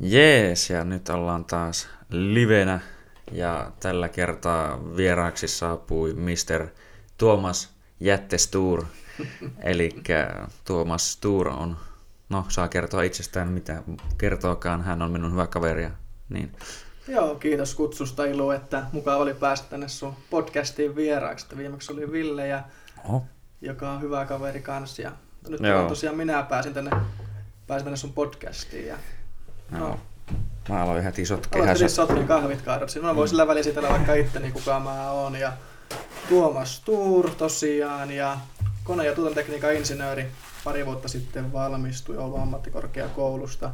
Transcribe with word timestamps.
Jees, 0.00 0.70
ja 0.70 0.84
nyt 0.84 1.08
ollaan 1.08 1.44
taas 1.44 1.88
livenä 2.10 2.80
ja 3.32 3.72
tällä 3.80 4.08
kertaa 4.08 4.96
vieraaksi 4.96 5.48
saapui 5.48 6.14
Mr. 6.14 6.66
Tuomas 7.18 7.70
Jättestuur. 8.00 8.84
Eli 9.62 9.90
Tuomas 10.64 11.12
Stuur 11.12 11.48
on, 11.48 11.76
no 12.28 12.44
saa 12.48 12.68
kertoa 12.68 13.02
itsestään 13.02 13.48
mitä 13.48 13.82
kertookaan, 14.18 14.82
hän 14.82 15.02
on 15.02 15.10
minun 15.10 15.32
hyvä 15.32 15.46
kaveri. 15.46 15.88
Niin. 16.28 16.52
Joo, 17.08 17.34
kiitos 17.34 17.74
kutsusta 17.74 18.24
Ilu, 18.24 18.50
että 18.50 18.82
mukaan 18.92 19.20
oli 19.20 19.34
päästä 19.34 19.70
tänne 19.70 19.88
sun 19.88 20.16
podcastiin 20.30 20.96
vieraaksi. 20.96 21.46
Viimeksi 21.56 21.92
oli 21.92 22.12
Ville, 22.12 22.46
ja, 22.46 22.62
Oho. 23.04 23.24
joka 23.60 23.92
on 23.92 24.00
hyvä 24.00 24.24
kaveri 24.24 24.60
kanssa. 24.60 25.02
Ja 25.02 25.12
nyt 25.48 25.60
Joo. 25.60 25.88
tosiaan 25.88 26.16
minä 26.16 26.42
pääsin 26.42 26.74
tänne, 26.74 26.90
pääsin 27.66 27.84
tänne 27.84 27.96
sun 27.96 28.12
podcastiin. 28.12 28.86
Ja, 28.86 28.96
no, 29.78 30.00
Mä 30.68 30.82
aloin 30.82 31.02
heti 31.02 31.26
sotkea. 31.26 31.64
Heti 31.64 31.88
sotkea 31.88 32.26
kahvit 32.26 32.62
kaadot. 32.62 32.90
Mä 33.02 33.16
voin 33.16 33.28
sillä 33.28 33.46
väliin 33.46 33.64
sitellä 33.64 33.88
vaikka 33.88 34.14
itteni 34.14 34.52
kuka 34.52 34.80
mä 34.80 35.10
oon. 35.10 35.36
Ja 35.36 35.52
Tuomas 36.28 36.80
Tuur 36.80 37.30
tosiaan 37.30 38.10
ja 38.10 38.38
kone- 38.84 39.06
ja 39.06 39.14
tuotantekniikan 39.14 39.74
insinööri. 39.74 40.26
Pari 40.64 40.86
vuotta 40.86 41.08
sitten 41.08 41.52
valmistui 41.52 42.16
Oulun 42.16 42.40
ammattikorkeakoulusta. 42.40 43.70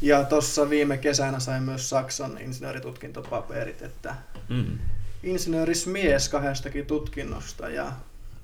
Ja 0.00 0.24
tuossa 0.24 0.70
viime 0.70 0.98
kesänä 0.98 1.40
sain 1.40 1.62
myös 1.62 1.90
Saksan 1.90 2.38
insinööritutkintopaperit, 2.40 3.82
että 3.82 4.14
mm. 4.48 4.78
insinöörismies 5.22 6.28
kahdestakin 6.28 6.86
tutkinnosta 6.86 7.68
ja 7.68 7.92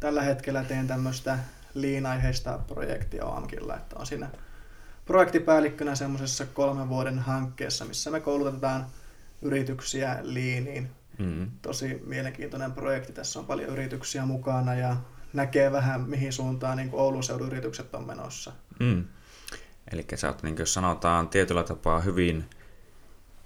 tällä 0.01 0.23
hetkellä 0.23 0.65
teen 0.65 0.87
tämmöistä 0.87 1.39
liinaiheista 1.75 2.59
projektia 2.69 3.27
OAMKilla, 3.27 3.77
että 3.77 3.97
on 3.99 4.07
siinä 4.07 4.29
projektipäällikkönä 5.11 5.95
semmoisessa 5.95 6.47
kolmen 6.47 6.89
vuoden 6.89 7.19
hankkeessa, 7.19 7.85
missä 7.85 8.11
me 8.11 8.21
koulutetaan 8.21 8.87
yrityksiä 9.43 10.19
liiniin. 10.23 10.91
Mm. 11.19 11.51
Tosi 11.63 12.03
mielenkiintoinen 12.07 12.73
projekti, 12.73 13.13
tässä 13.13 13.39
on 13.39 13.47
paljon 13.47 13.71
yrityksiä 13.71 14.27
mukana 14.27 14.75
ja 14.75 14.97
näkee 15.33 15.73
vähän 15.73 16.01
mihin 16.01 16.33
suuntaan 16.33 16.77
niin 16.77 16.91
Oulun 16.93 17.23
seudun 17.23 17.47
yritykset 17.47 17.95
on 17.95 18.07
menossa. 18.07 18.53
Mm. 18.81 19.05
Eli 19.93 20.07
sä 20.15 20.29
oot, 20.29 20.43
niin 20.43 20.57
jos 20.59 20.75
sanotaan 20.75 21.29
tietyllä 21.29 21.63
tapaa 21.63 22.01
hyvin 22.01 22.45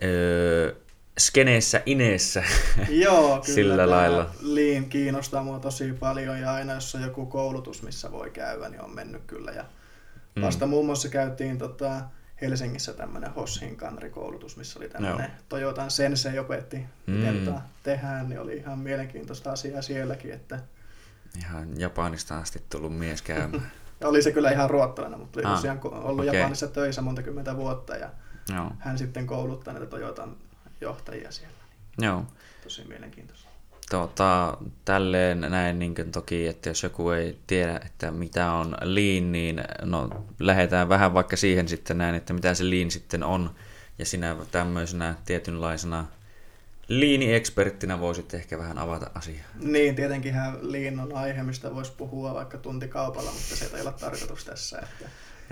öö, 0.02 0.74
skeneessä 1.18 1.82
ineessä 1.86 2.44
Joo, 3.04 3.28
kyllä 3.28 3.54
sillä 3.54 3.90
lailla. 3.90 4.30
Liin 4.40 4.88
kiinnostaa 4.88 5.42
mua 5.42 5.58
tosi 5.58 5.92
paljon 5.92 6.40
ja 6.40 6.54
aina 6.54 6.72
jos 6.72 6.94
on 6.94 7.02
joku 7.02 7.26
koulutus, 7.26 7.82
missä 7.82 8.12
voi 8.12 8.30
käydä, 8.30 8.68
niin 8.68 8.82
on 8.82 8.94
mennyt 8.94 9.22
kyllä. 9.26 9.50
Ja 9.50 9.64
Mm. 10.36 10.42
Vasta 10.42 10.66
muun 10.66 10.86
muassa 10.86 11.08
käytiin 11.08 11.58
tota, 11.58 12.00
Helsingissä 12.40 12.92
tämmöinen 12.92 13.34
Hoshin 13.34 13.76
kanrikoulutus, 13.76 14.56
missä 14.56 14.78
oli 14.78 14.88
tämmöinen 14.88 15.30
no. 15.30 15.36
Toyotan 15.48 15.90
Sensei 15.90 16.38
opetti, 16.38 16.86
miten 17.06 17.46
mm. 17.46 17.54
tehdään, 17.82 18.28
niin 18.28 18.40
oli 18.40 18.56
ihan 18.56 18.78
mielenkiintoista 18.78 19.52
asiaa 19.52 19.82
sielläkin. 19.82 20.32
Että... 20.32 20.60
Ihan 21.38 21.80
Japanista 21.80 22.38
asti 22.38 22.62
tullut 22.70 22.98
mies 22.98 23.22
käymään. 23.22 23.72
oli 24.04 24.22
se 24.22 24.32
kyllä 24.32 24.50
ihan 24.50 24.70
ruottalainen, 24.70 25.20
mutta 25.20 25.40
oli 25.40 25.46
ah, 25.46 25.54
tosiaan 25.54 25.80
ollut 25.82 26.28
okay. 26.28 26.38
Japanissa 26.38 26.68
töissä 26.68 27.02
monta 27.02 27.22
kymmentä 27.22 27.56
vuotta 27.56 27.96
ja 27.96 28.10
no. 28.52 28.72
hän 28.78 28.98
sitten 28.98 29.26
kouluttaa 29.26 29.74
näitä 29.74 29.86
Toyotan 29.86 30.36
johtajia 30.80 31.30
siellä. 31.32 31.54
Joo. 31.98 32.26
Tosi 32.62 32.84
mielenkiintoista 32.84 33.53
tota, 33.90 34.56
tälleen 34.84 35.40
näin 35.40 35.78
niin 35.78 35.94
toki, 36.12 36.46
että 36.46 36.70
jos 36.70 36.82
joku 36.82 37.10
ei 37.10 37.38
tiedä, 37.46 37.80
että 37.86 38.10
mitä 38.10 38.52
on 38.52 38.76
lean, 38.82 39.32
niin 39.32 39.62
no, 39.82 40.24
lähdetään 40.38 40.88
vähän 40.88 41.14
vaikka 41.14 41.36
siihen 41.36 41.68
sitten 41.68 41.98
näin, 41.98 42.14
että 42.14 42.32
mitä 42.32 42.54
se 42.54 42.70
lean 42.70 42.90
sitten 42.90 43.22
on. 43.22 43.50
Ja 43.98 44.06
sinä 44.06 44.36
tämmöisenä 44.50 45.14
tietynlaisena 45.24 46.06
liini-eksperttinä 46.88 48.00
voisit 48.00 48.34
ehkä 48.34 48.58
vähän 48.58 48.78
avata 48.78 49.10
asiaa. 49.14 49.46
Niin, 49.60 49.94
tietenkinhän 49.94 50.58
liin 50.72 51.00
on 51.00 51.16
aihe, 51.16 51.42
mistä 51.42 51.74
voisi 51.74 51.92
puhua 51.96 52.34
vaikka 52.34 52.58
tuntikaupalla, 52.58 53.30
mutta 53.30 53.56
se 53.56 53.70
ei 53.76 53.82
ole 53.82 53.92
tarkoitus 53.92 54.44
tässä. 54.44 54.78
Että 54.78 55.08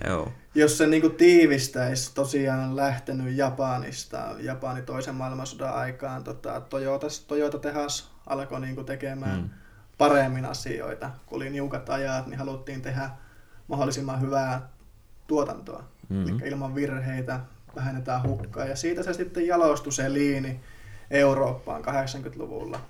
Joo. 0.06 0.32
Jos 0.54 0.78
se 0.78 0.87
niin 0.87 1.16
tiivistäisi, 1.16 2.15
tosiaan 2.15 2.76
lähtenyt 2.76 3.37
Japanista, 3.37 4.34
Japani 4.38 4.82
toisen 4.82 5.15
maailmansodan 5.15 5.75
aikaan, 5.75 6.25
tota, 6.25 6.60
Toyota, 6.60 7.06
Toyota-tehas 7.26 8.11
alkoi 8.27 8.60
niin 8.60 8.75
kuin 8.75 8.87
tekemään 8.87 9.41
mm. 9.41 9.50
paremmin 9.99 10.44
asioita. 10.44 11.10
Kun 11.27 11.37
oli 11.37 11.50
niukat 11.50 11.91
ajat, 11.91 12.27
niin 12.27 12.38
haluttiin 12.38 12.83
tehdä 12.83 13.10
mahdollisimman 13.69 14.21
hyvää 14.21 14.69
tuotantoa. 15.27 15.84
Mm-hmm. 16.09 16.38
Eli 16.41 16.49
ilman 16.49 16.75
virheitä 16.75 17.41
vähennetään 17.77 18.22
hukkaa. 18.22 18.65
Ja 18.65 18.77
siitä 18.77 19.03
se 19.03 19.12
sitten 19.12 19.47
jalostui 19.47 19.93
se 19.93 20.12
liini 20.12 20.60
Eurooppaan 21.10 21.84
80-luvulla. 21.84 22.81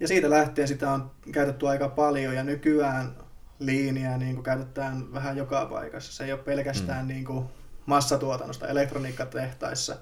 Ja 0.00 0.08
siitä 0.08 0.30
lähtien 0.30 0.68
sitä 0.68 0.90
on 0.90 1.10
käytetty 1.32 1.68
aika 1.68 1.88
paljon 1.88 2.34
ja 2.34 2.44
nykyään 2.44 3.16
liiniä 3.58 4.18
niin 4.18 4.34
kuin 4.34 4.44
käytetään 4.44 5.12
vähän 5.12 5.36
joka 5.36 5.66
paikassa. 5.66 6.12
Se 6.12 6.24
ei 6.24 6.32
ole 6.32 6.40
pelkästään 6.40 7.04
mm. 7.04 7.08
niin 7.08 7.24
kuin 7.24 7.44
massatuotannosta 7.86 8.68
elektroniikkatehtaissa, 8.68 9.96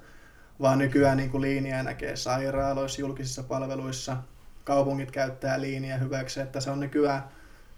vaan 0.60 0.78
nykyään 0.78 1.16
niin 1.16 1.30
kuin 1.30 1.40
liiniä 1.40 1.82
näkee 1.82 2.16
sairaaloissa, 2.16 3.00
julkisissa 3.00 3.42
palveluissa, 3.42 4.16
kaupungit 4.64 5.10
käyttää 5.10 5.60
liiniä 5.60 5.98
hyväksi, 5.98 6.40
että 6.40 6.60
se 6.60 6.70
on 6.70 6.80
nykyään 6.80 7.24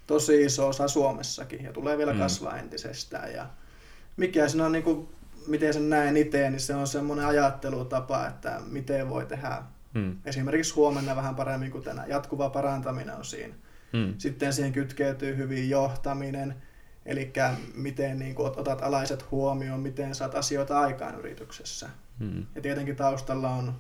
tosi 0.06 0.44
iso 0.44 0.69
osa 0.69 0.88
Suomessakin 0.88 1.64
ja 1.64 1.72
tulee 1.72 1.98
vielä 1.98 2.12
mm. 2.12 2.19
kasvaa 2.19 2.58
entisestään. 2.58 3.32
Ja 3.32 3.47
mikä 4.16 4.48
siinä 4.48 4.66
on, 4.66 4.72
niin 4.72 4.84
kuin, 4.84 5.08
miten 5.46 5.75
sen 5.75 5.91
näen 5.91 6.16
itse, 6.16 6.50
niin 6.50 6.60
se 6.60 6.75
on 6.75 6.86
semmoinen 6.86 7.26
ajattelutapa, 7.26 8.26
että 8.26 8.60
miten 8.70 9.08
voi 9.08 9.26
tehdä 9.26 9.62
mm. 9.94 10.16
esimerkiksi 10.25 10.75
huomenna 10.75 11.16
vähän 11.16 11.34
paremmin 11.34 11.70
kuin 11.70 11.84
tänään. 11.84 12.08
Jatkuva 12.08 12.50
parantaminen 12.50 13.16
on 13.16 13.25
siinä. 13.25 13.54
Mm. 13.92 14.14
Sitten 14.19 14.52
siihen 14.52 14.72
kytkeytyy 14.72 15.36
hyvin 15.36 15.70
johtaminen, 15.70 16.54
eli 17.06 17.32
miten 17.75 18.19
niin 18.19 18.34
kuin, 18.34 18.46
otat 18.46 18.82
alaiset 18.82 19.30
huomioon, 19.30 19.80
miten 19.80 20.14
saat 20.14 20.34
asioita 20.34 20.80
aikaan 20.80 21.19
yrityksessä. 21.19 21.88
Mm. 22.19 22.46
Ja 22.54 22.62
tietenkin 22.62 22.96
taustalla 22.96 23.50
on 23.50 23.75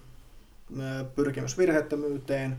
pyrkimys 1.14 1.58
virheettömyyteen, 1.58 2.56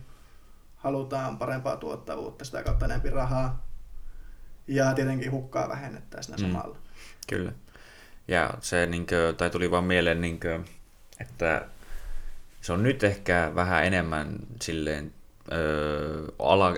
halutaan 0.77 1.37
parempaa 1.37 1.77
tuottavuutta, 1.77 2.45
sitä 2.45 2.63
kautta 2.63 2.85
enemmän 2.85 3.13
rahaa. 3.13 3.67
Ja 4.67 4.93
tietenkin 4.93 5.31
hukkaa 5.31 5.69
vähennettäisiin 5.69 6.39
mm. 6.39 6.41
samalla. 6.41 6.77
Kyllä. 7.27 7.51
Ja 8.27 8.53
se, 8.61 8.85
niin 8.85 9.07
kuin, 9.07 9.35
tai 9.37 9.49
tuli 9.49 9.71
vaan 9.71 9.83
mieleen, 9.83 10.21
niin 10.21 10.39
kuin, 10.39 10.65
että 11.19 11.67
se 12.61 12.73
on 12.73 12.83
nyt 12.83 13.03
ehkä 13.03 13.51
vähän 13.55 13.85
enemmän 13.85 14.35
silleen, 14.61 15.13
öö, 15.51 16.27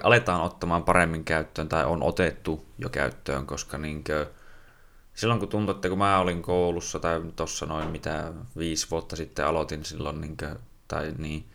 aletaan 0.04 0.42
ottamaan 0.42 0.84
paremmin 0.84 1.24
käyttöön 1.24 1.70
tai 1.70 1.86
on 1.86 2.04
otettu 2.04 2.66
jo 2.78 2.90
käyttöön, 2.90 3.46
koska 3.46 3.78
niin 3.78 4.04
kuin, 4.04 4.26
silloin 5.14 5.40
kun 5.40 5.50
tuntui, 5.50 5.76
että 5.76 5.90
kun 5.90 5.98
mä 5.98 6.20
olin 6.20 6.42
koulussa 6.42 7.00
tai 7.00 7.22
tuossa 7.36 7.66
noin 7.66 7.90
mitä 7.90 8.34
viisi 8.58 8.88
vuotta 8.92 9.16
sitten 9.16 9.46
aloitin 9.46 9.86
silloin, 9.86 10.22
niin 10.22 10.38
kuin, 10.38 10.56
tai 10.88 11.14
niin, 11.18 11.46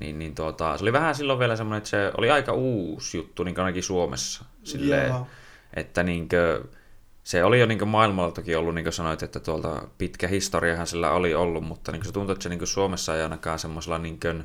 niin, 0.00 0.18
niin 0.18 0.34
tuota, 0.34 0.76
se 0.76 0.84
oli 0.84 0.92
vähän 0.92 1.14
silloin 1.14 1.38
vielä 1.38 1.56
semmoinen, 1.56 1.78
että 1.78 1.90
se 1.90 2.12
oli 2.18 2.30
aika 2.30 2.52
uusi 2.52 3.16
juttu 3.16 3.44
niin 3.44 3.58
ainakin 3.60 3.82
Suomessa. 3.82 4.44
Silleen, 4.64 5.14
että 5.74 6.02
niin 6.02 6.28
kuin, 6.28 6.70
se 7.24 7.44
oli 7.44 7.60
jo 7.60 7.66
niin 7.66 7.88
maailmalla 7.88 8.32
toki 8.32 8.54
ollut, 8.54 8.74
niin 8.74 8.84
kuin 8.84 8.92
sanoit, 8.92 9.22
että 9.22 9.40
tuolta 9.40 9.88
pitkä 9.98 10.28
historiahan 10.28 10.86
sillä 10.86 11.10
oli 11.10 11.34
ollut, 11.34 11.64
mutta 11.64 11.92
niin 11.92 12.04
se 12.04 12.12
tuntuu, 12.12 12.32
että 12.32 12.42
se 12.42 12.48
niin 12.48 12.66
Suomessa 12.66 13.16
ei 13.16 13.22
ainakaan 13.22 13.58
semmoisella 13.58 13.98
niin 13.98 14.20
kuin, 14.20 14.44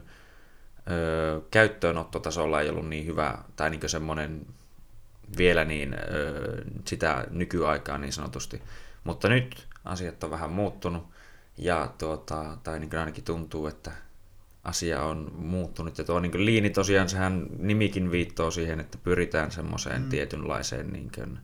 ö, 0.92 1.42
käyttöönottotasolla 1.52 2.62
ei 2.62 2.70
ollut 2.70 2.90
niin 2.90 3.06
hyvä, 3.06 3.38
tai 3.56 3.70
niin 3.70 3.90
semmoinen 3.90 4.46
vielä 5.38 5.64
niin 5.64 5.94
ö, 5.94 6.64
sitä 6.86 7.28
nykyaikaa 7.30 7.98
niin 7.98 8.14
sanotusti. 8.14 8.62
Mutta 9.04 9.30
nyt 9.30 9.68
asiat 9.86 10.24
on 10.24 10.32
vähän 10.32 10.52
muuttunut, 10.52 11.04
ja 11.58 11.94
tuota, 11.98 12.58
tai 12.64 12.80
niin 12.80 12.98
ainakin 12.98 13.24
tuntuu, 13.24 13.68
että 13.68 13.92
asia 14.64 15.04
on 15.04 15.32
muuttunut. 15.36 15.98
Ja 15.98 16.04
tuo 16.04 16.20
niin 16.20 16.46
liini 16.46 16.70
tosiaan, 16.70 17.10
sehän 17.10 17.46
nimikin 17.58 18.12
viittoo 18.12 18.52
siihen, 18.52 18.80
että 18.80 18.98
pyritään 19.04 19.52
semmoiseen 19.52 20.02
mm. 20.02 20.10
tietynlaiseen 20.10 20.94
niin 20.94 21.12
kuin, 21.16 21.40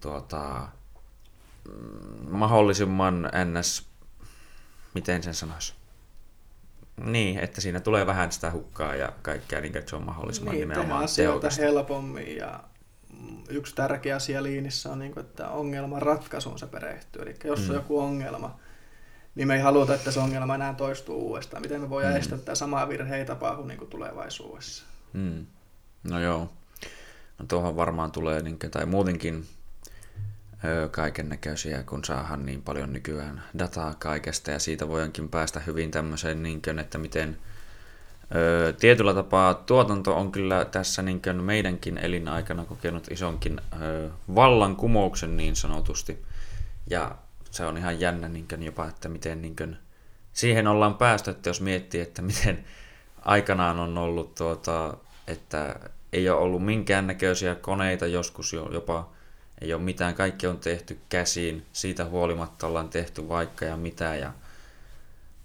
tuota, 0.00 0.68
mm, 1.68 2.30
mahdollisimman 2.30 3.30
ns, 3.44 3.86
miten 4.94 5.22
sen 5.22 5.34
sanoisi, 5.34 5.74
niin, 7.04 7.38
että 7.38 7.60
siinä 7.60 7.80
tulee 7.80 8.06
vähän 8.06 8.32
sitä 8.32 8.50
hukkaa 8.50 8.94
ja 8.94 9.12
kaikkea, 9.22 9.60
niin 9.60 9.76
että 9.76 9.90
se 9.90 9.96
on 9.96 10.04
mahdollisimman 10.04 10.54
niin, 10.54 10.68
nimenomaan 10.68 11.08
tehokasta. 11.16 11.62
helpommin 11.62 12.36
ja 12.36 12.60
yksi 13.48 13.74
tärkeä 13.74 14.16
asia 14.16 14.42
liinissä 14.42 14.92
on, 14.92 14.98
niin 14.98 15.12
kuin, 15.12 15.26
että 15.26 15.48
ongelman 15.48 16.02
ratkaisuun 16.02 16.58
se 16.58 16.66
perehtyy. 16.66 17.22
Eli 17.22 17.34
jos 17.44 17.60
mm. 17.60 17.68
on 17.68 17.74
joku 17.74 17.98
ongelma, 17.98 18.58
niin 19.34 19.48
me 19.48 19.54
ei 19.54 19.60
haluta, 19.60 19.94
että 19.94 20.10
se 20.10 20.20
ongelma 20.20 20.54
enää 20.54 20.74
toistuu 20.74 21.28
uudestaan. 21.28 21.62
Miten 21.62 21.80
me 21.80 21.90
voidaan 21.90 22.14
mm. 22.14 22.20
estää, 22.20 22.38
että 22.38 22.54
sama 22.54 22.88
virhe 22.88 23.16
ei 23.16 23.24
tapahdu 23.24 23.64
niin 23.64 23.78
kuin 23.78 23.90
tulevaisuudessa? 23.90 24.84
Mm. 25.12 25.46
No 26.10 26.20
joo. 26.20 26.52
No 27.38 27.46
tuohon 27.48 27.76
varmaan 27.76 28.12
tulee, 28.12 28.42
niin, 28.42 28.58
tai 28.58 28.86
muutenkin 28.86 29.46
kaiken 30.90 31.28
näköisiä, 31.28 31.82
kun 31.82 32.04
saahan 32.04 32.46
niin 32.46 32.62
paljon 32.62 32.92
nykyään 32.92 33.42
dataa 33.58 33.94
kaikesta 33.98 34.50
ja 34.50 34.58
siitä 34.58 34.88
voidaankin 34.88 35.28
päästä 35.28 35.60
hyvin 35.60 35.90
tämmöiseen, 35.90 36.42
niin 36.42 36.62
kuin, 36.62 36.78
että 36.78 36.98
miten 36.98 37.36
ö, 38.34 38.72
tietyllä 38.72 39.14
tapaa 39.14 39.54
tuotanto 39.54 40.16
on 40.16 40.32
kyllä 40.32 40.64
tässä 40.64 41.02
niin 41.02 41.22
kuin 41.22 41.42
meidänkin 41.42 41.98
elinaikana 41.98 42.64
kokenut 42.64 43.10
isonkin 43.10 43.60
ö, 43.82 44.10
vallankumouksen 44.34 45.36
niin 45.36 45.56
sanotusti. 45.56 46.24
Ja 46.90 47.16
se 47.54 47.64
on 47.64 47.76
ihan 47.76 48.00
jännä 48.00 48.28
niin 48.28 48.48
kuin 48.48 48.62
jopa, 48.62 48.86
että 48.88 49.08
miten 49.08 49.42
niin 49.42 49.56
kuin, 49.56 49.76
siihen 50.32 50.66
ollaan 50.66 50.94
päästy, 50.94 51.30
että 51.30 51.50
jos 51.50 51.60
miettii, 51.60 52.00
että 52.00 52.22
miten 52.22 52.64
aikanaan 53.22 53.78
on 53.80 53.98
ollut, 53.98 54.34
tuota, 54.34 54.96
että 55.26 55.76
ei 56.12 56.28
ole 56.28 56.40
ollut 56.40 56.64
minkäännäköisiä 56.64 57.54
koneita 57.54 58.06
joskus 58.06 58.52
jo, 58.52 58.68
jopa 58.72 59.10
ei 59.60 59.74
ole 59.74 59.82
mitään, 59.82 60.14
kaikki 60.14 60.46
on 60.46 60.58
tehty 60.58 60.98
käsiin, 61.08 61.66
siitä 61.72 62.04
huolimatta 62.04 62.66
ollaan 62.66 62.88
tehty 62.88 63.28
vaikka 63.28 63.64
ja 63.64 63.76
mitä 63.76 64.16
ja 64.16 64.32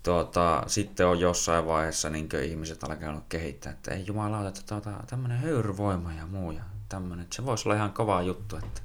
tuota, 0.04 0.64
sitten 0.68 1.08
on 1.08 1.20
jossain 1.20 1.68
vaiheessa 1.68 2.10
niin 2.10 2.30
ihmiset 2.44 2.84
alkanut 2.84 3.24
kehittää, 3.30 3.72
että 3.72 3.92
ei 3.92 4.04
jumala, 4.08 4.48
että 4.48 4.62
tuota, 4.70 4.92
tämmöinen 5.08 5.40
höyryvoima 5.40 6.14
ja 6.14 6.28
muu 6.28 6.52
ja 6.52 6.64
tämmöinen, 6.90 7.28
se 7.34 7.46
voisi 7.46 7.70
olla 7.70 7.76
ihan 7.76 7.94
kova 7.94 8.22
juttu, 8.22 8.58
että 8.58 8.82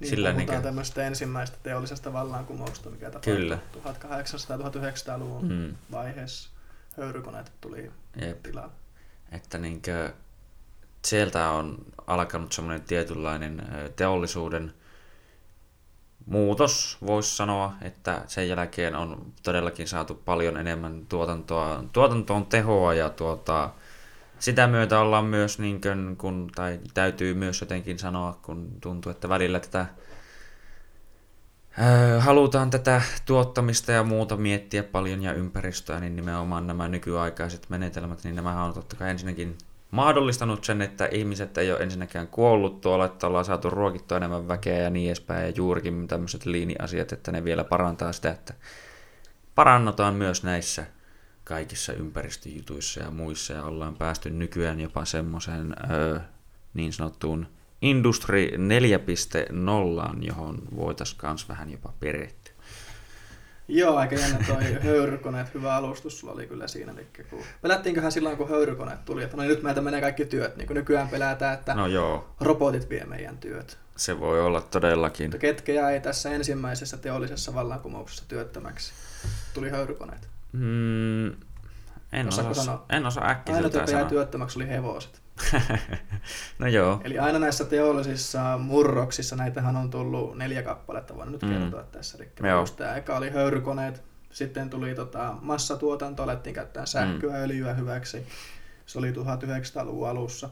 niin, 0.00 0.10
sillä 0.10 0.32
puhutaan 0.32 0.56
niin 0.56 0.62
tämmöistä 0.62 1.06
ensimmäistä 1.06 1.56
teollisesta 1.62 2.12
vallankumousta, 2.12 2.90
mikä 2.90 3.10
tapahtui 3.10 3.58
1800-1900-luvun 3.76 5.48
mm. 5.48 5.74
vaiheessa. 5.92 6.50
Höyrykoneet 6.96 7.52
tuli 7.60 7.90
Jep. 8.20 8.42
tilalle. 8.42 8.72
Että 9.32 9.58
niin 9.58 9.82
kuin, 9.82 10.12
sieltä 11.04 11.50
on 11.50 11.78
alkanut 12.06 12.52
semmoinen 12.52 12.82
tietynlainen 12.82 13.62
teollisuuden 13.96 14.74
muutos, 16.26 16.98
voisi 17.06 17.36
sanoa, 17.36 17.72
että 17.82 18.22
sen 18.26 18.48
jälkeen 18.48 18.94
on 18.94 19.32
todellakin 19.42 19.88
saatu 19.88 20.14
paljon 20.14 20.56
enemmän 20.56 21.06
tuotantoa, 21.08 21.84
tuotantoon 21.92 22.46
tehoa 22.46 22.94
ja 22.94 23.10
tuota, 23.10 23.70
sitä 24.40 24.66
myötä 24.66 25.00
ollaan 25.00 25.24
myös, 25.24 25.58
niin 25.58 25.80
kuin, 25.80 26.16
kun, 26.16 26.50
tai 26.54 26.80
täytyy 26.94 27.34
myös 27.34 27.60
jotenkin 27.60 27.98
sanoa, 27.98 28.38
kun 28.42 28.68
tuntuu, 28.80 29.12
että 29.12 29.28
välillä 29.28 29.60
tätä 29.60 29.86
halutaan 32.18 32.70
tätä 32.70 33.02
tuottamista 33.26 33.92
ja 33.92 34.04
muuta 34.04 34.36
miettiä 34.36 34.82
paljon 34.82 35.22
ja 35.22 35.32
ympäristöä, 35.32 36.00
niin 36.00 36.16
nimenomaan 36.16 36.66
nämä 36.66 36.88
nykyaikaiset 36.88 37.66
menetelmät, 37.68 38.24
niin 38.24 38.36
nämä 38.36 38.64
on 38.64 38.74
totta 38.74 38.96
kai 38.96 39.10
ensinnäkin 39.10 39.58
mahdollistanut 39.90 40.64
sen, 40.64 40.82
että 40.82 41.06
ihmiset 41.06 41.58
ei 41.58 41.72
ole 41.72 41.80
ensinnäkään 41.80 42.28
kuollut 42.28 42.80
tuolla, 42.80 43.04
että 43.04 43.26
ollaan 43.26 43.44
saatu 43.44 43.70
ruokittua 43.70 44.16
enemmän 44.16 44.48
väkeä 44.48 44.78
ja 44.78 44.90
niin 44.90 45.08
edespäin, 45.08 45.46
ja 45.46 45.52
juurikin 45.56 46.08
tämmöiset 46.08 46.46
liiniasiat, 46.46 47.12
että 47.12 47.32
ne 47.32 47.44
vielä 47.44 47.64
parantaa 47.64 48.12
sitä, 48.12 48.30
että 48.30 48.54
parannotaan 49.54 50.14
myös 50.14 50.42
näissä 50.42 50.86
kaikissa 51.50 51.92
ympäristöjutuissa 51.92 53.00
ja 53.00 53.10
muissa, 53.10 53.52
ja 53.52 53.64
ollaan 53.64 53.96
päästy 53.96 54.30
nykyään 54.30 54.80
jopa 54.80 55.04
semmoiseen 55.04 55.76
niin 56.74 56.92
sanottuun 56.92 57.46
Industry 57.82 58.46
4.0, 58.46 60.26
johon 60.26 60.62
voitaisiin 60.76 61.20
myös 61.22 61.48
vähän 61.48 61.70
jopa 61.70 61.92
perehtyä. 62.00 62.52
Joo, 63.68 63.96
aika 63.96 64.14
jännä 64.14 64.44
toi 64.46 64.64
höyrykoneet, 64.82 65.54
hyvä 65.54 65.74
alustus 65.74 66.20
sulla 66.20 66.32
oli 66.32 66.46
kyllä 66.46 66.68
siinä. 66.68 66.92
Eli 66.92 67.06
kun... 67.30 67.42
Pelättiinköhän 67.62 68.12
silloin, 68.12 68.36
kun 68.36 68.48
höyrykoneet 68.48 69.04
tuli, 69.04 69.22
että 69.22 69.36
no 69.36 69.42
niin 69.42 69.50
nyt 69.50 69.62
meiltä 69.62 69.80
menee 69.80 70.00
kaikki 70.00 70.24
työt, 70.24 70.56
niin 70.56 70.66
kuin 70.66 70.74
nykyään 70.74 71.08
pelätään, 71.08 71.54
että 71.54 71.74
no 71.74 71.86
joo. 71.86 72.34
robotit 72.40 72.90
vie 72.90 73.04
meidän 73.04 73.38
työt. 73.38 73.78
Se 73.96 74.20
voi 74.20 74.40
olla 74.40 74.60
todellakin. 74.60 75.26
Mutta 75.26 75.38
ketkä 75.38 75.72
jäi 75.72 76.00
tässä 76.00 76.30
ensimmäisessä 76.30 76.96
teollisessa 76.96 77.54
vallankumouksessa 77.54 78.24
työttömäksi? 78.28 78.92
Tuli 79.54 79.70
höyrykoneet. 79.70 80.28
Mm, 80.52 81.26
en, 82.12 82.28
osaa, 82.28 82.86
en 82.90 83.06
osaa 83.06 83.30
äkkiä 83.30 83.54
Aina 83.54 83.68
jäi 83.92 84.04
työttömäksi 84.04 84.58
oli 84.58 84.68
hevoset. 84.68 85.22
no 86.58 86.66
joo. 86.66 87.00
Eli 87.04 87.18
aina 87.18 87.38
näissä 87.38 87.64
teollisissa 87.64 88.58
murroksissa, 88.58 89.36
näitähän 89.36 89.76
on 89.76 89.90
tullut 89.90 90.38
neljä 90.38 90.62
kappaletta, 90.62 91.16
voin 91.16 91.32
nyt 91.32 91.42
mm. 91.42 91.48
kertoa 91.48 91.82
tässä. 91.82 92.18
Eli 92.18 92.28
tämä 92.76 92.96
eka 92.96 93.16
oli 93.16 93.30
höyrykoneet, 93.30 94.02
sitten 94.30 94.70
tuli 94.70 94.94
tota, 94.94 95.34
massatuotanto, 95.40 96.22
alettiin 96.22 96.54
käyttää 96.54 96.86
sähköä, 96.86 97.30
mm. 97.30 97.42
öljyä 97.42 97.74
hyväksi. 97.74 98.26
Se 98.86 98.98
oli 98.98 99.12
1900-luvun 99.12 100.08
alussa. 100.08 100.48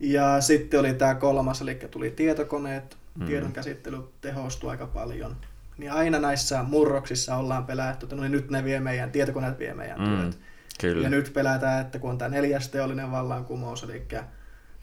Ja 0.00 0.40
sitten 0.40 0.80
oli 0.80 0.94
tämä 0.94 1.14
kolmas, 1.14 1.60
eli 1.60 1.74
tuli 1.74 2.10
tietokoneet, 2.10 2.96
mm. 3.14 3.26
tiedon 3.26 3.52
käsittely 3.52 3.98
tehostui 4.20 4.70
aika 4.70 4.86
paljon. 4.86 5.36
Niin 5.78 5.92
aina 5.92 6.18
näissä 6.18 6.62
murroksissa 6.62 7.36
ollaan 7.36 7.66
pelätty, 7.66 8.06
että 8.06 8.16
no 8.16 8.22
niin 8.22 8.32
nyt 8.32 8.50
ne 8.50 8.64
vie 8.64 8.80
meidän, 8.80 9.12
tietokoneet 9.12 9.58
vie 9.58 9.74
meidän 9.74 10.00
mm. 10.00 10.16
työt. 10.16 10.38
Kyllä. 10.80 11.02
Ja 11.02 11.10
nyt 11.10 11.32
pelätään, 11.32 11.80
että 11.80 11.98
kun 11.98 12.10
on 12.10 12.18
tämä 12.18 12.28
neljäs 12.28 12.68
teollinen 12.68 13.10
vallankumous, 13.10 13.82
eli 13.82 14.06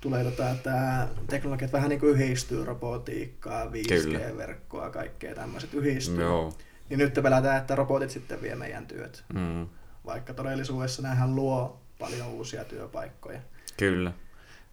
tulee 0.01 0.23
tota, 0.23 0.55
tämä 0.63 1.07
teknologiat 1.27 1.73
vähän 1.73 1.89
niin 1.89 1.99
kuin 1.99 2.11
yhdistyy, 2.11 2.65
robotiikkaa, 2.65 3.65
5G-verkkoa, 3.65 4.89
kaikkea 4.89 5.35
tämmöiset 5.35 5.73
yhdistyy. 5.73 6.21
Joo. 6.21 6.53
Niin 6.89 6.97
nyt 6.97 7.13
pelätään, 7.13 7.57
että 7.57 7.75
robotit 7.75 8.09
sitten 8.09 8.41
vie 8.41 8.55
meidän 8.55 8.87
työt. 8.87 9.23
Mm. 9.33 9.67
Vaikka 10.05 10.33
todellisuudessa 10.33 11.01
nämähän 11.01 11.35
luo 11.35 11.81
paljon 11.99 12.27
uusia 12.27 12.65
työpaikkoja. 12.65 13.39
Kyllä. 13.77 14.11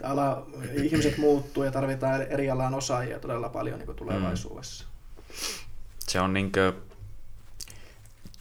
Ala, 0.02 0.46
ihmiset 0.72 1.18
muuttuu 1.18 1.64
ja 1.64 1.70
tarvitaan 1.70 2.22
eri 2.22 2.50
alan 2.50 2.74
osaajia 2.74 3.20
todella 3.20 3.48
paljon 3.48 3.78
niin 3.78 3.86
kuin 3.86 3.96
tulevaisuudessa. 3.96 4.84
Mm. 4.84 5.69
Se 6.10 6.20
on 6.20 6.32
niin 6.32 6.52
kuin 6.52 6.72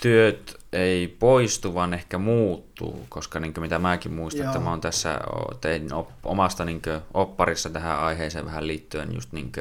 työt 0.01 0.59
ei 0.73 1.07
poistu, 1.07 1.73
vaan 1.73 1.93
ehkä 1.93 2.17
muuttuu, 2.17 3.05
koska 3.09 3.39
niin 3.39 3.53
mitä 3.59 3.79
mäkin 3.79 4.13
muistan, 4.13 4.43
Joo. 4.43 4.49
että 4.49 4.59
mä 4.59 4.69
oon 4.69 4.81
tässä, 4.81 5.19
tein 5.61 5.93
op, 5.93 6.09
omasta 6.23 6.65
niin 6.65 6.81
opparissa 7.13 7.69
tähän 7.69 7.99
aiheeseen 7.99 8.45
vähän 8.45 8.67
liittyen 8.67 9.13
just 9.13 9.31
niin 9.31 9.51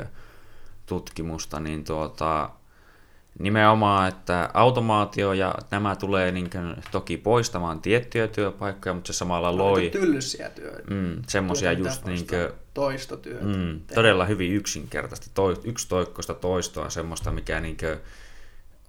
tutkimusta, 0.86 1.60
niin 1.60 1.84
tuota, 1.84 2.50
nimenomaan, 3.38 4.08
että 4.08 4.50
automaatio 4.54 5.32
ja 5.32 5.54
nämä 5.70 5.96
tulee 5.96 6.32
niin 6.32 6.50
kuin, 6.50 6.76
toki 6.90 7.16
poistamaan 7.16 7.80
tiettyjä 7.80 8.28
työpaikkoja, 8.28 8.94
mutta 8.94 9.12
se 9.12 9.16
samalla 9.16 9.50
no, 9.50 9.58
loi... 9.58 9.90
Tyllysiä 9.90 10.50
työtä. 10.50 10.82
Mm, 10.90 11.22
semmoisia 11.26 11.72
just 11.72 12.04
niin 12.04 12.26
kuin, 12.26 12.48
Toistotyötä. 12.74 13.44
Mm, 13.44 13.80
todella 13.94 14.24
hyvin 14.24 14.52
yksinkertaisesti, 14.52 15.30
to, 15.34 15.50
yksi 15.64 15.88
toikkoista 15.88 16.34
toistoa, 16.34 16.90
semmoista, 16.90 17.30
mikä 17.30 17.60
niin 17.60 17.76
kuin, 17.76 17.96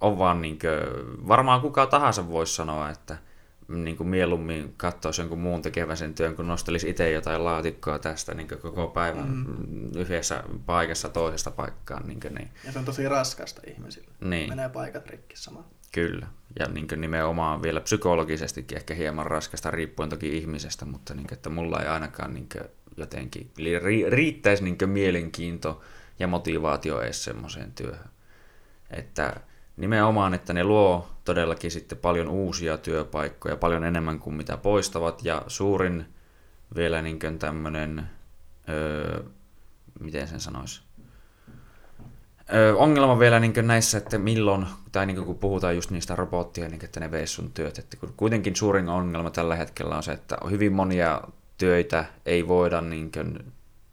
on 0.00 0.18
vaan 0.18 0.42
niin 0.42 0.58
kuin, 0.58 1.28
varmaan 1.28 1.60
kuka 1.60 1.86
tahansa 1.86 2.28
voisi 2.28 2.54
sanoa, 2.54 2.90
että 2.90 3.16
niin 3.70 3.96
kuin 3.96 4.08
mieluummin 4.08 4.74
katsoisi 4.76 5.20
jonkun 5.20 5.38
muun 5.38 5.62
tekevän 5.62 5.96
sen 5.96 6.14
työn, 6.14 6.36
kun 6.36 6.48
nostelisi 6.48 6.90
itse 6.90 7.10
jotain 7.10 7.44
laatikkoa 7.44 7.98
tästä 7.98 8.34
niin 8.34 8.48
koko 8.48 8.88
päivän 8.88 9.28
mm. 9.28 9.90
yhdessä 9.96 10.44
paikassa 10.66 11.08
toisesta 11.08 11.50
paikkaan. 11.50 12.08
Niin, 12.08 12.20
kuin, 12.20 12.34
niin. 12.34 12.48
Ja 12.64 12.72
se 12.72 12.78
on 12.78 12.84
tosi 12.84 13.08
raskasta 13.08 13.62
ihmisille. 13.66 14.08
Niin. 14.20 14.48
Menee 14.48 14.68
paikat 14.68 15.06
rikki 15.06 15.36
sama. 15.36 15.64
Kyllä. 15.92 16.26
Ja 16.58 16.68
niin 16.68 16.88
kuin 16.88 17.00
nimenomaan 17.00 17.62
vielä 17.62 17.80
psykologisestikin 17.80 18.78
ehkä 18.78 18.94
hieman 18.94 19.26
raskasta, 19.26 19.70
riippuen 19.70 20.08
toki 20.08 20.38
ihmisestä, 20.38 20.84
mutta 20.84 21.14
niin 21.14 21.26
kuin, 21.26 21.36
että 21.36 21.50
mulla 21.50 21.80
ei 21.80 21.88
ainakaan 21.88 22.34
niin 22.34 22.48
kuin, 22.52 22.64
jotenkin 22.96 23.50
riittäisi 24.08 24.64
niin 24.64 24.78
kuin 24.78 24.90
mielenkiinto 24.90 25.80
ja 26.18 26.26
motivaatio 26.26 27.00
edes 27.00 27.24
semmoiseen 27.24 27.72
työhön. 27.72 28.10
Että 28.90 29.40
nimenomaan, 29.76 30.34
että 30.34 30.52
ne 30.52 30.64
luo 30.64 31.08
todellakin 31.30 31.70
sitten 31.70 31.98
paljon 31.98 32.28
uusia 32.28 32.78
työpaikkoja, 32.78 33.56
paljon 33.56 33.84
enemmän 33.84 34.18
kuin 34.18 34.36
mitä 34.36 34.56
poistavat, 34.56 35.24
ja 35.24 35.42
suurin 35.46 36.06
vielä 36.76 37.02
niin 37.02 37.18
tämmöinen, 37.38 38.06
öö, 38.68 39.22
miten 40.00 40.28
sen 40.28 40.40
sanoisi, 40.40 40.82
öö, 42.54 42.74
ongelma 42.74 43.18
vielä 43.18 43.40
niin 43.40 43.52
näissä, 43.62 43.98
että 43.98 44.18
milloin, 44.18 44.66
tai 44.92 45.06
niin 45.06 45.24
kun 45.24 45.38
puhutaan 45.38 45.74
just 45.74 45.90
niistä 45.90 46.16
robottia, 46.16 46.68
niin 46.68 46.84
että 46.84 47.00
ne 47.00 47.10
veis 47.10 47.34
sun 47.34 47.52
työt, 47.52 47.78
että 47.78 47.96
kuitenkin 48.16 48.56
suurin 48.56 48.88
ongelma 48.88 49.30
tällä 49.30 49.56
hetkellä 49.56 49.96
on 49.96 50.02
se, 50.02 50.12
että 50.12 50.38
hyvin 50.50 50.72
monia 50.72 51.20
töitä 51.58 52.04
ei 52.26 52.48
voida 52.48 52.80
niin 52.80 53.10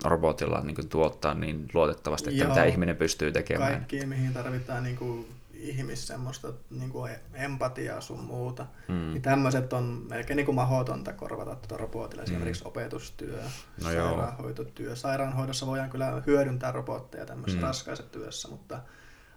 robotilla 0.03 0.61
niin 0.61 0.89
tuottaa 0.89 1.33
niin 1.33 1.67
luotettavasti, 1.73 2.29
että 2.29 2.43
Joo, 2.43 2.49
mitä 2.49 2.63
ihminen 2.63 2.95
pystyy 2.95 3.31
tekemään. 3.31 3.71
Kaikki, 3.71 4.05
mihin 4.05 4.33
tarvitaan 4.33 4.83
niin 4.83 4.97
kuin 4.97 5.36
ihmis 5.69 6.07
semmoista 6.07 6.53
niin 6.69 6.89
kuin 6.89 7.15
empatiaa 7.33 8.01
sun 8.01 8.23
muuta. 8.23 8.65
Mm. 8.87 8.93
Niin 8.93 9.21
tämmöiset 9.21 9.73
on 9.73 10.05
melkein 10.09 10.37
niin 10.37 10.45
kuin 10.45 10.55
mahdotonta 10.55 11.13
korvata 11.13 11.55
tuota 11.55 11.77
robotilla. 11.77 12.23
Mm. 12.23 12.31
Esimerkiksi 12.31 12.63
opetustyö, 12.67 13.43
no 13.83 13.83
sairaanhoitotyö. 13.83 14.95
Sairaanhoidossa 14.95 15.67
voidaan 15.67 15.89
kyllä 15.89 16.23
hyödyntää 16.27 16.71
robotteja 16.71 17.25
tämmöisessä 17.25 17.61
mm. 17.61 17.67
raskaassa 17.67 18.03
työssä, 18.03 18.47
mutta 18.47 18.79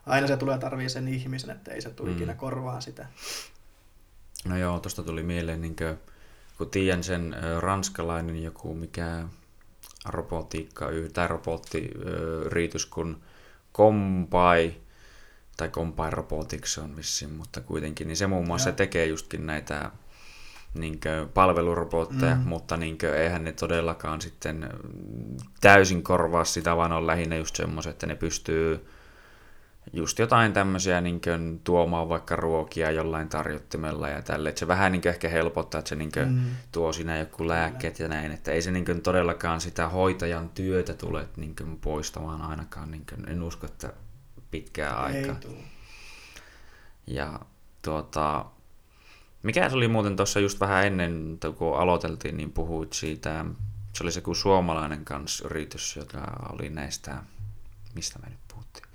aina 0.07 0.27
se 0.27 0.37
tulee 0.37 0.59
tarvii 0.59 0.89
sen 0.89 1.09
ihmisen, 1.09 1.51
että 1.51 1.71
ei 1.71 1.83
se 1.83 1.91
tule 1.91 2.11
mm. 2.11 2.17
ikinä 2.17 2.35
korvaa 2.35 2.81
sitä. 2.81 3.07
No 4.45 4.57
joo, 4.57 4.81
tuosta 4.81 5.03
tuli 5.03 5.23
mieleen, 5.23 5.61
niin 5.61 5.77
kuin, 5.77 5.99
kun 6.59 6.71
tiedän 6.71 7.05
sen 7.05 7.37
ranskalainen 7.59 8.43
joku, 8.43 8.75
mikä 8.75 9.25
robotiikka 10.09 10.87
tai 11.13 11.29
robottiyritys, 11.29 12.87
kun 12.87 13.21
Kompai, 13.73 14.75
tai 15.61 15.69
Kompai 15.69 16.11
Robotics 16.11 16.79
on 16.79 16.97
vissiin, 16.97 17.33
mutta 17.33 17.61
kuitenkin, 17.61 18.07
niin 18.09 18.17
se 18.17 18.27
muun 18.27 18.47
muassa 18.47 18.69
Joo. 18.69 18.77
tekee 18.77 19.07
justkin 19.07 19.47
näitä 19.47 19.91
niin 20.75 21.01
palvelurobotteja, 21.35 22.35
mm. 22.35 22.41
mutta 22.41 22.77
niin 22.77 22.99
kuin, 22.99 23.15
eihän 23.15 23.45
ne 23.45 23.53
todellakaan 23.53 24.21
sitten 24.21 24.69
täysin 25.61 26.03
korvaa 26.03 26.45
sitä, 26.45 26.77
vaan 26.77 26.93
on 26.93 27.07
lähinnä 27.07 27.37
just 27.37 27.57
semmoiset, 27.57 27.91
että 27.91 28.07
ne 28.07 28.15
pystyy 28.15 28.87
just 29.93 30.19
jotain 30.19 30.53
tämmöisiä 30.53 31.01
niin 31.01 31.21
kuin, 31.21 31.61
tuomaan 31.65 32.09
vaikka 32.09 32.37
ruokia 32.37 32.91
jollain 32.91 33.29
tarjottimella 33.29 34.09
ja 34.09 34.23
tälle. 34.23 34.49
Että 34.49 34.59
se 34.59 34.69
vähän 34.69 34.93
niin 34.93 35.03
kuin, 35.03 35.11
ehkä 35.11 35.29
helpottaa, 35.29 35.79
että 35.79 35.89
se 35.89 35.97
niin 35.97 36.13
kuin, 36.13 36.29
mm. 36.29 36.41
tuo 36.73 36.93
siinä 36.93 37.19
joku 37.19 37.49
lääkkeet 37.49 37.99
ja 37.99 38.09
näin. 38.09 38.33
Että 38.33 38.53
ei 38.53 38.63
se 38.63 38.71
niin 38.71 38.85
kuin, 38.85 39.03
todellakaan 39.03 39.61
sitä 39.61 39.89
hoitajan 39.89 40.49
työtä 40.49 40.95
tule 40.95 41.29
niin 41.37 41.57
kuin, 41.57 41.77
poistamaan 41.77 42.43
ainakaan. 42.43 42.91
Niin 42.91 43.07
kuin, 43.15 43.29
en 43.29 43.43
usko, 43.43 43.67
että 43.67 43.93
pitkää 44.51 44.97
aikaa. 44.97 45.37
Ja 47.07 47.41
tuota, 47.83 48.45
mikä 49.43 49.69
se 49.69 49.77
oli 49.77 49.89
muuten 49.89 50.17
tuossa 50.17 50.41
just 50.41 50.61
vähän 50.61 50.87
ennen, 50.87 51.39
kun 51.59 51.79
aloiteltiin, 51.79 52.37
niin 52.37 52.53
puhuit 52.53 52.93
siitä, 52.93 53.45
se 53.93 54.05
oli 54.05 54.13
se 54.13 54.21
kuin 54.21 54.37
suomalainen 54.37 55.05
kanssa 55.05 55.49
yritys, 55.49 55.97
joka 55.97 56.49
oli 56.53 56.71
näistä, 56.71 57.23
mistä 57.95 58.19
me 58.19 58.29
nyt 58.29 58.41
puhuttiin, 58.49 58.87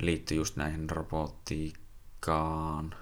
liittyi 0.00 0.36
just 0.36 0.56
näihin 0.56 0.90
robotiikkaan, 0.90 2.94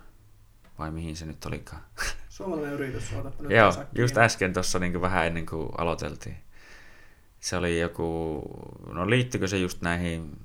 vai 0.79 0.91
mihin 0.91 1.17
se 1.17 1.27
nyt 1.27 1.45
olikaan? 1.45 1.83
Suomalainen 2.29 2.75
yritys, 2.75 3.13
ootapa 3.13 3.43
nyt 3.43 3.53
Joo, 3.53 3.73
just 3.99 4.19
äsken 4.19 4.53
tuossa 4.53 4.79
niin 4.79 5.01
vähän 5.01 5.27
ennen 5.27 5.47
kuin 5.47 5.69
aloiteltiin. 5.79 6.37
Se 7.41 7.57
oli 7.57 7.81
joku, 7.81 8.43
no 8.93 9.11
liittyykö 9.11 9.49
se 9.49 9.59
just 9.59 9.83
näihin 9.83 10.37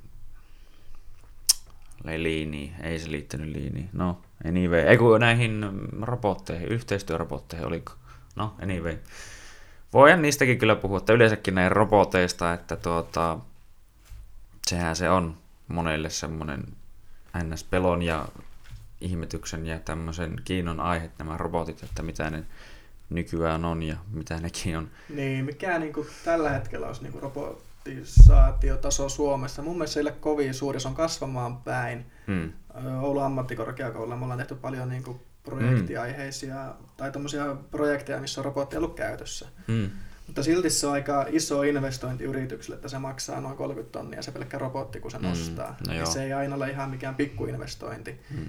liiniin, 2.04 2.76
ei 2.84 3.00
se 3.00 3.12
liittynyt 3.12 3.50
liiniin, 3.50 3.90
no 3.94 4.22
Anyway, 4.46 4.80
ei 4.80 4.98
kun 4.98 5.20
näihin 5.20 5.66
robotteihin, 6.02 6.68
yhteistyörobotteihin 6.68 7.68
oli, 7.68 7.84
no 8.36 8.56
anyway. 8.64 8.98
Voin 9.94 10.22
niistäkin 10.22 10.60
kyllä 10.60 10.76
puhua, 10.76 10.98
että 10.98 11.14
yleensäkin 11.14 11.56
näin 11.56 11.72
roboteista, 11.72 12.54
että 12.54 12.76
tuota, 12.76 13.40
sehän 14.68 14.96
se 14.96 15.10
on 15.10 15.38
monelle 15.68 16.10
semmoinen 16.10 16.64
ns-pelon 17.44 18.02
ja 18.02 18.28
ihmetyksen 19.02 19.68
ja 19.68 19.80
tämmöisen 19.80 20.36
kiinnon 20.44 20.80
aihe 20.80 21.12
nämä 21.20 21.38
robotit, 21.38 21.84
että 21.84 22.04
mitä 22.04 22.30
ne 22.30 22.44
nykyään 23.10 23.66
on 23.66 23.84
ja 23.84 23.98
mitä 24.12 24.40
nekin 24.40 24.78
on. 24.78 24.90
Niin, 25.10 25.46
mikä 25.46 25.80
niin 25.80 25.94
kuin 25.94 26.08
tällä 26.26 26.50
hetkellä 26.50 26.88
olisi 26.88 27.04
niin 27.04 27.14
kuin 27.14 27.24
robotisaatiotaso 27.88 29.10
Suomessa? 29.10 29.62
Mun 29.62 29.78
mielestä 29.78 30.00
ole 30.00 30.12
kovin 30.12 30.54
suuri, 30.54 30.80
se 30.80 30.88
on 30.88 30.96
kasvamaan 30.96 31.58
päin. 31.58 32.06
Hmm. 32.28 32.52
Oulun 33.02 33.24
ammattikorkeakoululla 33.24 34.16
me 34.16 34.24
ollaan 34.24 34.38
tehty 34.38 34.56
paljon 34.56 34.90
niin 34.90 35.04
kuin 35.04 35.20
projektiaiheisia 35.44 36.56
mm. 36.56 36.86
tai 36.98 37.12
tämmöisiä 37.12 37.56
projekteja, 37.72 38.20
missä 38.20 38.42
on 38.42 38.46
robotti 38.46 38.78
ollut 38.78 38.96
käytössä. 38.96 39.48
Mm. 39.68 39.90
Mutta 40.28 40.44
silti 40.44 40.70
se 40.70 40.88
on 40.88 40.94
aika 40.94 41.26
iso 41.30 41.62
investointi 41.64 42.24
yritykselle, 42.24 42.76
että 42.76 42.88
se 42.88 43.00
maksaa 43.00 43.42
noin 43.42 43.58
30 43.58 44.00
tonnia 44.00 44.22
se 44.22 44.32
pelkkä 44.32 44.58
robotti, 44.58 45.00
kun 45.00 45.12
se 45.12 45.18
mm. 45.18 45.24
nostaa. 45.24 45.78
No 45.88 45.94
ja 45.94 46.06
se 46.06 46.24
ei 46.24 46.34
aina 46.34 46.56
ole 46.56 46.70
ihan 46.70 46.90
mikään 46.90 47.16
pikkuinvestointi. 47.16 48.22
Mm. 48.30 48.46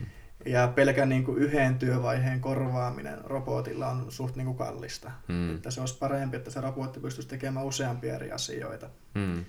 Ja 0.50 0.68
pelkän 0.68 1.08
niin 1.08 1.24
kuin 1.24 1.38
yhden 1.38 1.78
työvaiheen 1.78 2.40
korvaaminen 2.40 3.24
robotilla 3.24 3.88
on 3.88 4.06
suht 4.08 4.36
niin 4.36 4.46
kuin 4.46 4.56
kallista. 4.56 5.10
Mm. 5.28 5.54
Että 5.54 5.70
se 5.70 5.80
olisi 5.80 5.98
parempi, 5.98 6.36
että 6.36 6.50
se 6.50 6.60
robotti 6.60 7.00
pystyisi 7.00 7.28
tekemään 7.28 7.66
useampia 7.66 8.14
eri 8.14 8.32
asioita. 8.32 8.90
Mm 9.14 9.44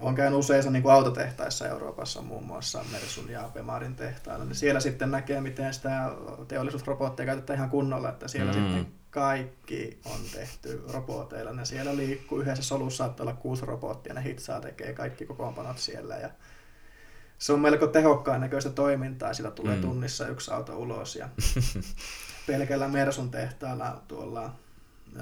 on 0.00 0.14
käynyt 0.14 0.38
useissa 0.38 0.70
niin 0.70 0.82
kuin 0.82 0.92
autotehtaissa 0.92 1.68
Euroopassa, 1.68 2.22
muun 2.22 2.44
muassa 2.44 2.84
Mersun 2.92 3.30
ja 3.30 3.50
Bemarin 3.54 3.96
tehtailla, 3.96 4.44
niin 4.44 4.54
siellä 4.54 4.80
sitten 4.80 5.10
näkee, 5.10 5.40
miten 5.40 5.74
sitä 5.74 6.10
teollisuusrobotteja 6.48 7.26
käytetään 7.26 7.56
ihan 7.56 7.70
kunnolla, 7.70 8.08
että 8.08 8.28
siellä 8.28 8.52
mm. 8.52 8.58
sitten 8.58 8.86
kaikki 9.10 10.00
on 10.04 10.20
tehty 10.34 10.84
roboteilla. 10.92 11.52
Ne 11.52 11.64
siellä 11.64 11.96
liikkuu, 11.96 12.40
yhdessä 12.40 12.62
solussa 12.62 13.04
saattaa 13.04 13.24
olla 13.24 13.36
kuusi 13.36 13.66
robottia, 13.66 14.14
ne 14.14 14.24
hitsaa 14.24 14.60
tekee 14.60 14.92
kaikki 14.92 15.26
kokoonpanot 15.26 15.78
siellä 15.78 16.16
ja 16.16 16.30
se 17.40 17.52
on 17.52 17.60
melko 17.60 17.86
tehokkaan 17.86 18.40
näköistä 18.40 18.70
toimintaa, 18.70 19.34
sillä 19.34 19.50
tulee 19.50 19.76
mm. 19.76 19.82
tunnissa 19.82 20.28
yksi 20.28 20.50
auto 20.50 20.76
ulos 20.76 21.16
ja 21.16 21.28
pelkällä 22.46 22.88
Mersun 22.88 23.30
tehtaalla 23.30 24.02
tuolla 24.08 24.54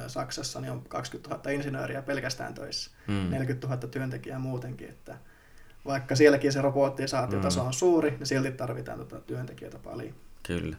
Saksassa 0.06 0.60
niin 0.60 0.72
on 0.72 0.82
20 0.88 1.34
000 1.34 1.50
insinööriä 1.50 2.02
pelkästään 2.02 2.54
töissä, 2.54 2.90
mm. 3.06 3.30
40 3.30 3.66
000 3.66 3.88
työntekijää 3.88 4.38
muutenkin, 4.38 4.88
että 4.88 5.16
vaikka 5.84 6.16
sielläkin 6.16 6.52
se 6.52 6.62
roboottisaatiotaso 6.62 7.60
mm. 7.60 7.66
on 7.66 7.72
suuri, 7.72 8.10
niin 8.10 8.26
silti 8.26 8.52
tarvitaan 8.52 8.98
tuota 8.98 9.20
työntekijöitä 9.20 9.78
paljon. 9.78 10.14
Kyllä. 10.42 10.76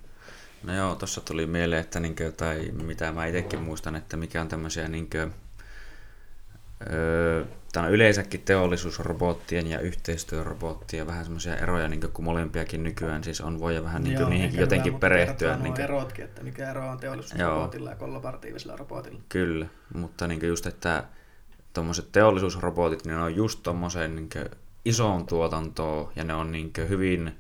No 0.64 0.76
joo, 0.76 0.96
tuossa 0.96 1.22
tuli 1.22 1.46
mieleen, 1.46 1.82
että 1.82 2.00
niinkö, 2.00 2.32
tai 2.32 2.72
mitä 2.84 3.12
mä 3.12 3.26
itsekin 3.26 3.62
muistan, 3.62 3.96
että 3.96 4.18
mikä 4.18 4.42
on 4.42 4.48
tämmöisiä 4.48 4.88
niinkö, 4.88 5.30
öö, 6.94 7.46
Tämä 7.72 7.88
yleensäkin 7.88 8.42
teollisuusrobottien 8.42 9.68
ja 9.68 9.80
yhteistyörobottien 9.80 11.08
vähän 11.08 11.26
semmoisia 11.26 11.58
eroja, 11.58 11.88
niin 11.88 12.00
kuin 12.14 12.26
molempiakin 12.26 12.84
nykyään 12.84 13.24
siis 13.24 13.42
on, 13.42 13.60
voi 13.60 13.84
vähän 13.84 14.04
niin 14.04 14.20
Joo, 14.20 14.30
niihinkin 14.30 14.60
jotenkin 14.60 15.00
perehtyä. 15.00 15.56
Niin 15.56 15.74
kuin... 15.74 15.84
erotkin, 15.84 16.26
että 16.26 16.44
mikä 16.44 16.72
ero 16.72 16.90
on 16.90 16.98
teollisuusrobotilla 16.98 17.90
ja 17.90 17.96
kollaboratiivisella 17.96 18.76
robotilla. 18.76 19.22
Kyllä, 19.30 19.68
mutta 19.94 20.28
niin 20.28 20.48
just, 20.48 20.66
että 20.66 21.04
tuommoiset 21.74 22.12
teollisuusrobotit, 22.12 23.06
niin 23.06 23.16
ne 23.16 23.24
on 23.24 23.36
just 23.36 23.64
tuommoiseen 23.64 24.16
niin 24.16 24.30
isoon 24.86 25.26
tuotantoon 25.26 26.12
ja 26.16 26.24
ne 26.24 26.34
on 26.34 26.52
niin 26.52 26.72
hyvin 26.90 27.38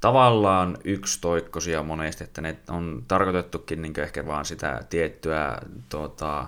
tavallaan 0.00 0.78
yksitoikkoisia 0.84 1.82
monesti, 1.82 2.24
että 2.24 2.40
ne 2.40 2.56
on 2.68 3.04
tarkoitettukin 3.08 3.82
niin 3.82 4.00
ehkä 4.00 4.26
vaan 4.26 4.44
sitä 4.44 4.80
tiettyä 4.90 5.58
tuota, 5.88 6.46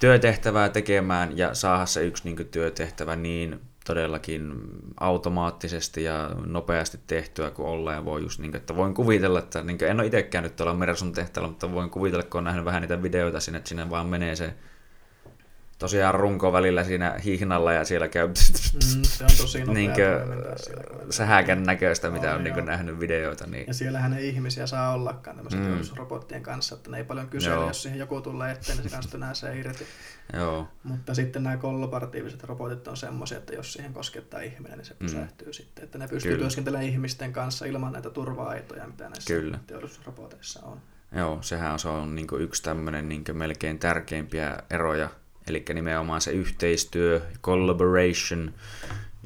työtehtävää 0.00 0.68
tekemään 0.68 1.38
ja 1.38 1.54
saada 1.54 1.86
se 1.86 2.04
yksi 2.04 2.24
niin 2.24 2.36
kuin, 2.36 2.48
työtehtävä 2.48 3.16
niin 3.16 3.60
todellakin 3.86 4.52
automaattisesti 5.00 6.04
ja 6.04 6.30
nopeasti 6.46 6.98
tehtyä 7.06 7.50
kuin 7.50 7.68
ollaan. 7.68 8.04
Voi 8.04 8.22
just, 8.22 8.40
niin 8.40 8.50
kuin, 8.50 8.60
että 8.60 8.76
voin 8.76 8.94
kuvitella, 8.94 9.38
että 9.38 9.62
niin 9.62 9.78
kuin, 9.78 9.90
en 9.90 10.00
ole 10.00 10.06
itsekään 10.06 10.44
nyt 10.44 10.56
tuolla 10.56 10.74
Mersun 10.74 11.12
tehtävällä, 11.12 11.50
mutta 11.50 11.72
voin 11.72 11.90
kuvitella, 11.90 12.22
kun 12.22 12.38
on 12.38 12.44
nähnyt 12.44 12.64
vähän 12.64 12.82
niitä 12.82 13.02
videoita 13.02 13.40
sinne, 13.40 13.58
että 13.58 13.68
sinne 13.68 13.90
vaan 13.90 14.06
menee 14.06 14.36
se 14.36 14.54
tosiaan 15.78 16.14
runko 16.14 16.52
välillä 16.52 16.84
siinä 16.84 17.14
hihnalla 17.24 17.72
ja 17.72 17.84
siellä 17.84 18.08
käy 18.08 18.26
mm, 18.26 18.34
se 19.02 19.24
on 19.24 19.30
tosi 19.40 19.64
niin 19.64 19.90
sähäkän 21.10 21.62
näköistä, 21.62 22.10
mitä 22.10 22.30
on, 22.30 22.36
on 22.36 22.44
niin 22.44 22.64
nähnyt 22.64 23.00
videoita. 23.00 23.46
Niin... 23.46 23.64
Ja 23.66 23.74
siellähän 23.74 24.12
ei 24.12 24.28
ihmisiä 24.28 24.66
saa 24.66 24.92
ollakaan 24.92 25.36
tämmöisen 25.36 25.60
mm. 25.60 25.96
robottien 25.96 26.42
kanssa, 26.42 26.74
että 26.74 26.90
ne 26.90 26.96
ei 26.96 27.04
paljon 27.04 27.28
kysele, 27.28 27.54
Joo. 27.54 27.68
jos 27.68 27.82
siihen 27.82 27.98
joku 27.98 28.20
tulee 28.20 28.52
eteen, 28.52 28.78
niin 28.78 28.90
se 28.90 28.96
kanssa 28.96 29.18
nää 29.18 29.34
se 29.34 29.58
irti. 29.58 29.86
Joo. 30.32 30.68
Mutta 30.82 31.14
sitten 31.14 31.42
nämä 31.42 31.56
kollaboratiiviset 31.56 32.44
robotit 32.44 32.88
on 32.88 32.96
semmoisia, 32.96 33.38
että 33.38 33.54
jos 33.54 33.72
siihen 33.72 33.92
koskettaa 33.92 34.40
ihminen, 34.40 34.78
niin 34.78 34.86
se 34.86 34.94
mm. 34.94 35.06
pysähtyy 35.06 35.48
mm. 35.48 35.52
sitten. 35.52 35.84
Että 35.84 35.98
ne 35.98 36.08
pystyy 36.08 36.32
Kyllä. 36.32 36.42
työskentelemään 36.42 36.88
ihmisten 36.88 37.32
kanssa 37.32 37.66
ilman 37.66 37.92
näitä 37.92 38.10
turva-aitoja, 38.10 38.86
mitä 38.86 39.08
näissä 39.08 39.34
Kyllä. 39.34 39.58
teollisuusroboteissa 39.66 40.60
on. 40.62 40.80
Joo, 41.16 41.42
sehän 41.42 41.78
se 41.78 41.88
on 41.88 42.14
niin 42.14 42.26
yksi 42.38 42.62
tämmöinen 42.62 43.08
niin 43.08 43.24
melkein 43.32 43.78
tärkeimpiä 43.78 44.56
eroja 44.70 45.10
Eli 45.48 45.64
nimenomaan 45.74 46.20
se 46.20 46.30
yhteistyö, 46.30 47.20
collaboration, 47.42 48.54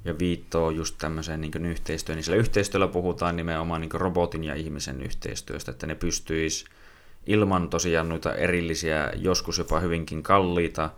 ja 0.04 0.18
viittoo 0.18 0.70
just 0.70 0.94
tämmöiseen 0.98 1.40
niin 1.40 1.66
yhteistyöhön. 1.66 2.16
Niin 2.16 2.24
sillä 2.24 2.36
yhteistyöllä 2.36 2.88
puhutaan 2.88 3.36
nimenomaan 3.36 3.80
niin 3.80 3.90
robotin 3.92 4.44
ja 4.44 4.54
ihmisen 4.54 5.02
yhteistyöstä, 5.02 5.70
että 5.70 5.86
ne 5.86 5.94
pystyisi 5.94 6.64
ilman 7.26 7.70
tosiaan 7.70 8.08
noita 8.08 8.34
erillisiä, 8.34 9.12
joskus 9.16 9.58
jopa 9.58 9.80
hyvinkin 9.80 10.22
kalliita 10.22 10.90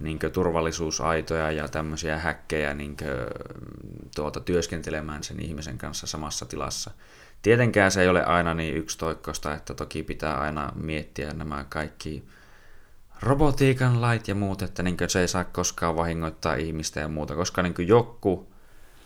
niin 0.00 0.18
turvallisuusaitoja 0.32 1.50
ja 1.50 1.68
tämmöisiä 1.68 2.18
häkkejä 2.18 2.74
niin 2.74 2.96
tuota, 4.16 4.40
työskentelemään 4.40 5.22
sen 5.22 5.40
ihmisen 5.40 5.78
kanssa 5.78 6.06
samassa 6.06 6.46
tilassa. 6.46 6.90
Tietenkään 7.42 7.90
se 7.90 8.02
ei 8.02 8.08
ole 8.08 8.24
aina 8.24 8.54
niin 8.54 8.76
yksitoikkoista, 8.76 9.54
että 9.54 9.74
toki 9.74 10.02
pitää 10.02 10.40
aina 10.40 10.72
miettiä 10.74 11.32
nämä 11.32 11.64
kaikki 11.68 12.24
robotiikan 13.22 14.00
lait 14.00 14.28
ja 14.28 14.34
muut, 14.34 14.62
että 14.62 14.82
niin 14.82 14.96
se 15.08 15.20
ei 15.20 15.28
saa 15.28 15.44
koskaan 15.44 15.96
vahingoittaa 15.96 16.54
ihmistä 16.54 17.00
ja 17.00 17.08
muuta, 17.08 17.34
koska 17.34 17.62
niin 17.62 17.74
joku, 17.78 18.52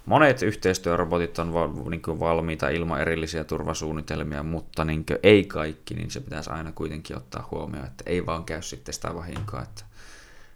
monet 0.06 0.42
yhteistyörobotit 0.42 1.38
on 1.38 1.54
val, 1.54 1.68
niin 1.90 2.20
valmiita 2.20 2.68
ilman 2.68 3.00
erillisiä 3.00 3.44
turvasuunnitelmia, 3.44 4.42
mutta 4.42 4.84
niin 4.84 5.04
ei 5.22 5.44
kaikki, 5.44 5.94
niin 5.94 6.10
se 6.10 6.20
pitäisi 6.20 6.50
aina 6.50 6.72
kuitenkin 6.72 7.16
ottaa 7.16 7.48
huomioon, 7.50 7.86
että 7.86 8.04
ei 8.06 8.26
vaan 8.26 8.44
käy 8.44 8.62
sitten 8.62 8.94
sitä 8.94 9.14
vahinkoa, 9.14 9.62
että 9.62 9.84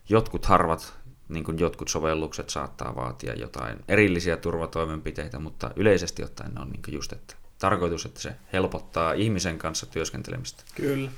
jotkut 0.09 0.45
harvat, 0.47 0.95
niin 1.29 1.45
jotkut 1.59 1.89
sovellukset 1.89 2.51
saattaa 2.51 2.97
vaatia 2.97 3.35
jotain 3.35 3.79
erillisiä 3.89 4.37
turvatoimenpiteitä, 4.37 5.39
mutta 5.39 5.71
yleisesti 5.77 6.25
ottaen 6.25 6.55
ne 6.55 6.61
on 6.61 6.71
niin 6.71 6.83
just, 6.89 7.13
että 7.13 7.35
tarkoitus, 7.59 8.07
että 8.07 8.21
se 8.21 8.37
helpottaa 8.53 9.13
ihmisen 9.13 9.59
kanssa 9.59 9.87
työskentelemistä. 9.87 10.63
Kyllä. 10.75 11.11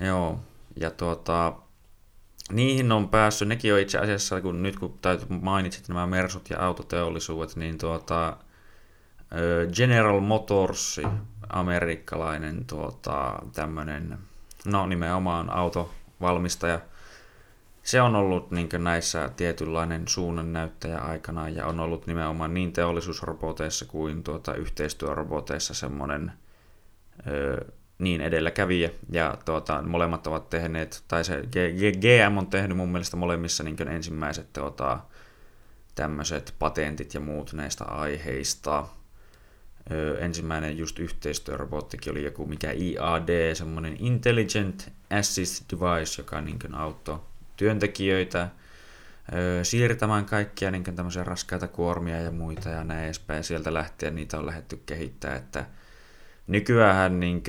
Joo, 0.00 0.40
ja 0.76 0.90
tuota, 0.90 1.52
niihin 2.52 2.92
on 2.92 3.08
päässyt, 3.08 3.48
nekin 3.48 3.74
on 3.74 3.80
itse 3.80 3.98
asiassa, 3.98 4.40
kun 4.40 4.62
nyt 4.62 4.78
kun 4.78 4.98
mainitsit 5.40 5.88
nämä 5.88 6.06
Mersut 6.06 6.50
ja 6.50 6.66
autoteollisuudet, 6.66 7.56
niin 7.56 7.78
tuota, 7.78 8.36
General 9.74 10.20
Motors, 10.20 11.00
amerikkalainen 11.48 12.64
tuota, 12.64 13.38
tämmöinen, 13.54 14.18
no 14.64 14.86
nimenomaan 14.86 15.50
autovalmistaja, 15.50 16.80
se 17.82 18.02
on 18.02 18.16
ollut 18.16 18.50
niin 18.50 18.68
näissä 18.78 19.30
tietynlainen 19.36 20.08
suunnannäyttäjä 20.08 20.98
aikana 20.98 21.48
ja 21.48 21.66
on 21.66 21.80
ollut 21.80 22.06
nimenomaan 22.06 22.54
niin 22.54 22.72
teollisuusroboteissa 22.72 23.84
kuin 23.84 24.22
tuota, 24.22 24.54
yhteistyöroboteissa 24.54 25.74
semmoinen 25.74 26.32
ö, 27.26 27.72
niin 28.00 28.20
edelläkävijä. 28.20 28.90
Ja 29.12 29.38
tuota, 29.44 29.82
molemmat 29.82 30.26
ovat 30.26 30.50
tehneet, 30.50 31.04
tai 31.08 31.24
se 31.24 31.42
GM 32.00 32.38
on 32.38 32.46
tehnyt 32.46 32.76
mun 32.76 32.88
mielestä 32.88 33.16
molemmissa 33.16 33.64
niin 33.64 33.88
ensimmäiset 33.88 34.52
tuota, 34.52 35.00
tämmöiset 35.94 36.54
patentit 36.58 37.14
ja 37.14 37.20
muut 37.20 37.52
näistä 37.52 37.84
aiheista. 37.84 38.86
Ö, 39.90 40.18
ensimmäinen 40.18 40.78
just 40.78 40.98
yhteistyörobottikin 40.98 42.12
oli 42.12 42.24
joku 42.24 42.46
mikä 42.46 42.72
IAD, 42.72 43.54
semmoinen 43.54 43.96
Intelligent 43.98 44.92
Assist 45.10 45.64
Device, 45.72 46.22
joka 46.22 46.40
niin 46.40 46.74
auttoi 46.74 47.20
työntekijöitä 47.56 48.48
ö, 49.32 49.64
siirtämään 49.64 50.24
kaikkia 50.24 50.70
niin 50.70 50.84
tämmöisiä 50.84 51.24
raskaita 51.24 51.68
kuormia 51.68 52.20
ja 52.20 52.30
muita 52.30 52.68
ja 52.68 52.84
näin 52.84 53.04
edespäin. 53.04 53.44
Sieltä 53.44 53.74
lähtien 53.74 54.14
niitä 54.14 54.38
on 54.38 54.46
lähdetty 54.46 54.82
kehittää, 54.86 55.36
että 55.36 55.66
nykyään 56.50 57.20
niin 57.20 57.42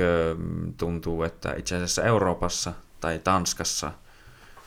tuntuu, 0.77 1.24
että 1.24 1.53
itse 1.58 1.75
asiassa 1.75 2.03
Euroopassa 2.03 2.74
tai 3.00 3.20
Tanskassa 3.20 3.91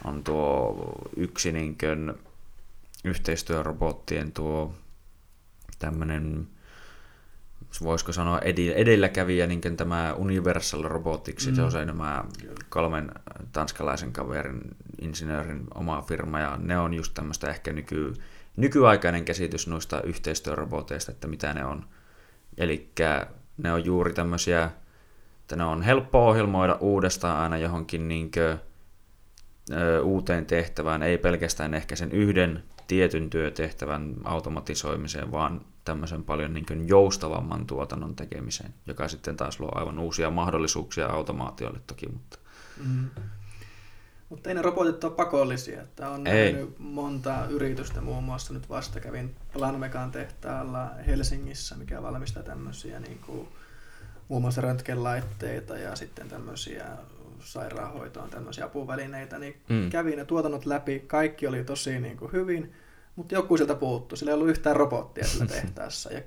on 0.05 0.25
tuo 0.25 0.77
yksi 1.17 1.53
niin 1.53 1.79
kuin, 1.79 2.15
yhteistyörobottien 3.05 4.33
tuo 4.33 4.75
tämmöinen 5.79 6.49
voisiko 7.83 8.13
sanoa 8.13 8.41
edelläkävijä 8.75 9.47
niin 9.47 9.61
tämä 9.77 10.13
Universal 10.13 10.83
Robotics, 10.83 11.47
mm. 11.47 11.55
se 11.55 11.63
on 11.63 11.73
se 11.73 11.85
nämä 11.85 12.25
kolmen 12.69 13.13
tanskalaisen 13.53 14.13
kaverin 14.13 14.61
insinöörin 15.01 15.65
oma 15.75 16.03
firma, 16.03 16.41
ja 16.41 16.57
ne 16.63 16.79
on 16.79 16.95
just 16.95 17.15
tämmöistä 17.15 17.51
ehkä 17.51 17.73
nyky, 17.73 18.15
nykyaikainen 18.57 19.25
käsitys 19.25 19.67
noista 19.67 20.03
yhteistyöroboteista, 20.03 21.13
että 21.13 21.29
mitä 21.29 21.55
ne 21.55 21.65
on. 21.65 21.85
Eli 22.59 22.91
ne 23.57 23.73
on 23.73 23.85
juuri 23.85 24.13
tämmöisiä, 24.13 24.71
että 25.41 25.57
ne 25.57 25.65
on 25.65 25.83
helppo 25.83 26.29
ohjelmoida 26.29 26.75
uudestaan 26.75 27.37
aina 27.37 27.59
johonkin 27.59 28.09
niinkö, 28.09 28.59
ö, 29.73 30.03
uuteen 30.03 30.47
tehtävään, 30.47 31.03
ei 31.03 31.19
pelkästään 31.19 31.75
ehkä 31.75 31.97
sen 31.97 32.13
yhden 32.13 32.63
tietyn 32.87 33.31
työtehtävän 33.31 34.15
automatisoimiseen, 34.25 35.33
vaan 35.33 35.61
tämmöisen 35.85 36.25
paljon 36.25 36.55
niin 36.55 36.89
joustavamman 36.89 37.67
tuotannon 37.67 38.17
tekemiseen, 38.17 38.75
joka 38.87 39.09
sitten 39.09 39.37
taas 39.37 39.61
luo 39.61 39.71
aivan 39.75 39.99
uusia 39.99 40.31
mahdollisuuksia 40.31 41.07
automaatiolle 41.07 41.81
toki. 41.87 42.07
Mutta, 42.09 42.39
mm. 42.87 43.11
Mutta 44.29 44.49
ei 44.49 44.55
ne 44.55 44.63
robotit 44.63 45.05
ole 45.05 45.13
pakollisia. 45.13 45.83
Että 45.83 46.11
on 46.11 46.27
ei. 46.27 46.53
nähnyt 46.53 46.79
monta 46.79 47.47
yritystä, 47.51 48.01
muun 48.01 48.25
muassa 48.25 48.55
nyt 48.55 48.69
vasta 48.69 49.01
kävin 49.01 49.35
Planmekan 49.53 50.13
tehtaalla 50.13 50.91
Helsingissä, 51.07 51.77
mikä 51.77 52.03
valmistaa 52.03 52.43
tämmöisiä 52.43 53.01
niin 53.01 53.19
kuin, 53.27 53.49
muun 54.29 54.43
muassa 54.43 54.61
röntgenlaitteita 54.61 55.79
ja 55.79 55.97
sitten 55.97 56.29
tämmöisiä 56.29 56.85
sairaanhoitoon 57.41 58.31
tämmöisiä 58.31 58.65
apuvälineitä, 58.65 59.39
niin 59.39 59.57
mm. 59.69 59.91
kävin 59.91 60.19
ne 60.19 60.25
tuotannot 60.25 60.67
läpi, 60.67 61.05
kaikki 61.07 61.47
oli 61.47 61.65
tosi 61.65 62.01
niin 62.01 62.17
kuin 62.17 62.33
hyvin, 62.33 62.73
mutta 63.17 63.35
joku 63.35 63.57
sieltä 63.57 63.75
puuttuu, 63.75 64.17
sillä 64.17 64.31
ei 64.31 64.35
ollut 64.35 64.49
yhtään 64.49 64.77
robottia 64.77 65.27
sillä 65.27 65.47
tehtaassa. 65.61 66.13
Ja 66.13 66.21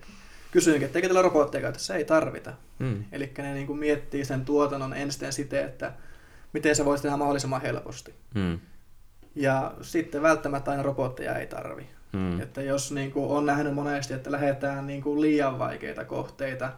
kysyinkin, 0.51 0.86
että 0.86 0.98
eikö 0.98 1.08
tällä 1.08 1.22
robottia 1.22 1.62
käytössä? 1.62 1.96
Ei 1.96 2.06
tarvita. 2.06 2.54
Mm. 2.80 3.04
Eli 3.12 3.32
ne 3.38 3.54
niin 3.54 3.68
kuin 3.68 3.80
miettii 3.80 4.25
sen 4.25 4.46
tuotannon 4.46 4.94
ensin 4.94 5.34
siten, 5.34 5.66
että 5.66 5.94
miten 6.58 6.76
se 6.76 6.86
voisi 6.86 7.04
tehdä 7.04 7.17
mahdollisimman 7.17 7.62
helposti. 7.62 8.15
Mm. 8.36 8.60
Ja 9.36 9.74
sitten 9.82 10.22
välttämättä 10.22 10.72
aina 10.72 10.84
robotteja 10.84 11.36
ei 11.36 11.48
tarvi. 11.48 11.88
Mm. 12.13 12.41
Että 12.41 12.62
jos 12.62 12.91
niin 12.91 13.12
kuin 13.12 13.30
on 13.30 13.46
nähnyt 13.46 13.74
monesti, 13.74 14.13
että 14.13 14.32
lähdetään 14.32 14.88
niin 14.88 15.02
kuin 15.02 15.22
liian 15.22 15.60
vaikeita 15.60 16.06
kohteita 16.06 16.72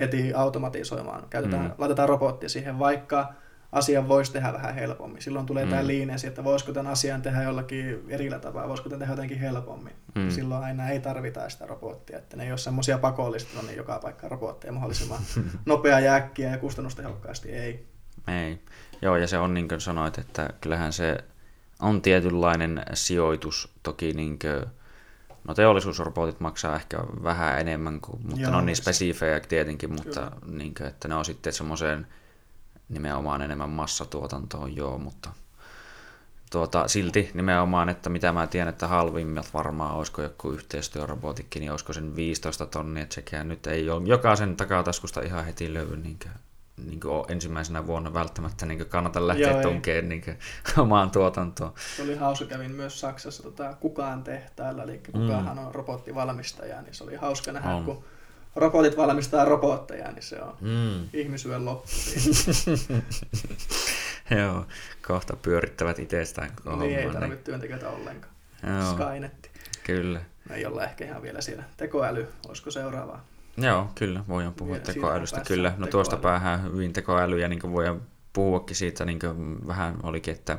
heti 0.00 0.34
automatisoimaan, 0.34 1.26
käytetään, 1.30 1.64
mm. 1.64 1.72
laitetaan 1.78 2.08
robotti 2.08 2.48
siihen, 2.48 2.78
vaikka 2.78 3.32
asian 3.72 4.08
voisi 4.08 4.32
tehdä 4.32 4.52
vähän 4.52 4.74
helpommin. 4.74 5.22
Silloin 5.22 5.46
tulee 5.46 5.64
mm. 5.64 5.70
tämä 5.70 5.86
liinesi, 5.86 6.26
että 6.26 6.44
voisiko 6.44 6.72
tämän 6.72 6.92
asian 6.92 7.22
tehdä 7.22 7.42
jollakin 7.42 8.04
erillä 8.08 8.38
tapaa, 8.38 8.68
voisiko 8.68 8.88
tämän 8.88 8.98
tehdä 8.98 9.12
jotenkin 9.12 9.38
helpommin. 9.38 9.92
Mm. 10.14 10.30
Silloin 10.30 10.64
aina 10.64 10.88
ei 10.88 11.00
tarvita 11.00 11.48
sitä 11.48 11.66
robottia, 11.66 12.18
että 12.18 12.36
ne 12.36 12.44
ei 12.44 12.50
ole 12.50 12.58
semmoisia 12.58 12.98
pakollista, 12.98 13.62
niin 13.62 13.76
joka 13.76 13.98
paikka 14.02 14.28
robotteja 14.28 14.72
mahdollisimman 14.72 15.20
nopea 15.66 16.00
ja 16.00 16.14
äkkiä 16.14 16.50
ja 16.50 16.58
kustannustehokkaasti, 16.58 17.52
ei. 17.52 17.90
Ei, 18.28 18.60
joo 19.02 19.16
ja 19.16 19.26
se 19.26 19.38
on 19.38 19.54
niin 19.54 19.68
kuin 19.68 19.80
sanoit, 19.80 20.18
että 20.18 20.50
kyllähän 20.60 20.92
se 20.92 21.24
on 21.80 22.02
tietynlainen 22.02 22.82
sijoitus, 22.94 23.68
toki 23.82 24.12
niin 24.12 24.38
kuin, 24.38 24.66
No 25.44 25.54
teollisuusrobotit 25.54 26.40
maksaa 26.40 26.76
ehkä 26.76 26.98
vähän 27.22 27.60
enemmän, 27.60 28.00
kuin, 28.00 28.20
mutta 28.22 28.40
Joo, 28.40 28.50
ne 28.50 28.56
on 28.56 28.66
niin 28.66 28.76
spesifejä 28.76 29.40
tietenkin, 29.40 29.92
mutta 29.92 30.32
niin 30.46 30.74
kuin, 30.74 30.86
että 30.86 31.08
ne 31.08 31.14
on 31.14 31.24
sitten 31.24 31.52
semmoiseen 31.52 32.06
nimenomaan 32.88 33.42
enemmän 33.42 33.70
massatuotantoon, 33.70 34.76
joo, 34.76 34.98
mutta 34.98 35.30
tuota, 36.50 36.88
silti 36.88 37.30
nimenomaan, 37.34 37.88
että 37.88 38.10
mitä 38.10 38.32
mä 38.32 38.46
tiedän, 38.46 38.68
että 38.68 38.88
halvimmat 38.88 39.54
varmaan 39.54 39.94
olisiko 39.94 40.22
joku 40.22 40.50
yhteistyörobotikki, 40.50 41.60
niin 41.60 41.70
olisiko 41.70 41.92
sen 41.92 42.16
15 42.16 42.66
tonnia, 42.66 43.02
että 43.02 43.14
sekään 43.14 43.48
nyt 43.48 43.66
ei 43.66 43.90
ole 43.90 44.06
jokaisen 44.06 44.56
takataskusta 44.56 45.20
ihan 45.20 45.44
heti 45.44 45.74
löydy 45.74 45.96
niin 45.96 46.18
kuin, 46.22 46.32
niin 46.86 47.00
kuin 47.00 47.24
ensimmäisenä 47.28 47.86
vuonna 47.86 48.14
välttämättä 48.14 48.66
niin 48.66 48.86
kannata 48.86 49.28
lähteä 49.28 49.50
Joo, 49.50 49.62
tunkeen 49.62 50.08
niin 50.08 50.22
omaan 50.78 51.10
tuotantoon. 51.10 51.72
Se 51.96 52.02
oli 52.02 52.16
hauska, 52.16 52.44
kävin 52.44 52.70
myös 52.70 53.00
Saksassa 53.00 53.42
tota, 53.42 53.74
Kukaan 53.80 54.24
tehtailla, 54.24 54.82
eli 54.82 55.00
Kukaanhan 55.12 55.56
mm. 55.56 55.66
on 55.66 55.74
robottivalmistaja, 55.74 56.82
niin 56.82 56.94
se 56.94 57.04
oli 57.04 57.16
hauska 57.16 57.52
nähdä, 57.52 57.70
on. 57.70 57.84
kun 57.84 58.04
robotit 58.56 58.96
valmistaa 58.96 59.44
robotteja, 59.44 60.12
niin 60.12 60.22
se 60.22 60.42
on 60.42 60.56
mm. 60.60 61.08
ihmisyön 61.12 61.64
loppu 61.64 61.90
Joo, 64.38 64.66
kohta 65.06 65.36
pyörittävät 65.36 65.98
itsestään 65.98 66.50
koko 66.64 66.76
Niin 66.76 66.98
ei 66.98 67.04
tarvitse 67.04 67.26
niin. 67.26 67.44
työntekijöitä 67.44 67.88
ollenkaan. 67.90 68.34
Joo. 68.66 68.92
Skynetti. 68.92 69.50
Kyllä. 69.84 70.20
Me 70.48 70.54
ei 70.56 70.66
olla 70.66 70.84
ehkä 70.84 71.04
ihan 71.04 71.22
vielä 71.22 71.40
siellä. 71.40 71.64
Tekoäly, 71.76 72.28
olisiko 72.48 72.70
seuraavaa? 72.70 73.24
Joo, 73.60 73.90
kyllä, 73.94 74.24
voidaan 74.28 74.54
puhua 74.54 74.72
vielä 74.72 74.84
tekoälystä, 74.84 75.40
kyllä. 75.40 75.68
No 75.68 75.72
tekoäly. 75.72 75.90
tuosta 75.90 76.16
päähän 76.16 76.72
hyvin 76.72 76.92
tekoäly, 76.92 77.40
ja 77.40 77.48
niin 77.48 77.72
voidaan 77.72 78.02
puhuakin 78.32 78.76
siitä, 78.76 79.04
niin 79.04 79.18
kuin 79.18 79.66
vähän 79.66 79.96
olikin, 80.02 80.34
että 80.34 80.58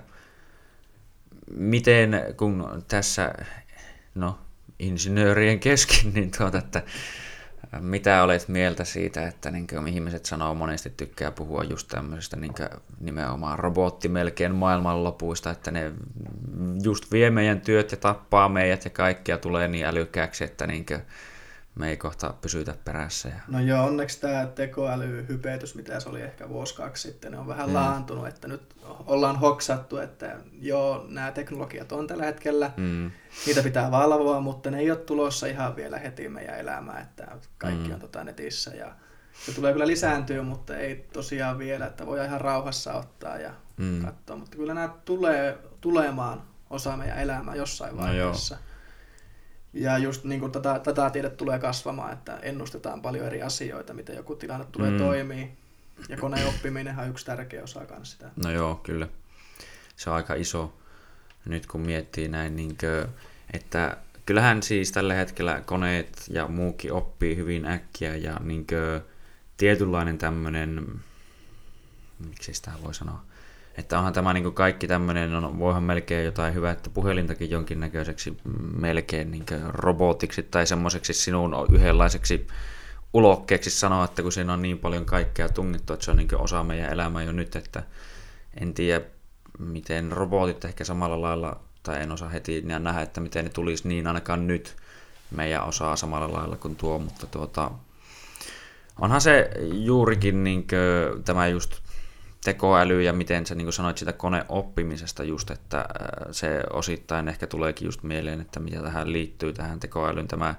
miten 1.55 2.23
kun 2.37 2.83
tässä, 2.87 3.33
no, 4.15 4.39
insinöörien 4.79 5.59
kesken, 5.59 6.13
niin 6.13 6.31
tuota, 6.37 6.57
että 6.57 6.83
mitä 7.79 8.23
olet 8.23 8.47
mieltä 8.47 8.83
siitä, 8.83 9.27
että 9.27 9.51
niin 9.51 9.67
kuin 9.67 9.87
ihmiset 9.87 10.25
sanoo 10.25 10.55
monesti 10.55 10.89
tykkää 10.89 11.31
puhua 11.31 11.63
just 11.63 11.87
tämmöisestä 11.87 12.35
niin 12.37 12.53
nimenomaan 12.99 13.59
robotti 13.59 14.07
melkein 14.07 14.55
maailmanlopuista, 14.55 15.51
että 15.51 15.71
ne 15.71 15.91
just 16.83 17.11
vie 17.11 17.29
meidän 17.29 17.61
työt 17.61 17.91
ja 17.91 17.97
tappaa 17.97 18.49
meidät 18.49 18.85
ja 18.85 18.91
kaikkia 18.91 19.37
tulee 19.37 19.67
niin 19.67 19.85
älykkääksi, 19.85 20.43
että 20.43 20.67
niin 20.67 20.85
kuin 20.85 21.01
me 21.75 21.89
ei 21.89 21.97
kohta 21.97 22.33
pysytä 22.41 22.75
perässä. 22.85 23.29
Ja... 23.29 23.35
No 23.47 23.59
joo, 23.59 23.85
onneksi 23.85 24.21
tämä 24.21 24.45
tekoälyhypetys, 24.45 25.75
mitä 25.75 25.99
se 25.99 26.09
oli 26.09 26.21
ehkä 26.21 26.49
vuosi 26.49 26.75
kaksi 26.75 27.07
sitten, 27.07 27.35
on 27.35 27.47
vähän 27.47 27.69
mm. 27.69 27.75
laantunut, 27.75 28.27
että 28.27 28.47
nyt 28.47 28.75
ollaan 29.05 29.39
hoksattu, 29.39 29.97
että 29.97 30.37
joo, 30.59 31.05
nämä 31.09 31.31
teknologiat 31.31 31.91
on 31.91 32.07
tällä 32.07 32.25
hetkellä, 32.25 32.71
mm. 32.77 33.11
niitä 33.45 33.63
pitää 33.63 33.91
valvoa, 33.91 34.39
mutta 34.39 34.71
ne 34.71 34.79
ei 34.79 34.91
ole 34.91 34.99
tulossa 34.99 35.47
ihan 35.47 35.75
vielä 35.75 35.97
heti 35.97 36.29
meidän 36.29 36.59
elämään, 36.59 37.01
että 37.01 37.27
kaikki 37.57 37.87
mm. 37.87 37.93
on 37.93 37.99
tota 37.99 38.23
netissä 38.23 38.75
ja 38.75 38.95
se 39.45 39.53
tulee 39.53 39.73
kyllä 39.73 39.87
lisääntyä, 39.87 40.43
mutta 40.43 40.77
ei 40.77 40.95
tosiaan 41.13 41.57
vielä, 41.57 41.85
että 41.85 42.05
voi 42.05 42.25
ihan 42.25 42.41
rauhassa 42.41 42.93
ottaa 42.93 43.37
ja 43.37 43.53
mm. 43.77 44.05
katsoa, 44.05 44.35
mutta 44.35 44.57
kyllä 44.57 44.73
nämä 44.73 44.89
tulee 45.05 45.57
tulemaan 45.81 46.43
osa 46.69 46.97
meidän 46.97 47.19
elämää 47.19 47.55
jossain 47.55 47.97
vaiheessa. 47.97 48.55
No 48.55 48.61
joo. 48.61 48.70
Ja 49.73 49.97
just 49.97 50.23
niin 50.23 50.39
kuin 50.39 50.51
tätä, 50.51 50.79
tätä 50.79 51.09
tiede 51.09 51.29
tulee 51.29 51.59
kasvamaan, 51.59 52.13
että 52.13 52.37
ennustetaan 52.37 53.01
paljon 53.01 53.25
eri 53.25 53.41
asioita, 53.41 53.93
miten 53.93 54.15
joku 54.15 54.35
tilanne 54.35 54.65
tulee 54.71 54.91
mm. 54.91 54.97
toimii. 54.97 55.51
Ja 56.09 56.17
koneoppiminen 56.17 56.99
on 56.99 57.09
yksi 57.09 57.25
tärkeä 57.25 57.63
osa 57.63 57.85
kanssa 57.85 58.13
sitä. 58.13 58.31
No 58.43 58.51
joo, 58.51 58.75
kyllä. 58.75 59.07
Se 59.95 60.09
on 60.09 60.15
aika 60.15 60.33
iso 60.33 60.73
nyt 61.45 61.67
kun 61.67 61.81
miettii 61.81 62.27
näin, 62.27 62.55
niin 62.55 62.77
kuin, 62.77 63.15
että 63.53 63.97
kyllähän 64.25 64.63
siis 64.63 64.91
tällä 64.91 65.13
hetkellä 65.13 65.61
koneet 65.65 66.23
ja 66.29 66.47
muukin 66.47 66.93
oppii 66.93 67.35
hyvin 67.35 67.65
äkkiä 67.65 68.15
ja 68.15 68.39
niin 68.43 68.67
kuin, 68.67 69.01
tietynlainen 69.57 70.17
tämmöinen, 70.17 71.01
miksi 72.19 72.53
sitä 72.53 72.71
voi 72.83 72.93
sanoa, 72.93 73.25
Että 73.77 73.97
onhan 73.97 74.13
tämä 74.13 74.33
niin 74.33 74.53
kaikki 74.53 74.87
tämmöinen, 74.87 75.31
no, 75.31 75.59
voihan 75.59 75.83
melkein 75.83 76.25
jotain 76.25 76.53
hyvää, 76.53 76.71
että 76.71 76.89
puhelintakin 76.89 77.49
jonkinnäköiseksi 77.49 78.37
melkein 78.77 79.31
niin 79.31 79.45
robotiksi 79.67 80.43
tai 80.43 80.67
semmoiseksi 80.67 81.13
sinun 81.13 81.55
yhdenlaiseksi 81.71 82.47
ulokkeeksi 83.13 83.69
sanoa, 83.69 84.05
että 84.05 84.21
kun 84.21 84.31
siinä 84.31 84.53
on 84.53 84.61
niin 84.61 84.79
paljon 84.79 85.05
kaikkea 85.05 85.49
tungittu, 85.49 85.93
että 85.93 86.05
se 86.05 86.11
on 86.11 86.17
niin 86.17 86.37
osa 86.37 86.63
meidän 86.63 86.93
elämää 86.93 87.23
jo 87.23 87.31
nyt, 87.31 87.55
että 87.55 87.83
en 88.61 88.73
tiedä, 88.73 89.05
miten 89.59 90.11
robotit 90.11 90.65
ehkä 90.65 90.83
samalla 90.83 91.21
lailla, 91.21 91.59
tai 91.83 92.01
en 92.01 92.11
osaa 92.11 92.29
heti 92.29 92.61
nähdä, 92.61 93.01
että 93.01 93.21
miten 93.21 93.45
ne 93.45 93.51
tulisi 93.51 93.87
niin 93.87 94.07
ainakaan 94.07 94.47
nyt. 94.47 94.75
Meidän 95.31 95.63
osaa 95.63 95.95
samalla 95.95 96.33
lailla 96.33 96.55
kuin 96.55 96.75
tuo, 96.75 96.99
mutta 96.99 97.27
tuota, 97.27 97.71
onhan 98.99 99.21
se 99.21 99.49
juurikin 99.73 100.43
niin 100.43 100.67
tämä 101.25 101.47
just 101.47 101.81
tekoäly 102.43 103.01
ja 103.01 103.13
miten 103.13 103.45
sä 103.45 103.55
niin 103.55 103.73
sanoit 103.73 103.97
sitä 103.97 104.13
koneoppimisesta 104.13 105.23
just, 105.23 105.51
että 105.51 105.79
äh, 105.79 105.85
se 106.31 106.63
osittain 106.73 107.27
ehkä 107.27 107.47
tuleekin 107.47 107.85
just 107.85 108.03
mieleen, 108.03 108.41
että 108.41 108.59
mitä 108.59 108.81
tähän 108.81 109.11
liittyy 109.11 109.53
tähän 109.53 109.79
tekoälyn 109.79 110.27
tämä 110.27 110.55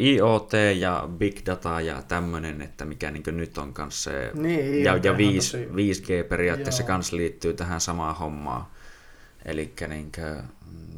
IoT 0.00 0.52
ja 0.78 1.08
Big 1.18 1.40
Data 1.46 1.80
ja 1.80 2.02
tämmöinen, 2.02 2.62
että 2.62 2.84
mikä 2.84 3.10
niin 3.10 3.22
nyt 3.26 3.58
on 3.58 3.72
kanssa 3.72 4.10
se, 4.10 4.30
niin, 4.34 4.84
ja, 4.84 4.96
ja 5.02 5.16
5, 5.16 5.56
5G 5.66 6.28
periaatteessa 6.28 6.82
kanssa 6.82 7.16
liittyy 7.16 7.54
tähän 7.54 7.80
samaan 7.80 8.16
hommaan. 8.16 8.66
Eli 9.44 9.72
niin 9.88 10.12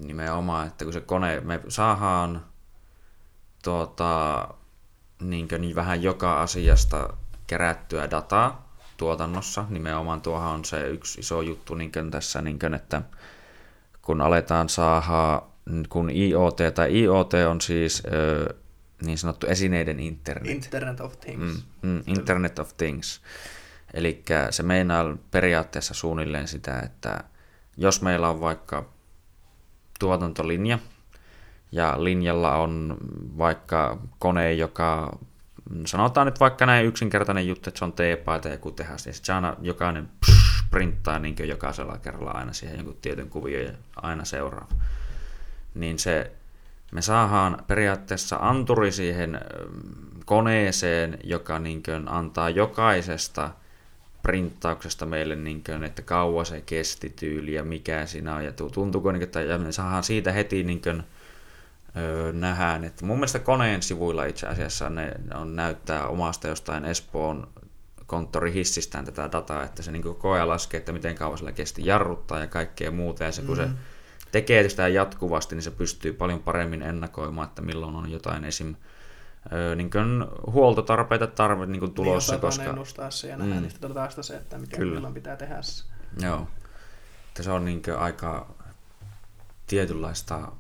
nimenomaan, 0.05 0.67
että 0.67 0.85
kun 0.85 0.93
se 0.93 1.01
kone, 1.01 1.41
me 1.41 1.61
saadaan 1.69 2.45
tuota, 3.65 4.49
niin 5.21 5.49
niin 5.59 5.75
vähän 5.75 6.03
joka 6.03 6.43
asiasta 6.43 7.15
kerättyä 7.47 8.11
dataa 8.11 8.64
tuotannossa. 8.97 9.65
Nimenomaan 9.69 10.21
tuohan 10.21 10.53
on 10.53 10.65
se 10.65 10.89
yksi 10.89 11.21
iso 11.21 11.43
juttu 11.43 11.75
niin 11.75 11.93
tässä, 12.11 12.43
niin 12.43 12.59
kuin, 12.59 12.75
että 12.75 13.03
kun 14.03 14.21
aletaan 14.21 14.69
saada, 14.69 15.43
kun 15.89 16.11
IoT 16.11 16.57
tai 16.75 17.01
IoT 17.01 17.33
on 17.49 17.61
siis 17.61 18.03
ö, 18.13 18.55
niin 19.05 19.19
sanottu 19.19 19.47
esineiden 19.47 20.01
internet. 20.01 20.51
Internet 20.51 21.01
of 21.01 21.21
Things. 21.21 21.65
Mm, 21.83 21.89
mm, 21.89 22.03
internet 22.07 22.59
of 22.59 22.77
Things. 22.77 23.21
Eli 23.95 24.25
se 24.51 24.63
meinaa 24.63 25.17
periaatteessa 25.31 25.95
suunnilleen 25.95 26.49
sitä, 26.49 26.81
että 26.81 27.25
jos 27.77 28.03
meillä 28.03 28.29
on 28.29 28.41
vaikka 28.41 28.89
tuotantolinja, 29.99 30.79
ja 31.73 32.05
linjalla 32.05 32.57
on 32.57 32.97
vaikka 33.39 33.99
kone, 34.19 34.53
joka 34.53 35.19
sanotaan 35.87 36.27
nyt 36.27 36.41
vaikka 36.41 36.67
näin 36.67 36.87
yksinkertainen 36.87 37.49
juttu, 37.49 37.71
että 37.71 37.79
se 37.79 37.85
on 37.85 37.93
teepaita 37.93 38.49
ja 38.49 38.55
joku 38.55 38.71
tehas, 38.71 39.07
ja 39.07 39.13
sitten 39.13 39.35
aina 39.35 39.57
jokainen 39.63 40.09
printtaa 40.71 41.19
niin 41.19 41.37
jokaisella 41.45 41.99
kerralla 41.99 42.31
aina 42.31 42.53
siihen 42.53 42.77
jonkun 42.77 42.97
tietyn 43.03 43.31
kuvio 43.31 43.61
ja 43.61 43.73
aina 43.97 44.25
seuraava. 44.25 44.75
Niin 45.75 45.99
se, 45.99 46.33
me 46.93 47.03
saadaan 47.03 47.65
periaatteessa 47.67 48.37
anturi 48.41 48.93
siihen 48.93 49.41
koneeseen, 50.25 51.19
joka 51.25 51.59
niin 51.59 51.83
kuin 51.83 52.09
antaa 52.09 52.51
jokaisesta 52.51 53.51
printtauksesta 54.23 55.07
meille, 55.07 55.37
niin 55.37 55.65
kuin, 55.65 55.85
että 55.85 56.03
kauan 56.03 56.47
se 56.47 56.61
kesti 56.61 57.13
tyyli 57.17 57.55
ja 57.55 57.65
mikä 57.65 58.07
siinä 58.07 58.35
on, 58.35 58.45
ja 58.45 58.53
tuntuuko, 58.53 59.13
niin, 59.13 59.23
että 59.23 59.43
ja 59.43 59.59
me 59.59 59.73
saadaan 59.73 60.05
siitä 60.05 60.33
heti 60.33 60.63
niin 60.63 60.83
kuin, 60.83 61.03
öö, 61.97 62.33
nähdään, 62.33 62.85
että 62.85 63.07
mun 63.07 63.17
mielestä 63.17 63.39
koneen 63.39 63.83
sivuilla 63.83 64.25
itse 64.25 64.47
asiassa 64.47 64.91
ne 64.91 65.13
on 65.35 65.57
näyttää 65.57 66.07
omasta 66.07 66.49
jostain 66.49 66.85
Espoon 66.85 67.49
konttorihissistään 68.07 69.05
tätä 69.05 69.33
dataa, 69.33 69.63
että 69.63 69.83
se 69.83 69.93
niin 69.93 70.03
koko 70.03 70.33
ajan 70.33 70.49
laskee, 70.49 70.79
että 70.79 70.93
miten 70.93 71.15
kauan 71.15 71.39
sillä 71.39 71.53
kesti 71.53 71.87
jarruttaa 71.87 72.39
ja 72.39 72.47
kaikkea 72.47 72.91
muuta, 72.91 73.25
ja 73.25 73.33
se, 73.33 73.43
kun 73.43 73.59
mm. 73.59 73.65
se 73.65 73.71
tekee 74.33 74.69
sitä 74.69 74.89
jatkuvasti, 74.89 75.55
niin 75.55 75.63
se 75.63 75.71
pystyy 75.71 76.13
paljon 76.13 76.43
paremmin 76.43 76.83
ennakoimaan, 76.83 77.49
että 77.49 77.63
milloin 77.63 77.97
on 77.97 78.11
jotain 78.11 78.45
esim. 78.45 78.75
Öö, 79.53 79.75
niin 79.75 79.91
kuin 79.91 80.25
huoltotarpeita 80.53 81.27
tarve 81.27 81.67
niin 81.67 81.81
kuin 81.81 81.95
tulossa. 81.95 82.33
Niin, 82.33 82.41
koska... 82.41 82.65
ennustaa 82.65 83.11
se 83.11 83.29
ja 83.29 83.37
nähdä 83.37 83.55
mm. 83.55 83.63
niistä 83.63 83.89
datasta 83.89 84.23
se, 84.23 84.37
että 84.37 84.59
mikä 84.59 84.77
Kyllä. 84.77 84.95
milloin 84.95 85.15
pitää 85.15 85.37
tehdä 85.37 85.63
se. 85.63 85.85
Joo. 86.21 86.49
Että 87.29 87.43
se 87.43 87.51
on 87.51 87.65
niin 87.65 87.83
aika 87.99 88.55
tietynlaista 89.67 90.53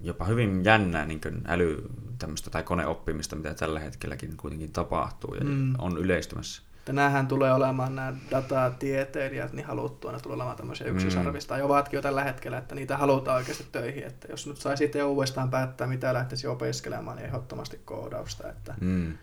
jopa 0.00 0.24
hyvin 0.24 0.64
jännää 0.64 1.06
niin 1.06 1.20
äly 1.46 1.82
tämmöistä 2.18 2.50
tai 2.50 2.62
koneoppimista, 2.62 3.36
mitä 3.36 3.54
tällä 3.54 3.80
hetkelläkin 3.80 4.36
kuitenkin 4.36 4.72
tapahtuu 4.72 5.34
ja 5.34 5.44
mm. 5.44 5.74
on 5.78 5.98
yleistymässä. 5.98 6.62
Tänähän 6.84 7.26
tulee 7.26 7.52
olemaan 7.52 7.94
nämä 7.94 8.14
datatieteilijät, 8.30 9.52
niin 9.52 9.66
haluttua, 9.66 10.12
ne 10.12 10.20
tulee 10.20 10.34
olemaan 10.34 10.56
tämmöisiä 10.56 10.86
yksisarvista, 10.86 11.54
mm. 11.54 11.58
ja 11.58 11.64
ovatkin 11.64 11.98
jo 11.98 12.02
tällä 12.02 12.24
hetkellä, 12.24 12.58
että 12.58 12.74
niitä 12.74 12.96
halutaan 12.96 13.36
oikeasti 13.36 13.66
töihin. 13.72 14.04
Että 14.04 14.28
jos 14.30 14.46
nyt 14.46 14.56
saisi 14.56 14.84
itse 14.84 15.04
uudestaan 15.04 15.50
päättää, 15.50 15.86
mitä 15.86 16.14
lähtisi 16.14 16.46
opiskelemaan, 16.46 17.16
niin 17.16 17.26
ehdottomasti 17.26 17.80
koodausta, 17.84 18.48
että 18.48 18.74
mm 18.80 19.14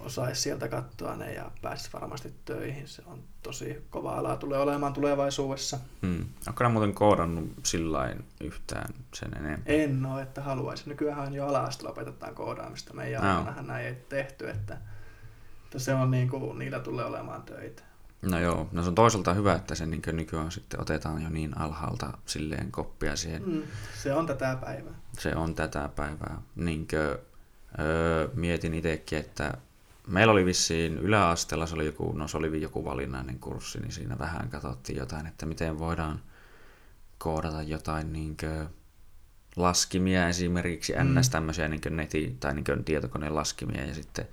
osaisi 0.00 0.42
sieltä 0.42 0.68
katsoa 0.68 1.16
ne 1.16 1.32
ja 1.32 1.50
pääsisi 1.62 1.90
varmasti 1.92 2.34
töihin. 2.44 2.88
Se 2.88 3.02
on 3.06 3.22
tosi 3.42 3.84
kova 3.90 4.12
ala, 4.12 4.36
tulee 4.36 4.58
olemaan 4.58 4.92
tulevaisuudessa. 4.92 5.78
Hmm. 6.02 6.24
Onko 6.48 6.64
nämä 6.64 6.72
muuten 6.72 6.94
koodannut 6.94 7.52
sillä 7.62 8.14
yhtään 8.40 8.94
sen 9.14 9.36
enemmän? 9.36 9.62
En 9.66 10.06
ole, 10.06 10.22
että 10.22 10.42
haluaisin. 10.42 10.88
Nykyään 10.88 11.34
jo 11.34 11.46
ala 11.46 11.68
opetetaan 11.88 12.34
koodaamista. 12.34 12.94
Meidän 12.94 13.22
no. 13.22 13.28
aikanahan 13.28 13.66
näin 13.66 13.86
ei 13.86 13.94
tehty, 14.08 14.50
että, 14.50 14.78
että 15.64 15.78
se 15.78 15.94
on 15.94 16.10
niin 16.10 16.28
kuin, 16.28 16.58
niillä 16.58 16.80
tulee 16.80 17.04
olemaan 17.04 17.42
töitä. 17.42 17.82
No 18.22 18.38
joo, 18.38 18.68
no 18.72 18.82
se 18.82 18.88
on 18.88 18.94
toisaalta 18.94 19.34
hyvä, 19.34 19.54
että 19.54 19.74
se 19.74 19.86
niin 19.86 20.02
nykyään 20.12 20.50
sitten 20.50 20.80
otetaan 20.80 21.22
jo 21.22 21.28
niin 21.28 21.58
alhaalta 21.58 22.18
silleen 22.26 22.72
koppia 22.72 23.16
siihen. 23.16 23.42
Mm, 23.48 23.62
se 24.02 24.14
on 24.14 24.26
tätä 24.26 24.58
päivää. 24.60 24.94
Se 25.18 25.34
on 25.36 25.54
tätä 25.54 25.90
päivää. 25.96 26.42
Niin 26.56 26.86
kuin, 26.88 27.18
öö, 27.78 28.28
mietin 28.34 28.74
itsekin, 28.74 29.18
että 29.18 29.54
meillä 30.10 30.32
oli 30.32 30.44
vissiin 30.44 30.98
yläasteella, 30.98 31.66
se 31.66 31.74
oli 31.74 31.86
joku, 31.86 32.12
no 32.12 32.28
se 32.28 32.36
oli 32.36 32.62
joku 32.62 32.84
valinnainen 32.84 33.38
kurssi, 33.38 33.80
niin 33.80 33.92
siinä 33.92 34.18
vähän 34.18 34.48
katsottiin 34.48 34.98
jotain, 34.98 35.26
että 35.26 35.46
miten 35.46 35.78
voidaan 35.78 36.20
koodata 37.18 37.62
jotain 37.62 38.12
niin 38.12 38.36
laskimia 39.56 40.28
esimerkiksi, 40.28 40.92
mm. 40.92 41.20
ns. 41.20 41.28
tämmöisiä 41.28 41.68
niin 41.68 41.80
neti- 41.80 42.36
tai 42.40 42.54
niin 42.54 42.84
tietokoneen 42.84 43.34
laskimia, 43.34 43.86
ja 43.86 43.94
sitten 43.94 44.28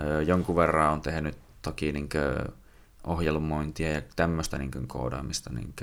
ö, 0.00 0.22
jonkun 0.22 0.56
verran 0.56 0.92
on 0.92 1.00
tehnyt 1.00 1.36
toki 1.62 1.92
niin 1.92 2.08
ohjelmointia 3.04 3.92
ja 3.92 4.02
tämmöistä 4.16 4.58
niin 4.58 4.70
koodaamista 4.86 5.50
niin 5.52 5.74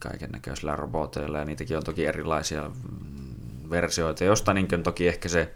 kaiken 0.00 0.30
näköisillä 0.30 0.76
roboteilla, 0.76 1.38
ja 1.38 1.44
niitäkin 1.44 1.76
on 1.76 1.84
toki 1.84 2.06
erilaisia 2.06 2.68
mm, 2.68 3.70
versioita, 3.70 4.24
josta 4.24 4.54
niin 4.54 4.68
toki 4.82 5.08
ehkä 5.08 5.28
se 5.28 5.54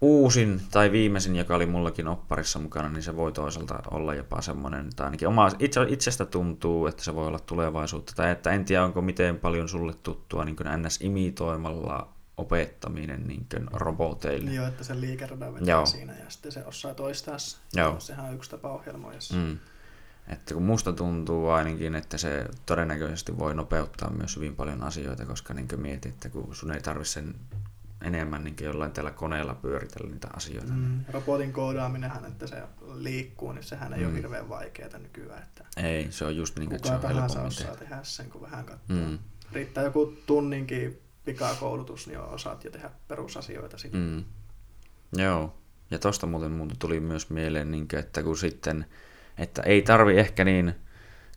uusin 0.00 0.60
tai 0.70 0.92
viimeisin, 0.92 1.36
joka 1.36 1.56
oli 1.56 1.66
mullakin 1.66 2.08
opparissa 2.08 2.58
mukana, 2.58 2.88
niin 2.88 3.02
se 3.02 3.16
voi 3.16 3.32
toisaalta 3.32 3.82
olla 3.90 4.14
jopa 4.14 4.42
semmoinen, 4.42 4.90
tai 4.96 5.06
ainakin 5.06 5.28
oma, 5.28 5.50
itse, 5.58 5.80
itsestä 5.88 6.24
tuntuu, 6.24 6.86
että 6.86 7.04
se 7.04 7.14
voi 7.14 7.26
olla 7.26 7.38
tulevaisuutta, 7.38 8.12
tai 8.16 8.30
että 8.30 8.50
en 8.50 8.64
tiedä, 8.64 8.84
onko 8.84 9.02
miten 9.02 9.38
paljon 9.38 9.68
sulle 9.68 9.94
tuttua 10.02 10.44
niin 10.44 10.56
NS-imitoimalla 10.56 12.08
opettaminen 12.36 13.26
niin 13.26 13.46
kuin 13.50 13.68
roboteille. 13.72 14.50
Joo, 14.50 14.66
että 14.66 14.84
se 14.84 15.00
liikeradan 15.00 15.54
vetää 15.54 15.68
Joo. 15.68 15.86
siinä 15.86 16.12
ja 16.12 16.30
sitten 16.30 16.52
se 16.52 16.64
osaa 16.64 16.94
toistaa 16.94 17.38
se. 17.38 17.56
Joo. 17.74 18.00
Sehän 18.00 18.26
on 18.26 18.34
yksi 18.34 18.50
tapa 18.50 18.72
ohjelmoida 18.72 19.18
mm. 19.34 19.58
Että 20.28 20.54
kun 20.54 20.62
musta 20.62 20.92
tuntuu 20.92 21.48
ainakin, 21.48 21.94
että 21.94 22.18
se 22.18 22.46
todennäköisesti 22.66 23.38
voi 23.38 23.54
nopeuttaa 23.54 24.10
myös 24.10 24.36
hyvin 24.36 24.56
paljon 24.56 24.82
asioita, 24.82 25.26
koska 25.26 25.54
niin 25.54 25.68
mietit, 25.76 26.14
että 26.14 26.28
kun 26.28 26.54
sun 26.54 26.72
ei 26.72 26.80
tarvitse 26.80 27.12
sen 27.12 27.34
enemmän 28.02 28.44
niin 28.44 28.56
jollain 28.60 28.92
tällä 28.92 29.10
koneella 29.10 29.54
pyöritellä 29.54 30.10
niitä 30.10 30.28
asioita. 30.32 30.72
Mm, 30.72 31.04
robotin 31.08 31.52
koodaaminenhan, 31.52 32.24
että 32.24 32.46
se 32.46 32.62
liikkuu, 32.94 33.52
niin 33.52 33.64
sehän 33.64 33.92
ei 33.92 34.00
mm. 34.00 34.06
ole 34.06 34.16
hirveän 34.16 34.48
vaikeaa 34.48 34.98
nykyään. 34.98 35.42
Että 35.42 35.64
ei, 35.76 36.06
se 36.10 36.24
on 36.24 36.36
just 36.36 36.58
niin, 36.58 36.74
että 36.74 36.88
se 36.88 36.94
on 36.94 37.00
tahansa 37.00 37.42
osaa 37.42 37.76
tehdä 37.76 37.98
sen, 38.02 38.30
kun 38.30 38.42
vähän 38.42 38.64
katsoo. 38.64 38.96
Mm. 38.96 39.18
Riittää 39.52 39.84
joku 39.84 40.16
tunninkin 40.26 41.02
pikakoulutus, 41.24 42.06
niin 42.06 42.20
osaat 42.20 42.64
jo 42.64 42.70
tehdä 42.70 42.90
perusasioita 43.08 43.78
sitten. 43.78 44.00
Mm. 44.00 44.24
Joo, 45.20 45.58
ja 45.90 45.98
tosta 45.98 46.26
muuten 46.26 46.50
muuten 46.50 46.78
tuli 46.78 47.00
myös 47.00 47.30
mieleen, 47.30 47.70
niin 47.70 47.88
kuin, 47.88 48.00
että 48.00 48.22
kun 48.22 48.38
sitten, 48.38 48.86
että 49.38 49.62
ei 49.62 49.82
tarvi 49.82 50.18
ehkä 50.18 50.44
niin, 50.44 50.74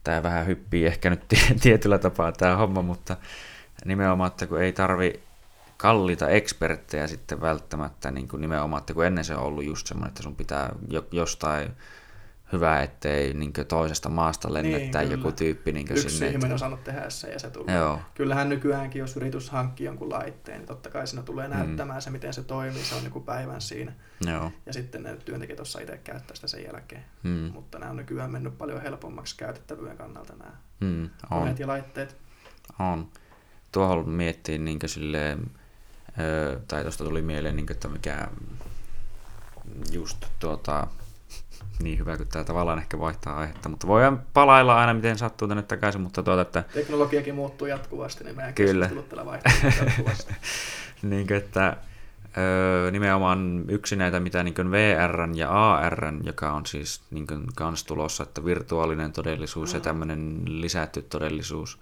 tämä 0.03 0.23
vähän 0.23 0.47
hyppii 0.47 0.85
ehkä 0.85 1.09
nyt 1.09 1.21
tietyllä 1.63 1.97
tapaa 1.97 2.31
tämä 2.31 2.55
homma, 2.55 2.81
mutta 2.81 3.17
nimenomaan, 3.85 4.27
että 4.27 4.47
kun 4.47 4.61
ei 4.61 4.73
tarvi 4.73 5.23
kalliita 5.81 6.29
eksperttejä 6.29 7.07
sitten 7.07 7.41
välttämättä 7.41 8.11
niin 8.11 8.27
kuin 8.27 8.41
nimenomaan, 8.41 8.79
että 8.79 8.93
kun 8.93 9.05
ennen 9.05 9.25
se 9.25 9.35
on 9.35 9.43
ollut 9.43 9.63
just 9.63 9.87
semmoinen, 9.87 10.07
että 10.07 10.23
sun 10.23 10.35
pitää 10.35 10.75
jostain 11.11 11.71
hyvä, 12.51 12.81
ettei 12.81 13.33
niin 13.33 13.53
toisesta 13.67 14.09
maasta 14.09 14.53
lennettä 14.53 14.99
niin, 14.99 15.11
joku 15.11 15.31
tyyppi 15.31 15.71
niin 15.71 15.87
Yksi 15.91 16.09
sinne. 16.09 16.27
ihminen 16.27 16.51
on 16.51 16.59
saanut 16.59 16.83
tehdä 16.83 17.09
se 17.09 17.29
ja 17.29 17.39
se 17.39 17.49
tulee. 17.49 17.75
Joo. 17.75 17.99
Kyllähän 18.13 18.49
nykyäänkin, 18.49 18.99
jos 18.99 19.17
yritys 19.17 19.49
hankkii 19.49 19.85
jonkun 19.85 20.09
laitteen, 20.09 20.57
niin 20.57 20.67
totta 20.67 20.89
kai 20.89 21.07
siinä 21.07 21.23
tulee 21.23 21.47
mm. 21.47 21.53
näyttämään 21.53 21.99
mm. 21.99 22.01
se, 22.01 22.09
miten 22.09 22.33
se 22.33 22.43
toimii. 22.43 22.83
Se 22.83 22.95
on 22.95 23.03
niin 23.03 23.23
päivän 23.23 23.61
siinä. 23.61 23.93
Joo. 24.27 24.51
Ja 24.65 24.73
sitten 24.73 25.03
ne 25.03 25.17
työntekijät 25.17 25.57
tuossa 25.57 25.79
itse 25.79 25.97
käyttää 25.97 26.35
sitä 26.35 26.47
sen 26.47 26.63
jälkeen. 26.63 27.03
Mm. 27.23 27.51
Mutta 27.53 27.79
nämä 27.79 27.91
on 27.91 27.97
nykyään 27.97 28.31
mennyt 28.31 28.57
paljon 28.57 28.81
helpommaksi 28.81 29.37
käytettävyyden 29.37 29.97
kannalta 29.97 30.33
nämä 30.35 30.51
mm, 30.79 31.09
on. 31.31 31.55
ja 31.59 31.67
laitteet. 31.67 32.17
On. 32.79 33.07
Tuohon 33.71 34.09
miettii 34.09 34.57
niin 34.57 34.79
silleen, 34.85 35.51
tai 36.67 36.81
tuosta 36.81 37.03
tuli 37.03 37.21
mieleen, 37.21 37.55
niin 37.55 37.65
kuin, 37.65 37.75
että 37.75 37.87
mikä 37.87 38.27
just 39.91 40.25
tuota, 40.39 40.87
niin 41.83 41.99
hyvä 41.99 42.17
kuin 42.17 42.29
tämä 42.29 42.45
tavallaan 42.45 42.79
ehkä 42.79 42.99
vaihtaa 42.99 43.37
aihetta, 43.37 43.69
mutta 43.69 43.87
voidaan 43.87 44.21
palailla 44.33 44.79
aina 44.79 44.93
miten 44.93 45.17
sattuu 45.17 45.47
tänne 45.47 45.63
takaisin, 45.63 46.01
mutta 46.01 46.23
tuota, 46.23 46.41
että... 46.41 46.63
Teknologiakin 46.73 47.35
muuttuu 47.35 47.67
jatkuvasti, 47.67 48.23
niin 48.23 48.35
meidän 48.35 48.53
Kyllä. 48.53 48.87
täällä 48.87 49.25
vaihtaa 49.25 49.53
jatkuvasti. 49.85 50.33
niin 51.01 51.27
kuin, 51.27 51.37
että 51.37 51.77
öö, 52.37 52.91
nimenomaan 52.91 53.65
yksi 53.67 53.95
näitä, 53.95 54.19
mitä 54.19 54.43
niin 54.43 54.71
VR 54.71 55.29
ja 55.35 55.73
AR, 55.73 56.13
joka 56.23 56.51
on 56.51 56.65
siis 56.65 57.01
niin 57.11 57.27
kans 57.55 57.83
tulossa, 57.83 58.23
että 58.23 58.45
virtuaalinen 58.45 59.11
todellisuus 59.11 59.73
mm. 59.73 59.77
ja 59.77 59.81
tämmöinen 59.81 60.41
lisätty 60.45 61.01
todellisuus, 61.01 61.79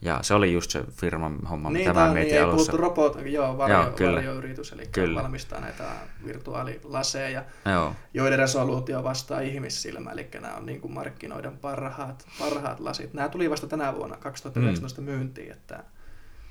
ja 0.00 0.18
se 0.22 0.34
oli 0.34 0.52
just 0.52 0.70
se 0.70 0.84
firman 0.92 1.38
homma, 1.50 1.70
niin, 1.70 1.88
mitä 1.88 2.00
mä 2.00 2.12
mietin 2.12 2.32
niin, 2.32 2.44
alussa. 2.44 2.72
Niin, 2.72 2.80
robot, 2.80 3.18
joo, 3.24 3.58
varjo, 3.58 3.82
joo 3.82 3.90
kyllä. 3.90 4.16
varjoyritys, 4.16 4.72
eli 4.72 4.86
kyllä. 4.92 5.22
valmistaa 5.22 5.60
näitä 5.60 5.84
virtuaalilaseja, 6.26 7.44
joo. 7.72 7.92
joiden 8.14 8.38
resoluutio 8.38 9.04
vastaa 9.04 9.40
ihmissilmä, 9.40 10.10
eli 10.10 10.28
nämä 10.40 10.54
on 10.54 10.66
niin 10.66 10.80
kuin 10.80 10.92
markkinoiden 10.92 11.58
parhaat, 11.58 12.26
parhaat 12.38 12.80
lasit. 12.80 13.14
Nämä 13.14 13.28
tuli 13.28 13.50
vasta 13.50 13.66
tänä 13.66 13.94
vuonna 13.94 14.16
2019 14.16 15.00
mm. 15.00 15.04
myyntiin, 15.04 15.52
että 15.52 15.84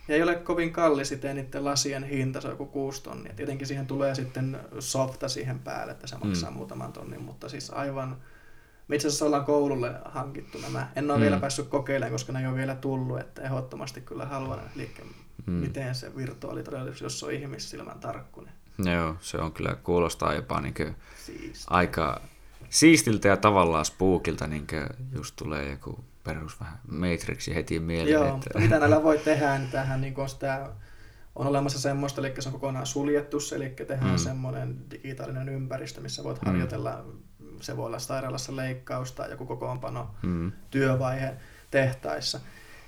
ja 0.07 0.15
ei 0.15 0.23
ole 0.23 0.35
kovin 0.35 0.73
kallis 0.73 1.11
itse 1.11 1.33
niiden 1.33 1.65
lasien 1.65 2.03
hinta, 2.03 2.41
se 2.41 2.47
on 2.47 2.53
joku 2.53 2.65
6 2.65 3.03
tonnia. 3.03 3.33
Tietenkin 3.35 3.67
siihen 3.67 3.87
tulee 3.87 4.15
sitten 4.15 4.59
softa 4.79 5.29
siihen 5.29 5.59
päälle, 5.59 5.91
että 5.91 6.07
se 6.07 6.17
maksaa 6.17 6.49
mm. 6.49 6.57
muutaman 6.57 6.93
tonnin, 6.93 7.21
mutta 7.21 7.49
siis 7.49 7.69
aivan 7.69 8.17
me 8.87 8.95
itse 8.95 9.07
asiassa 9.07 9.25
ollaan 9.25 9.45
koululle 9.45 9.91
hankittu 10.05 10.57
nämä. 10.57 10.87
En 10.95 11.11
ole 11.11 11.17
mm. 11.17 11.21
vielä 11.21 11.39
päässyt 11.39 11.67
kokeilemaan, 11.67 12.11
koska 12.11 12.33
ne 12.33 12.39
ei 12.39 12.47
ole 12.47 12.55
vielä 12.55 12.75
tullut, 12.75 13.19
että 13.19 13.41
ehdottomasti 13.41 14.01
kyllä 14.01 14.25
haluan, 14.25 14.59
eli 14.75 14.91
mm. 15.45 15.53
miten 15.53 15.95
se 15.95 16.15
virtuaalitodellisuus, 16.15 17.01
jos 17.01 17.23
on 17.23 17.31
ihmissilmän 17.31 17.99
tarkkunen. 17.99 18.53
Joo, 18.77 19.15
se 19.19 19.37
on 19.37 19.51
kyllä, 19.51 19.75
kuulostaa 19.83 20.33
jopa 20.33 20.61
niin 20.61 20.95
aika 21.67 22.21
siistiltä 22.69 23.27
ja 23.27 23.37
tavallaan 23.37 23.85
spookilta, 23.85 24.47
niin 24.47 24.67
just 25.15 25.35
tulee 25.35 25.69
joku 25.69 26.03
perus 26.23 26.59
vähän 26.59 26.79
Matrixi 26.87 27.55
heti 27.55 27.79
mieleen. 27.79 28.13
Joo, 28.13 28.35
että... 28.35 28.59
mitä 28.59 28.79
näillä 28.79 29.03
voi 29.03 29.17
tehdä, 29.17 29.57
niin 29.57 29.71
tähän 29.71 30.01
niin 30.01 30.19
on 30.19 30.29
sitä 30.29 30.69
on 31.35 31.47
olemassa 31.47 31.79
semmoista, 31.79 32.21
eli 32.21 32.33
se 32.39 32.49
on 32.49 32.53
kokonaan 32.53 32.85
suljettu, 32.85 33.37
eli 33.55 33.69
tehdään 33.69 34.11
mm. 34.11 34.17
semmoinen 34.17 34.77
digitaalinen 34.91 35.49
ympäristö, 35.49 36.01
missä 36.01 36.23
voit 36.23 36.41
mm. 36.41 36.45
harjoitella 36.45 37.05
se 37.61 37.77
voi 37.77 37.85
olla 37.85 37.99
sairaalassa 37.99 38.55
leikkaus 38.55 39.11
tai 39.11 39.31
joku 39.31 39.45
kokoonpano 39.45 40.09
mm. 40.21 40.51
työvaihe 40.71 41.33
tehtaissa. 41.71 42.39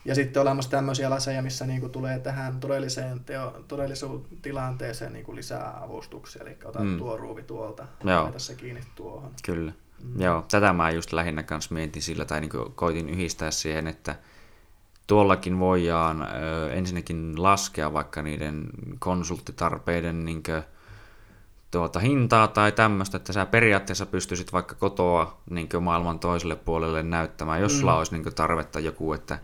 Ja 0.05 0.15
sitten 0.15 0.41
olemassa 0.41 0.71
tämmöisiä 0.71 1.09
laseja, 1.09 1.41
missä 1.41 1.65
niinku 1.65 1.89
tulee 1.89 2.19
tähän 2.19 2.59
todelliseen 2.59 3.19
teo, 3.19 3.61
tilanteeseen 4.41 5.13
niinku 5.13 5.35
lisää 5.35 5.83
avustuksia, 5.83 6.41
eli 6.41 6.57
otat 6.65 6.83
mm. 6.83 6.97
tuo 6.97 7.17
ruuvi 7.17 7.43
tuolta, 7.43 7.87
laita 8.03 8.39
se 8.39 8.55
kiinni 8.55 8.81
tuohon. 8.95 9.31
Kyllä. 9.45 9.71
Mm. 10.03 10.21
Joo, 10.21 10.45
tätä 10.51 10.73
mä 10.73 10.91
just 10.91 11.13
lähinnä 11.13 11.43
kanssa 11.43 11.73
mietin 11.73 12.01
sillä, 12.01 12.25
tai 12.25 12.41
niinku 12.41 12.71
koitin 12.75 13.09
yhdistää 13.09 13.51
siihen, 13.51 13.87
että 13.87 14.15
tuollakin 15.07 15.59
voidaan 15.59 16.21
ö, 16.21 16.73
ensinnäkin 16.73 17.43
laskea 17.43 17.93
vaikka 17.93 18.21
niiden 18.21 18.69
konsulttitarpeiden 18.99 20.25
niin 20.25 20.43
kuin, 20.43 20.63
tuota, 21.77 21.99
hintaa 21.99 22.47
tai 22.47 22.71
tämmöistä, 22.71 23.17
että 23.17 23.33
sä 23.33 23.45
periaatteessa 23.45 24.05
pystyisit 24.05 24.53
vaikka 24.53 24.75
kotoa 24.75 25.37
niin 25.49 25.69
maailman 25.81 26.19
toiselle 26.19 26.55
puolelle 26.55 27.03
näyttämään, 27.03 27.61
jos 27.61 27.73
mm. 27.73 27.79
sulla 27.79 27.97
olisi 27.97 28.15
niin 28.17 28.35
tarvetta 28.35 28.79
joku, 28.79 29.13
että 29.13 29.39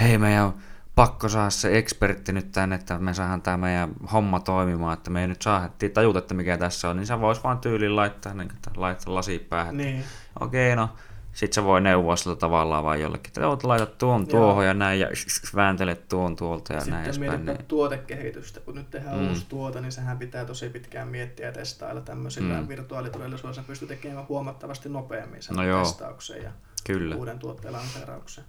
hei 0.00 0.18
meidän 0.18 0.44
on 0.44 0.54
pakko 0.94 1.28
saada 1.28 1.50
se 1.50 1.78
ekspertti 1.78 2.32
nyt 2.32 2.52
tänne, 2.52 2.76
että 2.76 2.98
me 2.98 3.14
saadaan 3.14 3.42
tämä 3.42 3.56
meidän 3.56 3.90
homma 4.12 4.40
toimimaan, 4.40 4.92
että 4.92 5.10
me 5.10 5.20
ei 5.20 5.28
nyt 5.28 5.42
saa 5.42 5.68
tajuta, 5.94 6.18
että 6.18 6.34
mikä 6.34 6.56
tässä 6.56 6.90
on, 6.90 6.96
niin 6.96 7.06
sä 7.06 7.20
vois 7.20 7.44
vaan 7.44 7.58
tyyliin 7.58 7.96
laittaa, 7.96 8.34
niin, 8.34 8.52
laittaa 8.76 9.14
lasi 9.14 9.38
päähän. 9.38 9.76
Niin. 9.76 10.04
Okei, 10.40 10.72
okay, 10.72 10.76
no 10.76 10.90
sitten 11.34 11.54
se 11.54 11.64
voi 11.64 11.80
neuvoa 11.80 12.16
sillä 12.16 12.36
tavallaan 12.36 12.84
vai 12.84 13.02
jollekin, 13.02 13.28
että 13.28 13.48
oot 13.48 13.64
laita 13.64 13.86
tuon 13.86 14.26
tuohon 14.26 14.54
Joo. 14.54 14.62
ja 14.62 14.74
näin 14.74 15.00
ja 15.00 15.08
vääntelet 15.54 16.08
tuon 16.08 16.36
tuolta 16.36 16.72
ja 16.72 16.80
Sitten 16.80 16.94
näin 16.94 17.14
Sitten 17.14 17.46
niin... 17.46 17.64
tuotekehitystä, 17.68 18.60
kun 18.60 18.74
nyt 18.74 18.90
tehdään 18.90 19.18
mm. 19.18 19.28
uusi 19.28 19.46
tuote, 19.48 19.80
niin 19.80 19.92
sehän 19.92 20.18
pitää 20.18 20.44
tosi 20.44 20.68
pitkään 20.68 21.08
miettiä 21.08 21.46
ja 21.46 21.52
testailla 21.52 22.00
tämmöisillä 22.00 22.60
mm. 22.60 22.68
virtuaalitodellisuudessa 22.68 23.62
pystyy 23.62 23.88
tekemään 23.88 24.28
huomattavasti 24.28 24.88
nopeammin 24.88 25.42
sen 25.42 25.56
no 25.56 25.82
testauksen 25.82 26.42
ja 26.42 26.50
Kyllä. 26.84 27.16
uuden 27.16 27.38
tuotteen 27.38 27.72
lanseerauksen. 27.72 28.44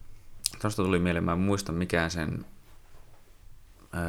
Tuosta 0.62 0.84
tuli 0.84 1.00
mieleen, 1.00 1.24
mä 1.24 1.32
en 1.34 1.40
muista 1.40 1.72
mikä 1.72 2.10
sen 2.10 2.46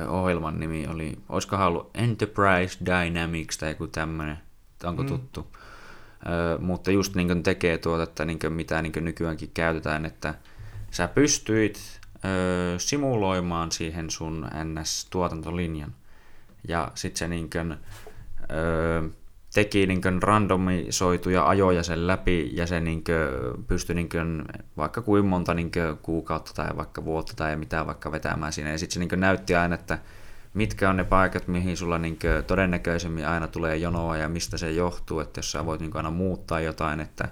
ohjelman 0.08 0.60
nimi 0.60 0.86
oli, 0.86 1.18
olisikohan 1.28 1.66
ollut 1.66 1.90
Enterprise 1.94 2.78
Dynamics 2.86 3.58
tai 3.58 3.68
joku 3.68 3.86
tämmöinen, 3.86 4.38
onko 4.84 5.02
mm. 5.02 5.08
tuttu? 5.08 5.46
Mutta 6.58 6.90
just 6.90 7.14
niin 7.14 7.42
tekee 7.42 7.78
tuotetta, 7.78 8.24
niin 8.24 8.38
mitä 8.48 8.82
niin 8.82 8.92
nykyäänkin 9.00 9.50
käytetään, 9.54 10.06
että 10.06 10.34
sä 10.90 11.08
pystyit 11.08 12.00
ö, 12.24 12.78
simuloimaan 12.78 13.72
siihen 13.72 14.10
sun 14.10 14.48
NS-tuotantolinjan. 14.64 15.92
Ja 16.68 16.90
sitten 16.94 17.18
se 17.18 17.28
niin 17.28 17.50
kuin, 17.50 17.76
ö, 18.50 19.08
teki 19.54 19.86
niin 19.86 20.02
kuin 20.02 20.22
randomisoituja 20.22 21.48
ajoja 21.48 21.82
sen 21.82 22.06
läpi 22.06 22.50
ja 22.52 22.66
se 22.66 22.80
niin 22.80 23.04
kuin 23.04 23.64
pystyi 23.66 23.94
niin 23.94 24.08
kuin 24.08 24.44
vaikka 24.76 25.02
kuin 25.02 25.26
monta 25.26 25.54
niin 25.54 25.70
kuin 25.72 25.96
kuukautta 26.02 26.52
tai 26.54 26.76
vaikka 26.76 27.04
vuotta 27.04 27.32
tai 27.36 27.56
mitä 27.56 27.86
vaikka 27.86 28.12
vetämään 28.12 28.52
siinä. 28.52 28.70
Ja 28.70 28.78
sitten 28.78 28.94
se 28.94 29.00
niin 29.00 29.08
kuin 29.08 29.20
näytti 29.20 29.54
aina, 29.54 29.74
että 29.74 29.98
mitkä 30.56 30.90
on 30.90 30.96
ne 30.96 31.04
paikat, 31.04 31.48
mihin 31.48 31.76
sulla 31.76 31.98
niin 31.98 32.18
todennäköisemmin 32.46 33.28
aina 33.28 33.48
tulee 33.48 33.76
jonoa 33.76 34.16
ja 34.16 34.28
mistä 34.28 34.58
se 34.58 34.70
johtuu, 34.70 35.20
että 35.20 35.38
jos 35.38 35.52
sä 35.52 35.66
voit 35.66 35.80
niin 35.80 35.96
aina 35.96 36.10
muuttaa 36.10 36.60
jotain, 36.60 37.00
että 37.00 37.28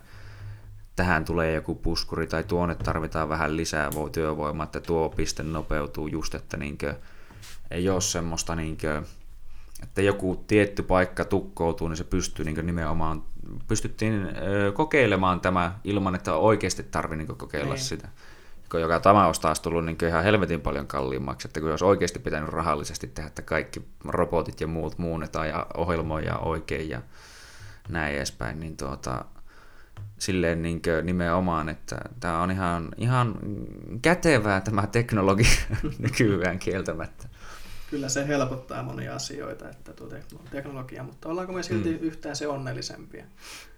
tähän 0.97 1.25
tulee 1.25 1.53
joku 1.53 1.75
puskuri 1.75 2.27
tai 2.27 2.45
tuonne 2.45 2.75
tarvitaan 2.75 3.29
vähän 3.29 3.57
lisää 3.57 3.91
työvoimaa, 4.13 4.65
että 4.65 4.81
tuo 4.81 5.09
piste 5.09 5.43
nopeutuu 5.43 6.07
just, 6.07 6.35
että 6.35 6.57
niin 6.57 6.79
kuin, 6.79 6.95
ei 7.71 7.89
ole 7.89 8.01
semmoista, 8.01 8.55
niin 8.55 8.77
kuin, 8.77 9.07
että 9.83 10.03
joku 10.03 10.45
tietty 10.47 10.83
paikka 10.83 11.25
tukkoutuu, 11.25 11.89
niin 11.89 11.97
se 11.97 12.05
pystyy 12.05 12.45
niin 12.45 12.67
nimenomaan, 12.67 13.23
pystyttiin 13.69 14.29
kokeilemaan 14.75 15.41
tämä 15.41 15.79
ilman, 15.85 16.15
että 16.15 16.35
oikeasti 16.35 16.83
tarvii 16.83 17.17
niin 17.17 17.37
kokeilla 17.37 17.75
niin. 17.75 17.85
sitä 17.85 18.09
joka 18.79 19.01
tämä 19.01 19.27
olisi 19.27 19.41
taas 19.41 19.61
tullut 19.61 19.85
niin 19.85 19.99
ihan 20.09 20.25
helvetin 20.25 20.61
paljon 20.61 20.87
kalliimmaksi, 20.87 21.49
että 21.49 21.61
kun 21.61 21.71
olisi 21.71 21.85
oikeasti 21.85 22.19
pitänyt 22.19 22.49
rahallisesti 22.49 23.07
tehdä, 23.07 23.27
että 23.27 23.43
kaikki 23.43 23.89
robotit 24.05 24.61
ja 24.61 24.67
muut 24.67 24.99
muunnetaan 24.99 25.49
ja 25.49 25.67
ohjelmoja 25.77 26.39
oikein 26.39 26.89
ja 26.89 27.03
näin 27.89 28.17
edespäin, 28.17 28.61
niin 28.61 28.77
tuota, 28.77 29.25
silleen 30.19 30.63
niin 30.63 30.83
nimenomaan, 31.03 31.69
että 31.69 32.01
tämä 32.21 32.43
on 32.43 32.51
ihan, 32.51 32.89
ihan 32.97 33.39
kätevää 34.03 34.61
tämä 34.61 34.87
teknologia 34.87 35.51
nykyään 35.99 36.59
kieltämättä 36.59 37.29
kyllä 37.95 38.09
se 38.09 38.29
helpottaa 38.29 38.83
monia 38.83 39.15
asioita, 39.15 39.71
että 39.71 39.93
tuo 39.93 40.09
teknologia, 40.51 41.03
mutta 41.03 41.29
ollaanko 41.29 41.53
me 41.53 41.63
silti 41.63 41.93
mm. 41.93 41.99
yhtään 42.01 42.37
se 42.37 42.49
onnellisempia? 42.49 43.25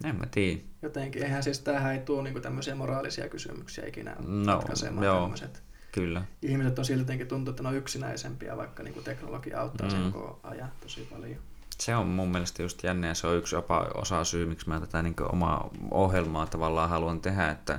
En 0.04 0.16
mä 0.16 0.26
tiedä. 0.30 0.60
Jotenkin, 0.82 1.22
eihän 1.22 1.42
siis 1.42 1.60
tämähän 1.60 1.92
ei 1.92 1.98
tuo 1.98 2.22
niinku 2.22 2.40
tämmöisiä 2.40 2.74
moraalisia 2.74 3.28
kysymyksiä 3.28 3.86
ikinä 3.86 4.16
no, 4.26 4.52
ratkaisemaan 4.52 5.06
joo, 5.06 5.20
tämmöiset. 5.20 5.62
Kyllä. 5.92 6.22
Ihmiset 6.42 6.78
on 6.78 6.84
siltikin 6.84 7.28
tuntuu, 7.28 7.50
että 7.50 7.62
ne 7.62 7.68
on 7.68 7.76
yksinäisempiä, 7.76 8.56
vaikka 8.56 8.82
niinku 8.82 9.02
teknologia 9.02 9.60
auttaa 9.60 9.86
mm. 9.86 9.90
sen 9.90 10.12
koko 10.12 10.40
ajan 10.42 10.72
tosi 10.80 11.08
paljon. 11.12 11.38
Se 11.78 11.96
on 11.96 12.06
mun 12.06 12.28
mielestä 12.28 12.62
just 12.62 12.84
jännä 12.84 13.08
ja 13.08 13.14
se 13.14 13.26
on 13.26 13.36
yksi 13.36 13.56
osa 13.94 14.24
syy, 14.24 14.46
miksi 14.46 14.68
mä 14.68 14.80
tätä 14.80 15.02
niin 15.02 15.14
omaa 15.32 15.70
ohjelmaa 15.90 16.46
tavallaan 16.46 16.88
haluan 16.88 17.20
tehdä, 17.20 17.50
että 17.50 17.78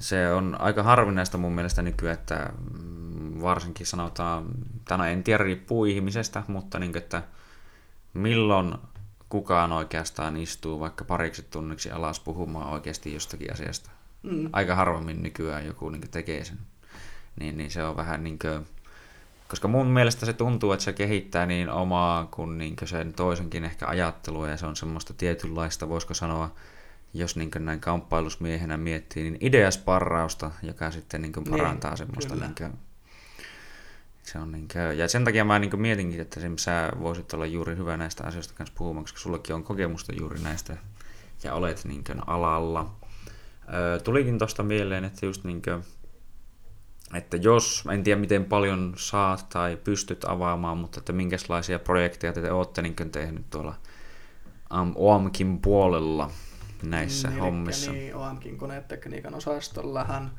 se 0.00 0.32
on 0.32 0.56
aika 0.58 0.82
harvinaista 0.82 1.38
mun 1.38 1.52
mielestä 1.52 1.82
nykyään, 1.82 2.18
että 2.18 2.52
varsinkin 3.42 3.86
sanotaan, 3.86 4.46
tämä 4.84 5.08
en 5.08 5.24
tiedä 5.24 5.44
riippuu 5.44 5.84
ihmisestä, 5.84 6.42
mutta 6.48 6.78
niin, 6.78 6.96
että 6.96 7.22
milloin 8.14 8.74
kukaan 9.28 9.72
oikeastaan 9.72 10.36
istuu 10.36 10.80
vaikka 10.80 11.04
pariksi 11.04 11.46
tunniksi 11.50 11.90
alas 11.90 12.20
puhumaan 12.20 12.70
oikeasti 12.70 13.14
jostakin 13.14 13.52
asiasta. 13.52 13.90
Mm. 14.22 14.48
Aika 14.52 14.74
harvemmin 14.74 15.22
nykyään 15.22 15.66
joku 15.66 15.88
niin 15.88 16.10
tekee 16.10 16.44
sen. 16.44 16.58
Niin, 17.40 17.56
niin 17.56 17.70
se 17.70 17.84
on 17.84 17.96
vähän 17.96 18.24
niin 18.24 18.38
kuin, 18.38 18.66
koska 19.48 19.68
mun 19.68 19.86
mielestä 19.86 20.26
se 20.26 20.32
tuntuu, 20.32 20.72
että 20.72 20.84
se 20.84 20.92
kehittää 20.92 21.46
niin 21.46 21.70
omaa 21.70 22.26
kuin, 22.30 22.58
niin 22.58 22.76
kuin 22.76 22.88
sen 22.88 23.12
toisenkin 23.12 23.64
ehkä 23.64 23.86
ajattelua 23.86 24.48
ja 24.48 24.56
se 24.56 24.66
on 24.66 24.76
semmoista 24.76 25.14
tietynlaista, 25.14 25.88
voisiko 25.88 26.14
sanoa, 26.14 26.54
jos 27.14 27.36
niin 27.36 27.50
näin 27.58 27.80
kamppailusmiehenä 27.80 28.76
miettii, 28.76 29.22
niin 29.22 29.38
ideasparrausta, 29.40 30.50
joka 30.62 30.90
sitten 30.90 31.22
niin 31.22 31.32
parantaa 31.50 31.90
niin, 31.90 31.98
semmoista 31.98 32.34
niin 32.34 32.54
kuin, 32.58 32.72
se 34.22 34.38
on 34.38 34.52
niin 34.52 34.68
kuin, 34.72 34.98
ja 34.98 35.08
sen 35.08 35.24
takia 35.24 35.44
mä 35.44 35.58
niin 35.58 35.80
mietinkin, 35.80 36.20
että 36.20 36.40
sä 36.56 36.92
voisit 37.00 37.32
olla 37.32 37.46
juuri 37.46 37.76
hyvä 37.76 37.96
näistä 37.96 38.24
asioista 38.24 38.54
kanssa 38.54 38.74
puhumaan, 38.78 39.04
koska 39.04 39.18
sullakin 39.18 39.54
on 39.54 39.64
kokemusta 39.64 40.12
juuri 40.12 40.40
näistä 40.40 40.76
ja 41.42 41.54
olet 41.54 41.84
niin 41.84 42.04
alalla. 42.26 42.94
Öö, 43.74 43.98
tulikin 43.98 44.38
tuosta 44.38 44.62
mieleen, 44.62 45.04
että 45.04 45.26
just 45.26 45.44
niin 45.44 45.62
kuin, 45.62 45.82
että 47.14 47.36
jos, 47.36 47.84
en 47.92 48.02
tiedä 48.02 48.20
miten 48.20 48.44
paljon 48.44 48.94
saat 48.96 49.48
tai 49.48 49.76
pystyt 49.76 50.24
avaamaan, 50.24 50.78
mutta 50.78 51.00
että 51.00 51.12
minkälaisia 51.12 51.78
projekteja 51.78 52.32
te 52.32 52.52
olette 52.52 52.82
niin 52.82 52.94
tehnyt 53.12 53.50
tuolla 53.50 53.74
OAMKin 54.94 55.58
puolella 55.58 56.30
näissä 56.82 57.28
niin, 57.28 57.40
hommissa. 57.40 57.92
Niin, 57.92 58.14
OAMKin 58.14 58.58
konetekniikan 58.58 59.34
osastollahan 59.34 60.30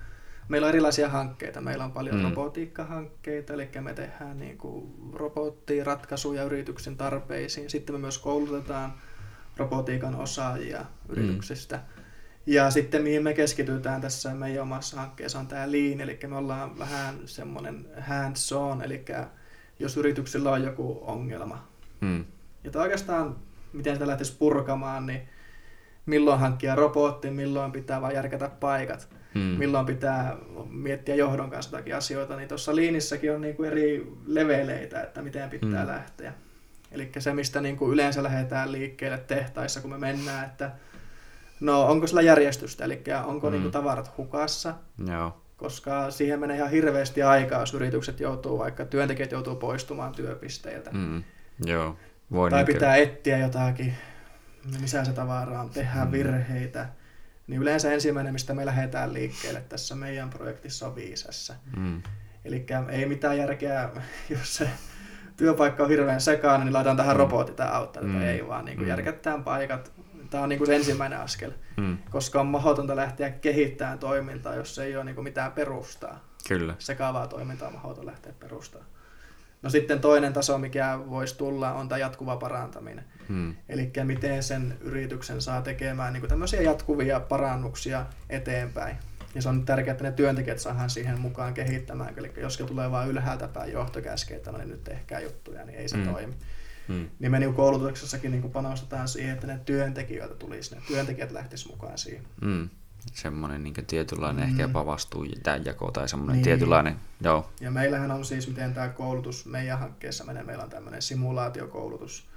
meillä 0.50 0.66
on 0.66 0.70
erilaisia 0.70 1.10
hankkeita. 1.10 1.62
Meillä 1.62 1.86
on 1.86 1.92
paljon 1.92 2.16
mm. 2.16 2.24
robotiikkahankkeita, 2.24 3.54
eli 3.54 3.70
me 3.82 3.94
tehdään 3.94 4.40
niin 4.40 4.58
kuin 4.58 4.94
robottiratkaisuja 5.14 6.44
yrityksen 6.44 6.98
tarpeisiin. 6.98 7.70
Sitten 7.70 7.96
me 7.96 8.00
myös 8.00 8.18
koulutetaan 8.18 8.94
robotiikan 9.58 10.16
osaajia 10.16 10.80
mm. 10.80 10.86
yrityksistä. 11.10 11.76
Mm. 11.76 12.04
Ja 12.46 12.72
sitten 12.72 13.02
mihin 13.02 13.24
me 13.24 13.34
keskitytään 13.34 14.02
tässä 14.02 14.34
meidän 14.34 14.64
omassa 14.64 15.00
hankkeessa 15.00 15.40
on 15.40 15.48
tämä 15.48 15.72
Lean, 15.72 16.02
eli 16.02 16.20
me 16.28 16.38
ollaan 16.38 16.80
vähän 16.80 17.16
semmoinen 17.26 17.86
hands-on, 18.02 18.82
eli 18.82 19.06
jos 19.80 19.98
yrityksellä 19.98 20.52
on 20.52 20.64
joku 20.64 21.00
ongelma. 21.02 21.68
Mm. 22.02 22.26
Ja 22.64 22.82
oikeastaan, 22.82 23.36
miten 23.74 23.96
sitä 23.96 24.08
lähtisi 24.08 24.36
purkamaan, 24.40 25.06
niin 25.06 25.22
milloin 26.06 26.40
hankkia 26.40 26.76
robotti, 26.76 27.30
milloin 27.30 27.72
pitää 27.72 28.02
vain 28.02 28.16
järkätä 28.16 28.50
paikat, 28.60 29.10
mm. 29.34 29.42
milloin 29.42 29.86
pitää 29.86 30.38
miettiä 30.70 31.16
johdon 31.16 31.50
kanssa 31.50 31.76
jotakin 31.76 31.96
asioita, 31.96 32.36
niin 32.36 32.50
tuossa 32.50 32.76
liinissäkin 32.76 33.34
on 33.34 33.42
niinku 33.42 33.64
eri 33.64 34.14
leveleitä, 34.26 35.02
että 35.02 35.22
miten 35.22 35.50
pitää 35.50 35.84
mm. 35.84 35.88
lähteä. 35.88 36.34
Eli 36.92 37.12
se, 37.20 37.34
mistä 37.34 37.62
niinku 37.62 37.92
yleensä 37.92 38.24
lähdetään 38.24 38.72
liikkeelle 38.72 39.18
tehtaissa, 39.18 39.82
kun 39.82 39.90
me 39.92 39.98
mennään, 39.98 40.46
että 40.46 40.72
no 41.60 41.86
onko 41.86 42.08
sillä 42.08 42.22
järjestystä, 42.22 42.86
eli 42.86 43.04
onko 43.26 43.48
mm. 43.48 43.54
niinku 43.54 43.70
tavarat 43.70 44.18
hukassa, 44.18 44.74
Joo. 45.08 45.42
koska 45.58 46.12
siihen 46.12 46.40
menee 46.40 46.58
ihan 46.58 46.70
hirveästi 46.72 47.24
aikaa, 47.24 47.60
jos 47.60 47.74
yritykset 47.74 48.20
joutuu, 48.20 48.58
vaikka 48.58 48.86
työntekijät 48.86 49.32
joutuu 49.32 49.56
poistumaan 49.56 50.12
työpisteiltä. 50.12 50.92
Mm. 50.92 51.24
Joo. 51.66 51.96
Voi 52.32 52.50
tai 52.50 52.60
niinkö... 52.60 52.74
pitää 52.74 52.96
etsiä 52.96 53.38
jotakin 53.38 53.94
missä 54.82 55.06
se 55.06 55.14
tavara 55.14 55.62
on, 55.62 55.70
tehdään 55.70 56.08
mm. 56.08 56.12
virheitä, 56.12 56.90
niin 57.48 57.62
yleensä 57.62 57.94
ensimmäinen, 57.94 58.34
mistä 58.34 58.54
me 58.54 58.66
lähdetään 58.66 59.14
liikkeelle 59.14 59.62
tässä 59.70 59.96
meidän 59.96 60.30
projektissa 60.30 60.88
on 60.88 60.96
viisessä. 60.96 61.56
Mm. 61.78 62.02
Eli 62.46 62.66
ei 62.90 63.06
mitään 63.06 63.38
järkeä, 63.38 63.90
jos 64.30 64.56
se 64.56 64.70
työpaikka 65.38 65.84
on 65.84 65.90
hirveän 65.90 66.22
sekainen, 66.22 66.66
niin 66.66 66.74
laitetaan 66.74 66.98
tähän 66.98 67.16
mm. 67.16 67.20
robotti 67.20 67.54
tämä 67.54 67.70
auttaa, 67.70 68.04
mm. 68.04 68.22
ei 68.22 68.48
vaan 68.48 68.66
niin 68.66 68.78
kuin 68.78 68.86
mm. 68.86 68.90
järkättään 68.90 69.44
paikat. 69.44 69.92
Tämä 70.30 70.44
on 70.44 70.50
niin 70.50 70.60
kuin 70.60 70.68
se 70.68 70.76
ensimmäinen 70.76 71.20
askel, 71.20 71.52
mm. 71.78 71.98
koska 72.10 72.40
on 72.42 72.48
mahdotonta 72.48 72.96
lähteä 72.96 73.30
kehittämään 73.30 74.00
toimintaa, 74.00 74.56
jos 74.56 74.80
ei 74.80 74.96
ole 74.96 75.04
niin 75.04 75.16
kuin 75.16 75.24
mitään 75.24 75.52
perustaa. 75.52 76.26
Kyllä. 76.48 76.76
Sekaavaa 76.80 77.28
toimintaa 77.28 77.68
on 77.68 77.74
mahdoton 77.74 78.06
lähteä 78.06 78.34
perustaa. 78.40 78.82
No 79.62 79.70
sitten 79.70 80.00
toinen 80.00 80.34
taso, 80.34 80.58
mikä 80.58 81.00
voisi 81.10 81.38
tulla, 81.38 81.74
on 81.74 81.90
tämä 81.90 82.00
jatkuva 82.00 82.38
parantaminen. 82.38 83.04
Hmm. 83.30 83.56
Eli 83.70 83.92
miten 84.04 84.44
sen 84.44 84.78
yrityksen 84.82 85.42
saa 85.42 85.62
tekemään 85.62 86.14
niin 86.14 86.28
tämmöisiä 86.28 86.62
jatkuvia 86.62 87.20
parannuksia 87.20 88.06
eteenpäin. 88.30 88.98
Ja 89.36 89.42
se 89.42 89.50
on 89.50 89.66
tärkeää, 89.66 89.92
että 89.92 90.04
ne 90.04 90.12
työntekijät 90.12 90.60
saadaan 90.60 90.90
siihen 90.90 91.20
mukaan 91.20 91.54
kehittämään. 91.54 92.14
Eli 92.18 92.32
jos 92.38 92.54
se 92.54 92.66
tulee 92.66 92.92
vain 92.92 93.10
ylhäältä 93.10 93.48
päin 93.48 93.72
johtokäskeitä, 93.72 94.52
niin 94.52 94.70
nyt 94.70 94.84
tehkää 94.84 95.20
juttuja, 95.20 95.66
niin 95.66 95.80
ei 95.80 95.90
se 95.90 95.98
hmm. 95.98 96.14
toimi. 96.14 96.34
Hmm. 96.88 97.10
Niin 97.20 97.32
me 97.32 97.40
niin 97.40 97.54
koulutuksessakin 97.54 98.32
niin 98.32 98.52
panostetaan 98.52 99.08
siihen, 99.08 99.34
että 99.34 99.48
ne 99.48 99.60
työntekijöitä 99.66 100.36
tulisi, 100.36 100.76
ne 100.76 100.82
työntekijät 100.88 101.32
lähtisivät 101.32 101.76
mukaan 101.76 101.98
siihen. 101.98 102.24
Hmm 102.42 102.70
semmoinen 103.14 103.64
niin 103.64 103.74
tietynlainen 103.88 104.46
mm. 104.46 104.50
ehkä 104.50 104.62
jopa 104.62 104.86
vastuujako 104.86 105.92
tai 105.92 106.10
semmoinen 106.10 106.36
niin. 106.36 106.44
tietynlainen, 106.44 106.96
joo. 107.22 107.50
Ja 107.62 107.72
meillähän 107.72 108.12
on 108.12 108.26
siis, 108.26 108.48
miten 108.48 108.74
tämä 108.74 108.90
koulutus 108.90 109.46
meidän 109.46 109.80
hankkeessa 109.80 110.24
menee, 110.24 110.44
meillä 110.44 110.64
on 110.64 110.70
tämmöinen 110.70 111.02
simulaatiokoulutus, 111.02 112.28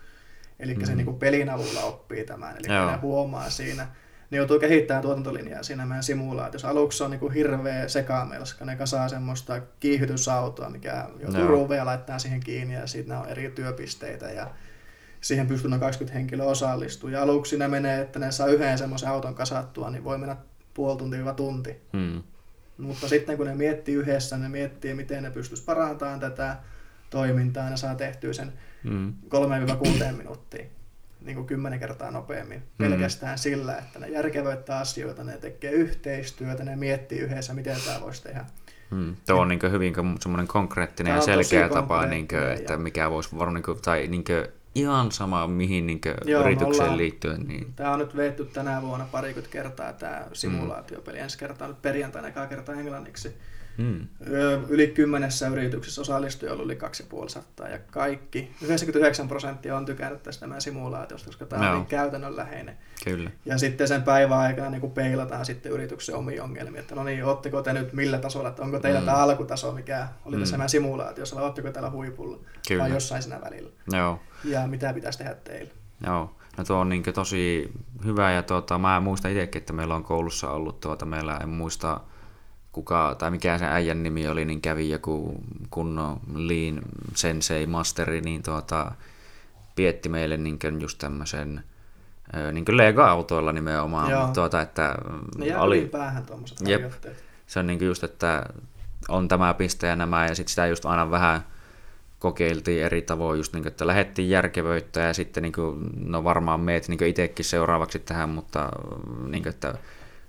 eli 0.59 0.75
mm. 0.75 0.85
se 0.85 0.95
niin 0.95 1.07
kuin 1.07 1.19
pelin 1.19 1.51
avulla 1.51 1.81
oppii 1.81 2.25
tämän, 2.25 2.57
eli 2.57 2.69
ne 2.69 2.97
huomaa 3.03 3.51
siinä, 3.51 3.87
ne 4.31 4.39
joutuu 4.39 4.59
kehittämään 4.59 5.03
tuotantolinjaa 5.03 5.63
siinä 5.63 5.87
meidän 5.87 6.03
simulaatiossa. 6.03 6.69
Aluksi 6.69 7.05
on 7.05 7.11
niin 7.11 7.21
kuin 7.21 7.33
hirveä 7.33 7.89
sekamelska, 7.89 8.65
ne 8.65 8.77
kasaa 8.77 9.09
semmoista 9.09 9.61
kiihdytysautoa, 9.81 10.71
mikä 10.71 11.09
joutuu 11.21 11.47
ruuveja 11.47 11.87
laittaa 11.87 12.19
siihen 12.19 12.41
kiinni 12.41 12.75
ja 12.75 12.87
sitten 12.87 13.17
on 13.17 13.29
eri 13.29 13.51
työpisteitä 13.51 14.27
ja 14.31 14.51
siihen 15.23 15.47
pystyy 15.47 15.71
noin 15.71 15.81
20 15.81 16.19
henkilöä 16.19 16.47
osallistua. 16.47 17.11
Ja 17.11 17.23
aluksi 17.23 17.59
ne 17.59 17.69
menee, 17.69 18.01
että 18.01 18.19
ne 18.19 18.33
saa 18.33 18.47
yhden 18.47 18.79
semmoisen 18.79 19.09
auton 19.09 19.35
kasattua, 19.35 19.91
niin 19.91 20.05
voi 20.05 20.19
mennä 20.19 20.37
puoli 20.75 20.99
tuntia 20.99 21.33
tunti. 21.33 21.77
Hmm. 21.93 22.23
Mutta 22.79 23.09
sitten 23.09 23.37
kun 23.37 23.47
ne 23.47 23.55
miettii 23.55 23.95
yhdessä, 23.95 24.37
ne 24.37 24.49
miettii, 24.49 24.95
miten 24.95 25.23
ne 25.23 25.31
pystyisi 25.31 25.65
parantamaan 25.65 26.21
tätä 26.21 26.57
toimintaa, 27.11 27.71
ne 27.71 27.77
saa 27.77 27.95
tehtyä 27.95 28.33
sen 28.33 28.53
hmm. 28.85 29.13
3-6 30.11 30.13
minuuttia 30.17 30.65
niin 31.25 31.37
kuin 31.37 31.47
kymmenen 31.47 31.79
kertaa 31.79 32.11
nopeammin. 32.11 32.59
Hmm. 32.59 32.89
Pelkästään 32.91 33.39
sillä, 33.39 33.79
että 33.79 33.99
ne 33.99 34.09
järkevöittää 34.09 34.79
asioita, 34.79 35.25
ne 35.25 35.39
tekee 35.39 35.71
yhteistyötä, 35.71 36.65
ne 36.65 36.77
miettii 36.77 37.19
yhdessä, 37.19 37.55
miten 37.55 37.77
tämä 37.87 38.01
voisi 38.01 38.23
tehdä. 38.23 38.45
Hmm. 38.91 39.17
Tuo 39.27 39.41
on 39.41 39.49
niin 39.49 39.61
hyvin 39.71 39.95
semmoinen 40.21 40.49
konkreettinen 40.49 41.15
ja 41.15 41.21
selkeä 41.21 41.69
tapa, 41.69 42.07
niin 42.07 42.29
kuin, 42.29 42.53
että 42.53 42.77
mikä 42.77 43.11
voisi 43.11 43.39
varmaan, 43.39 43.55
niin 43.55 43.63
kuin, 43.63 43.83
tai 43.83 44.07
niin 44.07 44.25
kuin, 44.25 44.47
ihan 44.75 45.13
sama 45.13 45.47
mihin 45.47 45.87
niin 45.87 46.01
Joo, 46.25 46.41
yritykseen 46.41 46.83
ollaan, 46.83 46.99
liittyen. 46.99 47.41
Niin... 47.41 47.73
Tämä 47.77 47.93
on 47.93 47.99
nyt 47.99 48.17
veetty 48.17 48.45
tänä 48.45 48.83
vuonna 48.83 49.07
parikymmentä 49.13 49.53
kertaa 49.53 49.93
tämä 49.93 50.27
simulaatiopeli. 50.33 51.19
Mm. 51.19 51.25
Ensi 51.25 51.39
kertaa 51.39 51.69
nyt 51.69 51.83
perjantaina 51.83 52.29
ekaa 52.29 52.47
kertaa 52.47 52.75
englanniksi. 52.75 53.37
Mm. 53.79 54.07
Yli 54.69 54.89
kymmenessä 54.89 55.49
yrityksessä 55.49 56.01
osallistujia 56.01 56.55
oli 56.55 56.77
kaksi 56.77 57.07
sataa 57.27 57.69
ja 57.69 57.79
kaikki, 57.79 58.53
99 58.63 59.29
prosenttia 59.29 59.77
on 59.77 59.85
tykännyt 59.85 60.23
tästä 60.23 60.47
meidän 60.47 60.61
simulaatiosta, 60.61 61.27
koska 61.27 61.47
tämä 61.47 61.65
no. 61.65 61.71
on 61.71 61.77
niin 61.77 61.87
käytännönläheinen. 61.87 62.79
Kyllä. 63.05 63.31
Ja 63.45 63.59
sitten 63.59 63.89
sen 63.89 64.03
päivän 64.03 64.39
aikana 64.39 64.71
niin 64.71 64.81
kuin 64.81 64.93
peilataan 64.93 65.45
sitten 65.45 65.73
yrityksen 65.73 66.15
omiin 66.15 66.43
ongelmia, 66.43 66.81
että 66.81 66.95
no 66.95 67.05
niin, 67.05 67.25
ootteko 67.25 67.63
te 67.63 67.73
nyt 67.73 67.93
millä 67.93 68.19
tasolla, 68.19 68.49
että 68.49 68.63
onko 68.63 68.81
teillä 68.81 69.01
mm. 69.01 69.07
tämä 69.07 69.19
alkutaso, 69.19 69.73
mikä 69.73 70.09
oli 70.25 70.37
mm. 70.37 70.41
tässä 70.43 70.57
meidän 70.57 70.69
simulaatiossa, 70.69 71.37
vai 71.37 71.45
ootteko 71.45 71.71
täällä 71.71 71.91
huipulla, 71.91 72.39
Kyllä. 72.69 72.83
vai 72.83 72.91
jossain 72.91 73.23
siinä 73.23 73.41
välillä. 73.41 73.71
Joo. 73.93 74.21
Ja 74.45 74.67
mitä 74.67 74.93
pitäisi 74.93 75.19
tehdä 75.19 75.35
teille. 75.35 75.73
Joo. 76.07 76.37
No 76.57 76.65
tuo 76.65 76.77
on 76.77 76.89
niin 76.89 77.03
tosi 77.03 77.73
hyvä 78.05 78.33
ja 78.33 78.43
tuota, 78.43 78.79
mä 78.79 79.01
muistan 79.01 79.31
itsekin, 79.31 79.61
että 79.61 79.73
meillä 79.73 79.95
on 79.95 80.03
koulussa 80.03 80.51
ollut, 80.51 80.81
tuota, 80.81 81.07
meillä 81.07 81.37
en 81.43 81.49
muista 81.49 82.01
kuka, 82.73 83.15
tai 83.19 83.31
mikä 83.31 83.59
se 83.59 83.65
äijän 83.65 84.03
nimi 84.03 84.29
oli, 84.29 84.45
niin 84.45 84.61
kävi 84.61 84.91
joku 84.91 85.41
kunnon 85.71 86.21
lean 86.35 86.83
sensei 87.15 87.67
masteri, 87.67 88.21
niin 88.21 88.43
tuota, 88.43 88.93
pietti 89.77 90.09
meille 90.09 90.37
niin 90.37 90.59
just 90.81 90.99
tämmöisen 90.99 91.65
niin 92.53 92.65
kuin 92.65 92.77
Lego-autoilla 92.77 93.53
nimenomaan. 93.53 94.11
Joo. 94.11 94.29
Tuota, 94.35 94.61
että 94.61 94.95
ne 95.39 95.59
oli 95.59 95.89
päähän 95.93 96.27
tuommoiset 96.27 96.69
jep, 96.69 96.93
Se 97.47 97.59
on 97.59 97.67
niin 97.67 97.85
just, 97.85 98.05
että 98.05 98.47
on 99.09 99.29
tämä 99.29 99.55
piste 99.55 99.87
ja 99.87 99.97
nämä, 99.97 100.27
ja 100.27 100.35
sitten 100.35 100.51
sitä 100.51 100.67
just 100.67 100.87
aina 100.87 101.11
vähän 101.11 101.45
kokeiltiin 102.19 102.85
eri 102.85 103.03
tavoin, 103.03 103.39
just 103.39 103.53
niin 103.53 103.63
kuin, 103.63 103.71
että 103.71 103.87
lähdettiin 103.87 104.31
järkevöittä 104.31 105.01
ja 105.01 105.15
sitten 105.15 105.43
niin 105.43 105.53
kuin, 105.53 105.91
no 106.05 106.25
varmaan 106.25 106.61
meet 106.61 106.89
niin 106.89 107.05
itsekin 107.05 107.45
seuraavaksi 107.45 107.99
tähän, 107.99 108.29
mutta 108.29 108.69
niin 109.29 109.43
kuin, 109.43 109.51
että 109.51 109.75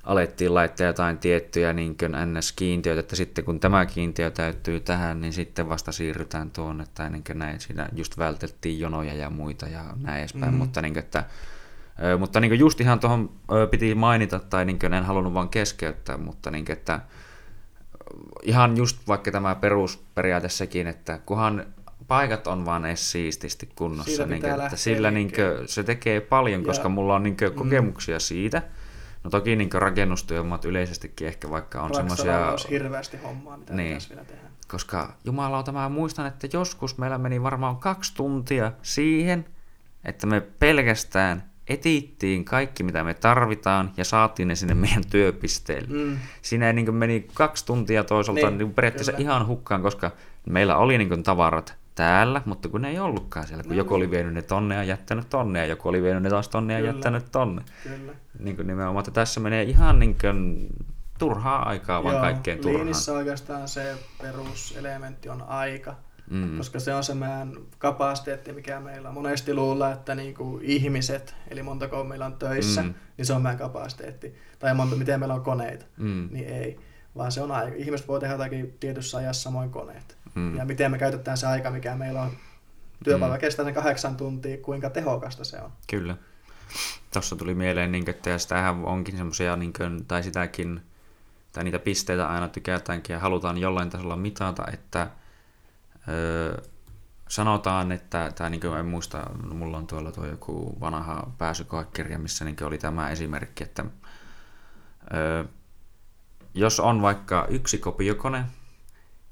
alettiin 0.04 0.54
laittaa 0.54 0.88
jotain 0.88 1.18
tiettyjä 1.18 1.74
niin 1.74 1.98
NS-kiintiöitä, 2.26 3.00
että 3.00 3.16
sitten 3.16 3.46
kun 3.46 3.60
tämä 3.60 3.86
kiintiö 3.86 4.32
täyttyy 4.32 4.80
tähän, 4.80 5.22
niin 5.22 5.34
sitten 5.34 5.70
vasta 5.70 5.92
siirrytään 5.92 6.52
tuonne, 6.52 6.86
tai 6.96 7.10
niin 7.10 7.24
näin, 7.34 7.60
siinä 7.60 7.90
just 7.96 8.18
välteltiin 8.18 8.80
jonoja 8.80 9.14
ja 9.14 9.30
muita 9.30 9.68
ja 9.68 9.84
näin 10.02 10.20
edespäin, 10.20 10.46
mm-hmm. 10.46 10.58
mutta, 10.58 10.82
niin 10.82 10.94
kuin, 10.94 11.04
että, 11.04 11.24
mutta 12.20 12.40
niin 12.40 12.60
just 12.60 12.82
ihan 12.82 13.00
tuohon 13.00 13.30
piti 13.72 13.96
mainita, 13.96 14.40
tai 14.40 14.66
niin 14.66 14.94
en 14.94 15.04
halunnut 15.04 15.34
vaan 15.34 15.50
keskeyttää, 15.50 16.18
mutta 16.18 16.52
niin 16.52 16.66
kuin, 16.66 16.74
että 16.74 17.00
ihan 18.44 18.78
just 18.78 19.08
vaikka 19.08 19.32
tämä 19.32 19.56
perusperiaate 19.56 20.50
sekin, 20.50 20.88
että 20.88 21.20
kunhan 21.26 21.66
paikat 22.08 22.48
on 22.48 22.66
vaan 22.66 22.86
edes 22.86 23.12
siististi 23.12 23.70
kunnossa, 23.76 24.26
niin 24.26 24.46
että 24.46 24.76
sillä 24.78 25.12
niin 25.12 25.32
se 25.66 25.84
tekee 25.84 26.22
paljon, 26.22 26.62
ja. 26.62 26.68
koska 26.68 26.90
mulla 26.90 27.16
on 27.16 27.24
niin 27.24 27.38
kokemuksia 27.56 28.16
mm. 28.16 28.20
siitä, 28.20 28.62
No 29.24 29.30
toki 29.30 29.56
niin 29.56 29.70
rakennustyömaat 29.74 30.66
yleisestikin 30.66 31.28
ehkä 31.28 31.50
vaikka 31.50 31.82
on 31.82 31.96
semmoisia... 31.96 32.50
olisi 32.50 32.70
hirveästi 32.70 33.18
hommaa, 33.18 33.58
mitä 33.58 33.74
niin. 33.74 33.98
vielä 34.10 34.26
tehdä. 34.26 34.42
Koska 34.68 35.14
jumalauta 35.24 35.72
mä 35.72 35.90
muistan, 35.90 36.26
että 36.28 36.48
joskus 36.54 36.98
meillä 36.98 37.18
meni 37.18 37.44
varmaan 37.44 37.78
kaksi 37.78 38.16
tuntia 38.16 38.72
siihen, 38.82 39.46
että 40.06 40.28
me 40.28 40.42
pelkästään 40.42 41.54
etittiin 41.68 42.46
kaikki, 42.46 42.84
mitä 42.84 43.04
me 43.04 43.14
tarvitaan, 43.14 43.92
ja 43.98 44.06
saatiin 44.06 44.48
ne 44.48 44.56
sinne 44.56 44.74
meidän 44.74 45.04
työpisteelle. 45.10 45.88
Mm. 45.88 46.18
Siinä 46.42 46.68
ei 46.68 46.74
niin 46.74 46.96
meni 46.96 47.28
kaksi 47.34 47.66
tuntia 47.66 48.04
toisaalta 48.04 48.50
niin, 48.50 48.58
niin 48.58 48.74
periaatteessa 48.74 49.12
kyllä. 49.12 49.24
ihan 49.24 49.48
hukkaan, 49.48 49.82
koska 49.82 50.12
meillä 50.50 50.78
oli 50.78 50.98
niin 50.98 51.24
tavarat 51.24 51.83
täällä, 51.96 52.42
mutta 52.46 52.70
kun 52.70 52.82
ne 52.82 52.90
ei 52.90 53.00
ollutkaan 53.00 53.48
siellä, 53.48 53.64
kun 53.64 53.72
no, 53.72 53.78
joku 53.78 53.94
oli 53.94 54.12
vienyt 54.12 54.34
ne 54.34 54.42
tonne 54.42 54.76
ja 54.76 54.84
jättänyt 54.84 55.30
tonne, 55.30 55.60
ja 55.60 55.66
joku 55.66 55.90
oli 55.90 56.04
vienyt 56.04 56.24
ne 56.24 56.30
taas 56.30 56.50
tonne 56.50 56.74
ja 56.74 56.80
kyllä. 56.80 56.92
jättänyt 56.92 57.32
tonne. 57.32 57.62
Kyllä. 57.84 58.12
Niin 58.40 58.56
kuin 58.56 58.68
nimenomaan, 58.68 59.02
että 59.02 59.12
tässä 59.12 59.40
menee 59.40 59.64
ihan 59.64 60.00
niin 60.00 60.18
kuin 60.22 60.68
turhaa 61.20 61.70
aikaa, 61.70 62.04
vaan 62.04 62.16
Joo, 62.16 62.22
kaikkein 62.22 62.60
turhaa. 62.60 62.80
Liinissä 62.80 63.14
oikeastaan 63.14 63.68
se 63.68 63.96
peruselementti 64.22 65.30
on 65.30 65.42
aika, 65.42 65.96
mm. 66.30 66.58
koska 66.58 66.80
se 66.80 66.94
on 66.94 67.04
se 67.04 67.14
meidän 67.14 67.58
kapasiteetti, 67.78 68.54
mikä 68.54 68.80
meillä 68.80 69.10
on. 69.10 69.14
Monesti 69.14 69.54
luulla, 69.54 69.92
että 69.92 70.16
niin 70.16 70.34
kuin 70.34 70.64
ihmiset, 70.64 71.36
eli 71.48 71.64
montako 71.64 72.04
meillä 72.04 72.26
on 72.26 72.38
töissä, 72.38 72.84
mm. 72.84 72.94
niin 73.18 73.26
se 73.26 73.34
on 73.34 73.42
meidän 73.42 73.60
kapasiteetti. 73.60 74.36
Tai 74.60 74.74
monta, 74.74 74.96
miten 74.96 75.20
meillä 75.20 75.36
on 75.36 75.44
koneita, 75.44 75.86
mm. 75.98 76.30
niin 76.32 76.48
ei. 76.48 76.80
Vaan 77.16 77.32
se 77.32 77.42
on 77.42 77.52
aika. 77.52 77.76
Ihmiset 77.76 78.08
voi 78.08 78.20
tehdä 78.20 78.34
jotakin 78.34 78.78
tietyssä 78.80 79.18
ajassa 79.18 79.44
samoin 79.44 79.70
koneet. 79.70 80.18
Mm. 80.36 80.56
Ja 80.56 80.66
miten 80.66 80.92
me 80.92 80.98
käytetään 80.98 81.38
se 81.38 81.48
aika, 81.48 81.72
mikä 81.72 81.96
meillä 81.96 82.22
on. 82.22 82.32
Työpäivä 83.04 83.34
mm. 83.34 83.40
kestää 83.40 83.66
ne 83.66 83.74
kahdeksan 83.74 84.18
tuntia, 84.18 84.58
kuinka 84.58 84.90
tehokasta 84.90 85.44
se 85.44 85.62
on. 85.62 85.72
Kyllä. 85.90 86.18
Tuossa 87.14 87.36
tuli 87.36 87.56
mieleen, 87.56 87.92
niin, 87.92 88.10
että 88.10 88.30
ja 88.30 88.38
sitähän 88.38 88.86
onkin 88.86 89.18
semmoisia, 89.18 89.56
niin 89.56 89.74
tai 90.08 90.24
sitäkin, 90.24 90.82
tai 91.52 91.64
niitä 91.64 91.80
pisteitä 91.80 92.28
aina 92.28 92.48
tykätäänkin 92.48 93.14
ja 93.14 93.20
halutaan 93.20 93.58
jollain 93.58 93.90
tasolla 93.90 94.16
mitata, 94.16 94.64
että 94.74 95.08
öö, 96.10 96.62
sanotaan, 97.30 97.92
että, 97.92 98.32
tai 98.36 98.50
niin 98.50 98.62
kuin 98.62 98.78
en 98.78 98.86
muista, 98.86 99.24
mulla 99.54 99.78
on 99.78 99.88
tuolla 99.88 100.12
tuo 100.12 100.26
joku 100.26 100.78
vanha 100.80 101.32
pääsykoekirja, 101.38 102.20
missä 102.20 102.46
niin 102.46 102.64
oli 102.64 102.78
tämä 102.78 103.10
esimerkki, 103.10 103.64
että 103.64 103.86
öö, 105.14 105.44
jos 106.54 106.80
on 106.80 107.02
vaikka 107.02 107.46
yksi 107.50 107.78
kopiokone, 107.78 108.46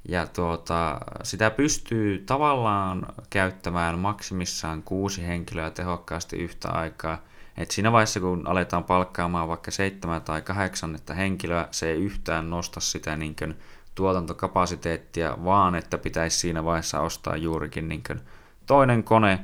ja 0.08 0.28
tuota, 0.28 1.00
sitä 1.24 1.52
pystyy 1.52 2.24
tavallaan 2.26 3.06
käyttämään 3.30 4.00
maksimissaan 4.00 4.84
kuusi 4.84 5.28
henkilöä 5.28 5.70
tehokkaasti 5.70 6.38
yhtä 6.38 6.70
aikaa. 6.70 7.22
Et 7.58 7.72
siinä 7.72 7.92
vaiheessa, 7.92 8.20
kun 8.20 8.48
aletaan 8.48 8.84
palkkaamaan 8.84 9.48
vaikka 9.48 9.72
seitsemän 9.72 10.22
tai 10.22 10.42
kahdeksan 10.42 10.96
että 10.96 11.14
henkilöä, 11.14 11.68
se 11.72 11.90
ei 11.90 11.98
yhtään 11.98 12.50
nosta 12.50 12.80
sitä 12.80 13.18
niin 13.18 13.36
kuin, 13.36 13.58
tuotantokapasiteettia, 13.96 15.38
vaan 15.44 15.76
että 15.76 15.98
pitäisi 15.98 16.40
siinä 16.40 16.64
vaiheessa 16.64 17.00
ostaa 17.00 17.36
juurikin 17.36 17.90
niin 17.90 18.04
kuin, 18.08 18.22
toinen 18.66 19.04
kone, 19.04 19.40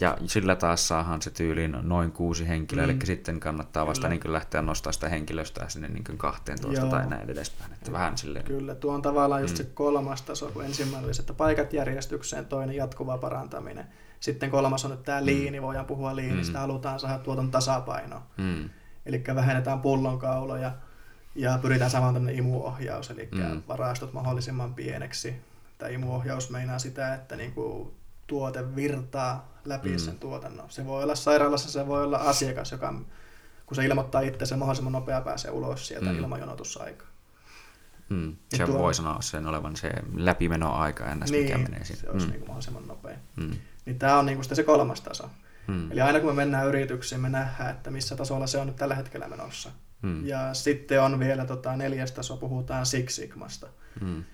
ja 0.00 0.18
sillä 0.26 0.56
taas 0.56 0.88
saahan 0.88 1.22
se 1.22 1.30
tyyliin 1.30 1.76
noin 1.82 2.12
kuusi 2.12 2.48
henkilöä, 2.48 2.86
mm. 2.86 2.90
eli 2.90 3.06
sitten 3.06 3.40
kannattaa 3.40 3.86
vasta 3.86 4.08
niin 4.08 4.20
kuin 4.20 4.32
lähteä 4.32 4.62
nostamaan 4.62 4.94
sitä 4.94 5.08
henkilöstöä 5.08 5.68
sinne 5.68 5.88
niin 5.88 6.04
kuin 6.04 6.18
12 6.18 6.80
Joo. 6.80 6.90
tai 6.90 7.06
näin 7.06 7.30
edespäin. 7.30 7.72
Että 7.72 7.92
vähän 7.92 8.18
silleen... 8.18 8.44
Kyllä, 8.44 8.74
tuo 8.74 8.94
on 8.94 9.02
tavallaan 9.02 9.42
just 9.42 9.54
mm. 9.54 9.56
se 9.56 9.64
kolmas 9.64 10.22
taso, 10.22 10.50
kun 10.50 10.64
ensimmäinen 10.64 11.04
oli 11.04 11.14
se, 11.14 11.22
että 11.22 11.34
paikat 11.34 11.72
järjestykseen, 11.72 12.46
toinen 12.46 12.76
jatkuva 12.76 13.18
parantaminen. 13.18 13.86
Sitten 14.20 14.50
kolmas 14.50 14.84
on 14.84 14.90
nyt 14.90 15.02
tämä 15.02 15.20
mm. 15.20 15.26
liini, 15.26 15.62
voidaan 15.62 15.86
puhua 15.86 16.16
liinistä, 16.16 16.58
mm. 16.58 16.60
halutaan 16.60 17.00
saada 17.00 17.18
tuoton 17.18 17.50
tasapaino. 17.50 18.22
Mm. 18.36 18.70
Eli 19.06 19.24
vähennetään 19.34 19.80
pullonkauloja 19.80 20.72
ja 21.34 21.58
pyritään 21.62 21.90
saamaan 21.90 22.14
tämmöinen 22.14 22.38
imuohjaus, 22.38 23.10
eli 23.10 23.28
mm. 23.32 23.62
varastot 23.68 24.12
mahdollisimman 24.12 24.74
pieneksi. 24.74 25.34
Tämä 25.78 25.90
imuohjaus 25.90 26.50
meinaa 26.50 26.78
sitä, 26.78 27.14
että 27.14 27.36
niinku 27.36 27.94
tuote 28.30 28.76
virtaa 28.76 29.58
läpi 29.64 29.88
mm. 29.88 29.98
sen 29.98 30.18
tuotannon. 30.18 30.70
Se 30.70 30.86
voi 30.86 31.02
olla 31.02 31.14
sairaalassa, 31.14 31.70
se 31.70 31.86
voi 31.86 32.04
olla 32.04 32.18
asiakas, 32.18 32.72
joka 32.72 32.94
kun 33.66 33.74
se 33.76 33.84
ilmoittaa 33.84 34.20
itse, 34.20 34.46
se 34.46 34.56
mahdollisimman 34.56 34.92
nopea 34.92 35.20
pääsee 35.20 35.50
ulos 35.50 35.88
sieltä 35.88 36.12
mm. 36.12 36.18
ilman 36.18 36.40
jonotusaikaa. 36.40 37.08
Mm. 38.08 38.36
Se 38.48 38.66
tuo... 38.66 38.78
voi 38.78 38.94
sanoa 38.94 39.20
sen 39.20 39.46
olevan 39.46 39.76
se 39.76 39.92
läpimenoaika 40.14 41.06
ennäs, 41.06 41.30
niin, 41.30 41.44
mikä 41.44 41.58
menee 41.58 41.84
siinä. 41.84 42.00
se 42.00 42.10
olisi 42.10 42.26
mm. 42.26 42.32
niin 42.32 42.40
mahdollisimman 42.40 42.86
nopea. 42.86 43.16
Mm. 43.36 43.50
Niin 43.86 43.98
tämä 43.98 44.18
on 44.18 44.26
niin 44.26 44.44
se 44.44 44.62
kolmas 44.62 45.00
taso. 45.00 45.30
Mm. 45.66 45.92
Eli 45.92 46.00
aina 46.00 46.20
kun 46.20 46.28
me 46.28 46.34
mennään 46.34 46.66
yrityksiin, 46.66 47.20
me 47.20 47.28
nähdään, 47.28 47.70
että 47.70 47.90
missä 47.90 48.16
tasolla 48.16 48.46
se 48.46 48.58
on 48.58 48.66
nyt 48.66 48.76
tällä 48.76 48.94
hetkellä 48.94 49.28
menossa. 49.28 49.70
Mm. 50.02 50.26
Ja 50.26 50.54
sitten 50.54 51.02
on 51.02 51.18
vielä 51.18 51.44
tota, 51.44 51.76
neljäs 51.76 52.12
taso, 52.12 52.36
puhutaan 52.36 52.86
Six 52.86 53.10
Sigmasta. 53.12 53.66
Mm 54.00 54.24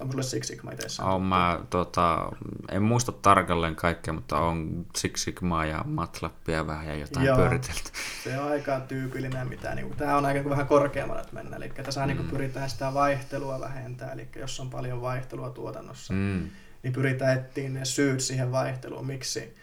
onko 0.00 0.12
sulle 0.12 0.22
Six 0.22 0.46
Sigma 0.46 0.70
itse? 0.70 1.02
On 1.02 1.22
mä, 1.22 1.60
tota, 1.70 2.28
en 2.70 2.82
muista 2.82 3.12
tarkalleen 3.12 3.76
kaikkea, 3.76 4.14
mutta 4.14 4.38
on 4.38 4.86
Six 4.96 5.24
Sigmaa 5.24 5.66
ja 5.66 5.84
Matlappia 5.86 6.66
vähän 6.66 6.86
ja 6.86 6.96
jotain 6.96 7.26
Joo, 7.26 7.36
pyöritelty. 7.36 7.90
Se 8.24 8.38
on 8.38 8.52
aika 8.52 8.80
tyypillinen, 8.80 9.48
mitä 9.48 9.74
niin 9.74 9.86
kuin, 9.86 9.96
tämä 9.96 10.16
on 10.16 10.26
aika 10.26 10.40
niin 10.40 10.50
vähän 10.50 10.66
korkeammalle 10.66 11.22
että 11.22 11.34
mennä. 11.34 11.56
Eli 11.56 11.68
tässä 11.68 12.06
niin 12.06 12.16
mm. 12.16 12.22
niin 12.22 12.30
pyritään 12.30 12.70
sitä 12.70 12.94
vaihtelua 12.94 13.60
vähentää, 13.60 14.12
eli 14.12 14.28
jos 14.36 14.60
on 14.60 14.70
paljon 14.70 15.00
vaihtelua 15.00 15.50
tuotannossa, 15.50 16.12
mm. 16.12 16.48
niin 16.82 16.92
pyritään 16.92 17.38
etsiä 17.38 17.68
ne 17.68 17.84
syyt 17.84 18.20
siihen 18.20 18.52
vaihteluun, 18.52 19.06
miksi 19.06 19.56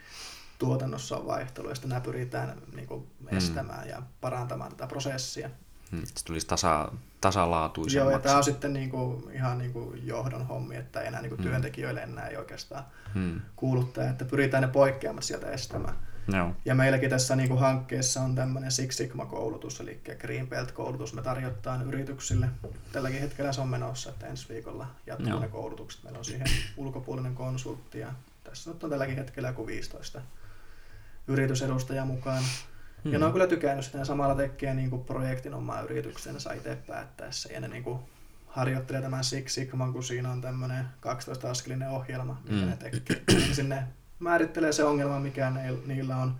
tuotannossa 0.59 1.17
on 1.17 1.27
vaihtelu, 1.27 1.69
ja 1.69 1.75
sitten 1.75 1.89
nämä 1.89 2.01
pyritään 2.01 2.61
niin 2.75 2.87
kuin, 2.87 3.07
mm. 3.19 3.37
estämään 3.37 3.83
mm. 3.83 3.89
ja 3.89 4.01
parantamaan 4.21 4.71
tätä 4.71 4.87
prosessia. 4.87 5.49
Hmm, 5.91 6.01
se 6.05 6.25
tulisi 6.25 6.47
tasa, 6.47 6.91
tasalaatuisemmaksi. 7.21 7.97
Joo, 7.97 8.11
ja 8.11 8.19
tämä 8.19 8.37
on 8.37 8.43
sitten 8.43 8.73
niinku, 8.73 9.29
ihan 9.33 9.57
niinku 9.57 9.95
johdon 10.03 10.47
hommi, 10.47 10.75
että 10.75 11.01
ei 11.01 11.07
enää 11.07 11.21
niinku 11.21 11.35
hmm. 11.35 11.43
työntekijöille 11.43 12.01
enää 12.01 12.27
ei 12.27 12.37
oikeastaan 12.37 12.83
hmm. 13.13 13.41
kuuluttaa, 13.55 14.09
että 14.09 14.25
pyritään 14.25 14.63
ne 14.63 14.67
poikkeamat 14.67 15.23
sieltä 15.23 15.51
estämään. 15.51 15.95
No. 16.27 16.55
Ja 16.65 16.75
meilläkin 16.75 17.09
tässä 17.09 17.35
niinku 17.35 17.55
hankkeessa 17.55 18.21
on 18.21 18.35
tämmöinen 18.35 18.71
Six 18.71 18.93
Sigma-koulutus, 18.93 19.79
eli 19.79 20.01
Green 20.19 20.47
Belt-koulutus. 20.47 21.13
Me 21.13 21.21
tarjotaan 21.21 21.87
yrityksille. 21.87 22.49
Tälläkin 22.91 23.21
hetkellä 23.21 23.51
se 23.51 23.61
on 23.61 23.67
menossa, 23.67 24.09
että 24.09 24.27
ensi 24.27 24.49
viikolla 24.49 24.87
jatkuu 25.07 25.29
no. 25.29 25.39
ne 25.39 25.47
koulutukset. 25.47 26.03
Meillä 26.03 26.19
on 26.19 26.25
siihen 26.25 26.47
ulkopuolinen 26.77 27.35
konsultti 27.35 27.99
ja 27.99 28.13
tässä 28.43 28.71
on 28.71 28.89
tälläkin 28.89 29.17
hetkellä 29.17 29.49
joku 29.49 29.67
15 29.67 30.21
yritysedustajaa 31.27 32.05
mukaan. 32.05 32.43
Hmm. 33.03 33.13
Ja 33.13 33.19
ne 33.19 33.25
on 33.25 33.31
kyllä 33.31 33.47
tykännyt 33.47 33.85
sitä 33.85 34.05
samalla 34.05 34.35
tekee 34.35 34.73
niin 34.73 34.89
kuin 34.89 35.03
projektin 35.03 35.53
omaa 35.53 35.81
yrityksensä 35.81 36.53
itse 36.53 36.77
päättäessä. 36.87 37.53
Ja 37.53 37.59
ne 37.59 37.67
niin 37.67 37.83
kuin 37.83 37.99
harjoittelee 38.47 39.01
tämän 39.01 39.23
Six 39.23 39.51
Sigman, 39.51 39.93
kun 39.93 40.03
siinä 40.03 40.31
on 40.31 40.41
tämmöinen 40.41 40.85
12-askelinen 40.85 41.89
ohjelma, 41.89 42.41
mitä 42.43 42.55
hmm. 42.55 42.69
ne 42.69 42.77
tekee. 42.77 43.21
Ja 43.49 43.55
sinne 43.55 43.83
määrittelee 44.19 44.71
se 44.71 44.83
ongelma, 44.83 45.19
mikä 45.19 45.49
ne, 45.49 45.73
niillä 45.85 46.17
on. 46.17 46.35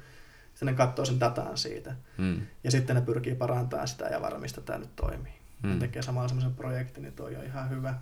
Sitten 0.50 0.66
ne 0.66 0.74
katsoo 0.74 1.06
sen 1.06 1.20
datan 1.20 1.58
siitä. 1.58 1.96
Hmm. 2.18 2.42
Ja 2.64 2.72
sitten 2.72 2.96
ne 2.96 3.02
pyrkii 3.02 3.36
parantamaan 3.36 3.88
sitä 3.88 4.06
ja 4.06 4.22
varmistaa, 4.22 4.62
että 4.62 4.74
tämä 4.74 4.80
nyt 4.80 4.96
toimii. 4.96 5.34
Hmm. 5.62 5.70
Ne 5.70 5.80
tekee 5.80 6.02
samalla 6.02 6.28
semmoisen 6.28 6.56
projektin, 6.56 7.04
niin 7.04 7.14
toi 7.14 7.36
on 7.36 7.44
ihan 7.44 7.70
hyvä. 7.70 7.94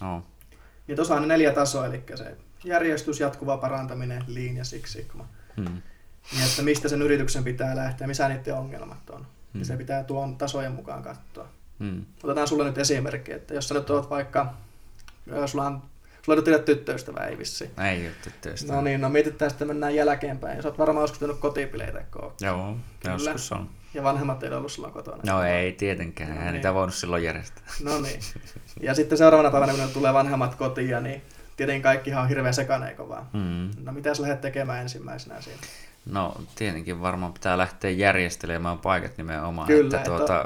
Oh. 0.00 0.22
Niin 0.86 0.96
tuossa 0.96 1.14
on 1.14 1.22
ne 1.22 1.28
neljä 1.28 1.52
tasoa, 1.52 1.86
eli 1.86 2.02
se 2.14 2.36
järjestys, 2.64 3.20
jatkuva 3.20 3.56
parantaminen, 3.56 4.24
Lean 4.26 4.56
ja 4.56 4.64
Six 4.64 4.88
Sigma. 4.88 5.28
Hmm. 5.56 5.82
Niin, 6.32 6.44
että 6.44 6.62
mistä 6.62 6.88
sen 6.88 7.02
yrityksen 7.02 7.44
pitää 7.44 7.76
lähteä, 7.76 8.06
missä 8.06 8.28
niiden 8.28 8.54
ongelmat 8.54 9.10
on. 9.10 9.26
Hmm. 9.52 9.60
Ja 9.60 9.64
se 9.64 9.76
pitää 9.76 10.04
tuon 10.04 10.36
tasojen 10.36 10.72
mukaan 10.72 11.02
katsoa. 11.02 11.48
Hmm. 11.78 12.04
Otetaan 12.22 12.48
sulle 12.48 12.64
nyt 12.64 12.78
esimerkki, 12.78 13.32
että 13.32 13.54
jos 13.54 13.68
sä 13.68 13.74
nyt 13.74 13.90
oot 13.90 14.10
vaikka, 14.10 14.54
sulla 15.46 15.66
on 15.66 15.82
Sulla 16.22 16.42
ei 16.46 16.54
ole 16.54 16.62
tyttöystävää, 16.62 17.26
ei 17.26 17.38
vissi. 17.38 17.70
Ei 17.90 18.06
ole 18.06 18.14
tyttöystävää. 18.24 18.76
No 18.76 18.82
niin, 18.82 19.00
no 19.00 19.08
mietitään 19.08 19.50
sitten 19.50 19.68
mennään 19.68 19.94
jälkeenpäin. 19.94 20.62
Sä 20.62 20.68
oot 20.68 20.78
varmaan 20.78 21.02
joskus 21.02 21.18
tehnyt 21.18 21.36
kotipileitä. 21.36 22.04
Joo, 22.40 22.76
Kyllä. 23.00 23.14
joskus 23.14 23.52
on. 23.52 23.68
Ja 23.94 24.02
vanhemmat 24.02 24.42
ei 24.42 24.50
ollut 24.50 24.72
silloin 24.72 24.92
kotona. 24.92 25.22
No 25.26 25.42
ei 25.42 25.72
tietenkään, 25.72 26.34
no, 26.34 26.40
niin. 26.40 26.52
niitä 26.52 26.74
voinut 26.74 26.94
silloin 26.94 27.22
järjestää. 27.22 27.64
No 27.84 28.00
niin. 28.00 28.20
Ja 28.80 28.94
sitten 28.94 29.18
seuraavana 29.18 29.50
päivänä, 29.50 29.72
kun 29.72 29.88
tulee 29.88 30.12
vanhemmat 30.12 30.54
kotiin, 30.54 31.02
niin 31.02 31.22
tietenkin 31.56 31.82
kaikkihan 31.82 32.22
on 32.22 32.28
hirveän 32.28 32.54
sekaneeko 32.54 33.08
vaan. 33.08 33.26
Mm. 33.32 33.84
No 33.84 33.92
mitä 33.92 34.14
sä 34.14 34.22
lähdet 34.22 34.40
tekemään 34.40 34.82
ensimmäisenä 34.82 35.40
siinä? 35.40 35.58
No 36.06 36.34
tietenkin 36.54 37.00
varmaan 37.00 37.32
pitää 37.32 37.58
lähteä 37.58 37.90
järjestelemään 37.90 38.78
paikat 38.78 39.16
nimenomaan. 39.16 39.66
Kyllä, 39.66 39.96
että 39.96 40.10
tuota, 40.10 40.44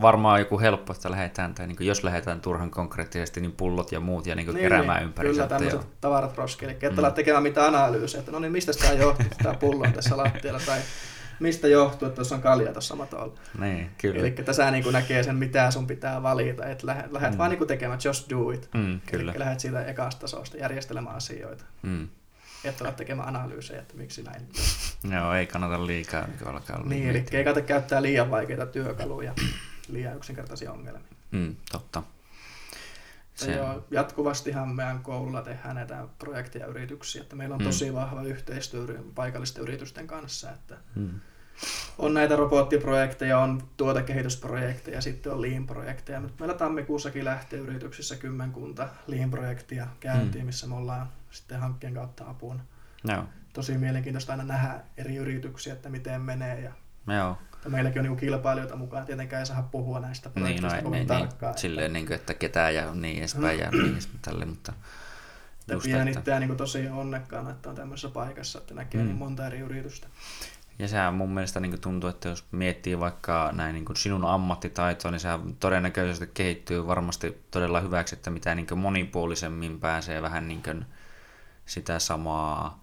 varmaan 0.00 0.40
joku 0.40 0.60
helppo, 0.60 0.92
että 0.92 1.10
lähdetään, 1.10 1.54
tai 1.54 1.66
niin 1.66 1.76
kuin 1.76 1.86
jos 1.86 2.04
lähdetään 2.04 2.40
turhan 2.40 2.70
konkreettisesti, 2.70 3.40
niin 3.40 3.52
pullot 3.52 3.92
ja 3.92 4.00
muut 4.00 4.26
ja 4.26 4.34
niin 4.34 4.46
kuin 4.46 4.54
niin, 4.54 4.62
keräämään 4.62 4.98
niin, 4.98 5.06
ympäri. 5.06 5.28
Kyllä 5.28 5.46
tämmöiset 5.46 5.80
jo. 5.80 5.86
tavarat 6.00 6.36
roski, 6.36 6.64
eli 6.64 6.72
että 6.72 7.02
mm. 7.02 7.12
tekemään 7.12 7.42
mitä 7.42 7.66
analyysiä, 7.66 8.20
että 8.20 8.32
no 8.32 8.38
niin 8.38 8.52
mistä 8.52 8.72
tämä 8.72 8.92
johtuu, 8.92 9.26
tämä 9.42 9.54
pullo 9.54 9.84
on 9.86 9.92
tässä 9.92 10.16
lattialla, 10.16 10.60
tai 10.66 10.78
mistä 11.40 11.68
johtuu, 11.68 12.08
että 12.08 12.16
tuossa 12.16 12.34
on 12.34 12.42
kalja 12.42 12.72
tuossa 12.72 12.96
matolla. 12.96 13.34
Niin, 13.58 13.90
kyllä. 13.98 14.20
Eli 14.20 14.30
tässä 14.30 14.70
niin 14.70 14.84
kuin 14.84 14.92
näkee 14.92 15.22
sen, 15.22 15.36
mitä 15.36 15.70
sun 15.70 15.86
pitää 15.86 16.22
valita, 16.22 16.66
että 16.66 16.86
lähdet, 16.86 17.12
lähdet 17.12 17.32
mm. 17.32 17.38
vaan 17.38 17.50
niin 17.50 17.58
kuin 17.58 17.68
tekemään 17.68 17.98
just 18.04 18.30
do 18.30 18.50
it. 18.50 18.68
Mm, 18.74 19.00
kyllä. 19.10 19.32
Eli 19.32 19.38
lähdet 19.38 19.60
siitä 19.60 19.84
ekasta 19.84 20.20
tasosta 20.20 20.56
järjestelemään 20.56 21.16
asioita. 21.16 21.64
Mm 21.82 22.08
että 22.64 22.84
alat 22.84 22.96
tekemään 22.96 23.28
analyysejä, 23.28 23.80
että 23.80 23.96
miksi 23.96 24.22
näin. 24.22 24.48
Joo, 25.10 25.34
ei 25.34 25.46
kannata 25.46 25.86
liikaa 25.86 26.26
niin 26.26 26.48
alkaa 26.48 26.82
Niin, 26.82 27.10
eli 27.10 27.24
ei 27.32 27.44
kannata 27.44 27.66
käyttää 27.66 28.02
liian 28.02 28.30
vaikeita 28.30 28.66
työkaluja, 28.66 29.34
liian 29.88 30.16
yksinkertaisia 30.16 30.72
ongelmia. 30.72 31.02
Mm, 31.30 31.56
totta. 31.72 32.02
Se... 33.34 33.52
Joo, 33.52 33.84
jatkuvastihan 33.90 34.68
meidän 34.68 35.00
koululla 35.00 35.42
tehdään 35.42 35.74
näitä 35.74 36.06
projekteja 36.18 36.66
yrityksiä, 36.66 37.22
että 37.22 37.36
meillä 37.36 37.54
on 37.54 37.60
mm. 37.60 37.66
tosi 37.66 37.94
vahva 37.94 38.22
yhteistyö 38.22 38.98
paikallisten 39.14 39.62
yritysten 39.62 40.06
kanssa, 40.06 40.50
että 40.50 40.76
mm. 40.94 41.10
on 41.98 42.14
näitä 42.14 42.36
robottiprojekteja, 42.36 43.38
on 43.38 43.62
tuotekehitysprojekteja, 43.76 45.00
sitten 45.00 45.32
on 45.32 45.42
Lean-projekteja. 45.42 46.22
Meillä 46.38 46.54
tammikuussakin 46.54 47.24
lähtee 47.24 47.58
yrityksissä 47.58 48.16
kymmenkunta 48.16 48.88
Lean-projektia 49.06 49.86
käyntiin, 50.00 50.44
mm. 50.44 50.46
missä 50.46 50.66
me 50.66 50.74
ollaan 50.74 51.08
sitten 51.32 51.60
hankkeen 51.60 51.94
kautta 51.94 52.24
apuun. 52.30 52.60
Joo. 53.04 53.24
Tosi 53.52 53.78
mielenkiintoista 53.78 54.32
aina 54.32 54.44
nähdä 54.44 54.80
eri 54.96 55.16
yrityksiä, 55.16 55.72
että 55.72 55.88
miten 55.88 56.20
menee. 56.20 56.60
Ja 56.60 56.72
Joo. 57.14 57.38
meilläkin 57.68 58.00
on 58.00 58.06
niin 58.06 58.16
kilpailijoita 58.16 58.76
mukaan, 58.76 59.06
tietenkään 59.06 59.40
ei 59.40 59.46
saa 59.46 59.62
puhua 59.62 60.00
näistä 60.00 60.30
projekteista 60.30 60.76
niin, 60.76 60.84
no, 60.84 60.90
niin, 60.90 61.06
tarkkaan. 61.06 61.52
Niin, 61.52 61.60
silleen, 61.60 61.92
niin 61.92 62.06
kuin, 62.06 62.14
että 62.14 62.34
ketään 62.34 62.74
ja 62.74 62.94
niin 62.94 63.18
edespäin 63.18 63.58
ja 63.58 63.70
niin 63.70 63.92
edespäin 63.92 64.20
tälle, 64.22 64.44
mutta... 64.44 64.72
Ja 65.68 65.78
pidän 65.82 66.08
että... 66.08 66.20
itseään 66.20 66.40
niin 66.40 66.56
tosi 66.56 66.88
onnekkaana, 66.88 67.50
että 67.50 67.70
on 67.70 67.76
tämmöisessä 67.76 68.08
paikassa, 68.08 68.58
että 68.58 68.74
näkee 68.74 68.98
niin 68.98 69.06
mm. 69.06 69.08
niin 69.08 69.18
monta 69.18 69.46
eri 69.46 69.58
yritystä. 69.58 70.06
Ja 70.78 70.88
sehän 70.88 71.14
mun 71.14 71.30
mielestä 71.30 71.60
niin 71.60 71.80
tuntuu, 71.80 72.10
että 72.10 72.28
jos 72.28 72.44
miettii 72.50 73.00
vaikka 73.00 73.50
näin 73.52 73.74
niin 73.74 73.96
sinun 73.96 74.24
ammattitaitoa, 74.24 75.10
niin 75.10 75.20
se 75.20 75.28
todennäköisesti 75.60 76.30
kehittyy 76.34 76.86
varmasti 76.86 77.42
todella 77.50 77.80
hyväksi, 77.80 78.14
että 78.14 78.30
mitä 78.30 78.54
niin 78.54 78.78
monipuolisemmin 78.78 79.80
pääsee 79.80 80.22
vähän 80.22 80.48
niin 80.48 80.62
sitä 81.66 81.98
samaa 81.98 82.82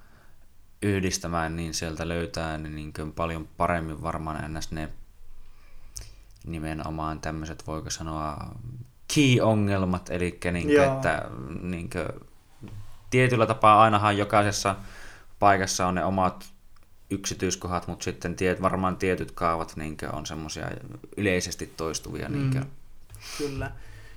yhdistämään, 0.82 1.56
niin 1.56 1.74
sieltä 1.74 2.08
löytää 2.08 2.58
niin 2.58 2.94
paljon 3.16 3.48
paremmin 3.58 4.02
varmaan 4.02 4.54
ns. 4.54 4.72
ne 4.72 4.90
nimenomaan 6.46 7.20
tämmöiset, 7.20 7.68
voiko 7.68 7.90
sanoa, 7.90 8.56
key-ongelmat, 9.16 10.10
eli 10.10 10.40
niin 10.52 10.68
kuin, 10.68 10.84
että 10.84 11.30
niin 11.62 11.90
kuin, 11.90 12.30
tietyllä 13.10 13.46
tapaa 13.46 13.82
ainahan 13.82 14.18
jokaisessa 14.18 14.76
paikassa 15.40 15.88
on 15.88 15.96
ne 15.96 16.06
omat 16.06 16.46
yksityiskohdat, 17.10 17.88
mutta 17.88 18.04
sitten 18.04 18.36
tiet, 18.36 18.62
varmaan 18.62 18.98
tietyt 18.98 19.32
kaavat 19.32 19.76
niin 19.76 19.98
on 20.14 20.26
semmoisia 20.26 20.72
yleisesti 21.18 21.74
toistuvia. 21.78 22.30
Niin 22.30 22.54
mm. 22.54 22.66
Kyllä. 23.38 23.72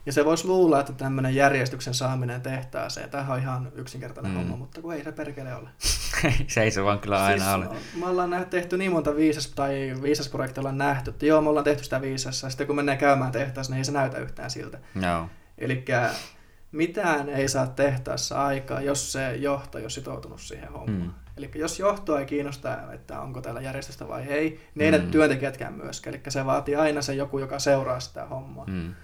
Ja 0.07 0.13
se 0.13 0.25
voisi 0.25 0.47
luulla, 0.47 0.81
että 0.81 0.93
tämmöinen 0.93 1.35
järjestyksen 1.35 1.95
saaminen 1.95 2.41
tehtaaseen, 2.41 3.11
tämähän 3.11 3.33
on 3.33 3.43
ihan 3.43 3.73
yksinkertainen 3.75 4.33
mm. 4.33 4.39
homma, 4.39 4.57
mutta 4.57 4.83
kun 4.83 4.95
ei 4.95 5.05
se 5.05 5.13
perkele 5.13 5.55
ole. 5.55 5.69
se 6.49 6.63
ei 6.63 6.71
se 6.71 6.85
vaan 6.85 6.99
kyllä 6.99 7.25
aina 7.25 7.45
siis, 7.45 7.71
ole. 7.71 7.79
Me 8.01 8.07
ollaan 8.07 8.47
tehty 8.51 8.77
niin 8.77 8.93
monta 8.93 9.17
viisas, 9.17 9.47
tai 9.47 9.95
viisasprojektia 10.03 10.61
ollaan 10.61 10.79
nähty, 10.79 11.11
että 11.11 11.27
joo, 11.27 11.41
me 11.41 11.49
ollaan 11.49 11.65
tehty 11.65 11.85
sitä 11.85 12.01
viisassa, 12.01 12.47
ja 12.47 12.51
sitten 12.51 12.67
kun 12.67 12.77
mennään 12.77 12.99
käymään 12.99 13.33
tehtaassa, 13.33 13.73
niin 13.73 13.79
ei 13.79 13.85
se 13.85 13.93
näytä 13.93 14.19
yhtään 14.19 14.51
siltä. 14.51 14.79
Joo. 15.03 15.29
Eli 15.59 15.85
mitään 16.73 17.29
ei 17.29 17.49
saa 17.49 17.67
tehtaassa 17.67 18.47
aikaa, 18.47 18.81
jos 18.81 19.13
se 19.13 19.37
johto 19.37 19.79
ei 19.79 19.85
ole 19.85 19.91
sitoutunut 19.91 20.41
siihen 20.41 20.73
hommaan. 20.73 21.03
Mm. 21.03 21.11
Eli 21.37 21.51
jos 21.55 21.79
johtoa 21.79 22.21
ei 22.21 22.27
kiinnosta, 22.27 22.93
että 22.93 23.21
onko 23.21 23.41
täällä 23.41 23.61
järjestöstä 23.61 24.09
vai 24.09 24.23
ei, 24.23 24.61
niin 24.75 24.95
ei 24.95 25.01
mm. 25.01 25.11
työntekijätkään 25.11 25.75
myöskään. 25.75 26.15
Eli 26.15 26.23
se 26.29 26.47
vaatii 26.47 26.77
aina 26.77 27.03
se 27.03 27.15
joku, 27.15 27.39
joka 27.39 27.59
seuraa 27.59 28.01
sitä 28.01 28.25
hommaa. 28.27 28.67
Mm. 28.67 28.95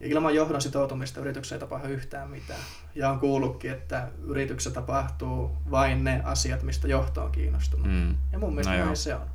Ilman 0.00 0.34
johdon 0.34 0.62
sitoutumista 0.62 1.20
yrityksessä 1.20 1.54
ei 1.56 1.60
tapahdu 1.60 1.88
yhtään 1.88 2.30
mitään. 2.30 2.60
Ja 2.94 3.10
on 3.10 3.20
kuullutkin, 3.20 3.70
että 3.70 4.08
yrityksessä 4.22 4.70
tapahtuu 4.70 5.56
vain 5.70 6.04
ne 6.04 6.20
asiat, 6.24 6.62
mistä 6.62 6.88
johto 6.88 7.24
on 7.24 7.32
kiinnostunut. 7.32 7.86
Mm. 7.86 8.14
Ja 8.32 8.38
mun 8.38 8.54
mielestä 8.54 8.84
no 8.84 8.94
se 8.94 9.14
on. 9.14 9.26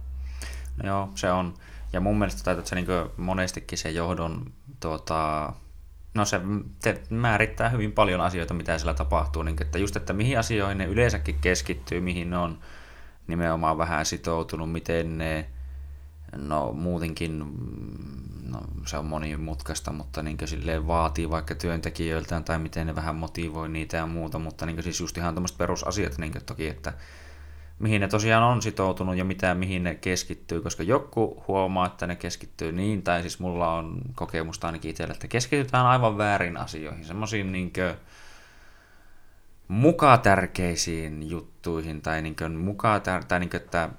No 0.84 0.90
joo, 0.90 1.10
se 1.16 1.32
on. 1.32 1.54
Ja 1.94 2.00
mun 2.00 2.20
mielestä 2.20 2.52
että 2.52 2.70
se 2.70 2.76
niin 2.76 2.88
monestikin 3.18 3.78
se 3.78 3.92
johdon 3.92 4.52
tuota, 4.80 5.54
No 6.14 6.26
se 6.26 6.42
te 6.82 7.02
määrittää 7.10 7.70
hyvin 7.70 7.92
paljon 7.92 8.22
asioita, 8.22 8.54
mitä 8.54 8.78
siellä 8.78 8.94
tapahtuu. 8.94 9.44
Niin, 9.44 9.62
että 9.62 9.78
just, 9.78 9.96
että 9.96 10.14
mihin 10.14 10.40
asioihin 10.40 10.78
ne 10.78 10.86
yleensäkin 10.86 11.40
keskittyy, 11.42 12.02
mihin 12.02 12.30
ne 12.30 12.38
on 12.38 12.60
nimenomaan 13.28 13.78
vähän 13.78 14.06
sitoutunut, 14.06 14.72
miten 14.72 15.18
ne, 15.18 15.50
no 16.36 16.74
muutenkin, 16.74 17.40
no 18.50 18.60
se 18.86 18.98
on 18.98 19.06
monimutkaista, 19.06 19.92
mutta 19.92 20.24
niin 20.24 20.38
silleen 20.46 20.88
vaatii 20.88 21.30
vaikka 21.30 21.56
työntekijöiltään 21.56 22.44
tai 22.44 22.60
miten 22.60 22.88
ne 22.88 22.96
vähän 22.96 23.16
motivoi 23.16 23.70
niitä 23.70 23.98
ja 23.98 24.08
muuta, 24.08 24.40
mutta 24.40 24.66
niin 24.66 24.84
siis 24.84 25.00
just 25.00 25.18
ihan 25.18 25.34
tämmöiset 25.34 25.58
perusasiat 25.58 26.18
niin 26.18 26.34
toki, 26.46 26.68
että 26.68 26.94
mihin 27.80 28.02
ne 28.02 28.08
tosiaan 28.08 28.44
on 28.44 28.62
sitoutunut 28.62 29.16
ja 29.16 29.26
mitä, 29.26 29.56
mihin 29.56 29.84
ne 29.84 29.96
keskittyy, 29.96 30.62
koska 30.62 30.84
joku 30.84 31.44
huomaa, 31.48 31.86
että 31.86 32.08
ne 32.08 32.16
keskittyy 32.16 32.72
niin, 32.72 33.02
tai 33.02 33.22
siis 33.22 33.40
mulla 33.40 33.74
on 33.74 34.02
kokemusta 34.16 34.68
ainakin 34.68 34.92
itsellä, 34.92 35.14
että 35.14 35.28
keskitytään 35.28 35.86
aivan 35.86 36.18
väärin 36.18 36.58
asioihin, 36.58 37.06
semmoisiin 37.06 37.52
niin 37.52 37.74
muka 39.68 40.18
tärkeisiin 40.18 41.30
juttuihin, 41.30 42.02
tai, 42.02 42.22
niin 42.22 42.36
kuin, 42.36 42.56
muka 42.56 42.98
tär- 42.98 43.26
tai 43.28 43.40
niin 43.40 43.50
kuin, 43.50 43.62
että 43.62 43.90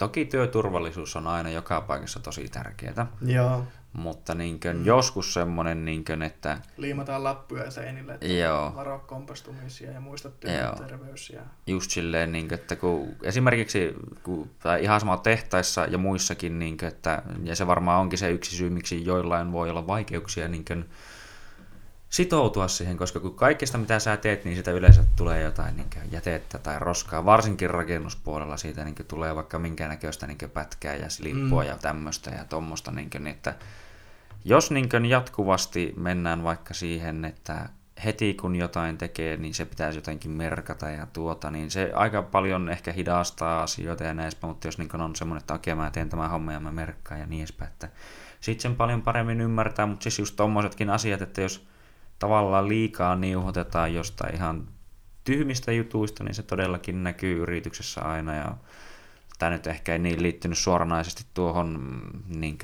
toki 0.00 0.24
työturvallisuus 0.24 1.16
on 1.16 1.26
aina 1.26 1.50
joka 1.50 1.80
paikassa 1.80 2.20
tosi 2.20 2.48
tärkeää. 2.48 3.06
Joo. 3.26 3.64
Mutta 3.92 4.34
niin 4.34 4.60
kuin, 4.60 4.76
mm. 4.76 4.86
joskus 4.86 5.34
semmoinen, 5.34 5.84
niin 5.84 6.04
kuin, 6.04 6.22
että... 6.22 6.58
Liimataan 6.76 7.24
lappuja 7.24 7.70
seinille, 7.70 8.14
että 8.14 8.26
Joo. 8.26 8.72
varo 8.76 8.98
kompastumisia 8.98 9.90
ja 9.90 10.00
muista 10.00 10.30
terveys. 10.30 11.30
Ja... 11.30 11.40
Just 11.66 11.90
silleen, 11.90 12.32
niin 12.32 12.48
kuin, 12.48 12.60
että 12.60 12.76
kun 12.76 13.08
esimerkiksi 13.22 13.94
kun, 14.22 14.50
tai 14.58 14.82
ihan 14.82 15.00
sama 15.00 15.16
tehtaissa 15.16 15.84
ja 15.84 15.98
muissakin, 15.98 16.58
niin 16.58 16.76
kuin, 16.76 16.88
että, 16.88 17.22
ja 17.44 17.56
se 17.56 17.66
varmaan 17.66 18.00
onkin 18.00 18.18
se 18.18 18.30
yksi 18.30 18.56
syy, 18.56 18.70
miksi 18.70 19.04
joillain 19.04 19.52
voi 19.52 19.70
olla 19.70 19.86
vaikeuksia 19.86 20.48
niin 20.48 20.64
kuin, 20.64 20.90
sitoutua 22.10 22.68
siihen, 22.68 22.96
koska 22.96 23.20
kun 23.20 23.34
kaikesta 23.34 23.78
mitä 23.78 23.98
sä 23.98 24.16
teet, 24.16 24.44
niin 24.44 24.56
sitä 24.56 24.70
yleensä 24.70 25.04
tulee 25.16 25.42
jotain 25.42 25.76
niin 25.76 26.10
jätettä 26.10 26.58
tai 26.58 26.78
roskaa, 26.78 27.24
varsinkin 27.24 27.70
rakennuspuolella 27.70 28.56
siitä 28.56 28.84
niin 28.84 28.94
tulee 29.08 29.34
vaikka 29.34 29.58
minkäännäköistä 29.58 30.26
niin 30.26 30.38
pätkää 30.54 30.94
ja 30.94 31.10
slippua 31.10 31.62
mm. 31.62 31.68
ja 31.68 31.76
tämmöistä 31.76 32.30
ja 32.30 32.44
tuommoista, 32.44 32.90
niin 32.90 33.26
että 33.26 33.54
jos 34.44 34.70
niin 34.70 34.88
jatkuvasti 35.08 35.94
mennään 35.96 36.44
vaikka 36.44 36.74
siihen, 36.74 37.24
että 37.24 37.68
heti 38.04 38.34
kun 38.34 38.56
jotain 38.56 38.98
tekee, 38.98 39.36
niin 39.36 39.54
se 39.54 39.64
pitäisi 39.64 39.98
jotenkin 39.98 40.30
merkata 40.30 40.90
ja 40.90 41.06
tuota, 41.06 41.50
niin 41.50 41.70
se 41.70 41.92
aika 41.94 42.22
paljon 42.22 42.68
ehkä 42.68 42.92
hidastaa 42.92 43.62
asioita 43.62 44.04
ja 44.04 44.14
näin 44.14 44.32
mutta 44.42 44.68
jos 44.68 44.78
niin 44.78 45.00
on 45.00 45.16
semmoinen, 45.16 45.40
että 45.40 45.54
okei 45.54 45.74
mä 45.74 45.90
teen 45.90 46.08
tämän 46.08 46.30
homman 46.30 46.54
ja 46.54 46.60
mä 46.60 46.72
merkkaan 46.72 47.20
ja 47.20 47.26
niin 47.26 47.40
edespäin, 47.40 47.70
että 47.70 47.88
sitten 48.40 48.62
sen 48.62 48.76
paljon 48.76 49.02
paremmin 49.02 49.40
ymmärtää, 49.40 49.86
mutta 49.86 50.02
siis 50.02 50.18
just 50.18 50.36
tommosetkin 50.36 50.90
asiat, 50.90 51.22
että 51.22 51.40
jos 51.40 51.70
tavallaan 52.20 52.68
liikaa 52.68 53.16
niuhotetaan 53.16 53.94
jostain 53.94 54.34
ihan 54.34 54.68
tyhmistä 55.24 55.72
jutuista, 55.72 56.24
niin 56.24 56.34
se 56.34 56.42
todellakin 56.42 57.04
näkyy 57.04 57.42
yrityksessä 57.42 58.00
aina 58.00 58.34
ja 58.34 58.54
tämä 59.38 59.50
nyt 59.50 59.66
ehkä 59.66 59.92
ei 59.92 59.98
niin 59.98 60.22
liittynyt 60.22 60.58
suoranaisesti 60.58 61.24
tuohon 61.34 62.00
niin 62.26 62.58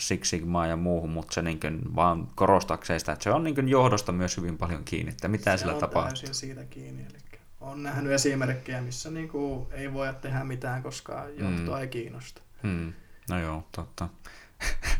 Six 0.00 0.28
Sigmaan 0.28 0.68
ja 0.68 0.76
muuhun, 0.76 1.10
mutta 1.10 1.34
se 1.34 1.42
niin 1.42 1.60
kuin, 1.60 1.80
vaan 1.96 2.28
korostakseen 2.34 3.00
sitä, 3.00 3.12
että 3.12 3.22
se 3.22 3.30
on 3.30 3.44
niin 3.44 3.68
johdosta 3.68 4.12
myös 4.12 4.36
hyvin 4.36 4.58
paljon 4.58 4.84
kiinni, 4.84 5.12
että 5.12 5.28
mitä 5.28 5.56
se 5.56 5.60
sillä 5.60 5.74
on 5.74 5.80
tapahtuu. 5.80 6.16
Se 6.16 6.34
siitä 6.34 6.64
kiinni, 6.64 7.02
eli 7.02 7.18
on 7.60 7.82
nähnyt 7.82 8.12
esimerkkejä, 8.12 8.80
missä 8.80 9.10
niin 9.10 9.28
kuin 9.28 9.66
ei 9.72 9.92
voi 9.92 10.14
tehdä 10.20 10.44
mitään, 10.44 10.82
koska 10.82 11.26
johto 11.28 11.72
mm. 11.72 11.80
ei 11.80 11.88
kiinnosta. 11.88 12.42
Mm. 12.62 12.92
No 13.30 13.40
joo, 13.40 13.64
totta. 13.72 14.08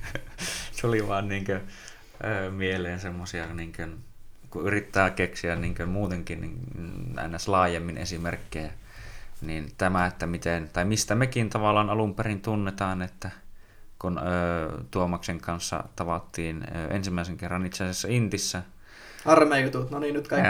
oli 0.85 1.09
vaan 1.09 1.29
niin 1.29 1.45
kuin, 1.45 1.61
mieleen 2.51 3.01
semmoisia, 3.01 3.55
niin 3.55 3.73
kun 4.51 4.67
yrittää 4.67 5.11
keksiä 5.11 5.57
niin 5.57 5.75
muutenkin 5.87 6.41
niin 6.41 6.59
ns. 7.37 7.49
laajemmin 7.49 7.99
esimerkkejä, 7.99 8.73
niin 9.41 9.69
tämä, 9.79 10.07
että 10.07 10.27
miten, 10.27 10.71
tai 10.73 10.85
mistä 10.85 11.15
mekin 11.15 11.51
tavallaan 11.51 11.91
alun 11.91 12.15
perin 12.15 12.41
tunnetaan, 12.41 13.03
että 13.03 13.31
kun 13.99 14.19
ö, 14.19 14.23
Tuomaksen 14.91 15.41
kanssa 15.41 15.85
tavattiin 15.97 16.63
ö, 16.77 16.87
ensimmäisen 16.87 17.37
kerran 17.37 17.67
itse 17.67 17.85
asiassa 17.85 18.09
Intissä 18.09 18.63
Armeijutut, 19.25 19.91
no 19.91 19.99
niin 19.99 20.15
nyt 20.15 20.29
kaikki 20.29 20.49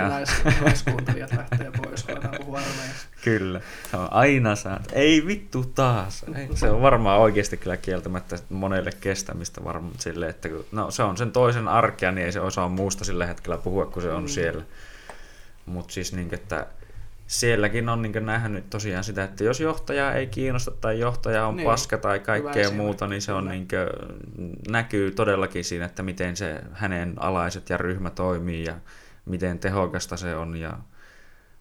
naiskuuntelijat 0.61 1.33
lähtee 1.33 1.71
pois, 1.85 2.03
kun 2.05 2.18
puhua 2.39 2.59
armeijassa. 2.59 3.09
Kyllä, 3.25 3.61
se 3.91 3.97
on 3.97 4.09
aina 4.11 4.57
saat. 4.57 4.83
Ei 4.93 5.27
vittu 5.27 5.64
taas. 5.75 6.25
Ei, 6.35 6.49
se 6.55 6.71
on 6.71 6.83
varmaan 6.83 7.21
oikeasti 7.21 7.57
kyllä 7.57 7.77
kieltämättä 7.77 8.39
monelle 8.49 8.91
kestämistä 9.01 9.64
varmaan 9.64 9.95
sille, 9.99 10.29
että 10.29 10.49
kun, 10.49 10.64
no, 10.73 10.91
se 10.91 11.03
on 11.03 11.16
sen 11.16 11.33
toisen 11.33 11.68
arkea, 11.68 12.12
niin 12.12 12.27
ei 12.27 12.33
se 12.33 12.41
osaa 12.41 12.68
muusta 12.68 13.05
sillä 13.05 13.27
hetkellä 13.27 13.59
puhua, 13.59 13.87
kun 13.87 14.03
se 14.03 14.12
on 14.12 14.23
mm. 14.23 14.29
siellä. 14.29 14.62
Mutta 15.66 15.93
siis 15.93 16.12
niin, 16.12 16.35
että 16.35 16.66
sielläkin 17.31 17.89
on 17.89 18.03
niin 18.03 18.26
nähnyt 18.26 18.70
tosiaan 18.70 19.05
sitä, 19.05 19.24
että 19.24 19.45
jos 19.45 19.61
johtaja 19.61 20.12
ei 20.12 20.26
kiinnosta 20.26 20.70
tai 20.70 21.01
johtaja 21.01 21.47
on 21.47 21.57
niin, 21.57 21.64
paska 21.64 21.99
tai 21.99 22.20
kaikkea 22.20 22.70
muuta, 22.70 23.07
niin 23.07 23.22
se 23.22 23.33
on 23.33 23.49
niin 23.49 23.68
kuin, 23.68 24.57
näkyy 24.68 25.11
todellakin 25.11 25.64
siinä, 25.64 25.85
että 25.85 26.03
miten 26.03 26.37
se 26.37 26.61
hänen 26.72 27.14
alaiset 27.16 27.70
ja 27.70 27.76
ryhmä 27.76 28.11
toimii 28.11 28.64
ja 28.64 28.74
miten 29.24 29.59
tehokasta 29.59 30.16
se 30.16 30.37
on 30.37 30.57
ja 30.57 30.78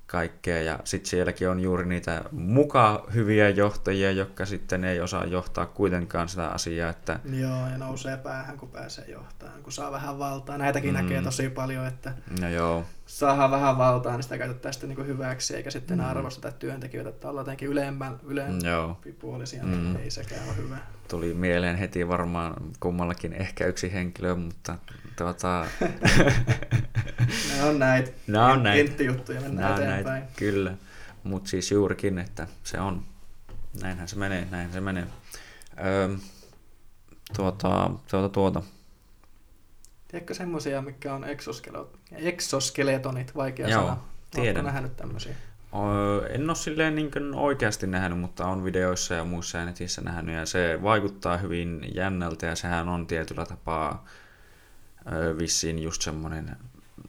kaikkea. 0.07 0.61
Ja 0.61 0.79
sitten 0.83 1.09
sielläkin 1.09 1.49
on 1.49 1.59
juuri 1.59 1.85
niitä 1.85 2.23
muka 2.31 3.07
hyviä 3.13 3.49
johtajia, 3.49 4.11
jotka 4.11 4.45
sitten 4.45 4.83
ei 4.83 4.99
osaa 4.99 5.25
johtaa 5.25 5.65
kuitenkaan 5.65 6.29
sitä 6.29 6.47
asiaa. 6.47 6.89
Että... 6.89 7.19
Joo, 7.33 7.67
ja 7.71 7.77
nousee 7.77 8.17
päähän, 8.17 8.57
kun 8.57 8.69
pääsee 8.69 9.05
johtamaan, 9.07 9.63
kun 9.63 9.73
saa 9.73 9.91
vähän 9.91 10.19
valtaa. 10.19 10.57
Näitäkin 10.57 10.93
mm. 10.93 11.01
näkee 11.01 11.21
tosi 11.21 11.49
paljon, 11.49 11.87
että 11.87 12.13
no 12.41 12.49
joo. 12.49 12.85
Saadaan 13.09 13.51
vähän 13.51 13.77
valtaa, 13.77 14.13
niin 14.13 14.23
sitä 14.23 14.37
käytetään 14.37 14.73
sitten 14.73 14.89
niin 14.89 15.07
hyväksi, 15.07 15.55
eikä 15.55 15.71
sitten 15.71 15.97
mm. 15.97 16.05
arvosteta 16.05 16.51
työntekijöitä, 16.51 17.09
että 17.09 17.29
ollaan 17.29 17.41
jotenkin 17.41 17.67
ylemmän, 17.67 18.19
ylempipuolisia, 18.23 19.63
mm. 19.63 19.71
niin 19.71 19.97
ei 19.97 20.11
sekään 20.11 20.47
ole 20.47 20.57
hyvä. 20.57 20.77
Tuli 21.07 21.33
mieleen 21.33 21.77
heti 21.77 22.07
varmaan 22.07 22.53
kummallakin 22.79 23.33
ehkä 23.33 23.65
yksi 23.65 23.93
henkilö, 23.93 24.35
mutta 24.35 24.77
tuota... 25.17 25.65
ne 27.55 27.63
on 27.63 27.79
näitä. 27.79 28.11
Ne 28.27 28.39
on 28.39 28.63
näitä. 28.63 28.83
Kenttijuttuja 28.83 29.41
mennään 29.41 29.73
eteenpäin. 29.73 30.05
Näitä, 30.05 30.27
kyllä. 30.35 30.73
Mutta 31.23 31.49
siis 31.49 31.71
juurikin, 31.71 32.19
että 32.19 32.47
se 32.63 32.79
on, 32.79 33.05
näinhän 33.81 34.07
se 34.07 34.15
menee, 34.15 34.47
näinhän 34.51 34.73
se 34.73 34.81
menee. 34.81 35.07
Öö, 35.85 36.09
tuota, 37.35 37.91
tuota, 38.11 38.29
tuota. 38.29 38.63
Tiedätkö 40.11 40.33
semmoisia, 40.33 40.81
mikä 40.81 41.13
on 41.13 41.25
exoskeletonit, 42.11 43.35
vaikea 43.35 43.67
Joo, 43.67 43.81
sana. 43.81 43.97
tiedän. 44.31 44.55
Oletko 44.55 44.71
nähnyt 44.71 44.97
tämmöisiä? 44.97 45.35
En 46.29 46.49
ole 46.49 46.55
silleen 46.55 46.95
niin 46.95 47.11
oikeasti 47.35 47.87
nähnyt, 47.87 48.19
mutta 48.19 48.45
on 48.45 48.63
videoissa 48.63 49.13
ja 49.13 49.23
muissa 49.23 49.65
netissä 49.65 50.01
nähnyt 50.01 50.35
ja 50.35 50.45
se 50.45 50.79
vaikuttaa 50.83 51.37
hyvin 51.37 51.91
jännältä 51.95 52.45
ja 52.45 52.55
sehän 52.55 52.89
on 52.89 53.07
tietyllä 53.07 53.45
tapaa 53.45 54.05
vissiin 55.39 55.79
just 55.79 56.01
semmoinen, 56.01 56.55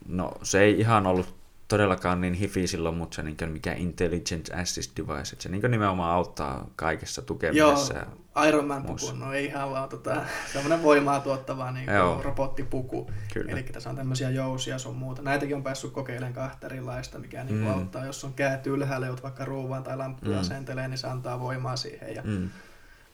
no 0.08 0.32
se 0.42 0.60
ei 0.60 0.80
ihan 0.80 1.06
ollut 1.06 1.34
todellakaan 1.68 2.20
niin 2.20 2.34
hifi 2.34 2.66
silloin, 2.66 2.94
mutta 2.94 3.14
se 3.14 3.22
niin 3.22 3.36
mikä 3.46 3.72
Intelligent 3.72 4.50
Assist 4.60 4.96
Device, 4.96 5.32
että 5.32 5.42
se 5.42 5.48
niin 5.48 5.70
nimenomaan 5.70 6.14
auttaa 6.14 6.66
kaikessa 6.76 7.22
tukemisessa. 7.22 7.94
Joo, 7.94 8.04
Iron 8.48 8.66
Man 8.66 8.82
puku, 8.82 9.12
no 9.12 9.32
ei 9.32 9.44
ihan 9.44 9.70
vaan 9.70 9.88
tota, 9.88 10.22
semmoinen 10.52 10.82
voimaa 10.82 11.20
tuottava 11.20 11.70
niin 11.70 11.88
robottipuku. 12.22 13.10
Eli 13.48 13.62
tässä 13.62 13.90
on 13.90 13.96
tämmöisiä 13.96 14.30
jousia 14.30 14.78
sun 14.78 14.96
muuta. 14.96 15.22
Näitäkin 15.22 15.56
on 15.56 15.62
päässyt 15.62 15.92
kokeilemaan 15.92 16.32
kahta 16.32 16.66
erilaista, 16.66 17.18
mikä 17.18 17.44
niin 17.44 17.56
mm. 17.56 17.70
auttaa. 17.70 18.06
Jos 18.06 18.24
on 18.24 18.32
käät 18.32 18.66
ylhäällä, 18.66 19.06
jout 19.06 19.22
vaikka 19.22 19.44
ruuvan 19.44 19.82
tai 19.82 19.96
lamppuja 19.96 20.34
mm. 20.34 20.40
asentelee, 20.40 20.88
niin 20.88 20.98
se 20.98 21.06
antaa 21.06 21.40
voimaa 21.40 21.76
siihen 21.76 22.14
ja 22.14 22.22
mm. 22.24 22.48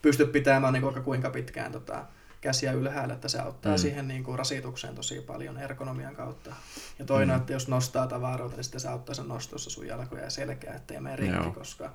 pystyt 0.03 0.33
pitämään 0.33 0.73
niin 0.73 0.85
vaikka 0.85 1.01
kuinka 1.01 1.31
pitkään 1.31 1.73
tota, 1.73 2.05
käsiä 2.41 2.73
ylhäällä, 2.73 3.15
että 3.15 3.29
se 3.29 3.39
auttaa 3.39 3.73
mm. 3.73 3.79
siihen 3.79 4.09
niin 4.09 4.25
kuin 4.25 4.39
rasitukseen 4.39 4.95
tosi 4.95 5.21
paljon 5.21 5.59
ergonomian 5.59 6.17
kautta. 6.17 6.55
Ja 6.99 7.05
toinen, 7.05 7.37
mm. 7.37 7.41
että 7.41 7.53
jos 7.53 7.69
nostaa 7.69 8.07
tavaroita, 8.07 8.57
niin 8.57 8.65
sitten 8.65 8.81
se 8.81 8.89
auttaa 8.89 9.15
sen 9.15 9.29
nostossa 9.29 9.71
sun 9.71 9.87
jalkoja 9.87 10.25
ja 10.25 10.31
selkää, 10.31 10.75
ettei 10.75 11.01
mene 11.01 11.17
rikki, 11.17 11.37
Joo. 11.37 11.53
koska 11.53 11.91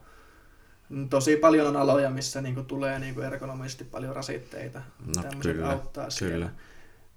tosi 1.09 1.35
paljon 1.35 1.67
on 1.67 1.77
aloja, 1.77 2.09
missä 2.09 2.41
niin 2.41 2.55
kuin 2.55 2.65
tulee 2.65 2.99
niin 2.99 3.13
kuin 3.15 3.25
ergonomisesti 3.25 3.83
paljon 3.83 4.15
rasitteita. 4.15 4.81
No, 5.15 5.23
kyllä, 5.41 5.69
auttaa 5.69 6.07
kyllä. 6.19 6.49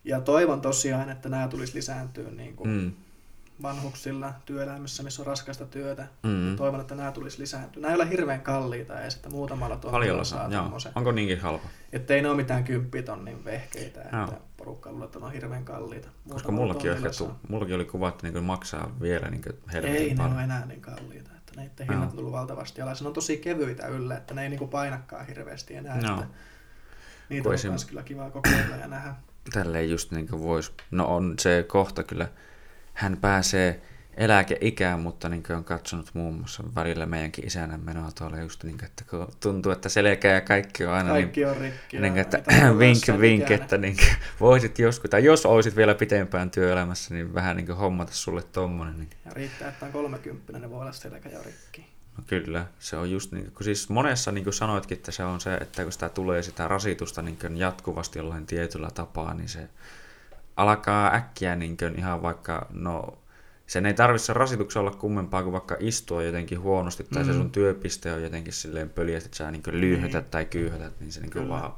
Ja 0.04 0.20
toivon 0.20 0.60
tosiaan, 0.60 1.10
että 1.10 1.28
nämä 1.28 1.48
tulisi 1.48 1.74
lisääntyä 1.74 2.30
niin 2.30 2.56
kuin 2.56 2.70
mm 2.70 2.92
vanhuksilla 3.62 4.32
työelämässä, 4.44 5.02
missä 5.02 5.22
on 5.22 5.26
raskasta 5.26 5.66
työtä. 5.66 6.06
Mm. 6.22 6.56
Toivon, 6.56 6.80
että 6.80 6.94
nämä 6.94 7.12
tulisi 7.12 7.38
lisääntyä. 7.38 7.80
Nämä 7.82 7.94
ei 7.94 8.00
ole 8.00 8.10
hirveän 8.10 8.40
kalliita 8.40 9.00
edes, 9.00 9.14
että 9.14 9.30
muutamalla 9.30 9.76
tuolla 9.76 10.24
saa 10.24 10.50
tommosen. 10.50 10.92
Onko 10.94 11.12
niinkin 11.12 11.40
halpa? 11.40 11.68
Että 11.92 12.14
ei 12.14 12.22
ne 12.22 12.28
ole 12.28 12.36
mitään 12.36 12.64
kymppitonnin 12.64 13.44
vehkeitä, 13.44 14.02
että 14.02 14.32
porukka 14.56 14.92
luulee, 14.92 15.04
että 15.06 15.18
ne 15.18 15.24
on 15.24 15.32
hirveän 15.32 15.64
kalliita. 15.64 16.08
Muutamalla 16.08 16.32
Koska 16.34 16.52
mullakin, 16.52 16.92
ehkä 16.92 17.10
tu- 17.18 17.32
mullakin 17.48 17.74
oli 17.74 17.84
kuva, 17.84 18.08
että 18.08 18.30
niin 18.30 18.44
maksaa 18.44 18.96
vielä 19.00 19.28
niin 19.30 19.42
helvetin 19.72 19.96
Ei 19.96 20.14
paljon. 20.14 20.30
ne 20.30 20.36
ole 20.36 20.44
enää 20.44 20.66
niin 20.66 20.80
kalliita. 20.80 21.30
Näiden 21.56 21.88
hinnat 21.90 22.10
on 22.10 22.16
tullut 22.16 22.32
valtavasti 22.32 22.82
alas. 22.82 23.02
Ne 23.02 23.08
on 23.08 23.14
tosi 23.14 23.36
kevyitä 23.36 23.86
yllä, 23.86 24.16
että 24.16 24.34
ne 24.34 24.42
ei 24.42 24.48
niin 24.48 24.68
painakaan 24.68 25.26
hirveästi 25.26 25.74
enää. 25.74 26.00
No. 26.00 26.22
Että 26.22 26.34
niitä 27.28 27.48
on 27.48 27.54
esim... 27.54 27.72
kyllä 27.88 28.02
kiva 28.02 28.30
kokeilla 28.30 28.76
ja 28.76 28.88
nähdä. 28.88 29.14
Tälleen 29.52 29.90
just 29.90 30.10
niin 30.10 30.28
kuin 30.28 30.42
vois, 30.42 30.72
no 30.90 31.16
on 31.16 31.34
se 31.38 31.64
kohta 31.68 32.02
kyllä 32.02 32.28
hän 32.94 33.16
pääsee 33.16 33.82
eläkeikään, 34.16 35.00
mutta 35.00 35.28
niin 35.28 35.42
on 35.56 35.64
katsonut 35.64 36.10
muun 36.14 36.34
muassa 36.34 36.62
välillä 36.74 37.06
meidänkin 37.06 37.46
isänä 37.46 37.78
menoa 37.78 38.10
tuolla 38.18 38.38
just 38.38 38.64
niin 38.64 38.78
kuin, 38.78 38.86
että 38.86 39.04
kun 39.10 39.28
tuntuu, 39.40 39.72
että 39.72 39.88
selkeä 39.88 40.34
ja 40.34 40.40
kaikki 40.40 40.86
on 40.86 40.92
aina 40.92 41.10
kaikki 41.10 41.40
niin, 41.40 41.50
on 41.50 41.56
rikki. 41.56 41.98
Niin, 41.98 42.18
että 42.18 42.42
vink, 42.78 43.20
vink, 43.20 43.50
että 43.50 43.78
niin 43.78 43.96
kuin, 43.96 44.08
voisit 44.40 44.78
joskus, 44.78 45.10
tai 45.10 45.24
jos 45.24 45.46
olisit 45.46 45.76
vielä 45.76 45.94
pitempään 45.94 46.50
työelämässä, 46.50 47.14
niin 47.14 47.34
vähän 47.34 47.56
niin 47.56 47.66
kuin 47.66 47.78
hommata 47.78 48.12
sulle 48.12 48.42
tommonen. 48.42 48.98
Niin. 48.98 49.10
Ja 49.24 49.30
riittää, 49.34 49.68
että 49.68 49.86
on 49.86 49.92
30, 49.92 50.52
niin 50.52 50.70
voi 50.70 50.80
olla 50.80 50.92
selkä 50.92 51.28
ja 51.28 51.42
rikki. 51.42 51.86
No 52.18 52.24
kyllä, 52.26 52.66
se 52.78 52.96
on 52.96 53.10
just 53.10 53.32
niin, 53.32 53.52
kun 53.52 53.64
siis 53.64 53.88
monessa 53.88 54.32
niin 54.32 54.44
kuin 54.44 54.54
sanoitkin, 54.54 54.96
että 54.96 55.12
se 55.12 55.24
on 55.24 55.40
se, 55.40 55.54
että 55.54 55.82
kun 55.82 55.92
sitä 55.92 56.08
tulee 56.08 56.42
sitä 56.42 56.68
rasitusta 56.68 57.22
niin 57.22 57.38
jatkuvasti 57.56 58.18
jollain 58.18 58.46
tietyllä 58.46 58.90
tapaa, 58.90 59.34
niin 59.34 59.48
se 59.48 59.68
alkaa 60.56 61.14
äkkiä 61.14 61.56
niin 61.56 61.76
kuin 61.76 61.98
ihan 61.98 62.22
vaikka, 62.22 62.66
no 62.70 63.18
sen 63.66 63.86
ei 63.86 63.94
tarvitse 63.94 64.32
rasituksen 64.32 64.80
olla 64.80 64.90
kummempaa 64.90 65.42
kuin 65.42 65.52
vaikka 65.52 65.76
istua 65.80 66.22
jotenkin 66.22 66.60
huonosti 66.60 67.04
tai 67.04 67.22
mm. 67.22 67.26
se 67.26 67.32
sun 67.32 67.50
työpiste 67.50 68.12
on 68.12 68.22
jotenkin 68.22 68.52
silleen 68.52 68.90
pöliä, 68.90 69.18
että 69.18 69.36
sä 69.36 69.50
niin 69.50 69.62
lyhytät 69.72 70.24
niin. 70.24 70.30
tai 70.30 70.44
kyyhätät, 70.44 71.00
niin 71.00 71.12
se 71.12 71.20
niin 71.20 71.32
kuin 71.32 71.48
vaan... 71.48 71.72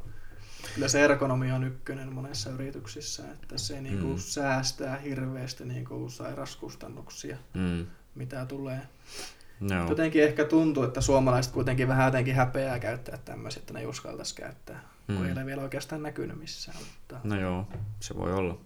Kyllä 0.74 0.88
se 0.88 1.04
ergonomia 1.04 1.54
on 1.54 1.64
ykkönen 1.64 2.12
monessa 2.12 2.50
yrityksissä, 2.50 3.22
että 3.32 3.58
se 3.58 3.80
niin 3.80 3.98
kuin 3.98 4.12
mm. 4.12 4.18
säästää 4.18 4.96
hirveästi 4.96 5.64
niin 5.64 5.84
kuin 5.84 6.10
sairauskustannuksia, 6.10 7.36
mm. 7.54 7.86
mitä 8.14 8.46
tulee. 8.46 8.80
No. 9.60 9.88
Jotenkin 9.88 10.22
ehkä 10.22 10.44
tuntuu, 10.44 10.82
että 10.82 11.00
suomalaiset 11.00 11.52
kuitenkin 11.52 11.88
vähän 11.88 12.06
jotenkin 12.06 12.34
häpeää 12.34 12.78
käyttää 12.78 13.18
tämmöisiä, 13.24 13.60
että 13.60 13.72
ne 13.72 13.80
ei 13.80 13.86
uskaltaisi 13.86 14.34
käyttää, 14.34 14.80
mm. 15.08 15.16
kun 15.16 15.26
ei 15.26 15.32
ole 15.32 15.46
vielä 15.46 15.62
oikeastaan 15.62 16.02
näkynyt 16.02 16.38
missään. 16.38 16.78
Mutta... 16.78 17.20
No 17.24 17.40
joo, 17.40 17.68
se 18.00 18.16
voi 18.16 18.32
olla. 18.32 18.58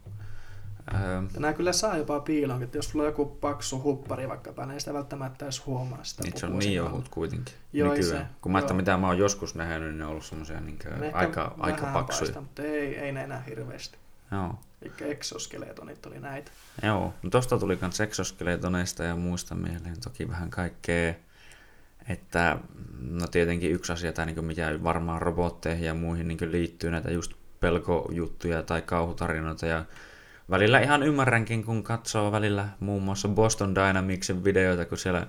Ähm. 0.95 1.27
Nämä 1.39 1.53
kyllä 1.53 1.73
saa 1.73 1.97
jopa 1.97 2.21
piilon, 2.21 2.63
että 2.63 2.79
jos 2.79 2.89
sulla 2.89 3.03
on 3.03 3.09
joku 3.09 3.27
paksu 3.27 3.83
huppari 3.83 4.29
vaikkapa, 4.29 4.67
niin 4.67 4.81
sitä 4.81 4.95
välttämättä 4.95 5.45
edes 5.45 5.67
huomaa 5.67 6.05
sitä 6.05 6.23
niin, 6.23 6.39
se 6.39 6.47
on 6.47 6.59
niin 6.59 6.83
ohut 6.83 7.09
kuitenkin 7.09 7.55
joo, 7.73 7.95
nykyään. 7.95 8.27
Se, 8.27 8.35
Kun 8.41 8.53
mä 8.53 8.59
joo. 8.59 8.75
mitä 8.75 8.97
mä 8.97 9.07
oon 9.07 9.19
joskus 9.19 9.55
nähnyt, 9.55 9.89
niin 9.89 9.99
ne 9.99 10.05
on 10.05 10.11
ollut 10.11 10.25
semmoisia 10.25 10.61
niin 10.61 10.79
aika, 11.13 11.55
aika 11.59 11.87
paksuja. 11.87 12.27
Paista, 12.27 12.41
mutta 12.41 12.63
ei, 12.63 12.99
ei 12.99 13.13
ne 13.13 13.25
enää 13.25 13.41
hirveästi. 13.41 13.99
Joo. 14.33 14.55
Eli 14.83 14.93
exoskeletonit 15.01 16.07
oli 16.07 16.21
näitä. 16.21 16.51
Joo, 16.83 17.15
no 17.23 17.31
tosta 17.31 17.59
tuli 17.59 17.79
myös 17.81 18.01
exoskeletoneista 18.01 19.05
ja 19.05 19.17
muista 19.17 19.55
mieleen 19.55 20.01
toki 20.05 20.29
vähän 20.29 20.51
kaikkea. 20.51 21.15
Että 22.09 22.59
no 23.01 23.27
tietenkin 23.27 23.73
yksi 23.73 23.93
asia, 23.93 24.13
tai 24.13 24.27
niin 24.27 24.45
mikä 24.45 24.83
varmaan 24.83 25.23
robotteihin 25.23 25.87
ja 25.87 25.95
muihin 25.95 26.29
niin 26.29 26.53
liittyy 26.53 26.91
näitä 26.91 27.11
just 27.11 27.33
pelkojuttuja 27.61 28.63
tai 28.63 28.83
kauhutarinoita 28.83 29.67
ja 29.67 29.85
välillä 30.51 30.81
ihan 30.81 31.03
ymmärränkin, 31.03 31.65
kun 31.65 31.83
katsoo 31.83 32.33
välillä 32.33 32.69
muun 32.81 33.03
muassa 33.03 33.29
Boston 33.29 33.75
Dynamicsin 33.75 34.45
videoita, 34.45 34.85
kun 34.85 34.99
siellä 34.99 35.27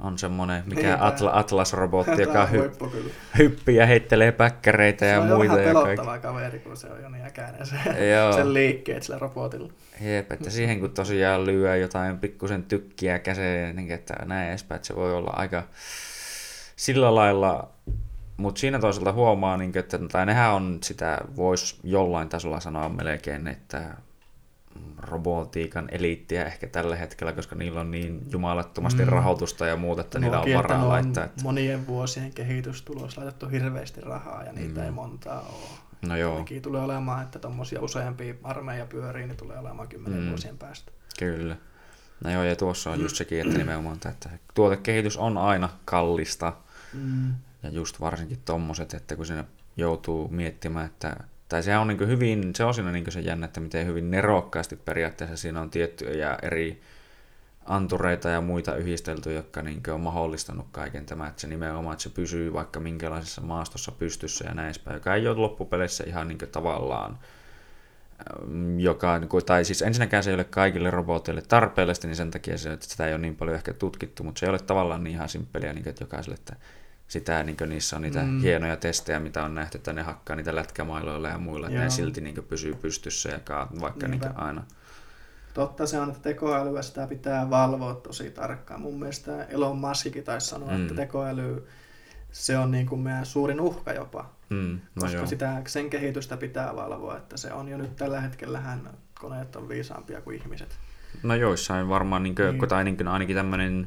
on 0.00 0.18
semmoinen 0.18 0.62
mikä 0.66 0.98
Atla, 1.00 1.30
Atlas-robotti, 1.30 2.20
joka 2.20 2.48
hy- 2.52 2.88
hyppii 3.38 3.76
ja 3.76 3.86
heittelee 3.86 4.32
päkkäreitä 4.32 5.06
ja 5.06 5.20
muita. 5.20 5.54
Se 5.54 5.60
on 5.60 5.74
vähän 5.74 5.84
pelottava 5.84 6.18
kaveri, 6.18 6.58
kun 6.58 6.76
se 6.76 6.86
on 6.86 7.02
jo 7.02 7.08
niin 7.08 7.24
äkäinen 7.24 7.66
se, 7.66 7.76
sen 8.36 8.54
liikkeet 8.54 9.02
sillä 9.02 9.18
robotilla. 9.18 9.72
Jep, 10.00 10.32
että 10.32 10.50
siihen 10.50 10.80
kun 10.80 10.90
tosiaan 10.90 11.46
lyö 11.46 11.76
jotain 11.76 12.18
pikkusen 12.18 12.62
tykkiä 12.62 13.18
käseen, 13.18 13.76
niin 13.76 13.90
että 13.90 14.14
näin 14.24 14.48
edespäin, 14.48 14.76
että 14.76 14.86
se 14.88 14.96
voi 14.96 15.14
olla 15.14 15.30
aika 15.36 15.62
sillä 16.76 17.14
lailla, 17.14 17.70
mutta 18.36 18.58
siinä 18.60 18.78
toisaalta 18.78 19.12
huomaa, 19.12 19.56
niin 19.56 19.78
että 19.78 19.98
tai 20.12 20.26
nehän 20.26 20.52
on 20.52 20.78
sitä, 20.82 21.18
voisi 21.36 21.76
jollain 21.82 22.28
tasolla 22.28 22.60
sanoa 22.60 22.88
melkein, 22.88 23.48
että 23.48 23.82
robotiikan 24.98 25.88
eliittiä 25.90 26.44
ehkä 26.44 26.66
tällä 26.66 26.96
hetkellä, 26.96 27.32
koska 27.32 27.56
niillä 27.56 27.80
on 27.80 27.90
niin 27.90 28.26
jumalattomasti 28.30 29.02
mm. 29.02 29.08
rahoitusta 29.08 29.66
ja 29.66 29.76
muuta, 29.76 30.00
että 30.00 30.18
niillä 30.18 30.40
on 30.40 30.54
varaa 30.54 30.82
on 30.82 30.88
laittaa. 30.88 31.24
Että... 31.24 31.42
monien 31.42 31.86
vuosien 31.86 32.32
kehitystulos 32.32 33.18
laitettu 33.18 33.48
hirveästi 33.48 34.00
rahaa 34.00 34.44
ja 34.44 34.52
niitä 34.52 34.80
mm. 34.80 34.86
ei 34.86 34.90
montaa 34.90 35.40
ole. 35.40 35.78
No 36.02 36.16
joo. 36.16 36.32
Ainakin 36.32 36.62
tulee 36.62 36.82
olemaan, 36.82 37.22
että 37.22 37.38
tuommoisia 37.38 37.80
useampia 37.80 38.34
armeija 38.42 38.86
pyörii, 38.86 39.26
niin 39.26 39.36
tulee 39.36 39.58
olemaan 39.58 39.88
kymmenen 39.88 40.20
mm. 40.20 40.28
vuosien 40.28 40.58
päästä. 40.58 40.92
Kyllä. 41.18 41.56
No 42.24 42.30
joo, 42.30 42.42
ja 42.42 42.56
tuossa 42.56 42.90
on 42.90 43.00
just 43.00 43.16
sekin, 43.18 43.40
että 43.40 43.58
nimenomaan, 43.58 43.98
että 44.08 44.30
tuotekehitys 44.54 45.16
on 45.16 45.38
aina 45.38 45.68
kallista. 45.84 46.52
Mm. 46.92 47.34
Ja 47.62 47.70
just 47.70 48.00
varsinkin 48.00 48.42
tommoset, 48.44 48.94
että 48.94 49.16
kun 49.16 49.26
sinne 49.26 49.44
joutuu 49.76 50.28
miettimään, 50.28 50.86
että 50.86 51.16
tai 51.48 51.62
se 51.62 51.76
on 51.76 51.88
niin 51.88 52.08
hyvin, 52.08 52.54
se 52.54 52.64
on 52.64 52.74
siinä 52.74 52.92
niin 52.92 53.12
se 53.12 53.20
jännä, 53.20 53.46
että 53.46 53.60
miten 53.60 53.86
hyvin 53.86 54.10
nerokkaasti 54.10 54.76
periaatteessa. 54.76 55.36
Siinä 55.36 55.60
on 55.60 55.70
tiettyjä 55.70 56.38
eri 56.42 56.82
antureita 57.66 58.28
ja 58.28 58.40
muita 58.40 58.76
yhdistelty, 58.76 59.32
jotka 59.32 59.62
niin 59.62 59.82
on 59.92 60.00
mahdollistanut 60.00 60.66
kaiken 60.72 61.06
tämä, 61.06 61.26
että 61.26 61.40
se 61.40 61.46
nimenomaan, 61.46 61.92
että 61.92 62.02
se 62.02 62.10
pysyy 62.10 62.52
vaikka 62.52 62.80
minkälaisessa 62.80 63.40
maastossa 63.40 63.92
pystyssä 63.92 64.44
ja 64.44 64.54
näin 64.54 64.74
joka 64.92 65.14
ei 65.14 65.28
ole 65.28 65.36
loppupeleissä 65.36 66.04
ihan 66.06 66.28
niin 66.28 66.38
tavallaan 66.38 67.18
joka, 68.76 69.20
tai 69.46 69.64
siis 69.64 69.82
ensinnäkään 69.82 70.22
se 70.22 70.30
ei 70.30 70.34
ole 70.34 70.44
kaikille 70.44 70.90
roboteille 70.90 71.42
tarpeellista, 71.42 72.06
niin 72.06 72.16
sen 72.16 72.30
takia 72.30 72.58
se, 72.58 72.72
että 72.72 72.86
sitä 72.86 73.06
ei 73.06 73.12
ole 73.12 73.20
niin 73.20 73.36
paljon 73.36 73.56
ehkä 73.56 73.72
tutkittu, 73.72 74.24
mutta 74.24 74.38
se 74.38 74.46
ei 74.46 74.50
ole 74.50 74.58
tavallaan 74.58 75.04
niin 75.04 75.14
ihan 75.14 75.28
simppeliä 75.28 75.72
niin 75.72 75.88
että 75.88 76.04
jokaiselle, 76.04 76.34
että 76.34 76.56
sitä, 77.08 77.42
niin 77.42 77.56
niissä 77.66 77.96
on 77.96 78.02
niitä 78.02 78.22
mm. 78.22 78.40
hienoja 78.40 78.76
testejä, 78.76 79.20
mitä 79.20 79.44
on 79.44 79.54
nähty, 79.54 79.78
että 79.78 79.92
ne 79.92 80.02
hakkaa 80.02 80.36
niitä 80.36 80.54
lätkämailoilla 80.54 81.28
ja 81.28 81.38
muilla, 81.38 81.66
että 81.66 81.80
ne 81.80 81.90
silti 81.90 82.20
niin 82.20 82.44
pysyy 82.48 82.74
pystyssä 82.74 83.28
ja 83.28 83.38
kaat, 83.38 83.80
vaikka 83.80 84.08
niin 84.08 84.20
aina. 84.34 84.64
Totta 85.54 85.86
se 85.86 86.00
on, 86.00 86.08
että 86.08 86.22
tekoälyä 86.22 86.82
sitä 86.82 87.06
pitää 87.06 87.50
valvoa 87.50 87.94
tosi 87.94 88.30
tarkkaan. 88.30 88.80
Mun 88.80 88.98
mielestä 88.98 89.44
Elon 89.44 89.78
Muskikin 89.78 90.24
taisi 90.24 90.46
sanoa, 90.46 90.70
mm. 90.70 90.82
että 90.82 90.94
tekoäly 90.94 91.68
se 92.32 92.58
on 92.58 92.70
niin 92.70 92.86
kuin 92.86 93.00
meidän 93.00 93.26
suurin 93.26 93.60
uhka 93.60 93.92
jopa. 93.92 94.30
Mm, 94.48 94.80
no 94.94 95.02
koska 95.02 95.26
sitä, 95.26 95.62
sen 95.66 95.90
kehitystä 95.90 96.36
pitää 96.36 96.76
valvoa, 96.76 97.16
että 97.16 97.36
se 97.36 97.52
on 97.52 97.68
jo 97.68 97.78
nyt 97.78 97.96
tällä 97.96 98.20
hetkellähän 98.20 98.90
koneet 99.20 99.56
on 99.56 99.68
viisaampia 99.68 100.20
kuin 100.20 100.40
ihmiset. 100.40 100.78
No 101.22 101.34
joissain 101.34 101.88
varmaan, 101.88 102.22
niin 102.22 102.34
kuin, 102.34 102.58
niin. 102.58 102.68
tai 102.68 102.84
niin 102.84 103.08
ainakin 103.08 103.36
tämmöinen, 103.36 103.86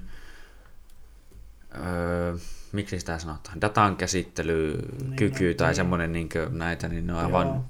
öö, 1.75 2.35
miksi 2.71 2.99
sitä 2.99 3.19
sanotaan, 3.19 3.61
datan 3.61 3.95
käsittelykyky 3.95 5.43
niin, 5.43 5.51
no, 5.51 5.57
tai 5.57 5.67
niin. 5.67 5.75
semmoinen 5.75 6.11
niin 6.11 6.29
näitä, 6.49 6.87
niin 6.87 7.07
ne 7.07 7.13
on 7.13 7.19
aivan... 7.19 7.47
Joo. 7.47 7.65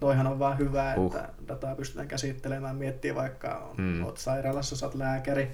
Toihan 0.00 0.26
on 0.26 0.38
vaan 0.38 0.58
hyvä, 0.58 0.94
uh. 0.96 1.06
että 1.06 1.28
dataa 1.48 1.74
pystytään 1.74 2.08
käsittelemään, 2.08 2.76
miettiä 2.76 3.14
vaikka 3.14 3.70
mm. 3.76 4.04
olet 4.04 4.16
sairaalassa, 4.16 4.76
sä 4.76 4.86
oot 4.86 4.94
lääkäri, 4.94 5.50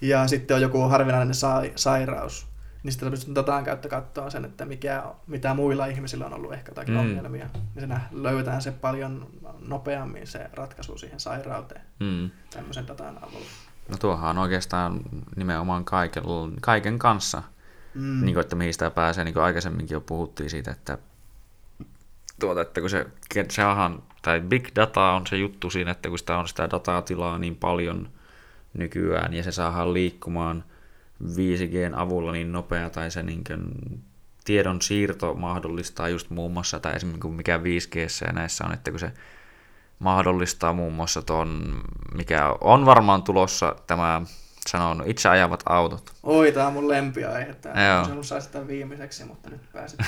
ja 0.00 0.26
sitten 0.28 0.54
on 0.54 0.62
joku 0.62 0.80
harvinainen 0.80 1.34
sa- 1.34 1.62
sairaus, 1.74 2.46
niin 2.82 2.92
sitten 2.92 3.10
pystyt 3.10 3.34
datan 3.34 3.64
käyttö 3.64 3.88
katsoa 3.88 4.30
sen, 4.30 4.44
että 4.44 4.64
mikä, 4.64 5.04
mitä 5.26 5.54
muilla 5.54 5.86
ihmisillä 5.86 6.26
on 6.26 6.34
ollut 6.34 6.52
ehkä 6.52 6.70
jotakin 6.70 6.94
mm. 6.94 7.00
ongelmia. 7.00 7.46
Niin 7.74 7.88
se 7.88 7.96
löytää 8.12 8.60
se 8.60 8.72
paljon 8.72 9.26
nopeammin 9.66 10.26
se 10.26 10.50
ratkaisu 10.52 10.98
siihen 10.98 11.20
sairauteen 11.20 11.82
mm. 12.00 12.30
tämmöisen 12.50 12.88
datan 12.88 13.18
avulla. 13.22 13.46
No 13.88 13.96
tuohan 13.96 14.30
on 14.30 14.42
oikeastaan 14.42 15.00
nimenomaan 15.36 15.84
kaiken, 15.84 16.22
kaiken 16.60 16.98
kanssa, 16.98 17.42
mm. 17.94 18.24
niin 18.24 18.34
kuin, 18.34 18.40
että 18.40 18.56
mihin 18.56 18.72
sitä 18.72 18.90
pääsee, 18.90 19.24
niin 19.24 19.34
kuin 19.34 19.44
aikaisemminkin 19.44 19.94
jo 19.94 20.00
puhuttiin 20.00 20.50
siitä, 20.50 20.70
että, 20.70 20.98
tuota, 22.40 22.60
että 22.60 22.80
kun 22.80 22.90
se, 22.90 23.06
se 23.48 23.64
on, 23.64 24.02
tai 24.22 24.40
big 24.40 24.68
data 24.76 25.10
on 25.10 25.26
se 25.26 25.36
juttu 25.36 25.70
siinä, 25.70 25.90
että 25.90 26.08
kun 26.08 26.18
sitä 26.18 26.38
on 26.38 26.48
sitä 26.48 26.70
datatilaa 26.70 27.38
niin 27.38 27.56
paljon 27.56 28.08
nykyään 28.74 29.34
ja 29.34 29.42
se 29.42 29.52
saadaan 29.52 29.94
liikkumaan– 29.94 30.64
5Gn 31.24 31.94
avulla 31.96 32.32
niin 32.32 32.52
nopea 32.52 32.90
tai 32.90 33.10
se 33.10 33.22
niin 33.22 33.44
kuin 33.44 33.74
tiedon 34.44 34.82
siirto 34.82 35.34
mahdollistaa 35.34 36.08
just 36.08 36.30
muun 36.30 36.52
muassa, 36.52 36.80
tai 36.80 36.96
esimerkiksi 36.96 37.28
mikä 37.28 37.58
5G 37.58 38.26
ja 38.26 38.32
näissä 38.32 38.64
on, 38.64 38.72
että 38.72 38.90
kun 38.90 39.00
se 39.00 39.12
mahdollistaa 39.98 40.72
muun 40.72 40.92
muassa 40.92 41.22
tuon, 41.22 41.80
mikä 42.14 42.54
on 42.60 42.86
varmaan 42.86 43.22
tulossa 43.22 43.76
tämä 43.86 44.22
sanon, 44.70 45.02
itse 45.06 45.28
ajavat 45.28 45.62
autot. 45.66 46.12
Oi, 46.22 46.52
tämä 46.52 46.66
on 46.66 46.72
mun 46.72 46.88
lempiaihe. 46.88 47.54
Tämä 47.54 48.06
on 48.16 48.24
sai 48.24 48.42
sitä 48.42 48.66
viimeiseksi, 48.66 49.24
mutta 49.24 49.50
nyt 49.50 49.60
pääsit. 49.72 50.00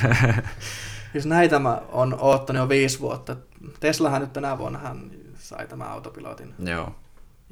siis 1.12 1.26
näitä 1.26 1.58
mä 1.58 1.82
on 1.88 2.16
oottanut 2.20 2.62
jo 2.62 2.68
viisi 2.68 3.00
vuotta. 3.00 3.36
Teslahan 3.80 4.20
nyt 4.20 4.32
tänä 4.32 4.58
vuonna 4.58 4.78
hän 4.78 5.10
sai 5.38 5.66
tämän 5.66 5.88
autopilotin. 5.88 6.54
Joo 6.58 6.94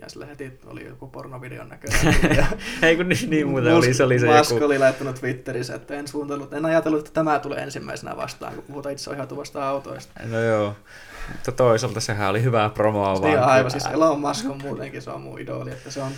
ja 0.01 0.09
sillä 0.09 0.27
heti 0.27 0.61
oli 0.67 0.87
joku 0.87 1.07
pornovideon 1.07 1.69
näköinen. 1.69 2.17
Ei 2.83 2.97
kun 2.97 3.09
niin, 3.09 3.31
niin 3.31 3.49
muuten 3.49 3.75
oli, 3.75 3.95
se 3.95 4.05
oli 4.05 4.19
se 4.19 4.39
Musk 4.39 4.51
joku... 4.51 4.65
oli 4.65 4.79
laittanut 4.79 5.17
Twitterissä, 5.17 5.75
että 5.75 5.95
en 5.95 6.09
suunnitellut, 6.09 6.53
en 6.53 6.65
ajatellut, 6.65 7.01
että 7.01 7.11
tämä 7.13 7.39
tulee 7.39 7.63
ensimmäisenä 7.63 8.17
vastaan, 8.17 8.55
kun 8.55 8.65
puhutaan 8.65 8.93
itse 8.93 9.11
ohjautuvasta 9.11 9.69
autoista. 9.69 10.13
No 10.25 10.41
joo, 10.41 10.77
mutta 11.33 11.53
toisaalta 11.53 12.01
sehän 12.01 12.31
oli 12.31 12.43
hyvää 12.43 12.69
promoa 12.69 13.13
niin 13.13 13.39
vaan. 13.39 13.51
aivan, 13.51 13.71
siis 13.71 13.87
Elon 13.87 14.21
Musk 14.21 14.51
on 14.51 14.63
muutenkin, 14.63 15.03
se 15.03 15.11
on 15.11 15.21
mun 15.21 15.41
idoli, 15.41 15.71
että 15.71 15.91
se 15.91 16.03
on 16.03 16.13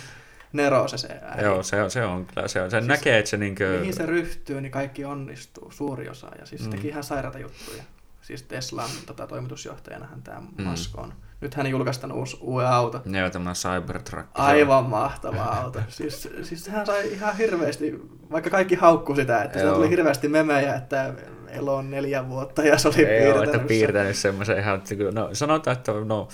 Nero 0.53 0.87
se 0.87 0.97
se 0.97 1.19
ääni. 1.21 1.43
Joo, 1.43 1.63
se 1.63 1.81
on, 1.81 1.91
se 1.91 2.05
on 2.05 2.25
kyllä, 2.25 2.47
se 2.47 2.61
on, 2.61 2.71
sen 2.71 2.83
siis 2.83 2.87
näkee, 2.87 3.19
että 3.19 3.29
se 3.29 3.37
niinkö... 3.37 3.77
Mihin 3.79 3.93
se 3.93 4.05
ryhtyy, 4.05 4.61
niin 4.61 4.71
kaikki 4.71 5.05
onnistuu, 5.05 5.71
suuri 5.71 6.09
osa, 6.09 6.27
ja 6.39 6.45
siis 6.45 6.63
mm. 6.63 6.69
teki 6.69 6.87
ihan 6.87 7.03
sairaata 7.03 7.39
juttuja. 7.39 7.83
Siis 8.21 8.43
Teslan 8.43 8.89
tota, 9.05 9.27
toimitusjohtajanahan 9.27 10.21
tämä 10.21 10.39
mm. 10.39 10.63
Musk 10.63 10.97
on. 10.97 11.13
Nyt 11.41 11.53
hän 11.53 11.67
julkaistaan 11.67 12.11
uusi, 12.11 12.37
uuden 12.41 12.67
auto. 12.67 13.01
Joo, 13.05 13.29
tämä 13.29 13.53
Cybertruck. 13.53 14.27
Aivan 14.33 14.85
mahtava 14.85 15.43
auto. 15.43 15.79
Siis, 15.89 16.29
siis 16.43 16.67
hän 16.67 16.85
sai 16.85 17.13
ihan 17.13 17.37
hirveästi, 17.37 18.01
vaikka 18.31 18.49
kaikki 18.49 18.75
haukku 18.75 19.15
sitä, 19.15 19.43
että 19.43 19.59
se 19.59 19.65
tuli 19.65 19.89
hirveästi 19.89 20.27
memejä, 20.27 20.75
että 20.75 21.13
Elo 21.47 21.75
on 21.75 21.91
neljä 21.91 22.29
vuotta 22.29 22.63
ja 22.63 22.77
se 22.77 22.87
oli 22.87 22.95
Ei 22.97 23.05
piirtänyt, 23.05 23.35
ole, 23.35 23.43
että 23.43 23.67
piirtänyt 23.67 24.15
semmoisen 24.15 24.59
ihan, 24.59 24.81
no 25.13 25.29
sanotaan, 25.33 25.77
että 25.77 25.91
no, 25.91 26.27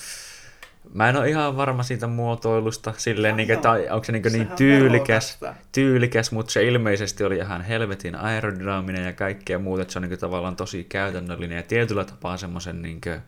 Mä 0.93 1.09
en 1.09 1.15
ole 1.15 1.29
ihan 1.29 1.57
varma 1.57 1.83
siitä 1.83 2.07
muotoilusta, 2.07 2.93
silleen, 2.97 3.31
no, 3.31 3.38
niin, 3.38 3.51
että 3.51 3.71
onko 3.71 4.03
se 4.03 4.11
niin, 4.11 4.23
niin 4.31 4.47
tyylikäs, 4.47 5.39
tyylikäs, 5.71 6.31
mutta 6.31 6.51
se 6.51 6.63
ilmeisesti 6.63 7.23
oli 7.23 7.38
ihan 7.38 7.61
helvetin 7.61 8.15
aerodynaaminen 8.15 9.05
ja 9.05 9.13
kaikkea 9.13 9.59
muuta, 9.59 9.81
että 9.81 9.91
se 9.91 9.99
on 9.99 10.09
niin 10.09 10.19
tavallaan 10.19 10.55
tosi 10.55 10.83
käytännöllinen 10.83 11.55
ja 11.55 11.63
tietyllä 11.63 12.05
tapaa 12.05 12.38
semmoisen 12.38 12.81
niin 12.81 13.01
kuin, 13.01 13.21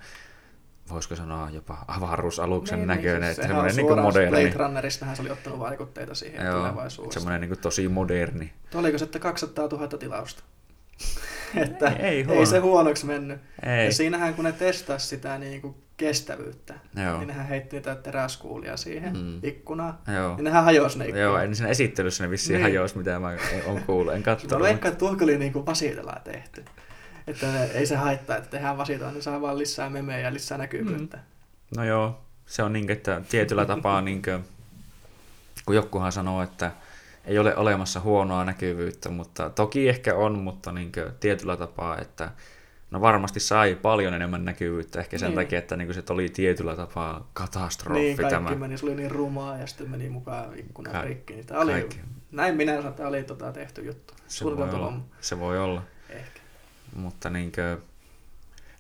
voisiko 0.90 1.16
sanoa 1.16 1.50
jopa 1.50 1.86
avaruusaluksen 1.88 2.80
niin, 2.80 2.88
niin 2.88 2.98
näköinen. 2.98 3.22
Niin, 3.22 3.32
että 3.32 3.48
semmoinen 3.48 3.76
niin 3.76 4.02
moderni. 4.02 4.30
Blade 4.30 4.64
Runneristahan 4.64 5.16
se 5.16 5.22
oli 5.22 5.32
ottanut 5.32 5.60
vaikutteita 5.60 6.16
siihen 6.16 6.46
Joo, 6.46 6.58
tulevaisuudessa. 6.58 7.20
Semmoinen 7.20 7.50
niin 7.50 7.60
tosi 7.60 7.88
moderni. 7.88 8.54
Oliko 8.74 8.98
se, 8.98 9.06
että 9.06 9.20
200 9.20 9.68
000 9.68 9.88
tilausta? 9.88 10.44
että 11.56 11.88
ei, 11.88 12.26
ei, 12.30 12.38
ei 12.38 12.46
se 12.46 12.60
huonoksi 12.60 13.06
mennyt. 13.06 13.40
Ei. 13.66 13.86
Ja 13.86 13.94
siinähän 13.94 14.34
kun 14.34 14.46
ne 14.46 14.52
testasi 14.52 15.08
sitä 15.08 15.38
niin 15.38 15.62
kuin 15.62 15.76
kestävyyttä, 15.98 16.74
Joo. 16.96 17.18
niin 17.18 17.28
nehän 17.28 17.48
heitti 17.48 17.76
niitä 17.76 17.96
teräskuulia 17.96 18.78
siihen 18.78 19.18
mm. 19.18 19.40
ikkunaan, 19.44 19.98
Joo. 20.16 20.36
niin 20.36 20.44
nehän 20.44 20.64
hajosi 20.64 21.00
ne 21.00 21.06
ikkunat. 21.06 21.24
Joo, 21.24 21.38
en 21.38 21.56
siinä 21.56 21.70
esittelyssä 21.70 22.24
ne 22.24 22.30
vissiin 22.30 22.54
niin. 22.54 22.62
hajosi, 22.62 22.98
mitä 22.98 23.20
mä 23.20 23.34
olen 23.66 23.84
kuullut, 23.84 24.14
en 24.14 24.24
katsonut. 24.24 24.60
Mä 24.60 24.68
veikkaan, 24.68 24.92
että 24.92 25.00
tuohon 25.00 25.24
oli 25.24 25.38
niin 25.38 25.54
kuin 25.54 25.66
tehty. 26.24 26.66
Että 27.28 27.48
ne, 27.48 27.64
ei 27.64 27.86
se 27.86 27.96
haittaa, 27.96 28.38
että 28.38 28.50
tehdään 28.50 28.78
vasitoa, 28.78 29.12
niin 29.12 29.24
saa 29.24 29.42
vaan 29.42 29.58
lisää 29.58 29.90
memejä 29.90 30.20
ja 30.20 30.34
lisää 30.34 30.58
näkyvyyttä. 30.58 31.18
Mm. 31.18 31.24
No 31.78 31.84
joo, 31.84 32.22
se 32.46 32.64
on 32.64 32.74
niin, 32.74 32.92
että 32.92 33.22
tietyllä 33.30 33.66
tapaa, 33.66 34.02
niin 34.02 34.22
kuin, 34.22 34.44
kun 35.66 35.76
jokuhan 35.76 36.12
sanoo, 36.12 36.44
että 36.44 36.72
ei 37.26 37.40
ole 37.40 37.56
olemassa 37.56 38.00
huonoa 38.00 38.46
näkyvyyttä, 38.46 39.10
mutta 39.10 39.50
toki 39.50 39.90
ehkä 39.90 40.16
on, 40.16 40.40
mutta 40.40 40.72
niin 40.72 40.92
kuin, 40.92 41.06
tietyllä 41.20 41.58
tapaa, 41.58 41.98
että 41.98 42.32
no 42.92 43.02
varmasti 43.02 43.40
sai 43.40 43.76
paljon 43.76 44.14
enemmän 44.14 44.46
näkyvyyttä 44.46 45.00
ehkä 45.00 45.18
sen 45.18 45.30
niin. 45.30 45.36
takia, 45.36 45.60
että 45.60 45.76
niin 45.76 45.94
se 45.94 46.04
oli 46.10 46.30
tietyllä 46.30 46.76
tapaa 46.76 47.30
katastrofi. 47.34 48.00
Niin, 48.00 48.18
kaikki 48.18 48.36
tämä. 48.36 48.56
meni, 48.56 48.78
se 48.78 48.86
oli 48.86 48.96
niin 48.96 49.12
rumaa 49.12 49.58
ja 49.58 49.68
sitten 49.68 49.90
meni 49.90 50.10
mukaan 50.10 50.60
ikkunan 50.60 50.94
Ka- 50.94 51.02
rikki. 51.02 51.34
Niin 51.34 51.46
oli, 51.56 51.72
kaikki. 51.72 52.00
näin 52.32 52.56
minä 52.56 52.72
sanoin, 52.72 52.90
että 52.90 53.08
oli 53.08 53.24
tota 53.24 53.52
tehty 53.52 53.82
juttu. 53.82 54.14
Se 54.28 54.46
voi, 54.46 54.54
olla. 54.54 54.94
se 55.22 55.40
voi 55.40 55.60
olla. 55.60 55.82
Ehkä. 56.10 56.40
Mutta 56.96 57.30
niinkö, 57.30 57.78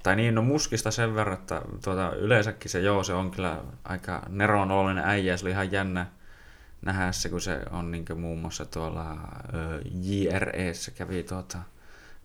tai 0.04 0.16
niin, 0.16 0.36
no 0.36 0.42
muskista 0.42 0.92
sen 0.92 1.16
verran, 1.16 1.38
että 1.38 1.62
tuota, 1.84 2.16
yleensäkin 2.16 2.72
se 2.72 2.80
joo, 2.80 3.04
se 3.04 3.14
on 3.14 3.32
kyllä 3.32 3.58
aika 3.84 4.22
neronoloinen 4.30 5.04
äijä, 5.06 5.38
se 5.38 5.46
oli 5.46 5.52
ihan 5.52 5.72
jännä 5.72 6.06
nähdä 6.82 7.11
se, 7.11 7.30
kun 7.30 7.41
se 7.41 7.61
on 7.71 7.91
niin 7.91 8.05
muun 8.15 8.39
muassa 8.39 8.65
tuolla 8.65 9.17
JREssä 10.01 10.91
kävi 10.91 11.23
tuota, 11.23 11.57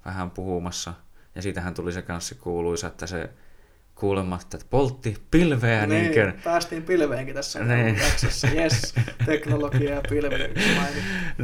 vähän 0.05 0.31
puhumassa. 0.31 0.95
Ja 1.35 1.43
siitähän 1.43 1.75
tuli 1.75 1.93
se 1.93 2.03
kanssa 2.03 2.35
kuuluisa, 2.35 2.87
että 2.87 3.07
se 3.07 3.31
kuulematta, 3.95 4.57
että 4.57 4.67
poltti 4.71 5.17
pilveä. 5.31 5.87
Niin, 5.87 6.03
niin 6.03 6.15
kuin... 6.15 6.43
päästiin 6.45 6.83
pilveenkin 6.83 7.35
tässä 7.35 7.65
niin. 7.65 7.99
jaksossa. 7.99 8.49
Yes, 8.49 8.95
teknologia 9.27 9.95
ja 9.95 10.03
pilvi. 10.09 10.39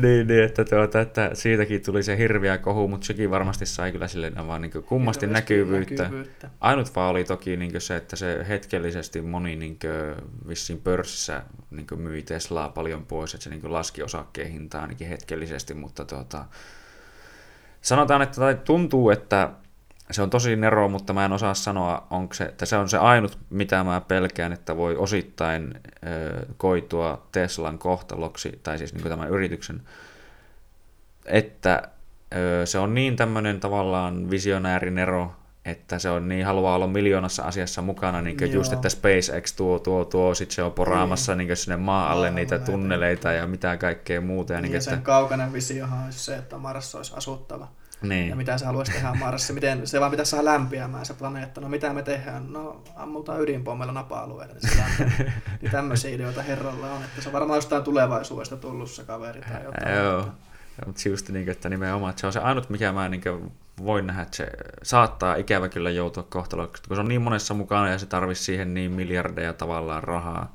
niin, 0.03 0.27
niin, 0.27 0.45
että, 0.45 0.65
tuota, 0.65 1.01
että 1.01 1.31
siitäkin 1.35 1.83
tuli 1.83 2.03
se 2.03 2.19
hirviä 2.19 2.59
kohu, 2.59 2.89
mutta 2.89 3.07
sekin 3.07 3.31
varmasti 3.31 3.67
sai 3.67 3.93
kyllä 3.93 4.09
sille 4.09 4.33
vaan 4.47 4.63
niin 4.63 4.73
kummasti 4.87 5.27
näkyvyyttä. 5.27 6.03
näkyvyyttä. 6.03 6.51
Ainut 6.61 6.97
vaan 6.97 7.11
oli 7.11 7.25
toki 7.25 7.57
niin 7.57 7.81
se, 7.81 7.97
että 7.97 8.17
se 8.17 8.47
hetkellisesti 8.49 9.23
moni 9.23 9.57
niin 9.57 9.79
vissiin 10.49 10.81
pörssissä 10.81 11.43
niin 11.71 11.87
myi 11.97 12.23
Teslaa 12.23 12.69
paljon 12.69 13.07
pois, 13.07 13.35
että 13.35 13.45
se 13.45 13.51
niin 13.51 13.73
laski 13.73 14.03
osakkeen 14.03 14.51
hintaa 14.51 14.83
ainakin 14.83 15.09
hetkellisesti, 15.09 15.75
mutta 15.75 16.05
tuota, 16.05 16.45
sanotaan, 17.81 18.23
että 18.23 18.37
tai 18.37 18.55
tuntuu, 18.65 19.11
että 19.11 19.51
se 20.11 20.23
on 20.23 20.31
tosi 20.31 20.57
nero, 20.57 20.89
mutta 20.89 21.13
mä 21.13 21.25
en 21.25 21.33
osaa 21.33 21.55
sanoa, 21.55 22.07
onko 22.11 22.35
se, 22.35 22.45
että 22.45 22.67
se 22.67 22.77
on 22.77 22.89
se 22.89 22.99
ainut, 22.99 23.39
mitä 23.51 23.85
mä 23.85 24.01
pelkään, 24.01 24.53
että 24.53 24.77
voi 24.77 24.97
osittain 24.97 25.75
ö, 26.07 26.47
koitua 26.57 27.27
Teslan 27.33 27.79
kohtaloksi, 27.79 28.61
tai 28.63 28.79
siis 28.79 28.95
niin 28.95 29.09
tämän 29.09 29.29
yrityksen, 29.29 29.83
että 31.27 31.83
ö, 32.35 32.67
se 32.67 32.79
on 32.79 32.95
niin 32.95 33.17
tämmöinen 33.17 33.61
tavallaan 33.61 34.31
visionääri 34.31 34.91
nero, 34.91 35.33
että 35.65 35.99
se 35.99 36.11
on 36.11 36.29
niin, 36.29 36.47
haluaa 36.47 36.75
olla 36.75 36.87
miljoonassa 36.87 37.43
asiassa 37.43 37.83
mukana, 37.83 38.23
niin 38.23 38.37
kuin 38.37 38.53
just, 38.53 38.73
että 38.73 38.89
SpaceX 38.89 39.53
tuo, 39.53 39.79
tuo, 39.79 40.05
tuo, 40.05 40.35
sitten 40.35 40.55
se 40.55 40.63
on 40.63 40.73
poraamassa 40.73 41.35
niin. 41.35 41.49
Niin 41.49 41.57
sinne 41.57 41.77
maa 41.77 42.13
alle 42.13 42.31
niitä 42.31 42.59
tunneleita 42.59 43.33
ja 43.33 43.47
mitä 43.47 43.77
kaikkea 43.77 44.21
muuta. 44.21 44.53
Ja, 44.53 44.61
niin, 44.61 44.69
niin 44.69 44.75
ja 44.75 44.81
sen 44.81 44.95
että... 44.95 45.05
kaukainen 45.05 45.53
visiohan 45.53 46.05
olisi 46.05 46.19
se, 46.19 46.37
että 46.37 46.59
Mars 46.59 46.95
olisi 46.95 47.13
asuttava. 47.17 47.69
Niin. 48.03 48.29
Ja 48.29 48.37
mitä 48.37 48.59
se 48.59 48.67
haluaisi 48.67 48.93
tehdä 48.93 49.15
Marsissa, 49.15 49.53
miten 49.53 49.87
se 49.87 50.01
vaan 50.01 50.11
pitäisi 50.11 50.31
saada 50.31 50.45
lämpiämään 50.45 51.07
se 51.07 51.15
planeetta. 51.15 51.61
No 51.61 51.69
mitä 51.69 51.93
me 51.93 52.03
tehdään? 52.03 52.53
No 52.53 52.83
ammutaan 52.97 53.41
ydinpommilla 53.41 53.93
napa-alueella, 53.93 54.55
niin 54.55 54.71
se 54.71 55.05
niin 55.63 55.71
tämmöisiä 55.71 56.11
ideoita 56.11 56.43
herralla 56.43 56.93
on, 56.93 57.03
että 57.05 57.23
se 57.23 57.29
on 57.29 57.33
varmaan 57.33 57.57
jostain 57.57 57.83
tulevaisuudesta 57.83 58.57
tullut 58.57 58.91
se 58.91 59.05
kaveri 59.05 59.41
tai 59.41 59.65
jotain. 59.65 59.95
Joo. 59.97 60.29
Mutta 60.87 61.09
just 61.09 61.29
niin, 61.29 61.49
että 61.49 61.69
nimenomaan 61.69 62.11
että 62.11 62.21
se 62.21 62.27
on 62.27 62.33
se 62.33 62.41
ainut, 62.41 62.71
mikä 62.71 62.93
mä 62.93 63.09
niin 63.09 63.23
voin 63.85 64.07
nähdä, 64.07 64.23
että 64.23 64.37
se 64.37 64.51
saattaa 64.83 65.35
ikävä 65.35 65.69
kyllä 65.69 65.91
joutua 65.91 66.23
kohtaloksi, 66.23 66.83
kun 66.89 66.97
se 66.97 67.01
on 67.01 67.09
niin 67.09 67.23
monessa 67.23 67.55
mukana 67.55 67.89
ja 67.89 67.99
se 67.99 68.07
tarvitsisi 68.07 68.45
siihen 68.45 68.75
niin 68.75 68.93
miljardeja 68.93 69.53
tavallaan 69.53 70.05
rahaa, 70.05 70.53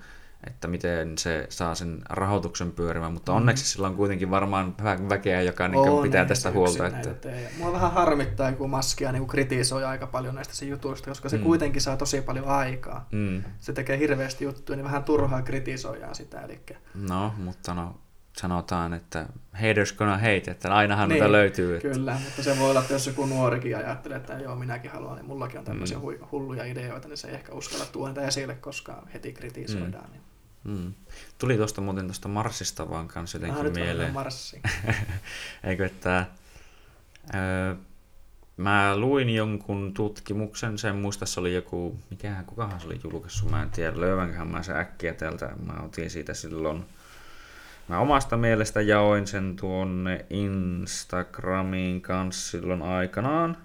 että 0.47 0.67
miten 0.67 1.17
se 1.17 1.47
saa 1.49 1.75
sen 1.75 2.01
rahoituksen 2.09 2.71
pyörimään, 2.71 3.13
mutta 3.13 3.31
mm. 3.31 3.35
onneksi 3.35 3.65
sillä 3.65 3.87
on 3.87 3.95
kuitenkin 3.95 4.31
varmaan 4.31 4.75
väkeä, 5.09 5.41
joka 5.41 5.67
niin 5.67 5.89
on, 5.89 6.03
pitää 6.03 6.25
tästä 6.25 6.51
huolta. 6.51 6.87
Että... 6.87 7.29
Mua 7.57 7.73
vähän 7.73 7.91
harmittaa, 7.91 8.51
kun 8.51 8.69
Maskia 8.69 9.11
niin 9.11 9.27
kritisoi 9.27 9.83
aika 9.83 10.07
paljon 10.07 10.35
näistä 10.35 10.55
sen 10.55 10.69
jutuista, 10.69 11.09
koska 11.09 11.29
se 11.29 11.37
mm. 11.37 11.43
kuitenkin 11.43 11.81
saa 11.81 11.97
tosi 11.97 12.21
paljon 12.21 12.47
aikaa. 12.47 13.07
Mm. 13.11 13.43
Se 13.59 13.73
tekee 13.73 13.97
hirveästi 13.97 14.43
juttuja, 14.43 14.75
niin 14.75 14.85
vähän 14.85 15.03
turhaa 15.03 15.41
kritisoidaan 15.41 16.15
sitä. 16.15 16.41
Eli... 16.41 16.59
No, 16.95 17.33
mutta 17.37 17.73
no, 17.73 17.95
sanotaan, 18.37 18.93
että 18.93 19.25
haters 19.53 19.93
gonna 19.93 20.17
hate, 20.17 20.51
että 20.51 20.73
ainahan 20.73 21.09
niin, 21.09 21.31
löytyy. 21.31 21.75
Että... 21.75 21.87
Kyllä, 21.87 22.17
mutta 22.23 22.43
se 22.43 22.59
voi 22.59 22.69
olla, 22.69 22.81
että 22.81 22.93
jos 22.93 23.07
joku 23.07 23.25
nuorikin 23.25 23.77
ajattelee, 23.77 24.17
että 24.17 24.33
joo, 24.33 24.55
minäkin 24.55 24.91
haluan, 24.91 25.15
niin 25.15 25.25
mullakin 25.25 25.59
on 25.59 25.65
tämmöisiä 25.65 25.97
mm. 25.97 26.03
hulluja 26.31 26.65
ideoita, 26.65 27.07
niin 27.07 27.17
se 27.17 27.27
ei 27.27 27.33
ehkä 27.33 27.53
uskalla 27.53 27.85
tuoda 27.85 28.21
esille, 28.21 28.55
koska 28.55 29.07
heti 29.13 29.33
kritisoidaan. 29.33 30.05
Mm. 30.05 30.11
Niin. 30.11 30.21
Mm. 30.66 30.93
Tuli 31.38 31.57
tuosta 31.57 31.82
muuten 31.82 32.05
tuosta 32.05 32.28
Marsista 32.28 32.89
vaan 32.89 33.07
kanssa 33.07 33.38
jotenkin 33.38 33.68
ah, 33.68 33.74
mieleen. 33.74 34.13
Marssi. 34.13 34.61
Eikö, 35.63 35.86
että 35.86 36.26
öö, 37.36 37.76
mä 38.57 38.97
luin 38.97 39.30
jonkun 39.30 39.93
tutkimuksen, 39.93 40.78
sen 40.78 40.95
muista 40.95 41.26
se 41.26 41.39
oli 41.39 41.53
joku, 41.53 41.99
mikähän, 42.09 42.45
kukahan 42.45 42.80
se 42.80 42.88
oli 42.88 42.99
julkaissut, 43.03 43.51
mä 43.51 43.63
en 43.63 43.70
tiedä, 43.70 44.01
löydänköhän 44.01 44.47
mä 44.47 44.63
se 44.63 44.74
äkkiä 44.74 45.13
täältä, 45.13 45.51
mä 45.66 45.84
otin 45.84 46.09
siitä 46.09 46.34
silloin, 46.34 46.86
mä 47.88 47.99
omasta 47.99 48.38
mielestä 48.38 48.82
jaoin 48.82 49.28
sen 49.28 49.55
tuonne 49.55 50.26
Instagramiin 50.30 52.01
kanssa 52.01 52.51
silloin 52.51 52.82
aikanaan, 52.82 53.57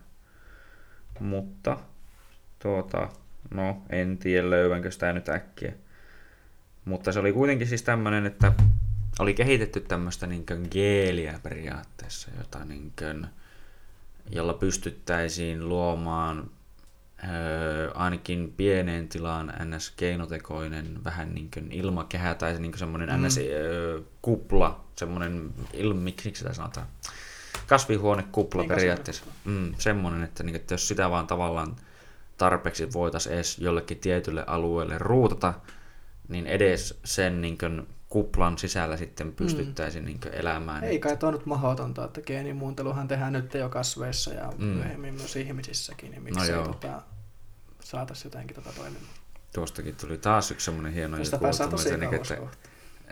mutta 1.21 1.77
tuota, 2.59 3.09
no 3.51 3.83
en 3.91 4.19
tiedä 4.19 4.51
löydänkö 4.51 4.91
sitä 4.91 5.13
nyt 5.13 5.29
äkkiä. 5.29 5.73
Mutta 6.85 7.13
se 7.13 7.19
oli 7.19 7.33
kuitenkin 7.33 7.67
siis 7.67 7.83
tämmöinen, 7.83 8.27
että 8.27 8.53
oli 9.19 9.35
kehitetty 9.35 9.81
tämmöistä 9.81 10.27
niin 10.27 10.47
geeliä 10.71 11.41
periaatteessa, 11.43 12.29
jota 12.39 12.65
niin 12.65 12.93
kuin, 12.99 13.27
jolla 14.31 14.55
pystyttäisiin 14.55 15.69
luomaan 15.69 16.51
öö, 17.29 17.91
ainakin 17.95 18.55
pieneen 18.57 19.09
tilaan 19.09 19.53
ns. 19.65 19.91
keinotekoinen 19.91 21.05
vähän 21.05 21.35
niin 21.35 21.51
kuin 21.55 21.73
ilmakehä 21.73 22.35
tai 22.35 22.59
niin 22.59 22.73
kuin 22.73 22.79
semmoinen 22.79 23.21
mm. 23.21 23.27
ns. 23.27 23.39
Öö, 23.39 24.01
kupla, 24.23 24.85
semmoinen, 24.97 25.51
il, 25.73 25.95
miksi 25.95 26.33
sitä 26.35 26.53
sanotaan, 26.53 26.87
kasvihuonekupla 27.67 28.63
niin, 28.63 28.69
periaatteessa. 28.69 29.25
Mm, 29.45 29.75
semmoinen, 29.79 30.23
että, 30.23 30.43
niin, 30.43 30.57
että 30.57 30.75
jos 30.75 30.89
sitä 30.89 31.11
vaan 31.11 31.27
tavallaan 31.27 31.77
tarpeeksi 32.37 32.93
voitaisiin 32.93 33.35
edes 33.35 33.59
jollekin 33.59 33.99
tietylle 33.99 34.45
alueelle 34.47 34.99
ruutata, 34.99 35.55
niin 36.31 36.47
edes 36.47 37.01
sen 37.05 37.41
niin 37.41 37.59
kuin, 37.59 37.87
kuplan 38.11 38.59
sisällä 38.59 38.97
sitten 38.97 39.33
pystyttäisiin 39.33 40.05
mm. 40.05 40.07
niin 40.07 40.21
elämään. 40.33 40.85
Ei 40.85 40.99
kai 40.99 41.17
tuo 41.17 41.31
nyt 41.31 41.47
mahdotonta, 41.47 42.05
että 42.05 42.21
geenimuunteluhan 42.23 43.09
tehdään 43.09 43.33
nyt 43.33 43.55
jo 43.55 43.69
kasveissa 43.69 44.35
ja 44.35 44.53
mm. 44.59 44.65
myöhemmin 44.65 45.15
myös 45.15 45.37
ihmisissäkin, 45.37 46.11
niin 46.11 46.23
miksi 46.23 46.53
no 46.53 46.63
tota, 46.63 47.03
saataisiin 47.81 48.27
jotenkin 48.27 48.55
tota 48.55 48.71
toimimaan. 48.77 49.15
Tuostakin 49.55 49.97
tuli 49.97 50.19
taas 50.19 50.51
yksi 50.51 50.65
semmoinen 50.65 50.93
hieno 50.93 51.17
juttu, 51.17 51.37
että, 51.37 51.65
että, 52.17 52.37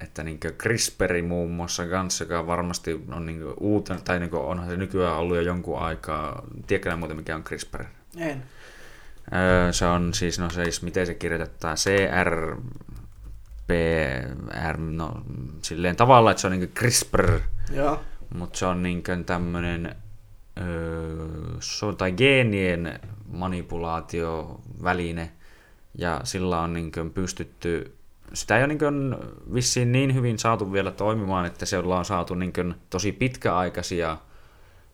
että 0.02 0.24
niin 0.24 0.40
CRISPR 0.40 1.22
muun 1.28 1.50
muassa 1.50 1.86
kanssa, 1.86 2.24
joka 2.24 2.46
varmasti 2.46 3.04
on 3.12 3.26
niin 3.26 3.42
uuten, 3.60 4.02
tai 4.02 4.20
niin 4.20 4.34
onhan 4.34 4.68
se 4.68 4.76
nykyään 4.76 5.16
ollut 5.16 5.36
jo 5.36 5.42
jonkun 5.42 5.78
aikaa. 5.78 6.42
Tiedätkö 6.66 6.96
muuten 6.96 7.16
mikä 7.16 7.36
on 7.36 7.44
CRISPR? 7.44 7.84
En. 8.16 8.42
se 9.70 9.86
on 9.86 10.14
siis, 10.14 10.38
no 10.38 10.50
siis, 10.50 10.82
miten 10.82 11.06
se 11.06 11.14
kirjoitetaan, 11.14 11.76
CR, 11.76 12.56
PR, 13.68 14.76
no 14.78 15.22
silleen 15.62 15.96
tavalla, 15.96 16.30
että 16.30 16.40
se 16.40 16.46
on 16.46 16.52
niin 16.52 16.72
CRISPR, 16.74 17.40
mutta 18.34 18.58
se 18.58 18.66
on 18.66 18.82
niin 18.82 19.02
tämmöinen 19.26 19.96
tai 21.98 22.12
geenien 22.12 23.00
manipulaatioväline, 23.32 25.32
ja 25.98 26.20
sillä 26.24 26.60
on 26.60 26.72
niin 26.72 26.92
pystytty, 27.14 27.94
sitä 28.32 28.58
ei 28.58 28.64
ole 28.64 28.74
niin 28.74 29.16
vissiin 29.54 29.92
niin 29.92 30.14
hyvin 30.14 30.38
saatu 30.38 30.72
vielä 30.72 30.90
toimimaan, 30.90 31.46
että 31.46 31.66
se 31.66 31.78
on 31.78 32.04
saatu 32.04 32.34
niin 32.34 32.74
tosi 32.90 33.12
pitkäaikaisia 33.12 34.16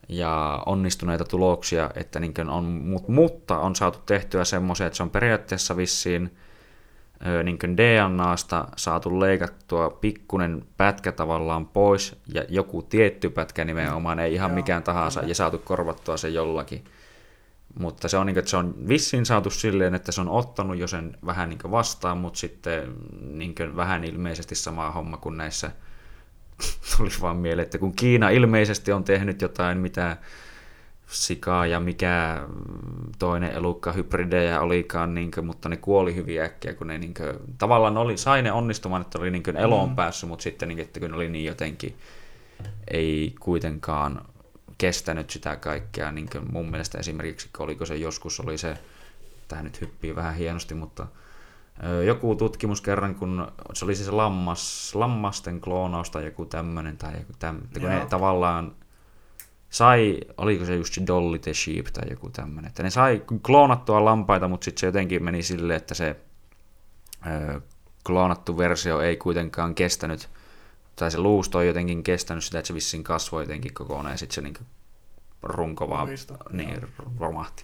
ja 0.09 0.63
onnistuneita 0.67 1.25
tuloksia, 1.25 1.91
että 1.95 2.21
niin 2.21 2.35
on, 2.49 2.65
mutta 3.09 3.59
on 3.59 3.77
saatu 3.77 3.99
tehtyä 4.07 4.45
semmoisia, 4.45 4.87
että 4.87 4.97
se 4.97 5.03
on 5.03 5.11
periaatteessa 5.11 5.77
vissiin 5.77 6.37
niin 7.45 7.77
DNAsta 7.77 8.69
saatu 8.77 9.21
leikattua 9.21 9.91
pikkunen 9.91 10.65
pätkä 10.77 11.13
tavallaan 11.13 11.67
pois 11.67 12.17
ja 12.35 12.45
joku 12.49 12.83
tietty 12.83 13.31
pätkä 13.31 13.65
nimenomaan, 13.65 14.19
ei 14.19 14.35
ihan 14.35 14.51
Joo, 14.51 14.55
mikään 14.55 14.83
tahansa, 14.83 15.21
kyllä. 15.21 15.31
ja 15.31 15.35
saatu 15.35 15.59
korvattua 15.59 16.17
se 16.17 16.29
jollakin. 16.29 16.85
Mutta 17.79 18.09
se 18.09 18.17
on, 18.17 18.27
niin 18.27 18.35
kuin, 18.35 18.39
että 18.39 18.51
se 18.51 18.57
on 18.57 18.75
vissiin 18.89 19.27
saatu 19.27 19.51
silleen, 19.51 19.95
että 19.95 20.13
se 20.13 20.21
on 20.21 20.29
ottanut 20.29 20.77
jo 20.77 20.87
sen 20.87 21.17
vähän 21.27 21.49
niin 21.49 21.71
vastaan, 21.71 22.19
mutta 22.19 22.39
sitten 22.39 22.95
niin 23.21 23.55
kuin, 23.55 23.77
vähän 23.77 24.05
ilmeisesti 24.05 24.55
sama 24.55 24.91
homma 24.91 25.17
kuin 25.17 25.37
näissä 25.37 25.71
tuli 26.97 27.11
vaan 27.21 27.37
mieleen, 27.37 27.65
että 27.65 27.79
kun 27.79 27.97
Kiina 27.97 28.31
ilmeisesti 28.31 28.93
on 28.93 29.05
tehnyt 29.05 29.43
jotain, 29.43 29.79
mitä 29.79 30.17
sikaa 31.15 31.67
ja 31.67 31.81
mikä 31.81 32.41
toinen 33.19 33.53
elukka 33.53 33.93
hybridejä 33.93 34.61
olikaan, 34.61 35.15
niin 35.15 35.31
kuin, 35.31 35.47
mutta 35.47 35.69
ne 35.69 35.77
kuoli 35.77 36.15
hyvin 36.15 36.43
äkkiä, 36.43 36.75
kun 36.75 36.87
ne 36.87 36.99
niin 36.99 37.15
kuin, 37.15 37.57
tavallaan 37.59 37.97
oli, 37.97 38.17
sai 38.17 38.43
ne 38.43 38.53
onnistumaan, 38.53 39.03
että 39.03 39.19
oli 39.19 39.31
niin 39.31 39.43
kuin 39.43 39.57
eloon 39.57 39.89
mm. 39.89 39.97
päässyt, 39.97 40.29
mutta 40.29 40.43
sitten 40.43 40.69
niin, 40.69 40.79
että 40.79 41.01
kun 41.01 41.11
ne 41.11 41.17
oli 41.17 41.29
niin 41.29 41.45
jotenkin, 41.45 41.97
ei 42.91 43.35
kuitenkaan 43.41 44.25
kestänyt 44.79 45.31
sitä 45.31 45.57
kaikkea, 45.57 46.13
niin 46.13 46.29
kuin 46.33 46.53
mun 46.53 46.71
mielestä 46.71 46.99
esimerkiksi, 46.99 47.49
oliko 47.59 47.87
se 47.87 47.97
joskus 47.97 48.41
oli 48.41 48.59
se, 48.59 48.79
tämä 49.49 49.63
nyt 49.63 49.81
hyppii 49.81 50.17
vähän 50.17 50.35
hienosti, 50.35 50.75
mutta 50.75 51.07
joku 52.07 52.35
tutkimus 52.35 52.81
kerran, 52.81 53.15
kun 53.15 53.53
se 53.73 53.85
oli 53.85 53.95
siis 53.95 54.09
lammas, 54.09 54.95
lammasten 54.95 55.61
kloonausta 55.61 56.21
joku 56.21 56.45
tämmöinen, 56.45 56.97
tai 56.97 57.13
joku 57.19 57.33
tämmöinen, 57.39 57.71
kun 57.81 57.91
ne 57.91 58.07
tavallaan 58.11 58.73
sai, 59.75 60.21
oliko 60.37 60.65
se 60.65 60.75
just 60.75 60.99
Dolly 61.07 61.39
the 61.39 61.55
Sheep 61.55 61.87
tai 61.87 62.11
joku 62.11 62.31
tämmöinen, 62.31 62.69
että 62.69 62.83
ne 62.83 62.91
sai 62.91 63.23
kloonattua 63.43 64.05
lampaita, 64.05 64.49
mutta 64.49 64.65
sitten 64.65 64.81
se 64.81 64.87
jotenkin 64.87 65.25
meni 65.25 65.43
silleen, 65.43 65.77
että 65.77 65.95
se 65.95 66.17
ö, 67.27 67.61
kloonattu 68.07 68.59
versio 68.59 69.01
ei 69.01 69.17
kuitenkaan 69.17 69.75
kestänyt, 69.75 70.29
tai 70.97 71.11
se 71.11 71.19
luusto 71.19 71.61
ei 71.61 71.67
jotenkin 71.67 72.03
kestänyt 72.03 72.45
sitä, 72.45 72.59
että 72.59 72.67
se 72.67 72.75
vissiin 72.75 73.05
kasvoi 73.05 73.43
jotenkin 73.43 73.75
kokonaan, 73.75 74.13
ja 74.13 74.19
sitten 74.19 74.35
se 74.35 74.41
niin 74.41 74.55
runko 75.43 75.89
vaan 75.89 76.09
niin, 76.51 76.87
romahti. 77.19 77.63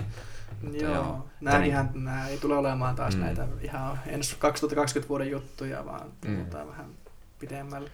Joo, 0.72 0.94
joo. 0.94 1.26
Nämä, 1.40 1.58
niin... 1.58 1.70
ihan, 1.70 1.90
nämä 1.94 2.28
ei 2.28 2.38
tule 2.38 2.56
olemaan 2.56 2.96
taas 2.96 3.14
mm. 3.16 3.20
näitä 3.20 3.48
ihan 3.60 3.98
ensi 4.06 4.36
2020 4.38 5.08
vuoden 5.08 5.30
juttuja, 5.30 5.84
vaan 5.84 6.12
mm. 6.26 6.46
vähän 6.52 6.86
pidemmälle. 7.38 7.90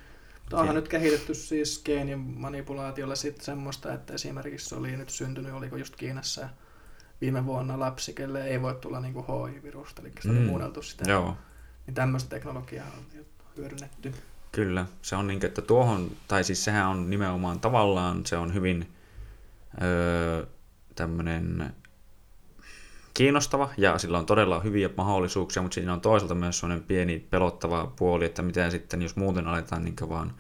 Mutta 0.47 0.61
onhan 0.61 0.75
nyt 0.75 0.89
kehitetty 0.89 1.35
siis 1.35 1.83
geenimanipulaatiolla 1.85 3.15
sitten 3.15 3.45
semmoista, 3.45 3.93
että 3.93 4.15
esimerkiksi 4.15 4.75
oli 4.75 4.97
nyt 4.97 5.11
syntynyt, 5.11 5.53
oliko 5.53 5.77
just 5.77 5.97
Kiinassa 5.97 6.49
viime 7.21 7.47
vuonna 7.47 7.81
lapsi, 7.81 8.13
kelle 8.13 8.47
ei 8.47 8.63
voi 8.63 8.75
tulla 8.75 9.01
niinku 9.01 9.23
HIV-virusta, 9.23 10.03
eli 10.03 10.13
se 10.21 10.29
mm. 10.29 10.37
oli 10.37 10.47
muunneltu 10.47 10.83
sitä. 10.83 11.11
Joo. 11.11 11.37
Niin 11.87 11.95
tämmöistä 11.95 12.31
teknologiaa 12.31 12.87
on 12.87 13.25
hyödynnetty. 13.57 14.15
Kyllä, 14.53 14.87
se 15.03 15.17
on 15.17 15.27
niin, 15.27 15.47
että 15.47 15.63
tuohon, 15.63 16.11
tai 16.29 16.45
siis 16.45 16.65
sehän 16.65 16.89
on 16.89 17.11
nimenomaan 17.11 17.61
tavallaan, 17.61 18.27
se 18.27 18.37
on 18.37 18.55
hyvin 18.55 18.93
öö, 19.83 20.47
tämmöinen 20.95 21.75
kiinnostava 23.17 23.71
ja 23.77 23.99
sillä 23.99 24.19
on 24.19 24.27
todella 24.27 24.61
hyviä 24.61 24.91
mahdollisuuksia, 24.97 25.63
mutta 25.63 25.75
siinä 25.75 25.93
on 25.93 26.01
toisaalta 26.01 26.35
myös 26.35 26.59
sellainen 26.59 26.87
pieni 26.87 27.27
pelottava 27.31 27.93
puoli, 27.97 28.25
että 28.25 28.43
mitä 28.43 28.71
sitten 28.71 29.03
jos 29.03 29.17
muuten 29.17 29.47
aletaan 29.47 29.85
niin 29.85 29.97
vaan 30.09 30.33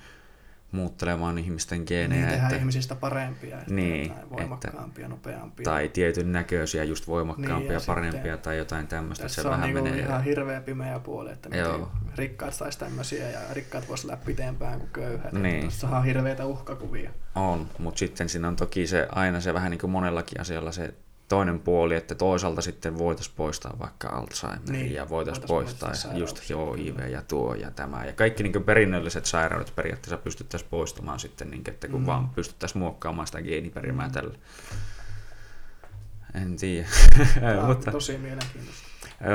muuttelemaan 0.72 1.38
ihmisten 1.38 1.82
geenejä. 1.86 2.20
Niin, 2.20 2.30
tehdään 2.30 2.46
että, 2.46 2.60
ihmisistä 2.60 2.94
parempia, 2.94 3.60
että 3.60 3.74
niin, 3.74 4.12
voimakkaampia, 4.30 5.04
että, 5.04 5.14
nopeampia. 5.14 5.64
Tai 5.64 5.88
tietyn 5.88 6.32
näköisiä, 6.32 6.84
just 6.84 7.06
voimakkaampia, 7.06 7.78
niin, 7.78 7.86
parempia 7.86 8.36
tai 8.36 8.58
jotain 8.58 8.86
tämmöistä. 8.86 9.28
Se 9.28 9.44
vähän 9.44 9.60
niinku 9.60 9.82
menee. 9.82 10.00
ihan 10.00 10.24
hirveä 10.24 10.60
pimeä 10.60 10.98
puoli, 10.98 11.32
että 11.32 11.56
Joo. 11.56 11.90
rikkaat 12.16 12.54
saisi 12.54 12.78
tämmöisiä 12.78 13.30
ja 13.30 13.40
rikkaat 13.52 13.88
voisi 13.88 14.08
läpi 14.08 14.24
pitempään 14.26 14.78
kuin 14.78 14.90
köyhät. 14.92 15.32
Niin. 15.32 15.60
Tuossa 15.60 15.88
on 15.88 16.04
hirveitä 16.04 16.46
uhkakuvia. 16.46 17.10
On, 17.34 17.66
mutta 17.78 17.98
sitten 17.98 18.28
siinä 18.28 18.48
on 18.48 18.56
toki 18.56 18.86
se 18.86 19.08
aina 19.12 19.40
se 19.40 19.54
vähän 19.54 19.70
niin 19.70 19.78
kuin 19.78 19.90
monellakin 19.90 20.40
asialla 20.40 20.72
se 20.72 20.94
toinen 21.28 21.60
puoli, 21.60 21.94
että 21.94 22.14
toisaalta 22.14 22.62
sitten 22.62 22.98
voitaisiin 22.98 23.36
poistaa 23.36 23.76
vaikka 23.78 24.08
Alzheimer 24.08 24.70
niin, 24.70 24.92
ja 24.92 25.08
voitaisiin 25.08 25.46
poistaa, 25.46 25.88
poistaa 25.88 26.14
just 26.14 26.48
HIV 26.48 26.98
ja 27.10 27.22
tuo 27.28 27.54
ja 27.54 27.70
tämä. 27.70 28.04
Ja 28.04 28.12
kaikki 28.12 28.42
niin 28.42 28.64
perinnölliset 28.64 29.26
sairaudet 29.26 29.72
periaatteessa 29.76 30.16
pystyttäisiin 30.16 30.70
poistamaan 30.70 31.20
sitten, 31.20 31.50
niin, 31.50 31.62
että 31.68 31.88
kun 31.88 32.00
mm. 32.00 32.06
vaan 32.06 32.28
pystyttäisiin 32.28 32.78
muokkaamaan 32.78 33.26
sitä 33.26 33.42
geeniperimää 33.42 34.06
mm. 34.06 34.12
tällä. 34.12 34.34
En 36.34 36.56
tiedä. 36.56 36.88
mutta, 37.66 37.90
tosi 37.90 38.18
mielenkiintoista. 38.18 38.86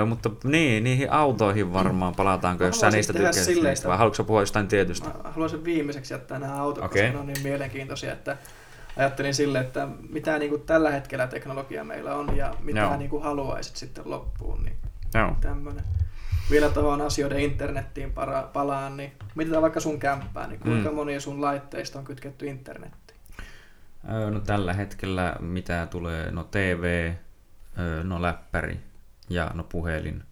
mutta 0.05 0.29
niin, 0.43 0.83
niihin 0.83 1.11
autoihin 1.11 1.73
varmaan 1.73 2.15
palataanko, 2.15 2.63
jos 2.63 2.79
sä 2.79 2.91
niistä 2.91 3.13
tykkäsit, 3.13 3.57
vai 3.85 3.97
haluatko 3.97 4.23
puhua 4.23 4.41
jostain 4.41 4.67
tietystä? 4.67 5.09
Mä 5.09 5.31
haluaisin 5.31 5.63
viimeiseksi 5.63 6.13
jättää 6.13 6.39
nämä 6.39 6.61
autot, 6.61 6.83
okay. 6.83 7.01
koska 7.01 7.13
ne 7.13 7.19
on 7.19 7.27
niin 7.27 7.43
mielenkiintoisia, 7.43 8.13
että 8.13 8.37
ajattelin 8.97 9.33
sille, 9.33 9.59
että 9.59 9.87
mitä 10.09 10.39
niin 10.39 10.49
kuin 10.49 10.61
tällä 10.61 10.91
hetkellä 10.91 11.27
teknologia 11.27 11.83
meillä 11.83 12.15
on 12.15 12.37
ja 12.37 12.53
mitä 12.59 12.97
niin 12.97 13.09
kuin 13.09 13.23
haluaisit 13.23 13.75
sitten 13.75 14.09
loppuun. 14.09 14.63
Niin 14.63 14.75
Joo. 15.13 15.35
Tämmönen. 15.41 15.83
Vielä 16.51 16.69
tuohon 16.69 17.01
asioiden 17.01 17.39
internettiin 17.39 18.13
para, 18.13 18.43
palaan, 18.53 18.97
niin 18.97 19.11
mitä 19.35 19.61
vaikka 19.61 19.79
sun 19.79 19.99
kämppää, 19.99 20.47
niin 20.47 20.59
kuinka 20.59 20.89
mm. 20.89 20.95
moni 20.95 21.19
sun 21.19 21.41
laitteista 21.41 21.99
on 21.99 22.05
kytketty 22.05 22.47
internettiin? 22.47 23.19
No 24.31 24.39
tällä 24.39 24.73
hetkellä 24.73 25.35
mitä 25.39 25.87
tulee, 25.91 26.31
no 26.31 26.43
TV, 26.43 27.13
no 28.03 28.21
läppäri 28.21 28.79
ja 29.29 29.51
no 29.53 29.63
puhelin. 29.63 30.23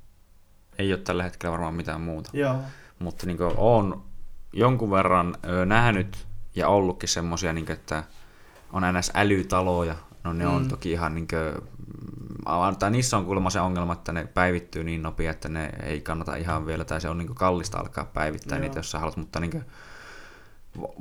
Ei 0.78 0.94
ole 0.94 1.00
tällä 1.00 1.24
hetkellä 1.24 1.52
varmaan 1.52 1.74
mitään 1.74 2.02
muuta. 2.02 2.30
Joo. 2.34 2.56
Mutta 3.00 3.26
niin 3.26 3.38
on 3.58 4.04
jonkun 4.54 4.92
verran 4.92 5.36
nähnyt 5.66 6.28
ja 6.56 6.68
ollutkin 6.68 7.10
semmoisia, 7.10 7.54
niin 7.54 7.72
että 7.72 8.04
on 8.74 8.84
ns. 9.00 9.12
älytaloja. 9.14 9.96
No 10.24 10.34
ne 10.34 10.46
mm. 10.46 10.56
on 10.56 10.68
toki 10.68 10.92
ihan 10.92 11.16
niin 11.16 11.28
kuin, 11.28 11.68
tai 12.80 12.92
niissä 12.92 13.18
on 13.18 13.26
kuulemma 13.26 13.50
se 13.50 13.60
ongelma, 13.60 13.94
että 13.94 14.12
ne 14.12 14.28
päivittyy 14.34 14.84
niin 14.84 15.02
nopea, 15.02 15.32
että 15.32 15.50
ne 15.50 15.70
ei 15.84 16.02
kannata 16.02 16.36
ihan 16.36 16.66
vielä, 16.66 16.86
tai 16.86 17.02
se 17.02 17.10
on 17.10 17.18
niin 17.18 17.36
kallista 17.36 17.78
alkaa 17.78 18.06
päivittää 18.06 18.58
Joo. 18.58 18.62
niitä, 18.62 18.80
jos 18.80 18.92
sä 18.92 19.00
haluat, 19.00 19.18
mutta 19.18 19.40
niin 19.40 19.52
kuin, 19.52 19.64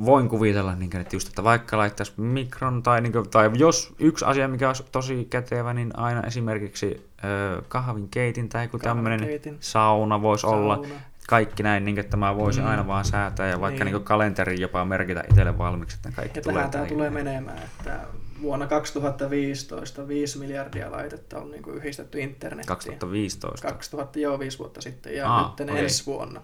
voin 0.05 0.29
kuvitella, 0.29 0.75
niin 0.75 0.91
kuin, 0.91 1.01
että, 1.01 1.17
just, 1.17 1.29
että 1.29 1.45
vaikka 1.45 1.79
laittaisi 1.79 2.13
mikron, 2.17 2.83
tai, 2.83 3.01
niin 3.01 3.13
kuin, 3.13 3.31
tai 3.31 3.51
jos 3.55 3.95
yksi 3.99 4.25
asia, 4.25 4.49
mikä 4.49 4.69
olisi 4.69 4.85
tosi 4.93 5.25
kätevä, 5.25 5.75
niin 5.75 5.99
aina 5.99 6.23
esimerkiksi 6.23 7.11
äh, 7.25 7.65
kahvinkeitin 7.69 8.49
tai 8.49 8.65
joku 8.65 8.79
tämmöinen 8.79 9.29
sauna 9.61 10.23
voisi 10.23 10.43
sauna. 10.43 10.57
olla, 10.57 10.87
kaikki 11.29 11.63
näin, 11.63 11.85
niin 11.85 11.99
että 11.99 12.17
mä 12.17 12.37
voisin 12.37 12.63
mm. 12.63 12.71
aina 12.71 12.87
vaan 12.87 13.05
säätää 13.05 13.49
ja 13.49 13.61
vaikka 13.61 13.85
niin. 13.85 13.95
Niin 13.95 14.05
kalenteri 14.05 14.61
jopa 14.61 14.85
merkitä 14.85 15.25
itselle 15.31 15.59
valmiiksi, 15.59 15.97
että 15.97 16.11
kaikki 16.17 16.39
ja 16.39 16.43
tulee 16.43 16.69
tämä 16.69 16.87
tulee 16.87 17.11
menemään, 17.11 17.63
että 17.63 18.01
vuonna 18.43 18.67
2015 18.67 20.09
5 20.09 20.39
miljardia 20.39 20.91
laitetta 20.91 21.39
on 21.39 21.51
niin 21.51 21.63
kuin 21.63 21.77
yhdistetty 21.77 22.21
internettiin. 22.21 22.67
2015? 22.67 23.69
2000, 23.69 24.19
joo, 24.19 24.39
viisi 24.39 24.59
vuotta 24.59 24.81
sitten. 24.81 25.17
Ja 25.17 25.33
Aa, 25.33 25.55
nyt 25.59 25.71
okay. 25.71 25.83
ensi 25.83 26.07
vuonna, 26.07 26.43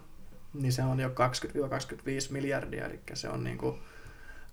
niin 0.55 0.73
se 0.73 0.83
on 0.83 1.01
jo 1.01 1.09
20-25 1.09 1.13
miljardia, 2.31 2.87
eli 2.87 3.01
se 3.15 3.29
on 3.29 3.45
niin 3.45 3.59
kuin 3.59 3.79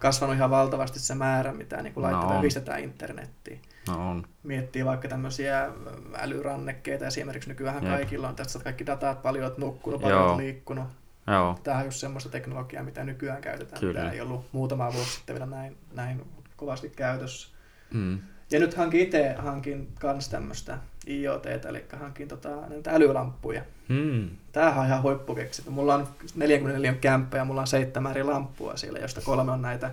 kasvanut 0.01 0.35
ihan 0.35 0.49
valtavasti 0.49 0.99
se 0.99 1.15
määrä, 1.15 1.53
mitä 1.53 1.81
niin 1.81 1.93
kuin 1.93 2.01
laitteita 2.03 2.33
no 2.33 2.39
yhdistetään 2.39 2.79
internettiin. 2.79 3.61
No 3.87 4.09
on. 4.09 4.27
Miettii 4.43 4.85
vaikka 4.85 5.07
tämmöisiä 5.07 5.69
älyrannekkeita, 6.17 7.07
esimerkiksi 7.07 7.49
nykyään 7.49 7.83
Jep. 7.83 7.93
kaikilla 7.93 8.29
on 8.29 8.35
tässä 8.35 8.59
kaikki 8.59 8.85
datat, 8.85 9.21
paljon 9.21 9.45
olet 9.45 9.57
nukkunut, 9.57 10.01
paljon 10.01 10.21
olet 10.21 10.37
liikkunut. 10.37 10.85
Joo. 11.27 11.59
Tämä 11.63 11.77
on 11.77 11.85
just 11.85 11.97
semmoista 11.97 12.29
teknologiaa, 12.29 12.83
mitä 12.83 13.03
nykyään 13.03 13.41
käytetään. 13.41 13.79
Kyllä. 13.79 13.99
Tämä 13.99 14.11
ei 14.11 14.21
ollut 14.21 14.45
muutama 14.51 14.93
vuosi 14.93 15.11
sitten 15.11 15.35
vielä 15.35 15.45
näin, 15.45 15.77
näin 15.93 16.25
kovasti 16.55 16.89
käytössä. 16.89 17.47
Mm. 17.93 18.19
Ja 18.51 18.59
nyt 18.59 18.73
hankin 18.73 19.01
itse 19.01 19.35
hankin 19.37 19.91
kans 19.99 20.29
tämmöistä 20.29 20.77
IoT, 21.07 21.45
eli 21.45 21.85
hankin 21.99 22.27
tota, 22.27 22.49
näitä 22.69 22.91
älylamppuja. 22.91 23.61
Mm. 23.87 24.29
Tämähän 24.51 24.79
on 24.79 24.85
ihan 24.85 25.01
huippukeksitty. 25.01 25.71
Mulla 25.71 25.95
on 25.95 26.07
44 26.35 26.93
kämppä 26.93 27.37
ja 27.37 27.45
mulla 27.45 27.61
on 27.61 27.67
seitsemän 27.67 28.11
eri 28.11 28.23
lamppua 28.23 28.77
siellä, 28.77 28.99
josta 28.99 29.21
kolme 29.21 29.51
on 29.51 29.61
näitä 29.61 29.91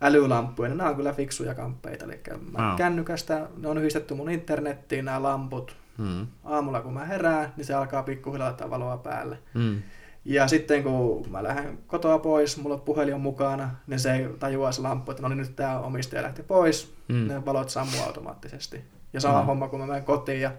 älylamppuja, 0.00 0.68
niin 0.68 0.78
nämä 0.78 0.90
on 0.90 0.96
kyllä 0.96 1.12
fiksuja 1.12 1.54
kamppeita. 1.54 2.04
Eli 2.04 2.20
mä 2.52 2.70
no. 2.70 2.76
kännykästä, 2.76 3.48
ne 3.56 3.68
on 3.68 3.78
yhdistetty 3.78 4.14
mun 4.14 4.30
internettiin 4.30 5.04
nämä 5.04 5.22
lamput. 5.22 5.76
Mm. 5.98 6.26
Aamulla 6.44 6.80
kun 6.80 6.92
mä 6.94 7.04
herään, 7.04 7.52
niin 7.56 7.64
se 7.64 7.74
alkaa 7.74 8.02
pikkuhiljaa 8.02 8.46
laittaa 8.46 8.70
valoa 8.70 8.96
päälle. 8.96 9.38
Mm. 9.54 9.82
Ja 10.24 10.48
sitten 10.48 10.82
kun 10.82 11.26
mä 11.30 11.42
lähden 11.42 11.78
kotoa 11.86 12.18
pois, 12.18 12.56
mulla 12.56 12.74
on 12.74 12.80
puhelin 12.80 13.14
on 13.14 13.20
mukana, 13.20 13.70
niin 13.86 14.00
se 14.00 14.12
ei 14.12 14.28
tajua 14.38 14.72
se 14.72 14.82
lamppu, 14.82 15.10
että 15.10 15.22
no 15.22 15.28
niin 15.28 15.38
nyt 15.38 15.56
tämä 15.56 15.78
omistaja 15.78 16.22
lähti 16.22 16.42
pois, 16.42 16.94
mm. 17.08 17.28
ne 17.28 17.44
valot 17.44 17.70
sammuu 17.70 18.02
automaattisesti. 18.06 18.84
Ja 19.12 19.20
sama 19.20 19.38
no. 19.38 19.44
homma, 19.44 19.68
kun 19.68 19.80
mä 19.80 19.86
menen 19.86 20.04
kotiin, 20.04 20.40
ja, 20.40 20.50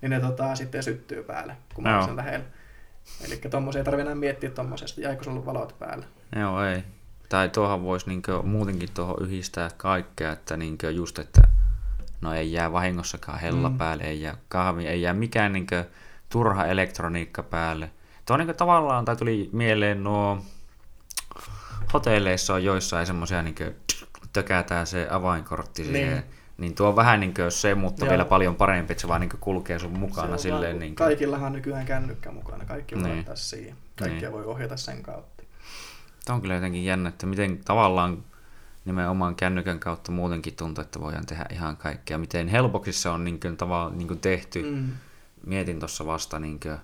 niin 0.00 0.10
ne 0.10 0.20
tota, 0.20 0.54
sitten 0.54 0.82
syttyy 0.82 1.22
päälle, 1.22 1.56
kun 1.74 1.84
mä 1.84 1.94
olen 1.94 2.04
sen 2.04 2.16
lähellä. 2.16 2.44
Eli 3.26 3.36
tuommoisia 3.36 3.80
ei 3.80 3.84
tarvitse 3.84 4.02
enää 4.02 4.14
miettiä 4.14 4.50
tuommoisesta, 4.50 5.00
jäikö 5.00 5.24
sulla 5.24 5.46
valot 5.46 5.78
päälle. 5.78 6.06
Joo, 6.36 6.64
ei 6.64 6.84
tai 7.32 7.48
tuohon 7.48 7.82
voisi 7.82 8.08
niinkö 8.08 8.42
muutenkin 8.42 8.88
tuohon 8.94 9.16
yhdistää 9.20 9.70
kaikkea, 9.76 10.32
että 10.32 10.56
niinkö 10.56 10.90
just, 10.90 11.18
että 11.18 11.42
no 12.20 12.34
ei 12.34 12.52
jää 12.52 12.72
vahingossakaan 12.72 13.38
hella 13.38 13.68
mm. 13.68 13.78
päälle, 13.78 14.04
ei 14.04 14.22
jää 14.22 14.36
kahvi, 14.48 14.86
ei 14.86 15.02
jää 15.02 15.12
mikään 15.12 15.52
niinkö 15.52 15.84
turha 16.28 16.66
elektroniikka 16.66 17.42
päälle. 17.42 17.90
Tuo 18.26 18.36
niinkö 18.36 18.54
tavallaan, 18.54 19.04
tai 19.04 19.16
tuli 19.16 19.50
mieleen 19.52 20.04
nuo 20.04 20.44
hotelleissa 21.92 22.54
on 22.54 22.64
joissain 22.64 23.06
semmoisia 23.06 23.42
niinkö 23.42 23.72
tökätään 24.32 24.86
se 24.86 25.06
avainkortti 25.10 25.84
siihen. 25.84 26.12
Niin 26.12 26.24
tuo 26.76 26.88
on 26.88 26.96
vähän 26.96 27.20
niin 27.20 27.34
kuin 27.34 27.50
se, 27.50 27.74
mutta 27.74 28.04
Joo. 28.04 28.10
vielä 28.10 28.24
paljon 28.24 28.56
parempi, 28.56 28.92
että 28.92 29.00
se 29.00 29.08
vaan 29.08 29.20
niin 29.20 29.30
kulkee 29.40 29.78
sun 29.78 29.98
mukana. 29.98 30.36
Se 30.36 30.42
silleen, 30.42 30.78
niin 30.78 30.90
kuin... 30.90 31.06
Kaikillahan 31.06 31.46
on 31.46 31.52
nykyään 31.52 31.86
kännykkä 31.86 32.30
mukana, 32.30 32.64
kaikki 32.64 32.94
voi 32.94 33.02
niin. 33.04 33.24
siihen. 33.34 33.76
Kaikkia 33.98 34.28
niin. 34.28 34.32
voi 34.32 34.44
ohjata 34.44 34.76
sen 34.76 35.02
kautta. 35.02 35.42
Tämä 36.24 36.34
on 36.34 36.40
kyllä 36.40 36.54
jotenkin 36.54 36.84
jännä, 36.84 37.08
että 37.08 37.26
miten 37.26 37.58
tavallaan 37.64 38.24
nimenomaan 38.84 39.34
kännykän 39.34 39.80
kautta 39.80 40.12
muutenkin 40.12 40.56
tuntuu, 40.56 40.82
että 40.82 41.00
voidaan 41.00 41.26
tehdä 41.26 41.46
ihan 41.52 41.76
kaikkea. 41.76 42.18
Miten 42.18 42.48
helpoksi 42.48 42.92
se 42.92 43.08
on 43.08 43.24
niin 43.24 43.40
kuin, 43.40 43.56
tavallaan, 43.56 43.98
niin 43.98 44.08
kuin 44.08 44.20
tehty. 44.20 44.62
Mm. 44.62 44.90
Mietin 45.46 45.78
tuossa 45.78 46.06
vasta, 46.06 46.38
niin 46.38 46.60
kuin, 46.60 46.78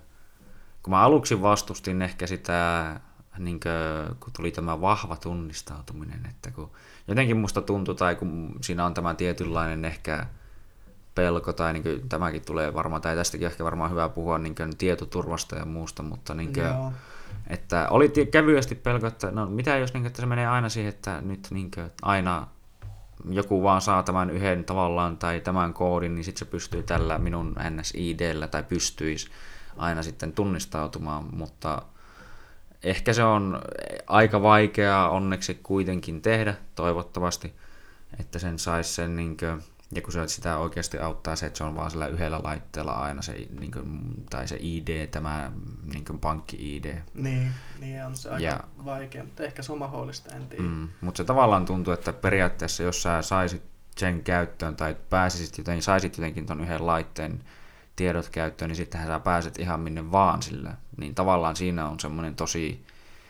kun 0.83 0.91
mä 0.91 1.01
aluksi 1.01 1.41
vastustin 1.41 2.01
ehkä 2.01 2.27
sitä, 2.27 2.99
niin 3.39 3.59
kuin, 3.59 4.17
kun 4.19 4.33
tuli 4.33 4.51
tämä 4.51 4.81
vahva 4.81 5.15
tunnistautuminen, 5.15 6.25
että 6.29 6.51
kun 6.51 6.71
jotenkin 7.07 7.37
musta 7.37 7.61
tuntuu, 7.61 7.95
tai 7.95 8.15
kun 8.15 8.55
siinä 8.61 8.85
on 8.85 8.93
tämä 8.93 9.15
tietynlainen 9.15 9.85
ehkä 9.85 10.25
pelko, 11.15 11.53
tai 11.53 11.73
niin 11.73 11.83
kuin, 11.83 12.09
tämäkin 12.09 12.45
tulee 12.45 12.73
varmaan, 12.73 13.01
tai 13.01 13.15
tästäkin 13.15 13.47
ehkä 13.47 13.63
varmaan 13.63 13.91
hyvä 13.91 14.09
puhua 14.09 14.37
niin 14.37 14.55
kuin, 14.55 14.77
tietoturvasta 14.77 15.55
ja 15.55 15.65
muusta, 15.65 16.03
mutta 16.03 16.33
niin 16.33 16.53
kuin, 16.53 16.93
että 17.47 17.87
oli 17.89 18.11
kevyesti 18.31 18.75
pelko, 18.75 19.07
että 19.07 19.31
no 19.31 19.45
mitä 19.45 19.77
jos 19.77 19.93
niin, 19.93 20.05
että 20.05 20.21
se 20.21 20.25
menee 20.25 20.47
aina 20.47 20.69
siihen, 20.69 20.89
että 20.89 21.21
nyt 21.21 21.47
niin 21.51 21.71
kuin, 21.71 21.91
aina 22.01 22.47
joku 23.29 23.63
vaan 23.63 23.81
saa 23.81 24.03
tämän 24.03 24.29
yhden 24.29 24.65
tavallaan 24.65 25.17
tai 25.17 25.39
tämän 25.39 25.73
koodin, 25.73 26.15
niin 26.15 26.23
sitten 26.23 26.39
se 26.39 26.51
pystyy 26.51 26.83
tällä 26.83 27.17
minun 27.17 27.55
NSIDllä 27.69 28.47
tai 28.47 28.63
pystyisi 28.63 29.29
aina 29.77 30.03
sitten 30.03 30.31
tunnistautumaan, 30.31 31.23
mutta 31.35 31.81
ehkä 32.83 33.13
se 33.13 33.23
on 33.23 33.61
aika 34.07 34.41
vaikeaa 34.41 35.09
onneksi 35.09 35.59
kuitenkin 35.63 36.21
tehdä, 36.21 36.55
toivottavasti, 36.75 37.53
että 38.19 38.39
sen 38.39 38.59
saisi 38.59 38.93
sen 38.93 39.15
niin 39.15 39.37
kuin, 39.37 39.61
ja 39.95 40.01
kun 40.01 40.13
se 40.13 40.27
sitä 40.27 40.57
oikeasti 40.57 40.97
auttaa 40.97 41.35
se, 41.35 41.45
että 41.45 41.57
se 41.57 41.63
on 41.63 41.75
vaan 41.75 41.91
sillä 41.91 42.07
yhdellä 42.07 42.39
laitteella 42.43 42.91
aina 42.91 43.21
se, 43.21 43.47
niin 43.59 43.71
kuin, 43.71 44.13
tai 44.29 44.47
se 44.47 44.57
ID, 44.59 45.07
tämä 45.07 45.51
niin 45.93 46.05
kuin 46.05 46.19
pankki-ID. 46.19 46.95
Niin, 47.13 47.51
niin 47.79 48.05
on 48.05 48.15
se 48.15 48.29
aika 48.29 48.43
ja, 48.43 48.63
vaikea, 48.85 49.23
mutta 49.23 49.43
ehkä 49.43 49.61
se 49.61 49.71
on 49.71 49.79
mahdollista, 49.79 50.35
en 50.35 50.47
tiedä. 50.47 50.63
Mm, 50.63 50.89
mutta 51.01 51.17
se 51.17 51.23
tavallaan 51.23 51.65
tuntuu, 51.65 51.93
että 51.93 52.13
periaatteessa 52.13 52.83
jos 52.83 53.03
sä 53.03 53.21
saisit 53.21 53.63
sen 53.97 54.23
käyttöön 54.23 54.75
tai 54.75 54.97
pääsisit 55.09 55.57
jotenkin, 55.57 55.83
saisit 55.83 56.17
jotenkin 56.17 56.45
ton 56.45 56.61
yhden 56.61 56.85
laitteen 56.85 57.43
tiedot 57.95 58.29
käyttöön, 58.29 58.69
niin 58.69 58.75
sittenhän 58.75 59.09
sä 59.09 59.19
pääset 59.19 59.59
ihan 59.59 59.79
minne 59.79 60.11
vaan 60.11 60.41
sillä. 60.41 60.73
Niin 60.99 61.15
tavallaan 61.15 61.55
siinä 61.55 61.89
on 61.89 61.99
semmoinen 61.99 62.35
tosi 62.35 62.85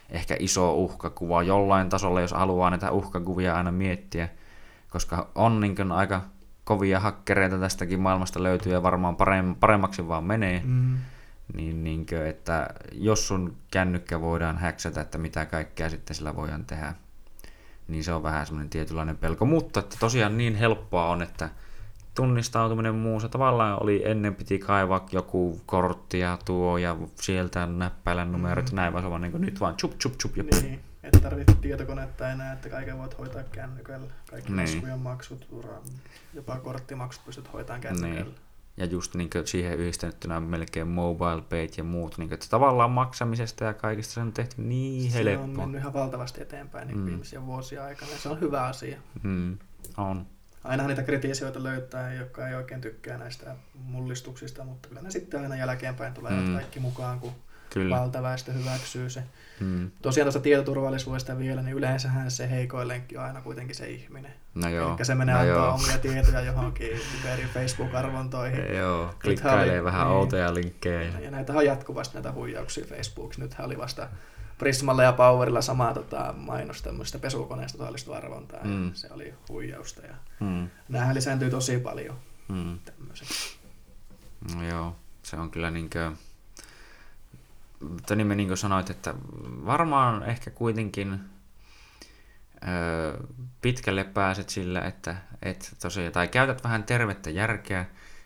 ehkä 0.09 0.35
iso 0.39 0.73
uhkakuva 0.73 1.43
jollain 1.43 1.89
tasolla, 1.89 2.21
jos 2.21 2.31
haluaa 2.31 2.69
näitä 2.69 2.91
uhkakuvia 2.91 3.55
aina 3.55 3.71
miettiä, 3.71 4.29
koska 4.89 5.27
on 5.35 5.59
niin 5.59 5.91
aika 5.91 6.21
kovia 6.63 6.99
hakkereita 6.99 7.57
tästäkin 7.57 7.99
maailmasta 7.99 8.43
löytyy 8.43 8.71
ja 8.71 8.83
varmaan 8.83 9.17
paremmaksi 9.59 10.07
vaan 10.07 10.23
menee, 10.23 10.61
mm. 10.65 10.97
niin, 11.53 11.83
niin 11.83 12.05
kuin, 12.05 12.25
että 12.25 12.69
jos 12.91 13.27
sun 13.27 13.55
kännykkä 13.71 14.21
voidaan 14.21 14.57
häksätä, 14.57 15.01
että 15.01 15.17
mitä 15.17 15.45
kaikkea 15.45 15.89
sitten 15.89 16.15
sillä 16.15 16.35
voidaan 16.35 16.65
tehdä, 16.65 16.93
niin 17.87 18.03
se 18.03 18.13
on 18.13 18.23
vähän 18.23 18.45
semmoinen 18.45 18.69
tietynlainen 18.69 19.17
pelko. 19.17 19.45
Mutta 19.45 19.79
että 19.79 19.95
tosiaan 19.99 20.37
niin 20.37 20.55
helppoa 20.55 21.09
on, 21.09 21.21
että 21.21 21.49
tunnistautuminen 22.15 22.95
muussa 22.95 23.29
tavallaan 23.29 23.83
oli 23.83 24.01
ennen 24.05 24.35
piti 24.35 24.59
kaivaa 24.59 25.07
joku 25.11 25.61
kortti 25.65 26.19
ja 26.19 26.37
tuo 26.45 26.77
ja 26.77 26.97
sieltä 27.15 27.65
näppäillä 27.65 28.25
numerot 28.25 28.71
mm. 28.71 28.75
näin, 28.75 28.93
vaan 28.93 29.03
se 29.03 29.07
on 29.07 29.21
niin 29.21 29.41
nyt 29.41 29.59
vaan 29.59 29.75
chup 29.75 29.97
chup 29.97 30.13
chup 30.17 30.37
ja 30.37 30.43
niin, 30.43 30.79
että 31.03 31.19
tarvitse 31.19 31.53
tietokonetta 31.53 32.29
enää, 32.29 32.53
että 32.53 32.69
kaiken 32.69 32.97
voit 32.97 33.17
hoitaa 33.17 33.43
kännykällä. 33.43 34.11
Kaikki 34.31 34.51
niin. 34.51 34.75
laskujen 34.75 34.99
maksut, 34.99 35.47
jopa 36.33 36.59
korttimaksut 36.59 37.25
pystyt 37.25 37.53
hoitamaan 37.53 37.81
kännykällä. 37.81 38.23
Niin. 38.23 38.35
Ja 38.77 38.85
just 38.85 39.15
niin 39.15 39.29
siihen 39.45 39.77
yhdistettynä 39.77 40.39
melkein 40.39 40.87
mobile 40.87 41.41
pay 41.49 41.67
ja 41.77 41.83
muut, 41.83 42.17
niin 42.17 42.29
kuin, 42.29 42.33
että 42.33 42.47
tavallaan 42.49 42.91
maksamisesta 42.91 43.63
ja 43.63 43.73
kaikista 43.73 44.13
se 44.13 44.19
on 44.19 44.33
tehty 44.33 44.61
niin 44.61 45.11
helppoa. 45.11 45.45
Se 45.45 45.51
on 45.51 45.57
mennyt 45.57 45.81
ihan 45.81 45.93
valtavasti 45.93 46.41
eteenpäin 46.41 46.87
niin 46.87 46.97
mm. 46.97 47.05
viimeisiä 47.05 47.45
vuosia 47.45 47.83
aikana 47.83 48.11
ja 48.11 48.17
se 48.17 48.29
on 48.29 48.41
hyvä 48.41 48.63
asia. 48.63 48.97
Mm. 49.23 49.57
On 49.97 50.25
aina 50.63 50.87
niitä 50.87 51.03
kritiisioita 51.03 51.63
löytää, 51.63 52.13
jotka 52.13 52.47
ei 52.47 52.55
oikein 52.55 52.81
tykkää 52.81 53.17
näistä 53.17 53.55
mullistuksista, 53.73 54.63
mutta 54.63 54.89
kyllä 54.89 55.01
ne 55.01 55.11
sitten 55.11 55.41
aina 55.41 55.55
jälkeenpäin 55.55 56.13
tulee 56.13 56.31
mm. 56.31 56.53
kaikki 56.53 56.79
mukaan, 56.79 57.19
kun 57.19 57.33
kyllä. 57.69 57.99
valtaväestö 57.99 58.53
hyväksyy 58.53 59.09
se. 59.09 59.23
Mm. 59.59 59.91
Tosiaan 60.01 60.25
tuosta 60.25 60.39
tietoturvallisuudesta 60.39 61.37
vielä, 61.37 61.61
niin 61.61 61.77
yleensähän 61.77 62.31
se 62.31 62.49
heikoin 62.49 62.87
lenkki 62.87 63.17
on 63.17 63.23
aina 63.23 63.41
kuitenkin 63.41 63.75
se 63.75 63.89
ihminen. 63.89 64.33
No 64.55 64.69
joo. 64.69 64.95
Eli 64.95 65.05
se 65.05 65.15
menee 65.15 65.35
no 65.35 65.41
antaa 65.41 65.73
omia 65.73 65.97
tietoja 65.97 66.41
johonkin 66.41 66.99
eri 67.33 67.45
Facebook-arvontoihin. 67.53 68.75
Joo, 68.77 69.13
klikkailee 69.21 69.79
oli, 69.79 69.83
vähän 69.83 70.07
niin, 70.07 70.15
outoja 70.15 70.53
linkkejä. 70.53 71.19
Ja 71.19 71.31
näitä 71.31 71.53
on 71.53 71.65
jatkuvasti 71.65 72.13
näitä 72.13 72.31
huijauksia 72.31 72.85
Facebookissa. 72.85 73.41
Nythän 73.41 73.65
oli 73.65 73.77
vasta 73.77 74.07
Prismalla 74.59 75.03
ja 75.03 75.13
Powerilla 75.13 75.61
samaa 75.61 75.93
tota, 75.93 76.33
mainos 76.37 76.81
tämmöistä 76.81 77.19
pesukoneesta 77.19 77.77
todellista 77.77 78.17
arvontaa. 78.17 78.63
Mm. 78.63 78.93
Se 78.93 79.07
oli 79.11 79.33
huijausta. 79.49 80.01
Ja 80.01 80.15
mm. 80.39 80.69
Nämähän 80.89 81.15
lisääntyy 81.15 81.49
tosi 81.49 81.79
paljon. 81.79 82.15
Mm. 82.47 82.79
No 84.55 84.63
joo, 84.63 84.95
se 85.23 85.35
on 85.35 85.51
kyllä 85.51 85.71
niinkö... 85.71 86.11
Mutta 87.89 88.15
niin 88.15 88.27
me 88.27 88.35
niin 88.35 88.47
kuin 88.47 88.57
sanoit, 88.57 88.89
että 88.89 89.13
varmaan 89.65 90.23
ehkä 90.23 90.51
kuitenkin 90.51 91.19
öö, 92.67 93.17
pitkälle 93.61 94.03
pääset 94.03 94.49
sillä, 94.49 94.81
että 94.81 95.15
et 95.41 95.75
tosiaan, 95.81 96.11
tai 96.11 96.27
käytät 96.27 96.63
vähän 96.63 96.83
tervettä 96.83 97.29
järkeä, 97.29 97.85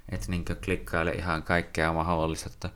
että 0.10 0.26
niin 0.30 0.46
klikkaile 0.66 1.12
ihan 1.12 1.44
kaikkea 1.44 1.94
mahdollista, 1.94 2.50
että 2.54 2.70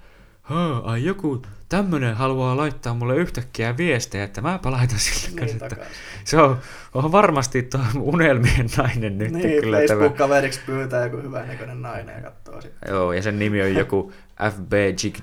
ai 0.83 1.03
joku 1.03 1.41
tämmönen 1.69 2.15
haluaa 2.15 2.57
laittaa 2.57 2.93
mulle 2.93 3.15
yhtäkkiä 3.15 3.77
viestejä, 3.77 4.23
että 4.23 4.41
mä 4.41 4.59
laitan 4.63 4.99
sille 4.99 5.45
niin, 5.45 5.63
että 5.63 5.75
Se 6.23 6.37
on, 6.37 6.59
on 6.93 7.11
varmasti 7.11 7.63
tuo 7.63 7.81
unelmien 7.99 8.69
nainen 8.77 9.17
nyt. 9.17 9.31
Niin, 9.31 9.61
kyllä 9.63 9.77
Facebook-kaveriksi 9.77 10.61
pyytää 10.65 11.03
joku 11.03 11.17
näköinen 11.17 11.81
nainen 11.81 12.15
ja 12.15 12.21
katsoo 12.21 12.61
sitten. 12.61 12.89
Joo, 12.89 13.13
ja 13.13 13.21
sen 13.21 13.39
nimi 13.39 13.61
on 13.61 13.75
joku 13.75 14.13
FB 14.55 14.73
Jig 15.03 15.17
06683327 15.17 15.19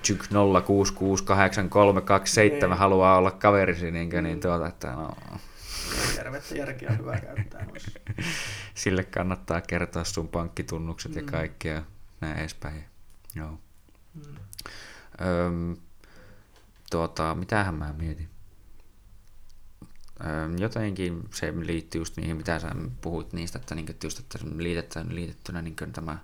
niin. 2.39 2.73
haluaa 2.73 3.19
olla 3.19 3.31
kaverisi, 3.31 3.91
niin, 3.91 4.09
niin, 4.09 4.25
niin 4.25 4.41
tuota, 4.41 4.67
että 4.67 4.93
no... 4.93 5.17
Tervettä 6.17 6.55
järkeä 6.55 6.91
on 6.91 6.99
hyvä 6.99 7.21
käyttää. 7.21 7.67
Sille 8.75 9.05
kannattaa 9.05 9.61
kertoa 9.61 10.05
sun 10.05 10.29
pankkitunnukset 10.29 11.13
mm. 11.13 11.19
ja 11.19 11.25
kaikkea 11.25 11.83
näin 12.21 12.39
edespäin. 12.39 12.85
Joo. 13.35 13.59
Mm. 14.15 14.35
Öm, 15.21 15.77
tuota, 16.91 17.35
mitähän 17.35 17.75
mä 17.75 17.95
mietin? 17.99 18.29
Öm, 20.21 20.57
jotenkin 20.59 21.29
se 21.35 21.53
liittyy 21.57 22.01
just 22.01 22.17
niihin, 22.17 22.37
mitä 22.37 22.59
sä 22.59 22.71
puhuit 23.01 23.33
niistä, 23.33 23.59
että, 23.59 23.75
niin, 23.75 23.97
just, 24.05 24.19
että 24.19 24.39
liitettynä, 24.57 25.15
liitettynä 25.15 25.63
niin 25.63 25.77
tämä, 25.93 26.19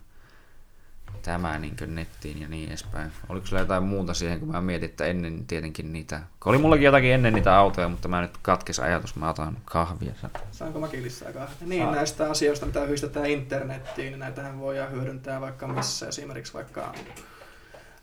tämä 1.23 1.59
niin 1.59 1.77
nettiin 1.87 2.41
ja 2.41 2.49
niin 2.49 2.69
edespäin. 2.69 3.13
Oliko 3.29 3.47
sulla 3.47 3.63
jotain 3.63 3.83
muuta 3.83 4.15
siihen, 4.15 4.41
kun 4.41 4.49
mä 4.49 4.61
mietin, 4.61 4.91
että 4.91 5.05
ennen 5.05 5.47
tietenkin 5.47 5.93
niitä, 5.93 6.21
kun 6.41 6.51
oli 6.51 6.59
mullakin 6.59 6.85
jotakin 6.85 7.13
ennen 7.13 7.35
niitä 7.35 7.57
autoja, 7.57 7.89
mutta 7.89 8.09
mä 8.09 8.21
nyt 8.21 8.37
katkes 8.43 8.79
ajatus, 8.79 9.17
mä 9.17 9.31
otan 9.31 9.59
kahvia. 9.65 10.13
Saanko 10.51 10.81
mäkin 10.81 11.03
lisää 11.03 11.33
kahvia? 11.33 11.57
Niin, 11.67 11.83
Saa. 11.83 11.95
näistä 11.95 12.31
asioista, 12.31 12.67
mitä 12.67 12.85
yhdistetään 12.85 13.27
internettiin, 13.27 14.11
niin 14.11 14.19
näitähän 14.19 14.59
voidaan 14.59 14.93
hyödyntää 14.93 15.41
vaikka 15.41 15.69
missä, 15.69 16.09
esimerkiksi 16.09 16.55
vaikka 16.55 16.95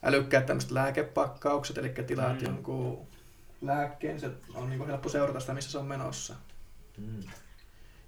älykkäät 0.04 0.46
tämmöiset 0.46 0.72
lääkepakkaukset, 0.72 1.78
eli 1.78 1.90
tilaat 1.90 2.42
mm. 2.42 2.46
jonkun 2.46 3.08
lääkkeen, 3.62 4.20
se 4.20 4.30
on 4.54 4.70
niin 4.70 4.78
kuin 4.78 4.90
helppo 4.90 5.10
seurata 5.10 5.40
sitä, 5.40 5.54
missä 5.54 5.72
se 5.72 5.78
on 5.78 5.86
menossa. 5.86 6.36
Mm. 6.98 7.24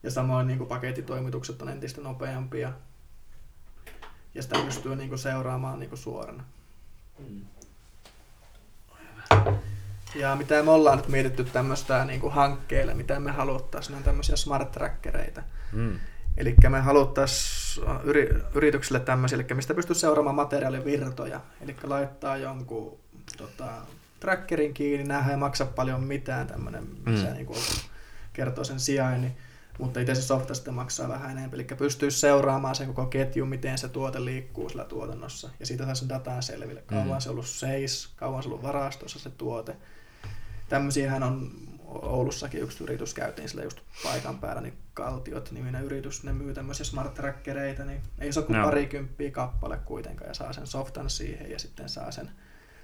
Ja 0.04 0.12
samoin 0.12 0.48
niin 0.48 0.58
kuin 0.58 0.68
pakettitoimitukset 0.68 1.62
on 1.62 1.70
entistä 1.70 2.02
nopeampia. 2.02 2.74
Ja 4.36 4.44
sitä 4.44 4.60
pystyy 4.66 4.96
niin 4.96 5.10
kuin 5.10 5.20
seuraamaan 5.20 5.80
niin 5.80 5.90
kuin 5.90 6.00
suorana. 6.00 6.44
Mm. 7.20 7.46
Ja 10.16 10.36
mitä 10.36 10.64
me 10.64 10.72
ollaan 10.72 10.98
nyt 10.98 11.08
mietitty 11.08 11.44
tämmöistä 11.44 12.06
niin 12.06 12.20
kuin 12.20 12.34
hankkeelle, 12.34 12.94
mitä 12.94 13.20
me 13.20 13.32
haluttaisiin, 13.32 13.98
on 13.98 14.04
tämmöisiä 14.04 14.36
smart 14.36 14.72
trackereita. 14.72 15.44
Mm. 15.72 16.00
Eli 16.40 16.56
me 16.70 16.80
haluttaisiin 16.80 17.86
yri, 18.04 18.30
yrityksille 18.56 19.00
tämmöisiä, 19.00 19.36
eli 19.36 19.46
mistä 19.54 19.74
pystyy 19.74 19.96
seuraamaan 19.96 20.36
materiaalivirtoja. 20.36 21.42
Eli 21.62 21.76
laittaa 21.84 22.38
jonkun 22.38 22.98
tota, 23.38 23.66
trackerin 24.20 24.74
kiinni, 24.74 25.08
näähän 25.08 25.32
ei 25.32 25.38
maksa 25.38 25.66
paljon 25.66 26.04
mitään 26.04 26.48
tämmöinen, 26.48 26.88
missä 27.06 27.28
mm. 27.28 27.34
niin 27.34 27.46
kuin, 27.46 27.60
kertoo 28.34 28.64
sen 28.64 28.80
sijainnin, 28.80 29.38
mutta 29.80 30.00
itse 30.00 30.16
se 30.16 30.22
softa 30.22 30.54
sitten 30.54 30.74
maksaa 30.74 31.10
vähän 31.10 31.32
enemmän. 31.32 31.54
Eli 31.54 31.64
pystyy 31.64 32.12
seuraamaan 32.12 32.76
sen 32.76 32.88
koko 32.88 33.06
ketju, 33.06 33.46
miten 33.46 33.78
se 33.78 33.90
tuote 33.90 34.26
liikkuu 34.26 34.70
sillä 34.70 34.86
tuotannossa. 34.86 35.50
Ja 35.60 35.66
siitä 35.66 35.86
saa 35.86 35.96
sen 35.96 36.10
dataa 36.10 36.42
selville. 36.42 36.84
Kauan 36.86 37.08
mm. 37.08 37.20
se 37.20 37.30
on 37.30 37.34
ollut 37.34 37.48
seis, 37.48 38.10
kauan 38.16 38.44
se 38.44 38.50
on 38.50 38.54
ollut 38.54 38.66
varastossa 38.66 39.20
se 39.20 39.30
tuote. 39.30 39.76
Tämmöisiähän 40.70 41.24
on 41.24 41.52
Oulussakin 41.90 42.62
yksi 42.62 42.84
yritys 42.84 43.14
käytiin 43.14 43.50
sillä 43.50 43.64
just 43.64 43.80
paikan 44.04 44.40
päällä, 44.40 44.62
niin 44.62 44.78
Kaltiot 45.00 45.52
niminen 45.52 45.84
yritys, 45.84 46.24
ne 46.24 46.34
myy 46.34 46.54
tämmöisiä 46.54 46.86
smart 46.86 47.14
trackereita, 47.14 47.86
niin 47.86 48.02
ei 48.20 48.34
se 48.34 48.40
ole 48.40 48.46
kuin 48.46 48.58
no. 48.58 48.66
parikymppiä 48.66 49.32
kappale 49.32 49.78
kuitenkaan 49.86 50.28
ja 50.28 50.34
saa 50.34 50.54
sen 50.54 50.68
softan 50.68 51.10
siihen 51.10 51.52
ja 51.52 51.60
sitten 51.60 51.90
saa 51.90 52.12
sen 52.12 52.32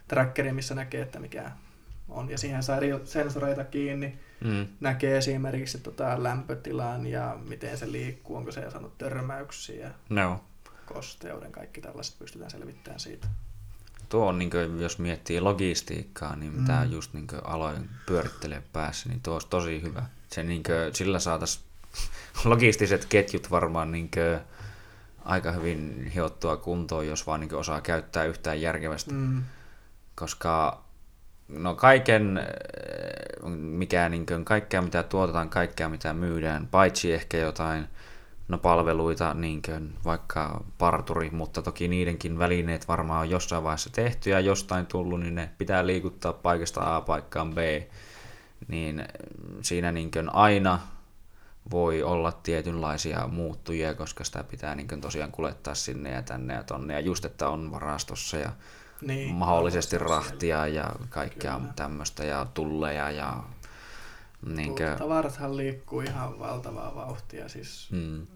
trackerin, 0.08 0.56
missä 0.56 0.76
näkee, 0.76 1.02
että 1.02 1.20
mikä 1.20 1.52
on. 2.10 2.30
Ja 2.30 2.38
siihen 2.38 2.64
saa 2.64 2.80
sensoreita 3.04 3.64
kiinni, 3.64 4.20
mm. 4.44 4.68
näkee 4.80 5.18
esimerkiksi 5.18 5.80
tota 5.80 6.24
lämpötilan 6.24 7.08
ja 7.08 7.38
miten 7.50 7.78
se 7.78 7.92
liikkuu, 7.92 8.36
onko 8.36 8.52
se 8.52 8.72
saanut 8.72 8.98
törmäyksiä, 8.98 9.92
no. 10.10 10.44
kosteuden, 10.86 11.52
kaikki 11.52 11.82
tällaiset 11.82 12.20
pystytään 12.20 12.52
selvittämään 12.52 13.00
siitä 13.00 13.28
tuo 14.10 14.28
on, 14.28 14.40
niin 14.40 14.50
kuin, 14.50 14.82
jos 14.82 15.00
miettii 15.00 15.42
logistiikkaa, 15.42 16.36
niin 16.36 16.54
mitä 16.54 16.86
mm. 16.86 16.92
just 16.92 17.14
niin 17.14 17.28
kuin, 17.28 17.46
aloin 17.46 17.90
pyörittelee 18.06 18.64
päässä, 18.74 19.10
niin 19.10 19.22
tuo 19.22 19.34
olisi 19.34 19.48
tosi 19.48 19.82
hyvä. 19.82 20.06
Se, 20.32 20.44
niin 20.44 20.64
kuin, 20.64 20.96
sillä 20.96 21.20
saataisiin 21.20 21.65
logistiset 22.46 23.06
ketjut 23.06 23.52
varmaan 23.52 23.92
niin 23.92 24.12
kuin, 24.14 24.40
aika 25.26 25.52
hyvin 25.52 26.12
hiottua 26.16 26.58
kuntoon, 26.58 27.08
jos 27.08 27.28
vaan 27.28 27.40
niin 27.40 27.50
kuin, 27.50 27.60
osaa 27.60 27.82
käyttää 27.82 28.24
yhtään 28.24 28.62
järkevästi. 28.62 29.14
Mm. 29.14 29.44
Koska 30.16 30.84
no 31.48 31.76
kaiken, 31.76 32.40
mikä, 33.56 34.10
niin 34.10 34.26
kuin, 34.26 34.46
kaikkea 34.46 34.82
mitä 34.82 35.04
tuotetaan, 35.04 35.50
kaikkea 35.50 35.90
mitä 35.90 36.14
myydään, 36.14 36.68
paitsi 36.68 37.14
ehkä 37.14 37.38
jotain 37.38 37.88
no 38.48 38.58
palveluita, 38.58 39.34
niin 39.34 39.62
kuin 39.62 39.94
vaikka 40.06 40.64
parturi, 40.78 41.30
mutta 41.30 41.62
toki 41.62 41.88
niidenkin 41.88 42.40
välineet 42.40 42.88
varmaan 42.88 43.22
on 43.22 43.30
jossain 43.30 43.64
vaiheessa 43.64 43.90
tehty 43.94 44.30
ja 44.30 44.40
jostain 44.40 44.86
tullut, 44.86 45.20
niin 45.20 45.36
ne 45.36 45.50
pitää 45.58 45.88
liikuttaa 45.88 46.34
paikasta 46.34 46.96
A 46.96 47.02
paikkaan 47.02 47.54
B. 47.54 47.58
Niin 48.68 49.06
siinä 49.62 49.92
niin 49.92 50.12
kuin 50.12 50.36
aina 50.36 50.80
voi 51.72 52.04
olla 52.04 52.32
tietynlaisia 52.32 53.28
muuttujia, 53.28 53.94
koska 53.94 54.24
sitä 54.24 54.44
pitää 54.44 54.76
niin 54.76 54.88
kuin 54.88 55.02
tosiaan 55.02 55.32
kuljettaa 55.32 55.76
sinne 55.76 56.12
ja 56.12 56.22
tänne 56.22 56.54
ja 56.54 56.64
tonne. 56.64 56.94
Ja 56.94 57.00
just, 57.00 57.26
että 57.26 57.50
on 57.50 57.72
varastossa 57.72 58.38
ja 58.38 58.52
niin, 59.02 59.36
mahdollisesti 59.36 59.98
rahtia 59.98 60.68
ja 60.68 60.92
kaikkea 61.10 61.62
tämmöistä 61.76 62.24
ja 62.24 62.48
tulleja 62.54 63.12
ja 63.12 63.44
niin 64.46 64.76
kuin... 64.76 64.98
Tavarathan 64.98 65.58
liikkuu 65.58 66.02
ihan 66.02 66.40
valtavaa 66.40 66.96
vauhtia. 66.96 67.50
Siis 67.50 67.88
mm 67.92 68.28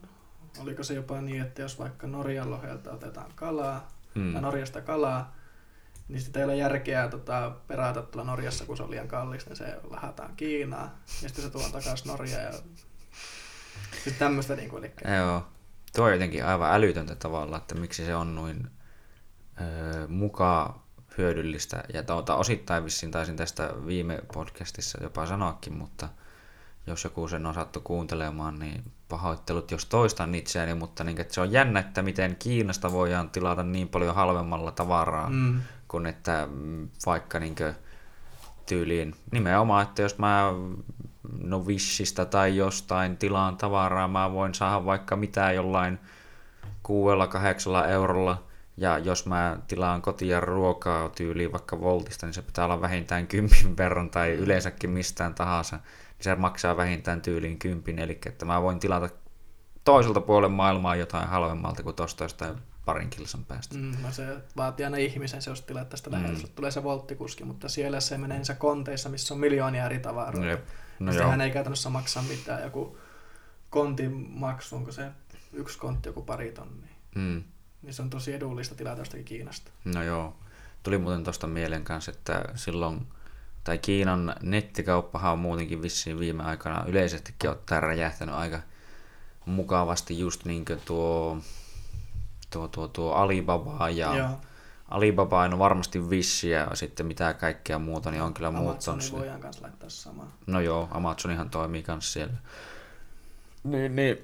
oliko 0.61 0.83
se 0.83 0.93
jopa 0.93 1.21
niin, 1.21 1.41
että 1.41 1.61
jos 1.61 1.79
vaikka 1.79 2.07
Norjan 2.07 2.51
lohelta 2.51 2.91
otetaan 2.91 3.31
kalaa, 3.35 3.91
hmm. 4.15 4.33
tai 4.33 4.41
Norjasta 4.41 4.81
kalaa, 4.81 5.35
niin 6.07 6.21
sitten 6.21 6.39
ei 6.39 6.45
ole 6.45 6.55
järkeä 6.55 7.07
tota, 7.07 7.51
perata 7.67 8.01
tuolla 8.01 8.31
Norjassa, 8.31 8.65
kun 8.65 8.77
se 8.77 8.83
on 8.83 8.91
liian 8.91 9.07
kallis, 9.07 9.45
niin 9.45 9.55
se 9.55 9.75
lahataan 9.83 10.35
Kiinaan, 10.35 10.91
ja 11.21 11.29
sitten 11.29 11.45
se 11.45 11.49
tuon 11.49 11.71
takaisin 11.71 12.07
Norjaan. 12.07 12.43
Ja... 12.43 12.59
Sitten 14.03 14.19
tämmöistä 14.19 14.55
niin 14.55 14.69
kuin, 14.69 14.83
eli... 14.83 15.15
Joo. 15.17 15.45
Tuo 15.95 16.05
on 16.05 16.11
jotenkin 16.11 16.45
aivan 16.45 16.73
älytöntä 16.73 17.15
tavalla, 17.15 17.57
että 17.57 17.75
miksi 17.75 18.05
se 18.05 18.15
on 18.15 18.35
noin 18.35 18.67
öö, 19.61 20.07
mukaan 20.07 20.79
hyödyllistä. 21.17 21.83
Ja 21.93 22.03
tuota, 22.03 22.35
osittain 22.35 22.85
vissiin 22.85 23.11
taisin 23.11 23.35
tästä 23.35 23.73
viime 23.85 24.19
podcastissa 24.33 25.03
jopa 25.03 25.25
sanoakin, 25.25 25.73
mutta 25.73 26.09
jos 26.87 27.03
joku 27.03 27.27
sen 27.27 27.45
on 27.45 27.53
sattu 27.53 27.81
kuuntelemaan, 27.81 28.59
niin 28.59 28.83
pahoittelut, 29.09 29.71
jos 29.71 29.85
toistan 29.85 30.35
itseäni, 30.35 30.73
mutta 30.73 31.03
niin, 31.03 31.21
että 31.21 31.33
se 31.33 31.41
on 31.41 31.51
jännä, 31.51 31.79
että 31.79 32.01
miten 32.01 32.35
Kiinasta 32.35 32.91
voidaan 32.91 33.29
tilata 33.29 33.63
niin 33.63 33.87
paljon 33.87 34.15
halvemmalla 34.15 34.71
tavaraa, 34.71 35.29
mm. 35.29 35.61
kuin 35.87 36.05
että 36.05 36.47
mm, 36.51 36.89
vaikka 37.05 37.39
niin 37.39 37.55
kuin, 37.55 37.75
tyyliin 38.65 39.15
nimenomaan, 39.31 39.83
että 39.83 40.01
jos 40.01 40.17
mä 40.17 40.53
no 41.43 41.65
Wishistä 41.65 42.25
tai 42.25 42.57
jostain 42.57 43.17
tilaan 43.17 43.57
tavaraa, 43.57 44.07
mä 44.07 44.33
voin 44.33 44.53
saada 44.53 44.85
vaikka 44.85 45.15
mitään 45.15 45.55
jollain 45.55 45.99
kuudella, 46.83 47.27
kahdeksalla 47.27 47.87
eurolla, 47.87 48.43
ja 48.77 48.97
jos 48.97 49.25
mä 49.25 49.57
tilaan 49.67 50.01
kotia 50.01 50.39
ruokaa 50.39 51.09
tyyliin 51.09 51.51
vaikka 51.51 51.81
Voltista, 51.81 52.25
niin 52.25 52.33
se 52.33 52.41
pitää 52.41 52.65
olla 52.65 52.81
vähintään 52.81 53.27
kympin 53.27 53.77
verran 53.77 54.09
tai 54.09 54.31
yleensäkin 54.31 54.89
mistään 54.89 55.35
tahansa, 55.35 55.75
niin 55.75 56.23
se 56.23 56.35
maksaa 56.35 56.77
vähintään 56.77 57.21
tyyliin 57.21 57.59
kympin, 57.59 57.99
eli 57.99 58.19
että 58.25 58.45
mä 58.45 58.61
voin 58.61 58.79
tilata 58.79 59.09
toiselta 59.83 60.21
puolen 60.21 60.51
maailmaa 60.51 60.95
jotain 60.95 61.27
halvemmalta 61.27 61.83
kuin 61.83 61.95
tosta 61.95 62.23
jostain 62.23 62.55
parin 62.85 63.09
kilsan 63.09 63.45
päästä. 63.45 63.75
Mm, 63.77 63.91
no 64.03 64.11
se 64.11 64.37
vaatii 64.57 64.83
aina 64.83 64.97
ihmisen, 64.97 65.41
se 65.41 65.49
jos 65.49 65.61
tilaat 65.61 65.89
tästä 65.89 66.09
mm. 66.09 66.35
tulee 66.55 66.71
se 66.71 66.83
volttikuski, 66.83 67.43
mutta 67.43 67.69
siellä 67.69 67.99
se 67.99 68.17
menee 68.17 68.37
niissä 68.37 68.55
konteissa, 68.55 69.09
missä 69.09 69.33
on 69.33 69.39
miljoonia 69.39 69.85
eri 69.85 69.99
tavaroita. 69.99 70.47
Jep. 70.47 70.65
No 70.99 71.13
sehän 71.13 71.41
ei 71.41 71.51
käytännössä 71.51 71.89
maksa 71.89 72.21
mitään, 72.21 72.63
joku 72.63 72.97
kontin 73.69 74.11
maksu, 74.29 74.75
onko 74.75 74.91
se 74.91 75.11
yksi 75.53 75.77
kontti 75.77 76.09
joku 76.09 76.21
pari 76.21 76.51
tonnia. 76.51 76.89
Mm. 77.15 77.43
Niin 77.81 77.93
se 77.93 78.01
on 78.01 78.09
tosi 78.09 78.33
edullista 78.33 78.75
tilata 78.75 79.01
jostakin 79.01 79.25
Kiinasta. 79.25 79.71
No 79.85 80.03
joo. 80.03 80.35
Tuli 80.83 80.97
muuten 80.97 81.23
tuosta 81.23 81.47
mielen 81.47 81.83
kanssa, 81.83 82.11
että 82.11 82.45
silloin, 82.55 83.07
tai 83.63 83.77
Kiinan 83.77 84.35
nettikauppahan 84.41 85.33
on 85.33 85.39
muutenkin 85.39 85.81
vissiin 85.81 86.19
viime 86.19 86.43
aikana 86.43 86.83
yleisestikin 86.87 87.49
ottaa 87.49 87.79
räjähtänyt 87.79 88.35
aika 88.35 88.59
mukavasti 89.45 90.19
just 90.19 90.45
niin 90.45 90.65
kuin 90.65 90.81
tuo, 90.85 91.37
tuo, 92.49 92.67
tuo, 92.67 92.87
tuo 92.87 93.13
Alibaba 93.13 93.89
ja 93.89 94.15
Joo. 94.15 94.41
Alibaba 94.89 95.43
on 95.43 95.59
varmasti 95.59 96.09
vissiä 96.09 96.59
ja 96.59 96.75
sitten 96.75 97.05
mitä 97.05 97.33
kaikkea 97.33 97.79
muuta, 97.79 98.11
niin 98.11 98.21
on 98.21 98.33
kyllä 98.33 98.51
muut 98.51 98.87
on 98.87 98.99
voidaan 99.11 99.39
kanssa 99.39 99.63
laittaa 99.63 99.89
samaa. 99.89 100.31
No 100.47 100.59
joo, 100.59 100.87
Amazonihan 100.91 101.49
toimii 101.49 101.83
kanssa 101.83 102.13
siellä. 102.13 102.33
Niin, 103.63 103.95
niin 103.95 104.17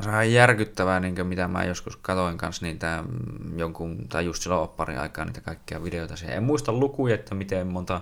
se 0.00 0.10
on 0.10 0.32
järkyttävää, 0.32 1.00
niin 1.00 1.26
mitä 1.26 1.48
mä 1.48 1.64
joskus 1.64 1.96
katoin 1.96 2.38
kanssa 2.38 2.66
niitä 2.66 3.04
jonkun, 3.56 4.08
tai 4.08 4.24
just 4.24 4.42
silloin 4.42 4.62
opparin 4.62 4.98
aikaa 4.98 5.24
niitä 5.24 5.40
kaikkia 5.40 5.84
videoita 5.84 6.16
siellä. 6.16 6.34
En 6.34 6.42
muista 6.42 6.72
lukuja, 6.72 7.14
että 7.14 7.34
miten 7.34 7.66
monta 7.66 8.00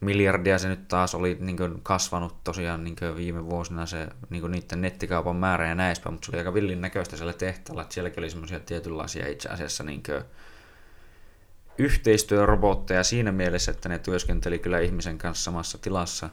miljardia 0.00 0.58
se 0.58 0.68
nyt 0.68 0.88
taas 0.88 1.14
oli 1.14 1.36
niin 1.40 1.56
kasvanut 1.82 2.44
tosiaan 2.44 2.84
niin 2.84 2.96
viime 3.16 3.44
vuosina 3.46 3.86
se 3.86 4.08
niin 4.30 4.50
niiden 4.50 4.80
nettikaupan 4.80 5.36
määrä 5.36 5.68
ja 5.68 5.74
näispä, 5.74 6.10
mutta 6.10 6.26
se 6.26 6.30
oli 6.30 6.38
aika 6.38 6.54
villin 6.54 6.80
näköistä 6.80 7.16
siellä 7.16 7.32
tehtaalla, 7.32 7.82
että 7.82 7.94
sielläkin 7.94 8.18
oli 8.18 8.30
semmoisia 8.30 8.60
tietynlaisia 8.60 9.28
itse 9.28 9.48
asiassa 9.48 9.84
niin 9.84 10.02
yhteistyörobotteja 11.78 13.04
siinä 13.04 13.32
mielessä, 13.32 13.70
että 13.70 13.88
ne 13.88 13.98
työskenteli 13.98 14.58
kyllä 14.58 14.80
ihmisen 14.80 15.18
kanssa 15.18 15.44
samassa 15.44 15.78
tilassa. 15.78 16.30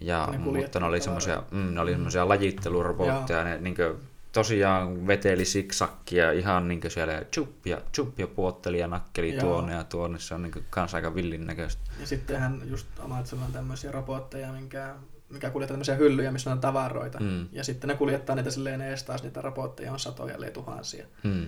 Ja, 0.00 0.28
ne 0.32 0.38
mutta 0.38 0.80
ne 0.80 0.86
oli 0.86 1.00
semmoisia 1.00 1.42
mm, 1.50 1.74
ne 1.74 1.80
oli 1.80 1.92
semmoisia 1.92 2.28
lajittelurobotteja, 2.28 3.44
ne 3.44 3.58
niin 3.58 3.76
kuin, 3.76 3.96
tosiaan 4.32 5.06
veteli 5.06 5.44
siksakkia 5.44 6.32
ihan 6.32 6.68
niin 6.68 6.80
kuin 6.80 6.90
siellä 6.90 7.22
chup 7.32 7.66
ja, 7.66 7.80
chup 7.92 8.20
ja 8.20 8.26
puotteli 8.26 8.78
ja 8.78 8.88
nakkeli 8.88 9.34
Joo. 9.34 9.40
tuonne 9.40 9.72
ja 9.72 9.84
tuonne. 9.84 10.18
Se 10.18 10.34
on 10.34 10.42
niin 10.42 10.52
kuin, 10.52 10.64
kans 10.70 10.94
aika 10.94 11.14
villin 11.14 11.46
näköistä. 11.46 11.82
Ja 12.00 12.06
sittenhän 12.06 12.62
just 12.64 12.86
Amazonilla 12.98 13.46
on 13.46 13.52
tämmöisiä 13.52 13.92
robotteja, 13.92 14.52
minkä, 14.52 14.94
mikä 15.30 15.50
kuljettaa 15.50 15.74
tämmöisiä 15.74 15.94
hyllyjä, 15.94 16.32
missä 16.32 16.52
on 16.52 16.60
tavaroita. 16.60 17.20
Mm. 17.20 17.48
Ja 17.52 17.64
sitten 17.64 17.88
ne 17.88 17.94
kuljettaa 17.94 18.36
niitä 18.36 18.50
silleen 18.50 18.80
ees 18.80 19.02
taas, 19.02 19.22
niitä 19.22 19.40
robotteja 19.40 19.92
on 19.92 20.00
satoja, 20.00 20.34
ellei 20.34 20.50
tuhansia. 20.50 21.06
Mm. 21.22 21.46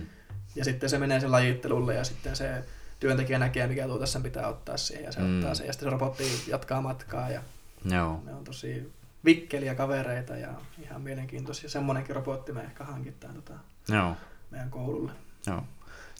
Ja 0.55 0.65
sitten 0.65 0.89
se 0.89 0.97
menee 0.97 1.19
sen 1.19 1.31
lajittelulle 1.31 1.95
ja 1.95 2.03
sitten 2.03 2.35
se 2.35 2.63
työntekijä 3.03 3.39
näkee, 3.39 3.67
mikä 3.67 3.87
tuo 3.87 3.99
tässä 3.99 4.19
pitää 4.19 4.47
ottaa 4.47 4.77
siihen 4.77 5.05
ja 5.05 5.11
se 5.11 5.19
mm. 5.19 5.37
ottaa 5.37 5.55
sen. 5.55 5.67
Ja 5.67 5.73
sitten 5.73 5.85
se 5.85 5.91
robotti 5.91 6.23
jatkaa 6.47 6.81
matkaa 6.81 7.29
ja 7.29 7.41
Joo. 7.85 8.21
ne 8.25 8.33
on 8.33 8.43
tosi 8.43 8.91
vikkeliä 9.25 9.75
kavereita 9.75 10.37
ja 10.37 10.49
ihan 10.83 11.01
mielenkiintoisia. 11.01 11.69
Semmoinenkin 11.69 12.15
robotti 12.15 12.51
me 12.51 12.61
ehkä 12.61 12.83
hankitaan 12.83 13.35
tota 13.35 13.53
Joo. 13.87 14.15
meidän 14.51 14.69
koululle. 14.69 15.11
Joo. 15.47 15.63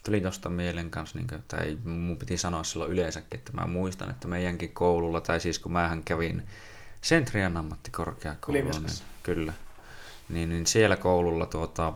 Tuli 0.06 0.22
tuosta 0.22 0.50
mielen 0.50 0.90
kanssa, 0.90 1.18
niin 1.18 1.28
kuin, 1.28 1.44
tai 1.48 1.78
mun 1.84 2.18
piti 2.18 2.38
sanoa 2.38 2.64
silloin 2.64 2.92
yleensäkin, 2.92 3.40
että 3.40 3.52
mä 3.54 3.68
muistan, 3.68 4.10
että 4.10 4.28
meidänkin 4.28 4.74
koululla, 4.74 5.22
tai 5.22 5.40
siis 5.40 5.60
kun 5.60 5.72
mähän 5.72 6.04
kävin 6.04 6.48
Sentrian 7.02 7.58
ammattikorkeakoululla, 7.58 8.80
niin, 8.80 8.90
kyllä, 9.24 9.54
niin, 10.30 10.50
niin 10.50 10.68
siellä 10.68 10.96
koululla 10.96 11.46
tuota, 11.46 11.94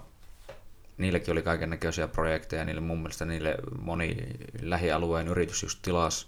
niilläkin 0.97 1.31
oli 1.31 1.41
kaiken 1.41 1.69
näköisiä 1.69 2.07
projekteja, 2.07 2.65
niille 2.65 2.81
mun 2.81 2.97
mielestä 2.97 3.25
niille 3.25 3.55
moni 3.81 4.17
lähialueen 4.61 5.27
yritys 5.27 5.63
just 5.63 5.79
tilasi 5.81 6.27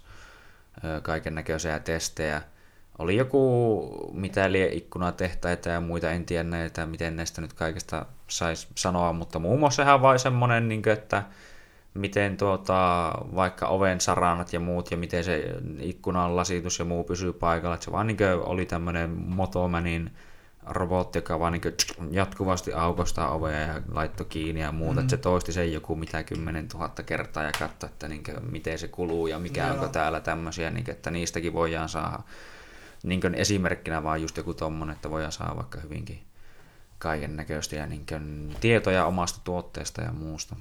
kaiken 1.02 1.34
näköisiä 1.34 1.78
testejä, 1.78 2.42
oli 2.98 3.16
joku 3.16 4.10
mitä 4.12 4.52
lie 4.52 4.66
ikkunatehtaita 4.66 5.68
ja 5.68 5.80
muita, 5.80 6.10
en 6.10 6.26
tiedä 6.26 6.44
näitä, 6.44 6.86
miten 6.86 7.16
näistä 7.16 7.40
nyt 7.40 7.52
kaikesta 7.52 8.06
saisi 8.28 8.68
sanoa, 8.74 9.12
mutta 9.12 9.38
muun 9.38 9.60
muassa 9.60 9.82
ihan 9.82 10.02
vain 10.02 10.18
semmoinen, 10.18 10.68
niin 10.68 10.88
että 10.88 11.22
miten 11.94 12.36
tuota, 12.36 13.12
vaikka 13.34 13.66
oven 13.66 14.00
saranat 14.00 14.52
ja 14.52 14.60
muut 14.60 14.90
ja 14.90 14.96
miten 14.96 15.24
se 15.24 15.54
ikkunan 15.80 16.36
lasitus 16.36 16.78
ja 16.78 16.84
muu 16.84 17.04
pysyy 17.04 17.32
paikalla, 17.32 17.74
että 17.74 17.84
se 17.84 17.92
vaan 17.92 18.06
niin 18.06 18.18
oli 18.44 18.66
tämmöinen 18.66 19.10
Motomanin 19.10 20.10
robotti, 20.66 21.18
joka 21.18 21.40
vaan 21.40 21.52
niin 21.52 21.62
jatkuvasti 22.10 22.72
aukostaa 22.72 23.30
ovea 23.30 23.60
ja 23.60 23.82
laittoi 23.92 24.26
kiinni 24.26 24.60
ja 24.60 24.72
muuta, 24.72 24.94
mm. 24.94 24.98
että 25.00 25.10
se 25.10 25.16
toisti 25.16 25.52
sen 25.52 25.72
joku 25.72 25.96
mitä 25.96 26.22
kymmenen 26.22 26.68
tuhatta 26.68 27.02
kertaa 27.02 27.42
ja 27.42 27.52
katsoi, 27.58 27.90
että 27.90 28.08
niin 28.08 28.24
kuin, 28.24 28.50
miten 28.50 28.78
se 28.78 28.88
kuluu 28.88 29.26
ja 29.26 29.38
mikä 29.38 29.66
Joo. 29.66 29.72
onko 29.72 29.88
täällä 29.88 30.20
tämmöisiä, 30.20 30.70
niin 30.70 30.84
kuin, 30.84 30.94
että 30.94 31.10
niistäkin 31.10 31.52
voidaan 31.52 31.88
saada 31.88 32.18
niin 33.02 33.20
kuin 33.20 33.34
esimerkkinä 33.34 34.02
vaan 34.02 34.22
just 34.22 34.36
joku 34.36 34.54
tommonen, 34.54 34.94
että 34.94 35.10
voidaan 35.10 35.32
saada 35.32 35.56
vaikka 35.56 35.80
hyvinkin 35.80 36.22
kaiken 36.98 37.36
näköistä 37.36 37.76
ja 37.76 37.86
niin 37.86 38.06
tietoja 38.60 39.04
omasta 39.04 39.40
tuotteesta 39.44 40.02
ja 40.02 40.12
muusta. 40.12 40.56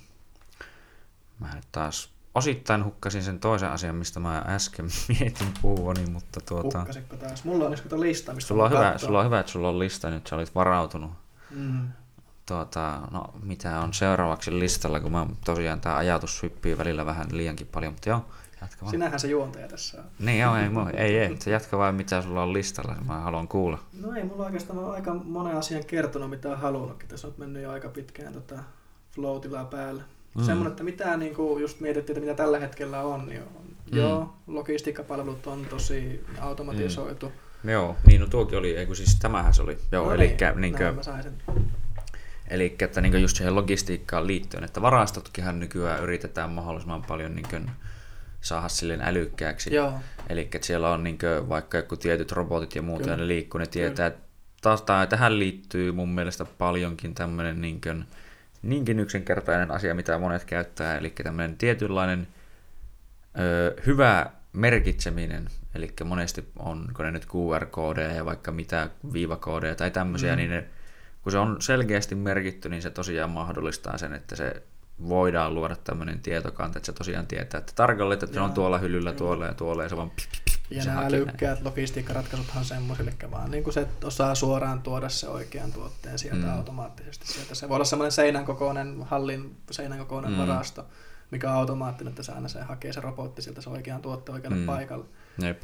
Mä 1.39 1.55
nyt 1.55 1.65
taas 1.71 2.09
osittain 2.35 2.85
hukkasin 2.85 3.23
sen 3.23 3.39
toisen 3.39 3.69
asian, 3.69 3.95
mistä 3.95 4.19
mä 4.19 4.43
äsken 4.47 4.85
mietin 5.19 5.53
puhuvani, 5.61 6.05
mutta 6.11 6.39
tuota... 6.41 6.79
Hukkasitko 6.79 7.15
taas? 7.15 7.43
Mulla 7.43 7.65
on 7.65 7.71
nyt 7.71 7.91
lista, 7.91 8.33
mistä 8.33 8.47
sulla 8.47 8.63
on, 8.63 8.71
hyvä, 8.71 8.97
sulla 8.97 9.19
on 9.19 9.25
hyvä, 9.25 9.39
että 9.39 9.51
sulla 9.51 9.69
on 9.69 9.79
lista, 9.79 10.09
nyt 10.09 10.27
sä 10.27 10.35
olit 10.35 10.55
varautunut. 10.55 11.11
Mm. 11.49 11.87
Tuota, 12.45 13.01
no, 13.11 13.33
mitä 13.43 13.79
on 13.79 13.93
seuraavaksi 13.93 14.59
listalla, 14.59 14.99
kun 14.99 15.11
mä 15.11 15.27
tosiaan 15.45 15.81
tämä 15.81 15.97
ajatus 15.97 16.43
hyppii 16.43 16.77
välillä 16.77 17.05
vähän 17.05 17.27
liiankin 17.31 17.67
paljon, 17.67 17.93
mutta 17.93 18.09
joo, 18.09 18.25
Jatka 18.61 18.81
vaan. 18.81 18.91
Sinähän 18.91 19.19
se 19.19 19.27
juontaja 19.27 19.67
tässä 19.67 19.97
on. 19.97 20.03
Niin 20.19 20.39
joo, 20.39 20.55
ei, 20.55 20.67
ei, 20.97 21.17
ei, 21.17 21.37
se 21.39 21.51
jatka 21.51 21.77
vaan 21.77 21.95
mitä 21.95 22.21
sulla 22.21 22.43
on 22.43 22.53
listalla, 22.53 22.95
mä 23.07 23.19
haluan 23.19 23.47
kuulla. 23.47 23.79
No 24.01 24.13
ei, 24.13 24.23
mulla 24.23 24.45
oikeastaan 24.45 24.79
on 24.79 24.91
aika 24.91 25.13
monen 25.13 25.57
asian 25.57 25.85
kertonut, 25.85 26.29
mitä 26.29 26.49
on 26.49 26.59
halunnutkin. 26.59 27.09
Tässä 27.09 27.27
on 27.27 27.33
mennyt 27.37 27.63
jo 27.63 27.71
aika 27.71 27.89
pitkään 27.89 28.33
tota 28.33 28.63
flow 29.11 29.41
päällä. 29.69 30.03
Mm. 30.35 30.43
Semmoinen, 30.43 30.71
että 30.71 30.83
mitä 30.83 31.17
niin 31.17 31.35
kuin 31.35 31.61
just 31.61 31.79
mietittiin, 31.79 32.17
että 32.17 32.27
mitä 32.29 32.43
tällä 32.43 32.59
hetkellä 32.59 33.01
on, 33.01 33.25
niin 33.25 33.41
on. 33.41 33.63
Mm. 33.91 33.97
Joo, 33.97 34.33
logistiikkapalvelut 34.47 35.47
on 35.47 35.65
tosi 35.65 36.25
automatisoitu. 36.39 37.31
Mm. 37.63 37.69
Joo, 37.69 37.95
niin 38.05 38.21
no 38.21 38.27
tuokin 38.27 38.57
oli, 38.57 38.77
eikö 38.77 38.95
siis 38.95 39.19
tämähän 39.19 39.53
se 39.53 39.61
oli. 39.61 39.77
Joo, 39.91 40.05
no 40.05 40.13
eli 40.13 40.27
niin, 40.27 40.61
niin 40.61 40.75
kuin. 40.75 40.99
Eli 42.47 42.75
että 42.79 43.01
niin 43.01 43.21
just 43.21 43.37
siihen 43.37 43.55
logistiikkaan 43.55 44.27
liittyen, 44.27 44.63
että 44.63 44.81
varastotkinhan 44.81 45.59
nykyään 45.59 46.03
yritetään 46.03 46.49
mahdollisimman 46.49 47.01
paljon 47.01 47.35
niin 47.35 47.49
kuin, 47.49 47.71
saada 48.41 48.69
silleen 48.69 49.01
älykkääksi. 49.01 49.75
Joo. 49.75 49.93
Eli 50.29 50.41
että 50.41 50.67
siellä 50.67 50.91
on 50.91 51.03
niin 51.03 51.17
kuin, 51.17 51.49
vaikka 51.49 51.77
joku 51.77 51.97
tietyt 51.97 52.31
robotit 52.31 52.75
ja 52.75 52.81
muut, 52.81 53.05
ja 53.05 53.15
ne 53.15 53.27
liikkuu, 53.27 53.59
ne 53.59 53.67
tietää, 53.67 54.11
taas 54.61 54.81
tai 54.81 55.07
tähän 55.07 55.39
liittyy 55.39 55.91
mun 55.91 56.09
mielestä 56.09 56.45
paljonkin 56.45 57.15
tämmöinen 57.15 57.61
niin 57.61 57.81
kuin, 57.81 58.05
niinkin 58.61 58.99
yksinkertainen 58.99 59.71
asia, 59.71 59.95
mitä 59.95 60.17
monet 60.17 60.45
käyttää, 60.45 60.97
eli 60.97 61.09
tämmöinen 61.09 61.57
tietynlainen 61.57 62.27
ö, 63.39 63.75
hyvä 63.85 64.31
merkitseminen, 64.53 65.47
eli 65.75 65.93
monesti 66.03 66.49
on, 66.59 66.87
kun 66.95 67.05
ne 67.05 67.11
nyt 67.11 67.25
QR-koodeja 67.25 68.11
ja 68.11 68.25
vaikka 68.25 68.51
mitä 68.51 68.89
viivakoodeja 69.13 69.75
tai 69.75 69.91
tämmöisiä, 69.91 70.31
mm. 70.31 70.37
niin 70.37 70.49
ne, 70.49 70.65
kun 71.23 71.31
se 71.31 71.37
on 71.37 71.61
selkeästi 71.61 72.15
merkitty, 72.15 72.69
niin 72.69 72.81
se 72.81 72.89
tosiaan 72.89 73.29
mahdollistaa 73.29 73.97
sen, 73.97 74.13
että 74.13 74.35
se 74.35 74.63
voidaan 75.07 75.55
luoda 75.55 75.75
tämmöinen 75.75 76.19
tietokanta, 76.19 76.79
että 76.79 76.85
se 76.85 76.93
tosiaan 76.93 77.27
tietää, 77.27 77.57
että 77.57 77.73
tarkalleen, 77.75 78.19
että 78.23 78.33
se 78.33 78.39
on 78.39 78.53
tuolla 78.53 78.77
hyllyllä, 78.77 79.13
tuolla 79.13 79.45
ja 79.45 79.53
tuolla, 79.53 79.83
ja 79.83 79.89
se 79.89 79.97
vaan 79.97 80.11
ja 80.69 80.85
nämä 80.85 81.05
älykkäät 81.05 81.61
logistiikkaratkaisuthan 81.61 82.65
semmoisille, 82.65 83.13
vaan 83.31 83.51
niin 83.51 83.63
kuin 83.63 83.73
se 83.73 83.87
osaa 84.03 84.35
suoraan 84.35 84.81
tuoda 84.81 85.09
se 85.09 85.27
oikean 85.27 85.71
tuotteen 85.71 86.19
sieltä 86.19 86.45
mm. 86.45 86.53
automaattisesti. 86.53 87.27
Sieltä. 87.27 87.55
Se 87.55 87.69
voi 87.69 87.75
olla 87.75 87.85
semmoinen 87.85 88.11
seinän 88.11 88.45
kokoinen, 88.45 89.03
hallin 89.03 89.57
seinän 89.71 89.99
kokoinen 89.99 90.31
mm. 90.31 90.37
varasto, 90.37 90.85
mikä 91.31 91.49
on 91.49 91.55
automaattinen, 91.55 92.11
että 92.11 92.23
se 92.23 92.31
aina 92.31 92.47
se 92.47 92.61
hakee 92.61 92.93
se 92.93 93.01
robotti 93.01 93.41
sieltä 93.41 93.61
se 93.61 93.69
oikean 93.69 94.01
tuotteen 94.01 94.33
oikealle 94.33 94.57
mm. 94.57 94.65
paikalle. 94.65 95.05
Jep. 95.41 95.61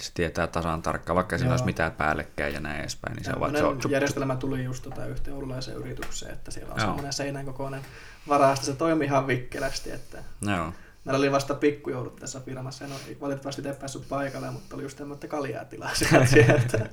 Se 0.00 0.12
tietää 0.14 0.46
tasan 0.46 0.82
tarkkaan, 0.82 1.14
vaikka 1.14 1.38
siinä 1.38 1.52
olisi 1.52 1.64
mitään 1.64 1.92
päällekkäin 1.92 2.54
ja 2.54 2.60
näin 2.60 2.80
edespäin. 2.80 3.16
Niin 3.16 3.24
se 3.24 3.32
on 3.32 3.56
se 3.56 3.64
on, 3.64 3.80
järjestelmä 3.88 4.36
tuli 4.36 4.64
just 4.64 4.82
tota 4.82 5.06
yhteen 5.06 5.34
oululaiseen 5.34 5.76
yritykseen, 5.76 6.32
että 6.32 6.50
siellä 6.50 6.72
on 6.72 6.78
Joo. 6.78 6.86
semmoinen 6.86 7.12
seinän 7.12 7.44
kokoinen 7.44 7.80
varasto, 8.28 8.66
se 8.66 8.72
toimii 8.72 9.06
ihan 9.06 9.26
vikkelästi. 9.26 9.90
Että 9.90 10.18
Joo. 10.42 10.72
Meillä 11.06 11.18
oli 11.18 11.32
vasta 11.32 11.54
pikkujoulut 11.54 12.16
tässä 12.16 12.40
firmassa, 12.40 12.84
en 12.84 12.92
ole 12.92 13.16
valitettavasti 13.20 13.62
itse 13.62 13.72
päässyt 13.72 14.08
paikalle, 14.08 14.50
mutta 14.50 14.74
oli 14.74 14.82
just 14.82 14.98
tämmöinen, 14.98 15.28
kaljaa 15.28 15.64
tilaa 15.64 15.94
sieltä. 16.24 16.88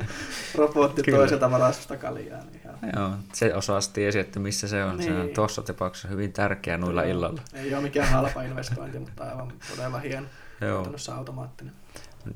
Robotti 0.55 1.03
toiselta 1.11 1.51
varastosta 1.51 1.97
kaljaa. 1.97 2.43
Niin 2.43 2.61
ihan... 2.63 2.77
Joo, 2.95 3.11
se 3.33 3.55
osaasi 3.55 3.89
tiesi, 3.93 4.19
että 4.19 4.39
missä 4.39 4.67
se 4.67 4.83
on. 4.83 4.97
Niin. 4.97 5.07
Se 5.07 5.19
on 5.19 5.25
niin. 5.25 5.35
tuossa 5.35 5.61
tapauksessa 5.61 6.07
hyvin 6.07 6.33
tärkeä 6.33 6.77
noilla 6.77 7.03
illalla. 7.03 7.41
Ei 7.53 7.73
ole 7.73 7.83
mikään 7.83 8.09
halpa 8.09 8.41
investointi, 8.41 8.99
mutta 8.99 9.23
aivan 9.23 9.53
todella 9.75 9.99
hieno. 9.99 10.27
Joo. 10.61 10.87
automaattinen. 11.15 11.73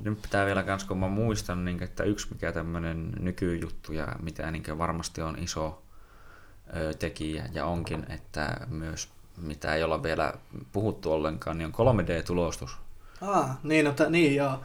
Nyt 0.03 0.21
pitää 0.21 0.45
vielä 0.45 0.63
kans, 0.63 0.83
kun 0.83 0.97
mä 0.97 1.07
muistan, 1.07 1.65
niin, 1.65 1.83
että 1.83 2.03
yksi 2.03 2.27
mikä 2.31 2.51
tämmöinen 2.51 3.11
nykyjuttu 3.19 3.93
ja 3.93 4.07
mitä 4.21 4.51
niin 4.51 4.77
varmasti 4.77 5.21
on 5.21 5.37
iso 5.39 5.83
tekijä 6.99 7.49
ja 7.53 7.65
onkin, 7.65 8.05
että 8.09 8.67
myös 8.67 9.09
mitä 9.37 9.75
ei 9.75 9.83
olla 9.83 10.03
vielä 10.03 10.33
puhuttu 10.71 11.11
ollenkaan, 11.11 11.57
niin 11.57 11.73
on 11.77 11.95
3D-tulostus. 11.95 12.77
Ah, 13.21 13.57
niin, 13.63 13.85
no, 13.85 13.91
t- 13.91 14.09
niin 14.09 14.35
joo. 14.35 14.59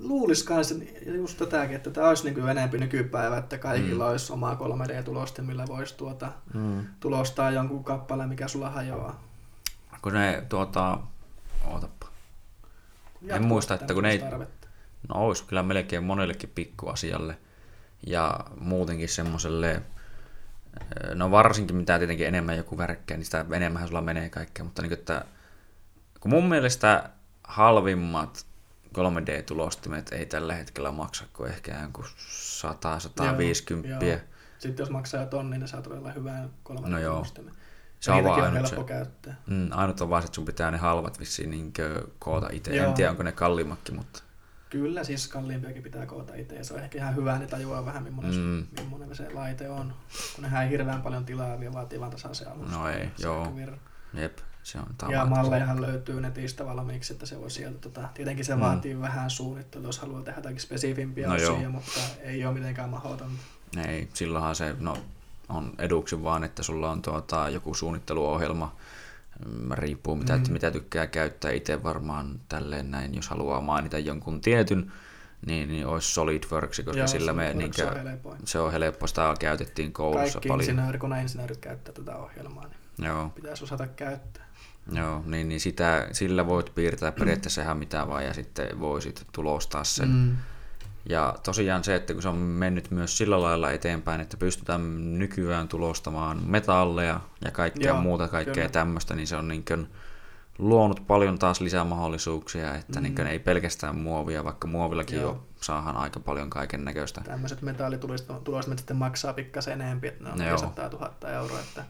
Luulis 0.00 0.42
kanssa 0.42 0.74
just 1.14 1.38
tätäkin, 1.38 1.76
että 1.76 1.90
tämä 1.90 2.08
olisi 2.08 2.30
niin 2.30 2.48
enempi 2.48 2.78
nykypäivä, 2.78 3.38
että 3.38 3.58
kaikilla 3.58 4.04
mm. 4.04 4.10
olisi 4.10 4.32
omaa 4.32 4.54
3D-tulosta, 4.54 5.42
millä 5.42 5.66
voisi 5.66 5.96
tuota, 5.96 6.32
mm. 6.54 6.86
tulostaa 7.00 7.50
jonkun 7.50 7.84
kappaleen, 7.84 8.28
mikä 8.28 8.48
sulla 8.48 8.70
hajoaa. 8.70 9.22
Kun 10.02 10.12
ne 10.12 10.42
tuota, 10.48 10.98
ootapa. 11.64 12.06
en 13.28 13.44
muista, 13.44 13.74
että 13.74 13.94
kun 13.94 14.02
ne 14.02 14.10
ei, 14.10 14.20
no 15.08 15.14
olisi 15.14 15.44
kyllä 15.44 15.62
melkein 15.62 16.04
monellekin 16.04 16.52
pikkuasialle 16.54 17.38
ja 18.06 18.40
muutenkin 18.60 19.08
semmoiselle 19.08 19.82
No 21.14 21.30
varsinkin 21.30 21.76
mitä 21.76 21.98
tietenkin 21.98 22.26
enemmän 22.26 22.56
joku 22.56 22.78
värkkää, 22.78 23.16
niin 23.16 23.24
sitä 23.24 23.46
enemmän 23.52 23.88
sulla 23.88 24.00
menee 24.00 24.30
kaikkea, 24.30 24.64
mutta 24.64 24.82
niin 24.82 24.90
kuin, 24.90 24.98
että 24.98 25.24
kun 26.20 26.30
mun 26.30 26.48
mielestä 26.48 27.10
halvimmat 27.44 28.46
3D-tulostimet 28.94 30.12
ei 30.12 30.26
tällä 30.26 30.54
hetkellä 30.54 30.92
maksa 30.92 31.24
kuin 31.32 31.50
ehkä 31.50 31.80
joku 31.82 32.02
100-150. 32.02 32.06
Joo, 33.88 34.00
joo. 34.00 34.18
Sitten 34.58 34.82
jos 34.82 34.90
maksaa 34.90 35.26
tonni, 35.26 35.58
niin 35.58 35.68
saat 35.68 35.82
todella 35.84 36.12
hyvää 36.12 36.48
3D-tulostimen. 36.68 37.48
No 37.48 37.54
se 38.00 38.12
on 38.12 38.24
vaan 38.24 38.54
ainut, 38.54 38.66
se, 38.66 38.76
käyttää. 38.86 39.34
Mm, 39.46 39.68
ainut 39.70 40.00
on 40.00 40.10
vaan, 40.10 40.24
että 40.24 40.34
sun 40.34 40.44
pitää 40.44 40.70
ne 40.70 40.78
halvat 40.78 41.20
vissiin 41.20 41.50
niin 41.50 41.72
koota 42.18 42.48
itse. 42.52 42.78
En 42.78 42.94
tiedä, 42.94 43.10
onko 43.10 43.22
ne 43.22 43.32
kalliimmatkin, 43.32 43.96
mutta... 43.96 44.22
Kyllä, 44.74 45.04
siis 45.04 45.28
kalliimpiakin 45.28 45.82
pitää 45.82 46.06
koota 46.06 46.34
itse, 46.34 46.54
ja 46.54 46.64
se 46.64 46.74
on 46.74 46.80
ehkä 46.80 46.98
ihan 46.98 47.16
hyvä, 47.16 47.38
niin 47.38 47.48
tajuaa 47.48 47.84
vähän, 47.84 48.02
millainen, 48.02 48.34
mm. 48.34 48.66
millainen 48.90 49.16
se 49.16 49.30
laite 49.32 49.70
on. 49.70 49.94
Kun 50.34 50.42
nehän 50.42 50.64
ei 50.64 50.70
hirveän 50.70 51.02
paljon 51.02 51.24
tilaa 51.24 51.60
vielä 51.60 51.72
vaatii 51.72 52.00
vaan 52.00 52.10
tasaisen 52.10 52.52
alusta. 52.52 52.76
No 52.76 52.88
ei, 52.88 53.08
joo. 53.18 53.52
Jep, 54.14 54.38
se 54.62 54.78
on 54.78 54.86
tavallaan. 54.98 55.28
Ja 55.28 55.36
mallejahan 55.36 55.82
löytyy 55.82 56.20
netistä 56.20 56.66
valmiiksi, 56.66 57.12
että 57.12 57.26
se 57.26 57.40
voi 57.40 57.50
sieltä, 57.50 57.78
tota, 57.78 58.08
tietenkin 58.14 58.44
se 58.44 58.54
mm. 58.54 58.60
vaatii 58.60 59.00
vähän 59.00 59.30
suunnittelua, 59.30 59.88
jos 59.88 59.98
haluaa 59.98 60.22
tehdä 60.22 60.38
jotakin 60.38 60.60
spesifimpiä 60.60 61.28
no 61.28 61.34
osia, 61.34 61.60
joo. 61.60 61.70
mutta 61.70 62.00
ei 62.20 62.46
ole 62.46 62.54
mitenkään 62.54 62.90
mahdotonta. 62.90 63.42
Ei, 63.88 64.08
silloinhan 64.14 64.56
se 64.56 64.76
no, 64.80 64.98
on 65.48 65.72
eduksi 65.78 66.22
vaan, 66.22 66.44
että 66.44 66.62
sulla 66.62 66.90
on 66.90 67.02
tuota, 67.02 67.48
joku 67.48 67.74
suunnitteluohjelma, 67.74 68.76
riippuu 69.72 70.16
mitä, 70.16 70.36
mm. 70.36 70.52
mitä 70.52 70.70
tykkää 70.70 71.06
käyttää 71.06 71.50
itse 71.50 71.82
varmaan 71.82 72.40
tälleen 72.48 72.90
näin, 72.90 73.14
jos 73.14 73.28
haluaa 73.28 73.60
mainita 73.60 73.98
jonkun 73.98 74.40
tietyn, 74.40 74.92
niin, 75.46 75.68
niin 75.68 75.86
olisi 75.86 76.12
SolidWorks, 76.12 76.82
koska 76.84 76.98
Joo, 76.98 77.06
sillä 77.06 77.32
me 77.32 77.54
niin 77.54 77.70
kuin, 78.22 78.38
se 78.44 78.58
on 78.58 78.72
helppo, 78.72 79.06
sitä 79.06 79.34
käytettiin 79.40 79.92
koulussa 79.92 80.32
Kaikki 80.32 80.48
paljon. 80.48 80.76
Kaikki 80.76 81.20
insinöörit 81.22 81.58
käyttää 81.58 81.94
tätä 81.94 82.16
ohjelmaa, 82.16 82.64
niin 82.64 83.06
Joo. 83.06 83.28
pitäisi 83.34 83.64
osata 83.64 83.86
käyttää. 83.86 84.44
Joo, 84.92 85.22
niin, 85.26 85.48
niin 85.48 85.60
sitä, 85.60 86.08
sillä 86.12 86.46
voit 86.46 86.74
piirtää 86.74 87.12
periaatteessa 87.12 87.62
ihan 87.62 87.78
mitä 87.78 88.08
vaan 88.08 88.24
ja 88.24 88.34
sitten 88.34 88.80
voisit 88.80 89.26
tulostaa 89.32 89.84
sen. 89.84 90.08
Mm 90.08 90.36
ja 91.08 91.34
tosiaan 91.42 91.84
se, 91.84 91.94
että 91.94 92.12
kun 92.12 92.22
se 92.22 92.28
on 92.28 92.36
mennyt 92.36 92.90
myös 92.90 93.18
sillä 93.18 93.42
lailla 93.42 93.70
eteenpäin, 93.70 94.20
että 94.20 94.36
pystytään 94.36 95.18
nykyään 95.18 95.68
tulostamaan 95.68 96.42
metalleja 96.46 97.20
ja 97.44 97.50
kaikkea 97.50 97.88
Joo, 97.88 98.00
muuta, 98.00 98.28
kaikkea 98.28 98.54
kyllä. 98.54 98.68
tämmöistä, 98.68 99.14
niin 99.14 99.26
se 99.26 99.36
on 99.36 99.48
niin 99.48 99.64
kuin 99.64 99.86
luonut 100.58 101.06
paljon 101.06 101.38
taas 101.38 101.60
lisää 101.60 101.84
mahdollisuuksia, 101.84 102.74
että 102.74 103.00
mm. 103.00 103.02
niin 103.02 103.26
ei 103.26 103.38
pelkästään 103.38 103.98
muovia, 103.98 104.44
vaikka 104.44 104.68
muovillakin 104.68 105.20
Joo. 105.20 105.30
jo 105.30 105.46
saadaan 105.60 105.96
aika 105.96 106.20
paljon 106.20 106.50
kaiken 106.50 106.84
näköistä. 106.84 107.20
Tämmöiset 107.20 107.62
metallitulostimet 107.62 108.78
sitten 108.78 108.96
maksaa 108.96 109.32
pikkasen 109.32 109.80
enemmän, 109.80 110.04
että 110.04 110.24
ne 110.36 110.52
on 110.52 110.58
100 110.58 110.88
000 110.88 111.30
euroa, 111.30 111.60
että 111.60 111.84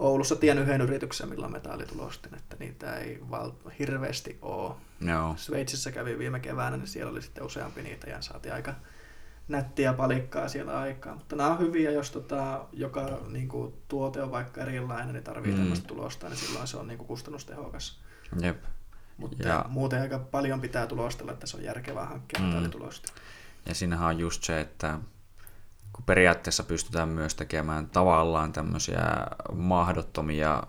Oulussa 0.00 0.36
tien 0.36 0.58
yhden 0.58 0.80
yrityksen, 0.80 1.28
millä 1.28 1.46
on 1.46 1.52
metallitulostin, 1.52 2.34
että 2.34 2.56
niitä 2.58 2.96
ei 2.96 3.20
val- 3.30 3.50
hirveästi 3.78 4.38
ole. 4.42 4.74
Joo. 5.00 5.34
Sveitsissä 5.36 5.92
kävi 5.92 6.18
viime 6.18 6.40
keväänä, 6.40 6.76
niin 6.76 6.86
siellä 6.86 7.12
oli 7.12 7.22
sitten 7.22 7.44
useampi 7.44 7.82
niitä 7.82 8.10
ja 8.10 8.22
saatiin 8.22 8.54
aika 8.54 8.74
nättiä 9.48 9.92
palikkaa 9.92 10.48
siellä 10.48 10.78
aikaa. 10.78 11.14
Mutta 11.14 11.36
nämä 11.36 11.50
on 11.50 11.58
hyviä, 11.58 11.90
jos 11.90 12.10
tota, 12.10 12.64
joka 12.72 13.18
niin 13.28 13.48
kuin, 13.48 13.74
tuote 13.88 14.22
on 14.22 14.30
vaikka 14.30 14.60
erilainen, 14.60 15.12
niin 15.12 15.24
tarvitsee 15.24 15.54
mm. 15.54 15.60
tämmöistä 15.60 15.88
tulosta, 15.88 16.28
niin 16.28 16.36
silloin 16.36 16.66
se 16.66 16.76
on 16.76 16.88
niin 16.88 16.98
kuin, 16.98 17.08
kustannustehokas. 17.08 18.00
Jep. 18.40 18.64
Mutta 19.16 19.48
ja... 19.48 19.64
muuten 19.68 20.00
aika 20.00 20.18
paljon 20.18 20.60
pitää 20.60 20.86
tulostella, 20.86 21.32
että 21.32 21.46
se 21.46 21.56
on 21.56 21.64
järkevää 21.64 22.06
hankkia 22.06 22.40
mm. 22.40 22.46
metallitulosta. 22.46 23.12
Ja 23.66 23.74
siinähän 23.74 24.08
on 24.08 24.18
just 24.18 24.44
se, 24.44 24.60
että 24.60 24.98
kun 25.92 26.04
periaatteessa 26.04 26.62
pystytään 26.62 27.08
myös 27.08 27.34
tekemään 27.34 27.90
tavallaan 27.90 28.52
tämmöisiä 28.52 29.02
mahdottomia 29.52 30.62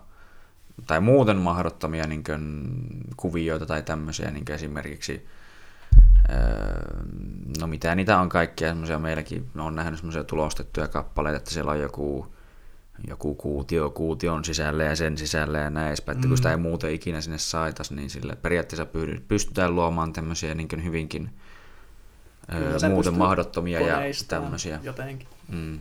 tai 0.86 1.00
muuten 1.00 1.36
mahdottomia 1.36 2.06
niin 2.06 2.24
kuin, 2.24 2.72
kuvioita 3.16 3.66
tai 3.66 3.82
tämmöisiä 3.82 4.30
niin 4.30 4.44
kuin 4.44 4.54
esimerkiksi 4.54 5.26
öö, 6.30 7.02
no 7.60 7.66
mitä 7.66 7.94
niitä 7.94 8.18
on 8.18 8.28
kaikkia 8.28 8.68
semmoisia 8.68 8.98
meilläkin, 8.98 9.50
on 9.58 9.74
nähnyt 9.74 9.98
semmoisia 9.98 10.24
tulostettuja 10.24 10.88
kappaleita, 10.88 11.36
että 11.36 11.50
siellä 11.50 11.70
on 11.70 11.80
joku 11.80 12.32
joku 13.08 13.34
kuutio 13.34 13.90
kuution 13.90 14.44
sisällä 14.44 14.84
ja 14.84 14.96
sen 14.96 15.18
sisällä 15.18 15.58
ja 15.58 15.70
näin 15.70 15.88
edespäin, 15.88 16.16
että 16.16 16.26
mm. 16.26 16.30
kun 16.30 16.36
sitä 16.36 16.50
ei 16.50 16.56
muuten 16.56 16.90
ikinä 16.90 17.20
sinne 17.20 17.38
saitas, 17.38 17.90
niin 17.90 18.10
sille 18.10 18.36
periaatteessa 18.36 18.86
pystytään 19.28 19.74
luomaan 19.74 20.12
tämmöisiä 20.12 20.54
niin 20.54 20.84
hyvinkin 20.84 21.30
Kyllä, 22.50 22.88
muuten 22.88 23.14
mahdottomia 23.14 23.80
ja 23.80 23.98
tämmöisiä. 24.28 24.80
Jotenkin. 24.82 25.28
Mm. 25.48 25.78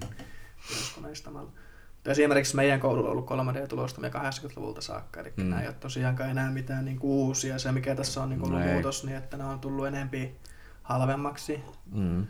Esimerkiksi 2.06 2.56
meidän 2.56 2.80
koululla 2.80 3.10
on 3.10 3.12
ollut 3.12 3.30
3D-tulostamia 3.30 4.10
80-luvulta 4.10 4.82
saakka, 4.82 5.20
eli 5.20 5.34
mm. 5.38 5.44
nämä 5.44 5.62
ei 5.62 5.68
ole 5.68 5.76
tosiaankaan 5.80 6.30
enää 6.30 6.52
mitään 6.52 6.86
niin 6.86 7.00
uusia. 7.02 7.60
Se, 7.60 7.72
mikä 7.72 7.96
tässä 7.96 8.24
on 8.24 8.30
niin 8.30 8.46
ollut 8.46 8.60
no 8.60 8.66
muutos, 8.66 9.04
niin 9.04 9.18
että 9.18 9.38
ne 9.38 9.44
on 9.44 9.60
tullut 9.60 9.88
enempi 9.88 10.36
halvemmaksi. 10.84 11.64
Mm. 11.92 12.28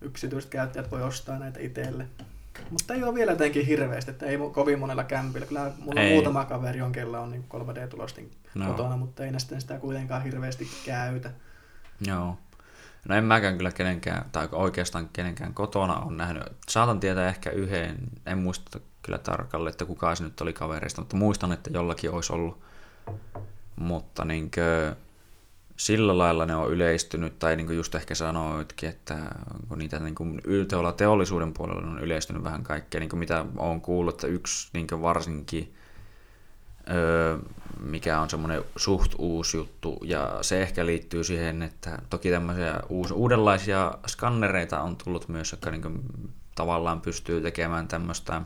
Yksityiset 0.00 0.50
käyttäjät 0.50 0.90
voi 0.90 1.02
ostaa 1.02 1.38
näitä 1.38 1.60
itselle. 1.60 2.06
Mutta 2.70 2.94
ei 2.94 3.02
ole 3.02 3.14
vielä 3.14 3.32
jotenkin 3.32 3.66
hirveästi, 3.66 4.10
että 4.10 4.26
ei 4.26 4.38
kovin 4.52 4.78
monella 4.78 5.04
kämpillä. 5.04 5.46
Kyllä 5.46 5.72
mulla 5.78 6.00
ei. 6.00 6.06
on 6.06 6.12
muutama 6.12 6.44
kaveri 6.44 6.82
on, 6.82 6.92
kella 6.92 7.20
on 7.20 7.30
niin 7.30 7.44
3D-tulostin 7.54 8.30
no. 8.54 8.66
kotona, 8.66 8.96
mutta 8.96 9.24
ei 9.24 9.30
ne 9.30 9.38
sitä 9.38 9.78
kuitenkaan 9.78 10.22
hirveästi 10.22 10.68
käytä. 10.84 11.30
Joo. 12.06 12.38
No 13.08 13.14
en 13.14 13.24
mäkään 13.24 13.56
kyllä 13.56 13.72
kenenkään, 13.72 14.24
tai 14.32 14.48
oikeastaan 14.52 15.08
kenenkään 15.12 15.54
kotona 15.54 15.96
on 15.96 16.16
nähnyt. 16.16 16.42
Saatan 16.68 17.00
tietää 17.00 17.28
ehkä 17.28 17.50
yhden, 17.50 17.98
en 18.26 18.38
muista 18.38 18.80
kyllä 19.10 19.18
tarkalleen, 19.18 19.70
että 19.70 19.84
kuka 19.84 20.14
se 20.14 20.24
nyt 20.24 20.40
oli 20.40 20.52
kavereista, 20.52 21.00
mutta 21.00 21.16
muistan, 21.16 21.52
että 21.52 21.70
jollakin 21.74 22.10
olisi 22.10 22.32
ollut. 22.32 22.60
Mutta 23.76 24.24
niin 24.24 24.50
kuin, 24.50 24.96
sillä 25.76 26.18
lailla 26.18 26.46
ne 26.46 26.56
on 26.56 26.70
yleistynyt, 26.70 27.38
tai 27.38 27.56
niin 27.56 27.66
kuin 27.66 27.76
just 27.76 27.94
ehkä 27.94 28.14
sanoitkin, 28.14 28.88
että 28.88 29.18
kun 29.68 29.78
niitä 29.78 29.98
niin 29.98 30.14
kuin 30.14 30.40
teollisuuden 30.96 31.52
puolella 31.52 31.90
on 31.90 31.98
yleistynyt 31.98 32.44
vähän 32.44 32.62
kaikkea, 32.62 33.00
niin 33.00 33.10
kuin 33.10 33.20
mitä 33.20 33.44
olen 33.56 33.80
kuullut, 33.80 34.14
että 34.14 34.26
yksi 34.26 34.68
niin 34.72 34.86
kuin 34.86 35.02
varsinkin 35.02 35.74
Öö, 36.90 37.38
mikä 37.80 38.20
on 38.20 38.30
semmoinen 38.30 38.64
suht 38.76 39.14
uusi 39.18 39.56
juttu, 39.56 39.98
ja 40.04 40.38
se 40.40 40.62
ehkä 40.62 40.86
liittyy 40.86 41.24
siihen, 41.24 41.62
että 41.62 41.98
toki 42.10 42.30
tämmöisiä 42.30 42.80
uus, 42.88 43.10
uudenlaisia 43.10 43.92
skannereita 44.06 44.80
on 44.80 44.96
tullut 44.96 45.28
myös, 45.28 45.52
jotka 45.52 45.70
niin 45.70 46.02
tavallaan 46.54 47.00
pystyy 47.00 47.40
tekemään 47.40 47.88
tämmöistä, 47.88 48.42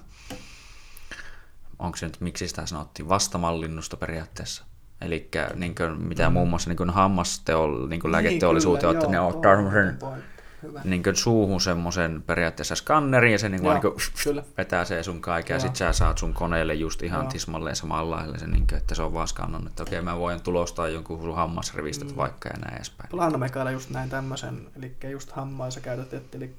onko 1.85 1.97
se 1.97 2.07
nyt, 2.07 2.21
miksi 2.21 2.49
sitä 2.49 2.67
sanottiin, 2.67 3.09
vastamallinnusta 3.09 3.97
periaatteessa. 3.97 4.65
Eli 5.01 5.29
niin 5.55 5.75
kuin, 5.75 6.03
mitä 6.03 6.31
muun 6.31 6.49
muassa 6.49 6.71
niin 6.71 6.91
hammasteol, 6.91 7.87
niin 7.87 8.13
lääketeollisuuteen, 8.13 8.89
niin, 8.89 8.97
että 8.97 9.11
ne 9.11 9.21
ottaa 9.21 9.55
semmoisen 9.57 9.99
niin 10.85 11.03
suuhun 11.17 11.61
semmoisen 11.61 12.23
periaatteessa 12.23 12.75
skannerin 12.75 13.33
ja 13.33 13.39
se 13.39 13.49
niin 13.49 13.63
kuin, 13.63 13.81
Joo, 13.83 13.97
niin 13.97 14.35
kuin 14.35 14.45
vetää 14.59 14.85
se 14.85 15.03
sun 15.03 15.21
kaiken 15.21 15.55
ja 15.55 15.61
sit 15.61 15.77
sä 15.77 15.93
saat 15.93 16.19
sun 16.19 16.35
koneelle 16.35 16.75
just 16.75 17.03
ihan 17.03 17.23
Joo. 17.23 17.31
tismalleen 17.31 17.77
samalla 17.77 18.17
lailla 18.17 18.39
se, 18.39 18.47
niin 18.47 18.67
kuin, 18.67 18.79
että 18.79 18.95
se 18.95 19.03
on 19.03 19.15
vaan 19.15 19.29
skannannut, 19.29 19.71
että 19.71 19.83
okei 19.83 20.03
mä 20.03 20.19
voin 20.19 20.43
tulostaa 20.43 20.89
jonkun 20.89 21.23
sun 21.23 21.37
hammasrivistöt 21.37 22.11
mm. 22.11 22.17
vaikka 22.17 22.49
ja 22.49 22.59
näin 22.59 22.77
edespäin. 22.77 23.11
Plannomekailla 23.11 23.71
just 23.71 23.91
näin 23.91 24.11
tämmöisen, 24.11 24.67
eli 24.77 24.97
just 25.11 25.33
hammaissa 25.33 25.81
käytettiin, 25.81 26.43
eli 26.43 26.55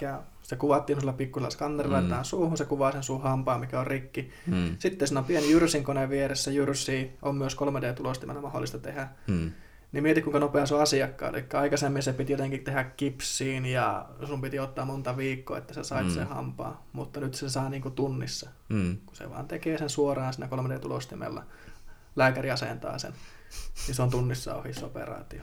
se 0.47 0.55
kuvattiin 0.55 0.99
sillä 0.99 1.13
pikkuisella 1.13 1.49
skannerilla, 1.49 2.01
mm. 2.01 2.09
suuhun, 2.23 2.57
se 2.57 2.65
kuvaa 2.65 2.91
sen 2.91 3.03
suun 3.03 3.21
hampaan, 3.21 3.59
mikä 3.59 3.79
on 3.79 3.87
rikki. 3.87 4.29
Mm. 4.47 4.75
Sitten 4.79 5.07
siinä 5.07 5.19
on 5.19 5.25
pieni 5.25 5.51
jyrsin 5.51 5.83
koneen 5.83 6.09
vieressä, 6.09 6.51
jyrssi 6.51 7.11
on 7.21 7.35
myös 7.35 7.55
3D-tulostimena 7.55 8.41
mahdollista 8.41 8.79
tehdä. 8.79 9.07
Mm. 9.27 9.51
Niin 9.91 10.03
mieti, 10.03 10.21
kuinka 10.21 10.39
nopea 10.39 10.65
se 10.65 10.75
on 10.75 10.81
asiakkaan. 10.81 11.35
Eli 11.35 11.45
aikaisemmin 11.53 12.03
se 12.03 12.13
piti 12.13 12.31
jotenkin 12.33 12.63
tehdä 12.63 12.83
kipsiin 12.83 13.65
ja 13.65 14.05
sun 14.23 14.41
piti 14.41 14.59
ottaa 14.59 14.85
monta 14.85 15.17
viikkoa, 15.17 15.57
että 15.57 15.73
sä 15.73 15.83
sait 15.83 16.07
mm. 16.07 16.13
sen 16.13 16.27
hampaa. 16.27 16.87
Mutta 16.93 17.19
nyt 17.19 17.33
se 17.33 17.49
saa 17.49 17.69
niinku 17.69 17.89
tunnissa, 17.89 18.49
mm. 18.69 18.97
kun 19.05 19.15
se 19.15 19.29
vaan 19.29 19.47
tekee 19.47 19.77
sen 19.77 19.89
suoraan 19.89 20.33
siinä 20.33 20.47
3D-tulostimella. 20.47 21.43
Lääkäri 22.15 22.51
asentaa 22.51 22.97
sen, 22.97 23.13
niin 23.87 23.95
se 23.95 24.01
on 24.01 24.09
tunnissa 24.09 24.55
ohi 24.55 24.73
se 24.73 24.85
operaatio. 24.85 25.41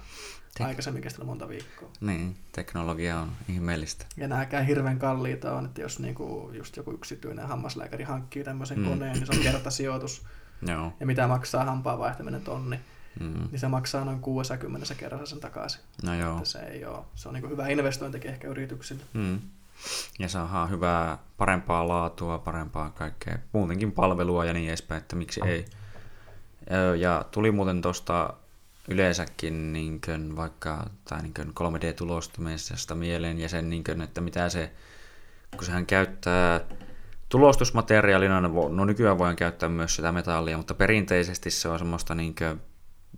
Tek- 0.59 0.67
Aikaisemmin 0.67 1.03
kestänyt 1.03 1.27
monta 1.27 1.49
viikkoa. 1.49 1.89
Niin, 2.01 2.37
teknologia 2.53 3.19
on 3.19 3.33
ihmeellistä. 3.49 4.07
Ja 4.17 4.29
nämäkään 4.29 4.67
hirveän 4.67 4.99
kalliita 4.99 5.57
on, 5.57 5.67
että 5.67 5.81
jos 5.81 5.99
niinku 5.99 6.51
just 6.53 6.77
joku 6.77 6.93
yksityinen 6.93 7.47
hammaslääkäri 7.47 8.05
hankkii 8.05 8.45
tämmöisen 8.45 8.79
mm. 8.79 8.89
koneen, 8.89 9.13
niin 9.13 9.27
se 9.27 9.33
on 9.33 9.43
kertasijoitus. 9.43 10.23
Joo. 10.69 10.93
Ja 11.01 11.07
mitä 11.07 11.29
maksaa 11.29 11.65
hampaan 11.65 11.99
vaihtaminen 11.99 12.41
tonni, 12.41 12.81
mm. 13.21 13.49
niin 13.51 13.59
se 13.59 13.69
maksaa 13.69 14.05
noin 14.05 14.21
60 14.21 14.95
kerrassa 14.95 15.27
sen 15.27 15.41
takaisin. 15.41 15.81
No 16.03 16.15
joo. 16.15 16.37
Että 16.37 16.49
se, 16.49 16.59
ei 16.59 16.85
ole, 16.85 16.99
se 17.15 17.29
on 17.29 17.35
niin 17.35 17.51
hyvä 17.51 17.69
investointi 17.69 18.21
ehkä 18.25 18.49
yrityksille. 18.49 19.03
Mm. 19.13 19.41
Ja 20.19 20.29
saadaan 20.29 20.71
hyvää, 20.71 21.19
parempaa 21.37 21.89
laatua, 21.89 22.39
parempaa 22.39 22.91
kaikkea, 22.91 23.39
muutenkin 23.53 23.93
palvelua 23.93 24.45
ja 24.45 24.53
niin 24.53 24.69
edespäin, 24.69 25.03
että 25.03 25.17
miksi 25.17 25.41
ei. 25.45 25.65
Ja 26.99 27.25
tuli 27.31 27.51
muuten 27.51 27.83
tuosta 27.83 28.35
yleensäkin 28.89 29.73
niin 29.73 30.01
kuin 30.01 30.37
vaikka 30.37 30.87
tai 31.05 31.23
niin 31.23 31.35
kuin 31.35 31.49
3D-tulostumisesta 31.49 32.95
mieleen 32.95 33.39
ja 33.39 33.49
sen, 33.49 33.71
niin 33.71 33.85
kuin, 33.85 34.01
että 34.01 34.21
mitä 34.21 34.49
se, 34.49 34.73
kun 35.57 35.65
sehän 35.65 35.87
käyttää 35.87 36.61
tulostusmateriaalina, 37.29 38.41
no, 38.41 38.69
no 38.69 38.85
nykyään 38.85 39.19
voidaan 39.19 39.37
käyttää 39.37 39.69
myös 39.69 39.97
sitä 39.97 40.13
metallia, 40.13 40.57
mutta 40.57 40.75
perinteisesti 40.75 41.51
se 41.51 41.69
on 41.69 41.79
semmoista 41.79 42.15
niin 42.15 42.35
kuin 42.35 42.61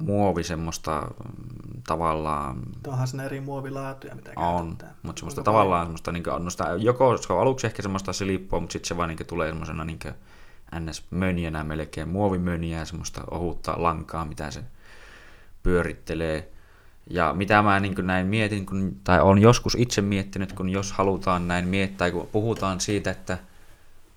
muovi 0.03 0.45
semmoista 0.45 1.01
mm, 1.01 1.83
tavallaan... 1.87 2.63
Onhan 2.87 3.09
sen 3.09 3.21
eri 3.21 3.41
muovilaatuja, 3.41 4.15
mitä 4.15 4.33
On, 4.37 4.67
käytetään. 4.67 4.97
mutta 5.03 5.21
semmoista 5.21 5.41
Onko 5.41 5.53
tavallaan 5.53 5.87
semmoista, 5.87 6.13
niin 6.13 6.23
kuin, 6.23 6.45
no 6.45 6.51
sitä, 6.51 6.65
joko 6.79 7.17
se 7.17 7.33
on 7.33 7.41
aluksi 7.41 7.67
ehkä 7.67 7.83
semmoista 7.83 8.13
silippoa, 8.13 8.61
mutta 8.61 8.73
sitten 8.73 8.89
se 8.89 8.97
vaan 8.97 9.09
niin 9.09 9.27
tulee 9.27 9.49
semmoisena 9.49 9.85
niin 9.85 9.99
ns-mönjänä 10.81 11.65
melkein, 11.65 12.09
muovimönjää, 12.09 12.85
semmoista 12.85 13.25
ohutta 13.31 13.75
lankaa, 13.77 14.25
mitä 14.25 14.51
se 14.51 14.65
pyörittelee. 15.65 16.49
Ja 17.11 17.33
mitä 17.35 17.63
mä 17.63 17.81
niin 17.81 17.95
näin 18.03 18.27
mietin, 18.27 18.67
kun, 18.67 18.97
tai 19.05 19.21
on 19.21 19.39
joskus 19.39 19.75
itse 19.75 20.03
miettinyt, 20.03 20.53
kun 20.53 20.69
jos 20.69 20.93
halutaan 20.93 21.49
näin 21.49 21.69
miettiä, 21.69 22.11
kun 22.11 22.29
puhutaan 22.33 22.81
siitä, 22.81 23.11
että 23.11 23.39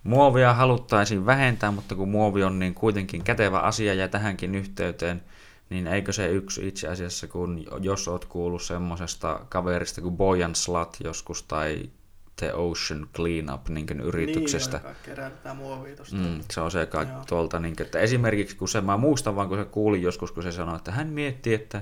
muovia 0.04 0.54
haluttaisiin 0.54 1.26
vähentää, 1.26 1.72
mutta 1.72 1.96
kun 1.96 2.10
muovi 2.10 2.44
on 2.44 2.60
niin 2.60 2.74
kuitenkin 2.74 3.24
kätevä 3.24 3.60
asia 3.60 3.94
ja 3.94 4.08
tähänkin 4.08 4.56
yhteyteen, 4.56 5.24
niin 5.70 5.88
eikö 5.88 6.14
se 6.14 6.28
yksi 6.28 6.68
itse 6.68 6.88
asiassa, 6.88 7.28
kun 7.28 7.66
jos 7.82 8.08
oot 8.08 8.26
kuullut 8.26 8.62
semmoisesta 8.62 9.40
kaverista 9.50 10.02
kuin 10.02 10.18
Boyan 10.18 10.56
Slat 10.56 10.98
joskus 11.04 11.44
tai 11.44 11.90
The 12.40 12.54
Ocean 12.54 13.08
Cleanup 13.16 13.70
niin 13.70 14.00
yrityksestä. 14.00 14.82
Niin, 14.84 15.58
muovia 15.58 15.96
mm, 16.12 16.40
se 16.52 16.62
on 16.62 16.72
se 16.72 16.86
ka- 16.86 17.06
tuolta, 17.28 17.60
niin, 17.60 17.76
että 17.80 18.00
esimerkiksi 18.00 18.56
kun 18.56 18.68
se, 18.68 18.82
mä 18.82 18.98
muistan 18.98 19.36
vaan 19.36 19.48
kun 19.48 19.58
se 19.58 19.66
kuulin 19.66 20.02
joskus, 20.02 20.32
kun 20.32 20.44
se 20.44 20.52
sanoi, 20.52 20.76
että 20.76 20.92
hän 20.92 21.08
miettii, 21.08 21.54
että 21.54 21.82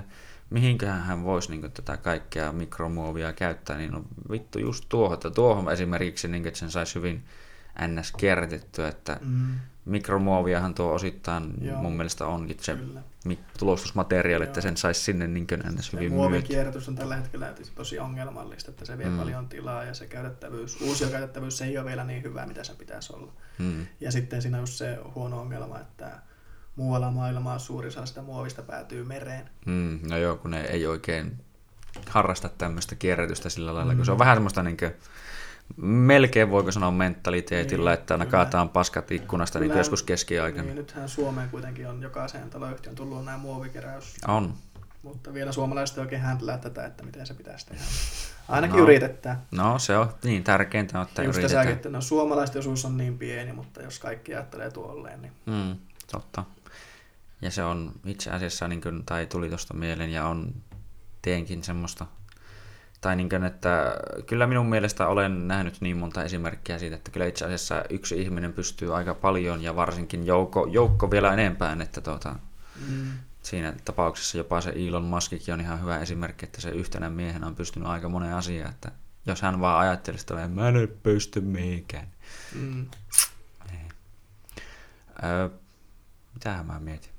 mihinköhän 0.50 1.02
hän 1.02 1.24
voisi 1.24 1.50
niin 1.50 1.60
kuin, 1.60 1.72
tätä 1.72 1.96
kaikkea 1.96 2.52
mikromuovia 2.52 3.32
käyttää, 3.32 3.78
niin 3.78 3.92
no 3.92 4.04
vittu 4.30 4.58
just 4.58 4.84
tuohon, 4.88 5.14
että 5.14 5.30
tuohon 5.30 5.72
esimerkiksi, 5.72 6.28
niin, 6.28 6.46
että 6.46 6.58
sen 6.58 6.70
saisi 6.70 6.94
hyvin 6.94 7.24
ns. 7.88 8.12
kierrätettyä, 8.12 8.88
että 8.88 9.20
mm. 9.22 9.54
Mikromuoviahan 9.86 10.74
tuo 10.74 10.92
osittain 10.92 11.54
Joo. 11.60 11.82
mun 11.82 11.96
mielestä 11.96 12.26
onkin 12.26 12.56
se 12.60 12.74
Kyllä 12.74 13.02
tulostusmateriaali, 13.58 14.44
että 14.44 14.60
sen 14.60 14.76
saisi 14.76 15.00
sinne 15.00 15.26
niin 15.26 15.46
ns. 15.74 15.92
hyvin 15.92 16.12
Muovin 16.12 16.42
kierrätys 16.42 16.88
on 16.88 16.94
tällä 16.94 17.16
hetkellä 17.16 17.54
tosi 17.74 17.98
ongelmallista, 17.98 18.70
että 18.70 18.84
se 18.84 18.98
vie 18.98 19.08
mm. 19.08 19.18
paljon 19.18 19.48
tilaa 19.48 19.84
ja 19.84 19.94
se 19.94 20.06
käytettävyys, 20.06 20.80
uusi 20.80 21.06
käytettävyys 21.06 21.58
se 21.58 21.64
ei 21.64 21.78
ole 21.78 21.86
vielä 21.86 22.04
niin 22.04 22.22
hyvä, 22.22 22.46
mitä 22.46 22.64
se 22.64 22.74
pitäisi 22.74 23.12
olla. 23.12 23.32
Mm. 23.58 23.86
Ja 24.00 24.12
sitten 24.12 24.42
siinä 24.42 24.60
on 24.60 24.66
se 24.66 24.98
huono 25.14 25.40
ongelma, 25.40 25.80
että 25.80 26.10
muualla 26.76 27.10
maailmaa 27.10 27.58
suuri 27.58 27.88
osa 27.88 28.06
sitä 28.06 28.22
muovista 28.22 28.62
päätyy 28.62 29.04
mereen. 29.04 29.50
Mm, 29.66 29.98
no 30.08 30.16
joo, 30.18 30.36
kun 30.36 30.50
ne 30.50 30.60
ei 30.60 30.86
oikein 30.86 31.36
harrasta 32.08 32.48
tämmöistä 32.48 32.94
kierrätystä 32.94 33.48
sillä 33.48 33.74
lailla, 33.74 33.92
mm. 33.92 33.96
kun 33.96 34.06
se 34.06 34.12
on 34.12 34.18
vähän 34.18 34.36
semmoista 34.36 34.62
niin 34.62 34.76
kuin, 34.76 34.92
melkein 35.76 36.50
voiko 36.50 36.72
sanoa 36.72 36.90
mentaliteetillä, 36.90 37.90
niin, 37.90 37.98
että 37.98 38.14
aina 38.14 38.26
kaataan 38.26 38.68
paskat 38.68 39.10
ikkunasta 39.10 39.60
niin 39.60 39.76
joskus 39.76 40.02
keskiaikana. 40.02 40.62
Niin, 40.62 40.76
nythän 40.76 41.08
Suomeen 41.08 41.50
kuitenkin 41.50 41.88
on 41.88 42.02
jokaiseen 42.02 42.50
taloyhtiön 42.50 42.94
tullut 42.94 43.24
nämä 43.24 43.38
muovikeräys. 43.38 44.14
On. 44.28 44.54
Mutta 45.02 45.34
vielä 45.34 45.52
suomalaiset 45.52 45.98
oikein 45.98 46.22
händlää 46.22 46.58
tätä, 46.58 46.86
että 46.86 47.04
miten 47.04 47.26
se 47.26 47.34
pitäisi 47.34 47.66
tehdä. 47.66 47.84
Ainakin 48.48 48.76
no, 48.76 48.82
yritetään. 48.82 49.42
No 49.50 49.78
se 49.78 49.98
on 49.98 50.14
niin 50.24 50.44
tärkeintä, 50.44 51.00
että 51.00 51.22
Just 51.22 51.38
yritetään. 51.38 51.64
Säkin, 51.64 51.76
että 51.76 51.88
no, 51.88 52.00
suomalaisten 52.00 52.60
osuus 52.60 52.84
on 52.84 52.96
niin 52.96 53.18
pieni, 53.18 53.52
mutta 53.52 53.82
jos 53.82 53.98
kaikki 53.98 54.34
ajattelee 54.34 54.70
tuolleen, 54.70 55.22
niin... 55.22 55.32
Mm, 55.46 55.76
totta. 56.12 56.44
Ja 57.42 57.50
se 57.50 57.64
on 57.64 57.92
itse 58.04 58.30
asiassa, 58.30 58.68
niin 58.68 58.80
kuin, 58.80 59.02
tai 59.04 59.26
tuli 59.26 59.48
tuosta 59.48 59.74
mieleen, 59.74 60.10
ja 60.10 60.26
on 60.26 60.54
teenkin 61.22 61.64
semmoista 61.64 62.06
tai 63.06 63.16
niin 63.16 63.28
kuin, 63.28 63.44
että 63.44 63.96
kyllä 64.26 64.46
minun 64.46 64.66
mielestä 64.66 65.08
olen 65.08 65.48
nähnyt 65.48 65.80
niin 65.80 65.96
monta 65.96 66.24
esimerkkiä 66.24 66.78
siitä, 66.78 66.96
että 66.96 67.10
kyllä 67.10 67.26
itse 67.26 67.44
asiassa 67.44 67.84
yksi 67.90 68.22
ihminen 68.22 68.52
pystyy 68.52 68.96
aika 68.96 69.14
paljon 69.14 69.62
ja 69.62 69.76
varsinkin 69.76 70.26
joukko, 70.26 70.66
joukko 70.70 71.10
vielä 71.10 71.32
enempään, 71.32 71.82
että 71.82 72.00
tuota, 72.00 72.36
mm. 72.88 73.06
siinä 73.42 73.74
tapauksessa 73.84 74.38
jopa 74.38 74.60
se 74.60 74.72
Elon 74.76 75.04
Muskikin 75.04 75.54
on 75.54 75.60
ihan 75.60 75.80
hyvä 75.80 75.98
esimerkki, 75.98 76.46
että 76.46 76.60
se 76.60 76.70
yhtenä 76.70 77.10
miehenä 77.10 77.46
on 77.46 77.54
pystynyt 77.54 77.88
aika 77.88 78.08
moneen 78.08 78.34
asiaan, 78.34 78.70
että 78.70 78.92
jos 79.26 79.42
hän 79.42 79.60
vaan 79.60 79.80
ajattelisi, 79.80 80.22
että 80.22 80.48
mä 80.48 80.68
en 80.68 80.88
pysty 81.02 81.40
mihinkään. 81.40 82.08
Mm. 82.54 82.86
Niin. 83.70 83.88
Öö, 85.24 85.48
mitähän 86.34 86.66
mä 86.66 86.80
mietin? 86.80 87.15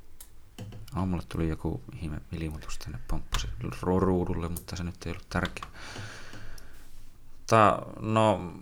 Aamulla 0.96 1.24
tuli 1.30 1.50
joku 1.50 1.82
ihme 2.02 2.18
ilmoitus 2.32 2.78
tänne 2.78 3.00
pomppasi 3.08 3.48
ruudulle, 3.82 4.50
mutta 4.50 4.76
se 4.76 4.84
nyt 4.84 5.06
ei 5.06 5.12
ollut 5.12 5.30
tärkeä. 5.30 5.66
Ta, 7.48 7.82
no, 8.00 8.54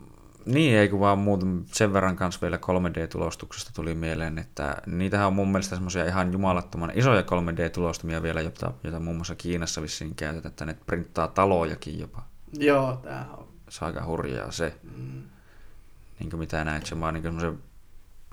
niin 0.46 0.78
ei 0.78 0.90
kun 0.90 1.00
vaan 1.00 1.20
muuten 1.20 1.66
sen 1.72 1.94
verran 1.94 2.16
kanssa 2.16 2.42
vielä 2.42 2.58
3D-tulostuksesta 2.58 3.72
tuli 3.74 3.96
mieleen, 3.96 4.38
että 4.38 4.78
niitähän 4.86 5.28
on 5.28 5.34
mun 5.34 5.52
mielestä 5.52 5.76
semmoisia 5.76 6.06
ihan 6.06 6.34
jumalattoman 6.34 6.92
isoja 6.96 7.22
3D-tulostumia 7.22 8.22
vielä, 8.22 8.42
jota, 8.42 8.72
jota 8.84 9.00
muun 9.00 9.16
muassa 9.16 9.36
Kiinassa 9.36 9.82
vissiin 9.82 10.16
käytetään, 10.16 10.50
että 10.50 10.66
ne 10.66 10.76
printtaa 10.86 11.28
talojakin 11.28 12.00
jopa. 12.00 12.24
Joo, 12.60 13.00
tää 13.04 13.26
on. 13.38 13.48
Se 13.70 13.86
on 13.86 13.88
aika 13.88 14.06
hurjaa 14.06 14.52
se. 14.52 14.76
Mm. 14.84 15.24
Niin 16.20 16.30
kuin 16.30 16.40
mitä 16.40 16.64
näet, 16.64 16.86
se 16.86 17.00
vaan 17.00 17.14
niin 17.14 17.24
semmoisen, 17.24 17.60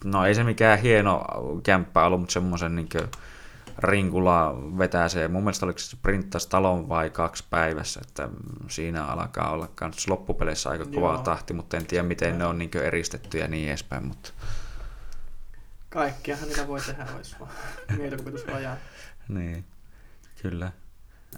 no 0.04 0.26
ei 0.26 0.34
se 0.34 0.44
mikään 0.44 0.78
hieno 0.78 1.24
kämppä 1.62 2.04
ollut, 2.04 2.20
mutta 2.20 2.32
semmoisen 2.32 2.76
niin 2.76 2.88
kuin, 2.88 3.08
Rinkula 3.78 4.54
vetää 4.78 5.08
se, 5.08 5.28
mun 5.28 5.42
mielestä 5.42 5.66
oliko 5.66 5.78
se 5.78 5.96
printtasi 6.02 6.48
talon 6.48 6.88
vai 6.88 7.10
kaksi 7.10 7.44
päivässä, 7.50 8.00
että 8.08 8.28
siinä 8.68 9.04
alkaa 9.04 9.50
olla 9.50 9.68
kans 9.74 10.08
loppupeleissä 10.08 10.70
aika 10.70 10.84
kova 10.84 11.12
Joo. 11.12 11.22
tahti, 11.22 11.52
mutta 11.52 11.76
en 11.76 11.86
tiedä 11.86 12.08
miten 12.08 12.38
ne 12.38 12.46
on 12.46 12.58
niin 12.58 12.76
eristetty 12.82 13.38
ja 13.38 13.48
niin 13.48 13.68
edespäin. 13.68 14.06
Mutta... 14.06 14.30
Kaikkiahan 15.88 16.48
niitä 16.48 16.68
voi 16.68 16.80
tehdä, 16.80 17.06
olisi 17.16 17.36
vaan 17.40 17.50
mielikuvitus 17.98 18.46
vajaa. 18.46 18.76
niin, 19.28 19.64
kyllä. 20.42 20.72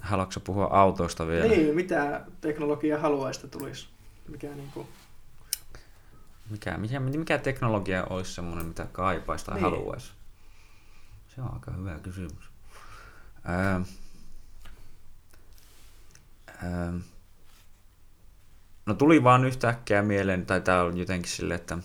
Haluatko 0.01 0.39
puhua 0.39 0.65
autoista 0.71 1.27
vielä? 1.27 1.47
Niin, 1.47 1.75
mitä 1.75 2.21
teknologia 2.41 2.99
haluaista 2.99 3.47
tulisi? 3.47 3.87
Mikä 4.27 4.47
niin 4.47 4.71
kuin... 4.73 4.87
Mikä, 6.49 6.77
mikä, 6.77 6.99
mikä 6.99 7.37
teknologia 7.37 8.05
olisi 8.09 8.33
semmoinen, 8.33 8.65
mitä 8.65 8.87
kaipaisi 8.91 9.45
tai 9.45 9.55
niin. 9.55 9.63
haluaisi? 9.63 10.11
Se 11.35 11.41
on 11.41 11.53
aika 11.53 11.71
hyvä 11.71 11.99
kysymys. 11.99 12.51
Ää, 13.43 13.81
ää, 16.63 16.93
no 18.85 18.93
tuli 18.93 19.23
vaan 19.23 19.45
yhtäkkiä 19.45 20.01
mieleen, 20.01 20.45
tai 20.45 20.61
tää 20.61 20.83
on 20.83 20.97
jotenkin 20.97 21.31
sille, 21.31 21.55
että 21.55 21.77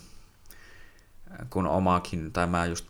kun 1.50 1.66
omakin, 1.66 2.32
tai 2.32 2.46
mä 2.46 2.66
just 2.66 2.86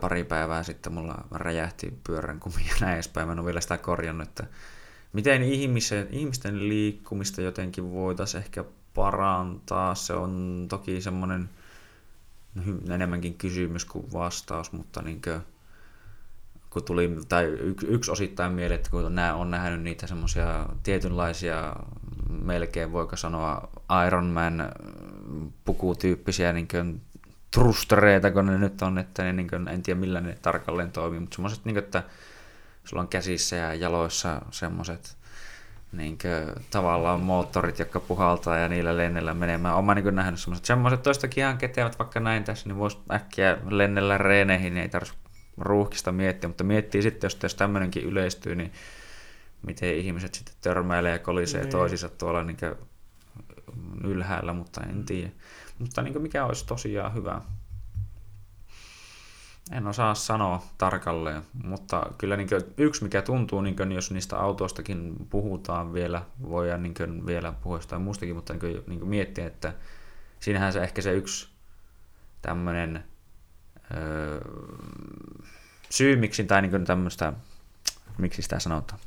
pari 0.00 0.24
päivää 0.24 0.62
sitten 0.62 0.92
mulla 0.92 1.24
räjähti 1.30 2.00
pyörän 2.06 2.40
kumi 2.40 2.66
ja 2.68 2.74
näin 2.80 2.94
edespäin, 2.94 3.28
mä 3.28 3.32
en 3.32 3.38
ole 3.38 3.46
vielä 3.46 3.60
sitä 3.60 3.78
korjannut, 3.78 4.28
että 4.28 4.46
miten 5.12 5.42
ihmisen, 5.42 6.08
ihmisten 6.10 6.68
liikkumista 6.68 7.42
jotenkin 7.42 7.92
voitaisiin 7.92 8.42
ehkä 8.42 8.64
parantaa. 8.94 9.94
Se 9.94 10.12
on 10.12 10.66
toki 10.68 11.00
semmoinen 11.00 11.50
enemmänkin 12.90 13.34
kysymys 13.34 13.84
kuin 13.84 14.12
vastaus, 14.12 14.72
mutta 14.72 15.02
niin 15.02 15.22
kuin, 15.22 15.40
kun 16.70 16.84
tuli, 16.84 17.16
tai 17.28 17.44
yksi, 17.86 18.10
osittain 18.10 18.52
mieleen, 18.52 18.78
että 18.78 18.90
kun 18.90 19.14
nämä 19.14 19.34
on 19.34 19.50
nähnyt 19.50 19.82
niitä 19.82 20.06
semmoisia 20.06 20.66
tietynlaisia, 20.82 21.76
melkein 22.42 22.92
voiko 22.92 23.16
sanoa 23.16 23.68
Iron 24.06 24.26
Man 24.26 24.72
pukutyyppisiä 25.64 26.52
niin 26.52 26.68
kuin, 26.68 27.00
trustereita, 27.50 28.30
kun 28.30 28.46
ne 28.46 28.58
nyt 28.58 28.82
on, 28.82 28.98
että 28.98 29.22
ne, 29.22 29.32
niin 29.32 29.48
kuin, 29.48 29.68
en 29.68 29.82
tiedä 29.82 30.00
millä 30.00 30.20
ne 30.20 30.38
tarkalleen 30.42 30.92
toimii, 30.92 31.20
mutta 31.20 31.34
semmoiset, 31.34 31.64
niin 31.64 31.78
että 31.78 32.02
sulla 32.84 33.02
on 33.02 33.08
käsissä 33.08 33.56
ja 33.56 33.74
jaloissa 33.74 34.42
semmoiset 34.50 35.16
niin 35.92 36.18
kuin, 36.18 36.64
tavallaan 36.70 37.20
moottorit, 37.20 37.78
jotka 37.78 38.00
puhaltaa 38.00 38.58
ja 38.58 38.68
niillä 38.68 38.96
lennellä 38.96 39.34
menemään. 39.34 39.74
Olen 39.74 40.04
niin 40.04 40.14
nähnyt 40.14 40.40
semmoiset, 40.40 40.64
semmoiset 40.64 41.02
toistakin 41.02 41.42
ihan 41.42 41.58
ketevät 41.58 41.98
vaikka 41.98 42.20
näin 42.20 42.44
tässä, 42.44 42.68
niin 42.68 42.78
voisi 42.78 42.98
äkkiä 43.12 43.58
lennellä 43.70 44.18
reeneihin, 44.18 44.74
niin 44.74 44.82
ei 44.82 44.88
tarvitse 44.88 45.14
ruuhkista 45.60 46.12
miettiä, 46.12 46.48
mutta 46.48 46.64
miettii 46.64 47.02
sitten, 47.02 47.26
jos, 47.26 47.38
jos 47.42 47.54
tämmöinenkin 47.54 48.04
yleistyy, 48.04 48.54
niin 48.54 48.72
miten 49.66 49.96
ihmiset 49.96 50.34
sitten 50.34 50.54
törmäilee 50.60 51.12
ja 51.12 51.18
kolisee 51.18 51.60
niin. 51.60 51.70
toisiinsa 51.70 52.08
tuolla 52.08 52.44
niin 52.44 52.56
ylhäällä, 54.04 54.52
mutta 54.52 54.80
en 54.80 55.04
tiedä. 55.04 55.30
Mutta 55.78 56.02
niin 56.02 56.22
mikä 56.22 56.44
olisi 56.44 56.66
tosiaan 56.66 57.14
hyvä? 57.14 57.40
En 59.72 59.86
osaa 59.86 60.14
sanoa 60.14 60.62
tarkalleen, 60.78 61.42
mutta 61.64 62.06
kyllä 62.18 62.36
niin 62.36 62.48
yksi 62.76 63.02
mikä 63.02 63.22
tuntuu, 63.22 63.60
niin 63.60 63.92
jos 63.94 64.10
niistä 64.10 64.38
autoistakin 64.38 65.14
puhutaan 65.30 65.92
vielä, 65.92 66.22
voidaan 66.48 66.82
niin 66.82 67.26
vielä 67.26 67.52
puhua 67.62 67.78
jostain 67.78 68.02
muustakin, 68.02 68.36
mutta 68.36 68.52
niin 68.52 68.82
niin 68.86 69.08
miettiä, 69.08 69.46
että 69.46 69.74
siinähän 70.40 70.72
se 70.72 70.82
ehkä 70.82 71.02
se 71.02 71.12
yksi 71.12 71.48
tämmöinen 72.42 73.04
öö, 73.96 74.40
syy, 75.90 76.16
miksi 76.16 76.44
tai 76.44 76.62
niin 76.62 76.84
tämmöistä, 76.84 77.32
miksi 78.18 78.42
sitä 78.42 78.58
sanotaan, 78.58 79.00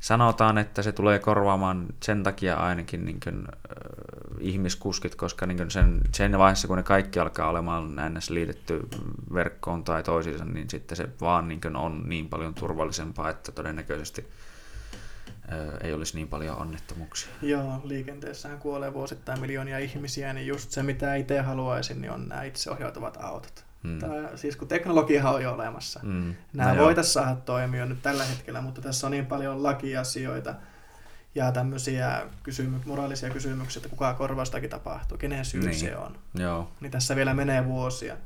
sanotaan, 0.00 0.58
että 0.58 0.82
se 0.82 0.92
tulee 0.92 1.18
korvaamaan 1.18 1.86
sen 2.02 2.22
takia 2.22 2.56
ainakin 2.56 3.04
niin 3.04 3.20
kuin, 3.24 3.38
äh, 3.38 3.48
ihmiskuskit, 4.40 5.14
koska 5.14 5.46
niin 5.46 5.70
sen, 5.70 6.00
sen 6.14 6.38
vaiheessa, 6.38 6.68
kun 6.68 6.76
ne 6.76 6.82
kaikki 6.82 7.18
alkaa 7.18 7.48
olemaan 7.48 7.96
ns. 8.14 8.30
liitetty 8.30 8.88
verkkoon 9.34 9.84
tai 9.84 10.02
toisiinsa, 10.02 10.44
niin 10.44 10.70
sitten 10.70 10.96
se 10.96 11.08
vaan 11.20 11.48
niin 11.48 11.76
on 11.76 12.02
niin 12.08 12.28
paljon 12.28 12.54
turvallisempaa, 12.54 13.30
että 13.30 13.52
todennäköisesti 13.52 14.28
äh, 15.52 15.58
ei 15.80 15.92
olisi 15.92 16.16
niin 16.16 16.28
paljon 16.28 16.56
onnettomuuksia. 16.56 17.30
Joo, 17.42 17.80
liikenteessähän 17.84 18.58
kuolee 18.58 18.94
vuosittain 18.94 19.40
miljoonia 19.40 19.78
ihmisiä, 19.78 20.32
niin 20.32 20.46
just 20.46 20.70
se 20.70 20.82
mitä 20.82 21.14
itse 21.14 21.40
haluaisin, 21.40 22.00
niin 22.00 22.10
on 22.10 22.28
nämä 22.28 22.42
itseohjautuvat 22.42 23.16
autot. 23.20 23.67
Mm. 23.82 23.98
Tai, 23.98 24.38
siis 24.38 24.56
kun 24.56 24.68
teknologia 24.68 25.30
on 25.30 25.42
jo 25.42 25.52
olemassa. 25.52 26.00
Mm. 26.02 26.34
Nämä 26.52 26.74
no 26.74 26.84
voitaisiin 26.84 27.12
saada 27.12 27.36
toimia 27.36 27.86
nyt 27.86 28.02
tällä 28.02 28.24
hetkellä, 28.24 28.60
mutta 28.60 28.80
tässä 28.80 29.06
on 29.06 29.10
niin 29.10 29.26
paljon 29.26 29.62
lakiasioita 29.62 30.54
ja 31.34 31.52
tämmöisiä 31.52 32.22
kysymy- 32.42 32.80
moraalisia 32.84 33.30
kysymyksiä, 33.30 33.80
että 33.80 33.88
kuka 33.88 34.14
korvaustakin 34.14 34.70
tapahtuu, 34.70 35.18
kenen 35.18 35.44
syy 35.44 35.60
niin. 35.60 35.74
se 35.74 35.96
on. 35.96 36.18
Joo. 36.34 36.70
Niin 36.80 36.92
tässä 36.92 37.16
vielä 37.16 37.34
menee 37.34 37.64
vuosia. 37.64 38.16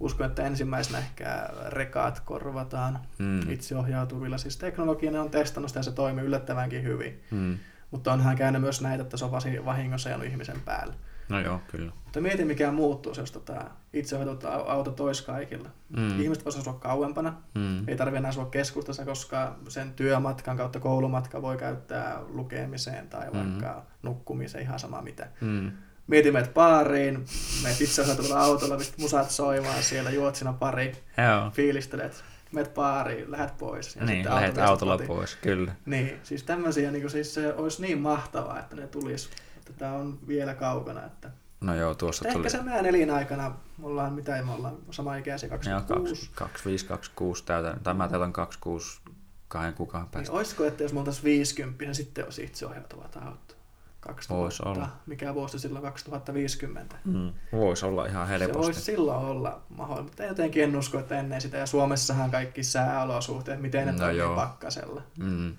Uskon, 0.00 0.26
että 0.26 0.42
ensimmäisenä 0.42 0.98
ehkä 0.98 1.48
rekaat 1.66 2.20
korvataan 2.20 2.98
mm. 3.18 3.50
itseohjautuvilla. 3.50 4.38
Siis 4.38 4.56
teknologia 4.56 5.22
on 5.22 5.30
testannut 5.30 5.70
sitä 5.70 5.78
ja 5.78 5.82
se 5.82 5.92
toimii 5.92 6.24
yllättävänkin 6.24 6.82
hyvin. 6.82 7.22
Mm. 7.30 7.58
Mutta 7.90 8.12
onhan 8.12 8.36
käynyt 8.36 8.62
myös 8.62 8.80
näitä, 8.80 9.02
että 9.02 9.16
se 9.16 9.24
on 9.24 9.30
vahingossa 9.64 10.08
jäänyt 10.08 10.28
ihmisen 10.28 10.60
päälle. 10.64 10.94
No 11.28 11.40
joo, 11.40 11.60
kyllä. 11.68 11.92
Mutta 12.04 12.20
mieti 12.20 12.44
mikä 12.44 12.72
muuttuu, 12.72 13.12
jos 13.16 13.32
tota 13.32 13.64
itsehoidot 13.92 14.44
auto 14.44 14.90
tois 14.90 15.22
kaikilla. 15.22 15.68
Mm. 15.96 16.20
Ihmiset 16.20 16.44
voisivat 16.44 16.66
asua 16.66 16.80
kauempana, 16.80 17.34
mm. 17.54 17.88
ei 17.88 17.96
tarvitse 17.96 18.18
enää 18.18 18.28
asua 18.28 18.46
keskustassa, 18.46 19.04
koska 19.04 19.56
sen 19.68 19.92
työmatkan 19.92 20.56
kautta 20.56 20.80
koulumatka 20.80 21.42
voi 21.42 21.56
käyttää 21.56 22.20
lukemiseen 22.28 23.08
tai 23.08 23.30
mm. 23.30 23.38
vaikka 23.38 23.82
nukkumiseen, 24.02 24.64
ihan 24.64 24.78
sama 24.78 25.02
mitä. 25.02 25.28
Mm. 25.40 25.72
Mieti 26.06 26.30
meidät 26.30 26.54
baariin, 26.54 27.24
meidät 27.62 27.80
itse 27.80 28.02
autolla, 28.36 28.76
mistä 28.76 29.02
musat 29.02 29.30
soimaan 29.30 29.82
siellä, 29.82 30.10
juot 30.10 30.34
siinä 30.36 30.52
pari, 30.52 30.92
Joo. 31.18 31.50
fiilistelet, 31.50 32.24
meet 32.52 32.74
baariin, 32.74 33.30
lähdet 33.30 33.58
pois. 33.58 33.96
Ja 33.96 34.04
niin, 34.04 34.24
lähdet 34.24 34.58
autolla 34.58 34.98
pois, 35.06 35.36
kyllä. 35.36 35.74
Niin, 35.86 36.20
siis 36.22 36.42
tämmöisiä, 36.42 36.90
niin 36.90 37.02
kuin, 37.02 37.10
siis 37.10 37.34
se 37.34 37.54
olisi 37.54 37.82
niin 37.82 37.98
mahtavaa, 37.98 38.58
että 38.58 38.76
ne 38.76 38.86
tulisi 38.86 39.28
että 39.70 39.78
tämä 39.78 39.92
on 39.92 40.18
vielä 40.28 40.54
kaukana. 40.54 41.04
Että 41.04 41.30
No 41.60 41.74
joo, 41.74 41.94
tuossa 41.94 42.28
Ehkä 42.28 42.38
tuli... 42.38 42.50
se 42.50 42.62
meidän 42.62 42.86
elinaikana, 42.86 43.54
me 43.78 43.86
ollaan, 43.86 44.12
mitä 44.12 44.42
me 44.42 44.52
ollaan, 44.52 44.76
sama 44.90 45.16
ikäisiä, 45.16 45.48
26. 45.48 46.30
25, 46.34 46.86
26 46.86 47.44
täytän, 47.44 47.80
tai 47.82 47.94
mä 47.94 48.08
täytän 48.08 48.32
26 48.32 49.00
kahden 49.48 49.74
kuukauden 49.74 50.08
päästä. 50.08 50.30
Niin, 50.32 50.38
olisiko, 50.38 50.64
että 50.64 50.82
jos 50.82 50.92
me 50.92 50.98
oltaisiin 50.98 51.24
50, 51.24 51.84
niin 51.84 51.94
sitten 51.94 52.24
olisi 52.24 52.44
itseohjautuvat 52.44 53.16
autot? 53.16 53.56
2000, 54.00 54.42
Voisi 54.42 54.62
olla. 54.66 54.88
Mikä 55.06 55.34
vuosi 55.34 55.58
silloin 55.58 55.82
2050? 55.84 56.96
Mm. 57.04 57.32
Voisi 57.52 57.86
olla 57.86 58.06
ihan 58.06 58.28
helposti. 58.28 58.52
Se 58.52 58.58
voisi 58.58 58.80
silloin 58.80 59.18
olla 59.18 59.60
mahdollista, 59.68 60.04
mutta 60.04 60.24
jotenkin 60.24 60.64
en 60.64 60.76
usko, 60.76 60.98
että 60.98 61.18
ennen 61.20 61.40
sitä. 61.40 61.56
Ja 61.56 61.66
Suomessahan 61.66 62.30
kaikki 62.30 62.62
sääolosuhteet, 62.62 63.60
miten 63.60 63.86
ne 63.86 63.92
no 63.92 63.98
toimii 63.98 64.34
pakkasella. 64.34 65.02
Mm. 65.18 65.56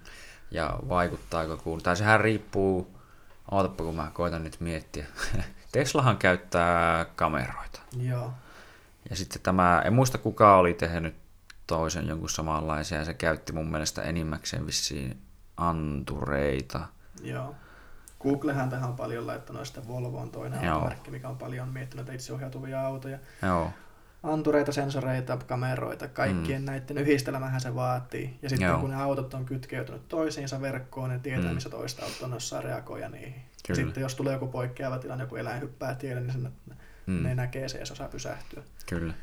Ja 0.51 0.79
vaikuttaako 0.89 1.57
kuuluu. 1.57 1.81
Tai 1.81 1.97
sehän 1.97 2.21
riippuu 2.21 2.96
Ootapa, 3.51 3.83
kun 3.83 3.95
mä 3.95 4.11
koitan 4.13 4.43
nyt 4.43 4.59
miettiä. 4.59 5.05
Teslahan 5.71 6.17
käyttää 6.17 7.05
kameroita. 7.05 7.81
Joo. 7.97 8.33
Ja 9.09 9.15
sitten 9.15 9.41
tämä, 9.41 9.81
en 9.85 9.93
muista 9.93 10.17
kuka 10.17 10.57
oli 10.57 10.73
tehnyt 10.73 11.15
toisen 11.67 12.07
jonkun 12.07 12.29
samanlaisen, 12.29 12.99
ja 12.99 13.05
se 13.05 13.13
käytti 13.13 13.53
mun 13.53 13.71
mielestä 13.71 14.01
enimmäkseen 14.01 14.65
vissiin 14.65 15.21
antureita. 15.57 16.87
Joo. 17.21 17.55
Googlehän 18.19 18.69
tähän 18.69 18.89
on 18.89 18.95
paljon 18.95 19.27
laittanut 19.27 19.67
sitä 19.67 19.87
Volvo 19.87 20.19
on 20.19 20.31
toinen 20.31 20.69
automerkki, 20.69 21.11
mikä 21.11 21.29
on 21.29 21.37
paljon 21.37 21.69
miettinyt 21.69 22.09
itseohjautuvia 22.09 22.81
autoja. 22.81 23.19
Joo 23.41 23.71
antureita, 24.23 24.71
sensoreita, 24.71 25.37
kameroita, 25.37 26.07
kaikkien 26.07 26.61
mm. 26.61 26.65
näiden 26.65 26.97
yhdistelmähän 26.97 27.61
se 27.61 27.75
vaatii. 27.75 28.39
Ja 28.41 28.49
sitten 28.49 28.67
Joo. 28.67 28.79
kun 28.79 28.89
ne 28.89 28.95
autot 28.95 29.33
on 29.33 29.45
kytkeytynyt 29.45 30.07
toisiinsa 30.07 30.61
verkkoon, 30.61 31.09
ne 31.09 31.19
tietää, 31.19 31.49
mm. 31.49 31.53
missä 31.53 31.69
toista 31.69 32.05
auto 32.05 32.25
on 32.25 32.63
reagoida 32.63 33.09
niihin. 33.09 33.33
Kyllä. 33.33 33.45
Ja 33.69 33.75
sitten 33.75 34.01
jos 34.01 34.15
tulee 34.15 34.33
joku 34.33 34.47
poikkeava 34.47 34.97
tilanne, 34.97 35.23
joku 35.23 35.35
eläin 35.35 35.61
hyppää 35.61 35.95
tielle, 35.95 36.21
niin 36.21 36.31
sen, 36.31 36.51
mm. 37.05 37.23
ne 37.23 37.35
näkee 37.35 37.69
se 37.69 37.77
ja 37.77 37.85
se 37.85 37.93
osaa 37.93 38.07
pysähtyä. 38.07 38.63
Kyllä. 38.89 39.13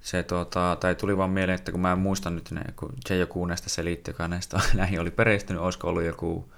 Se 0.00 0.22
tuota, 0.22 0.76
tai 0.80 0.94
tuli 0.94 1.16
vaan 1.16 1.30
mieleen, 1.30 1.56
että 1.56 1.72
kun 1.72 1.80
mä 1.80 1.92
en 1.92 1.98
muista 1.98 2.30
nyt, 2.30 2.50
ne, 2.50 2.62
kun 2.76 2.92
joku 3.18 3.46
näistä 3.46 3.68
selitti, 3.68 4.10
joka 4.10 4.28
näistä 4.28 4.60
näihin 4.74 5.00
oli 5.00 5.10
perehtynyt, 5.10 5.62
olisiko 5.62 5.88
ollut 5.88 6.02
joku 6.02 6.52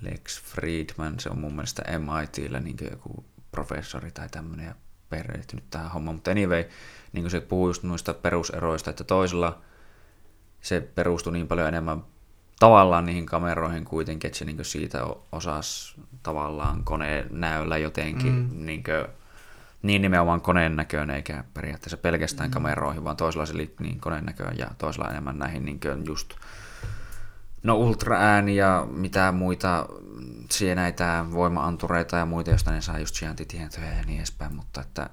Lex 0.00 0.42
Friedman, 0.42 1.20
se 1.20 1.28
on 1.30 1.38
mun 1.38 1.54
mielestä 1.54 1.82
MITllä 1.98 2.60
niin 2.60 2.76
joku 2.90 3.24
professori 3.50 4.10
tai 4.10 4.28
tämmöinen, 4.28 4.66
ja 4.66 4.74
perehtynyt 5.16 5.64
tähän 5.70 5.90
hommaan, 5.90 6.14
mutta 6.14 6.30
anyway, 6.30 6.64
niin 7.12 7.22
kuin 7.22 7.30
se 7.30 7.40
puhuu 7.40 7.68
just 7.68 7.82
noista 7.82 8.14
peruseroista, 8.14 8.90
että 8.90 9.04
toisella 9.04 9.60
se 10.60 10.80
perustui 10.80 11.32
niin 11.32 11.48
paljon 11.48 11.68
enemmän 11.68 12.04
tavallaan 12.60 13.06
niihin 13.06 13.26
kameroihin 13.26 13.84
kuitenkin, 13.84 14.28
että 14.28 14.38
se 14.38 14.44
niin 14.44 14.64
siitä 14.64 15.06
osasi 15.32 15.94
tavallaan 16.22 16.84
koneen 16.84 17.26
näöllä 17.30 17.78
jotenkin 17.78 18.32
mm. 18.32 18.66
niin, 18.66 18.84
kuin, 18.84 19.06
niin 19.82 20.02
nimenomaan 20.02 20.40
koneen 20.40 20.76
näköön, 20.76 21.10
eikä 21.10 21.44
periaatteessa 21.54 21.96
pelkästään 21.96 22.50
mm. 22.50 22.54
kameroihin, 22.54 23.04
vaan 23.04 23.16
toisella 23.16 23.46
se 23.46 23.56
liittyy 23.56 23.86
niin 23.86 24.00
koneen 24.00 24.24
näköön 24.24 24.58
ja 24.58 24.70
toisella 24.78 25.10
enemmän 25.10 25.38
näihin 25.38 25.64
niin 25.64 25.80
just 26.06 26.34
no 27.64 27.76
ultraääni 27.76 28.56
ja 28.56 28.86
mitä 28.90 29.32
muita 29.32 29.88
siihen 30.50 30.76
näitä 30.76 31.24
voimaantureita 31.32 32.16
ja 32.16 32.26
muita, 32.26 32.50
joista 32.50 32.70
ne 32.70 32.80
saa 32.80 32.98
just 32.98 33.14
sijaintitietoja 33.14 33.86
ja 33.86 34.02
niin 34.06 34.18
edespäin, 34.18 34.54
mutta 34.54 34.80
että 34.80 35.10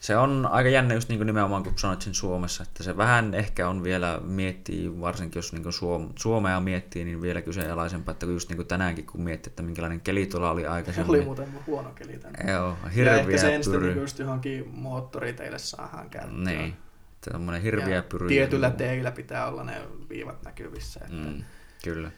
se 0.00 0.16
on 0.16 0.48
aika 0.50 0.68
jännä 0.68 0.94
just 0.94 1.08
niin 1.08 1.18
kuin 1.18 1.26
nimenomaan, 1.26 1.62
kun 1.62 1.72
sanoit 1.76 2.02
sen 2.02 2.14
Suomessa, 2.14 2.62
että 2.62 2.82
se 2.82 2.96
vähän 2.96 3.34
ehkä 3.34 3.68
on 3.68 3.82
vielä 3.82 4.20
miettii, 4.24 5.00
varsinkin 5.00 5.38
jos 5.38 5.52
niin 5.52 5.62
kuin 5.62 5.72
Suom- 5.72 6.12
Suomea 6.16 6.60
miettii, 6.60 7.04
niin 7.04 7.22
vielä 7.22 7.42
kyseenalaisempaa, 7.42 8.12
että 8.12 8.26
just 8.26 8.48
niin 8.48 8.56
kuin 8.56 8.68
tänäänkin 8.68 9.06
kun 9.06 9.20
miettii, 9.22 9.50
että 9.50 9.62
minkälainen 9.62 10.00
keli 10.00 10.26
tuolla 10.26 10.50
oli 10.50 10.66
aikaisemmin. 10.66 11.10
Oli 11.10 11.24
muuten 11.24 11.48
huono 11.66 11.90
keli 11.90 12.18
tänään. 12.18 12.48
Joo, 12.48 12.76
hirviä 12.94 13.12
Ja 13.12 13.18
ehkä 13.18 13.38
se 13.38 13.54
ensin 13.54 13.80
niin 13.80 13.96
just 13.96 14.18
johonkin 14.18 14.68
moottoriteille 14.68 15.58
saadaan 15.58 16.10
käyttöön. 16.10 16.44
Niin, 16.44 16.76
tämmöinen 17.20 17.62
hirviä 17.62 18.02
pyry. 18.02 18.28
Tietyllä 18.28 18.70
teillä 18.70 19.10
pitää 19.10 19.46
olla 19.46 19.64
ne 19.64 19.80
viivat 20.08 20.42
näkyvissä. 20.42 21.00
Että... 21.00 21.30
Mm, 21.30 21.44
kyllä. 21.84 22.10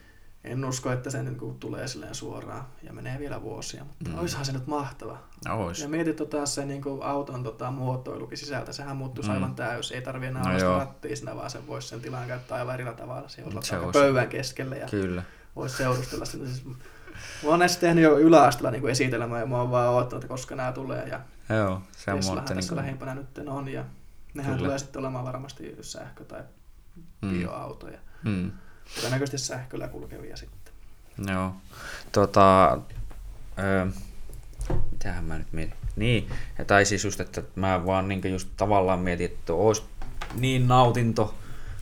en 0.43 0.65
usko, 0.65 0.91
että 0.91 1.09
se 1.09 1.23
niin 1.23 1.37
kuin 1.37 1.59
tulee 1.59 1.87
silleen 1.87 2.15
suoraan 2.15 2.65
ja 2.83 2.93
menee 2.93 3.19
vielä 3.19 3.41
vuosia, 3.41 3.83
mutta 3.83 4.09
mm. 4.09 4.19
olisihan 4.19 4.45
se 4.45 4.51
nyt 4.51 4.67
mahtava. 4.67 5.17
No, 5.47 5.65
ois. 5.65 5.81
Ja 5.81 5.89
mietit 5.89 6.15
tota, 6.15 6.45
se 6.45 6.65
niin 6.65 6.81
kuin 6.81 7.03
auton 7.03 7.43
tota, 7.43 7.71
muotoilukin 7.71 8.37
sisältä, 8.37 8.73
sehän 8.73 8.97
muuttuu 8.97 9.23
mm. 9.23 9.29
aivan 9.29 9.55
täysin. 9.55 9.95
Ei 9.95 10.01
tarvitse 10.01 10.27
enää 10.27 10.59
no, 10.59 10.77
rattia 10.77 11.15
siinä, 11.15 11.35
vaan 11.35 11.49
sen 11.49 11.67
voisi 11.67 11.87
sen 11.87 12.01
tilan 12.01 12.27
käyttää 12.27 12.57
aivan 12.57 12.73
eri 12.73 12.95
tavalla. 12.95 13.27
Se 13.27 13.43
olisi 13.43 13.75
pöydän 13.93 14.29
keskelle 14.29 14.77
ja 14.77 14.87
Kyllä. 14.87 15.23
voisi 15.55 15.77
seurustella 15.77 16.25
sitä. 16.25 16.45
Siis, 16.45 16.65
mä 16.65 17.49
oon 17.49 17.59
näissä 17.59 17.79
tehnyt 17.79 18.03
jo 18.03 18.19
yläasteella 18.19 18.71
niin 18.71 18.89
esitelmää 18.89 19.39
ja 19.39 19.45
mä 19.45 19.57
oon 19.57 19.71
vaan 19.71 19.89
odottanut, 19.89 20.23
että 20.23 20.33
koska 20.33 20.55
nämä 20.55 20.71
tulee. 20.71 21.07
Ja 21.07 21.19
Joo, 21.49 21.81
se 21.91 22.11
on 22.11 22.17
tässä 22.19 22.53
niin 22.53 22.67
kuin... 22.67 22.77
lähimpänä 22.77 23.15
nyt 23.15 23.37
on 23.47 23.67
ja 23.67 23.85
nehän 24.33 24.53
Kyllä. 24.53 24.65
tulee 24.65 24.79
sitten 24.79 24.99
olemaan 24.99 25.25
varmasti 25.25 25.75
sähkö- 25.81 26.25
tai 26.25 26.41
mm. 27.21 27.29
bioautoja. 27.29 27.99
Mm. 28.23 28.51
Todennäköisesti 28.95 29.47
sähköllä 29.47 29.87
kulkevia 29.87 30.37
sitten. 30.37 30.73
Joo. 31.27 31.55
Tota, 32.11 32.77
öö, 33.59 33.85
mitähän 34.91 35.23
mä 35.23 35.37
nyt 35.37 35.53
mietin? 35.53 35.77
Niin, 35.95 36.29
tai 36.67 36.85
siis 36.85 37.03
just, 37.03 37.19
että 37.19 37.43
mä 37.55 37.85
vaan 37.85 38.07
niin 38.07 38.31
just 38.31 38.49
tavallaan 38.57 38.99
mietin, 38.99 39.25
että 39.31 39.53
olisi 39.53 39.83
niin 40.35 40.67
nautinto 40.67 41.35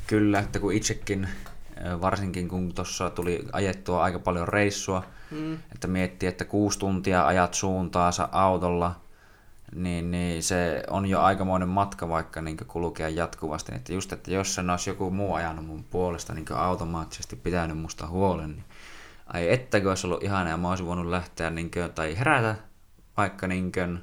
kyllä, 0.08 0.40
että 0.40 0.60
kun 0.60 0.74
itsekin, 0.74 1.30
varsinkin 2.02 2.48
kun 2.48 2.74
tuossa 2.74 3.10
tuli 3.10 3.48
ajettua 3.52 4.04
aika 4.04 4.20
paljon 4.20 4.48
reissua, 4.48 5.06
mm. 5.32 5.54
että 5.54 5.88
miettii, 5.88 6.30
että 6.30 6.46
kuusi 6.46 6.80
tuntia 6.80 7.28
ajat 7.28 7.54
suuntaansa 7.54 8.30
autolla– 8.32 8.96
niin, 9.76 10.12
niin 10.12 10.44
se 10.44 10.84
on 10.90 11.06
jo 11.06 11.22
aikamoinen 11.22 11.70
matka 11.70 12.10
vaikka 12.10 12.42
niin 12.42 12.58
kulkea 12.68 13.10
jatkuvasti. 13.10 13.76
Että 13.76 13.94
just, 13.94 14.14
että 14.14 14.32
jos 14.32 14.56
sen 14.56 14.70
olisi 14.70 14.90
joku 14.90 15.12
muu 15.12 15.34
ajanut 15.34 15.66
mun 15.66 15.84
puolesta 15.84 16.34
niin 16.34 16.46
automaattisesti 16.56 17.36
pitänyt 17.36 17.78
musta 17.78 18.08
huolen, 18.08 18.50
niin 18.50 18.66
ai 19.34 19.54
ettäkö 19.54 19.90
olisi 19.90 20.08
ollut 20.08 20.24
ihana 20.24 20.50
ja 20.50 20.58
mä 20.58 20.70
olisin 20.70 20.86
voinut 20.86 21.06
lähteä 21.06 21.50
niin 21.50 21.72
kuin, 21.72 21.94
tai 21.94 22.18
herätä 22.18 22.56
vaikka 23.18 23.48
niin 23.48 23.72
kuin, 23.72 24.00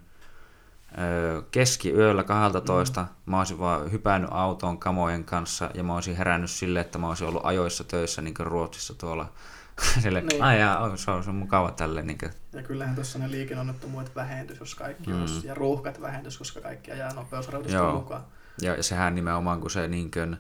keskiyöllä 1.51 2.23
12, 2.23 3.03
mm. 3.03 3.09
mä 3.27 3.39
olisin 3.39 3.59
vaan 3.59 3.93
hypännyt 3.93 4.31
autoon 4.33 4.79
kamojen 4.79 5.25
kanssa 5.25 5.71
ja 5.75 5.83
mä 5.83 5.95
olisin 5.95 6.17
herännyt 6.17 6.51
sille, 6.51 6.81
että 6.81 6.99
mä 6.99 7.09
olisin 7.09 7.29
ollut 7.29 7.47
ajoissa 7.47 7.85
töissä 7.85 8.23
niin 8.23 8.35
Ruotsissa 8.39 8.95
tuolla 8.95 9.33
Sille, 10.03 10.21
niin. 10.21 10.43
ai 10.43 10.61
jaa, 10.61 10.97
se 10.97 11.11
on, 11.11 11.25
se 11.25 11.31
on 11.31 11.37
mukava 11.37 11.71
tälle. 11.71 12.03
Niin 12.03 12.19
kuin. 12.19 12.33
Ja 12.53 12.63
kyllähän 12.63 12.95
tuossa 12.95 13.19
ne 13.19 13.31
liikennonnettomuudet 13.31 14.15
vähentys, 14.15 14.61
jos 14.61 14.75
kaikki 14.75 15.11
mm. 15.11 15.21
olisi, 15.21 15.47
ja 15.47 15.55
ruuhkat 15.55 16.01
vähentys, 16.01 16.39
koska 16.39 16.61
kaikki 16.61 16.93
ajaa 16.93 17.15
nopeusrajoitusta 17.15 17.93
mukaan. 17.93 18.25
Ja 18.63 18.83
sehän 18.83 19.15
nimenomaan, 19.15 19.61
kun 19.61 19.71
se 19.71 19.89
niin 19.89 20.11
kuin 20.11 20.37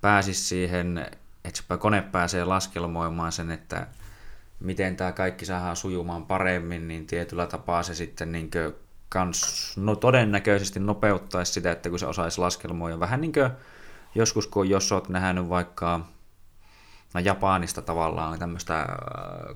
pääsisi 0.00 0.44
siihen, 0.44 0.98
että 1.44 1.62
se 1.68 1.76
kone 1.78 2.02
pääsee 2.02 2.44
laskelmoimaan 2.44 3.32
sen, 3.32 3.50
että 3.50 3.86
miten 4.60 4.96
tämä 4.96 5.12
kaikki 5.12 5.46
saadaan 5.46 5.76
sujumaan 5.76 6.26
paremmin, 6.26 6.88
niin 6.88 7.06
tietyllä 7.06 7.46
tapaa 7.46 7.82
se 7.82 7.94
sitten 7.94 8.32
niin 8.32 8.50
kans, 9.08 9.72
no 9.76 9.96
todennäköisesti 9.96 10.80
nopeuttaisi 10.80 11.52
sitä, 11.52 11.72
että 11.72 11.90
kun 11.90 11.98
se 11.98 12.06
osaisi 12.06 12.40
laskelmoida. 12.40 13.00
Vähän 13.00 13.20
niin 13.20 13.32
kuin 13.32 13.50
joskus, 14.14 14.46
kun 14.46 14.68
jos 14.68 14.92
olet 14.92 15.08
nähnyt 15.08 15.48
vaikka 15.48 16.00
no 17.16 17.20
Japanista 17.24 17.82
tavallaan 17.82 18.38
tämmöistä 18.38 18.80
äh, 18.80 18.86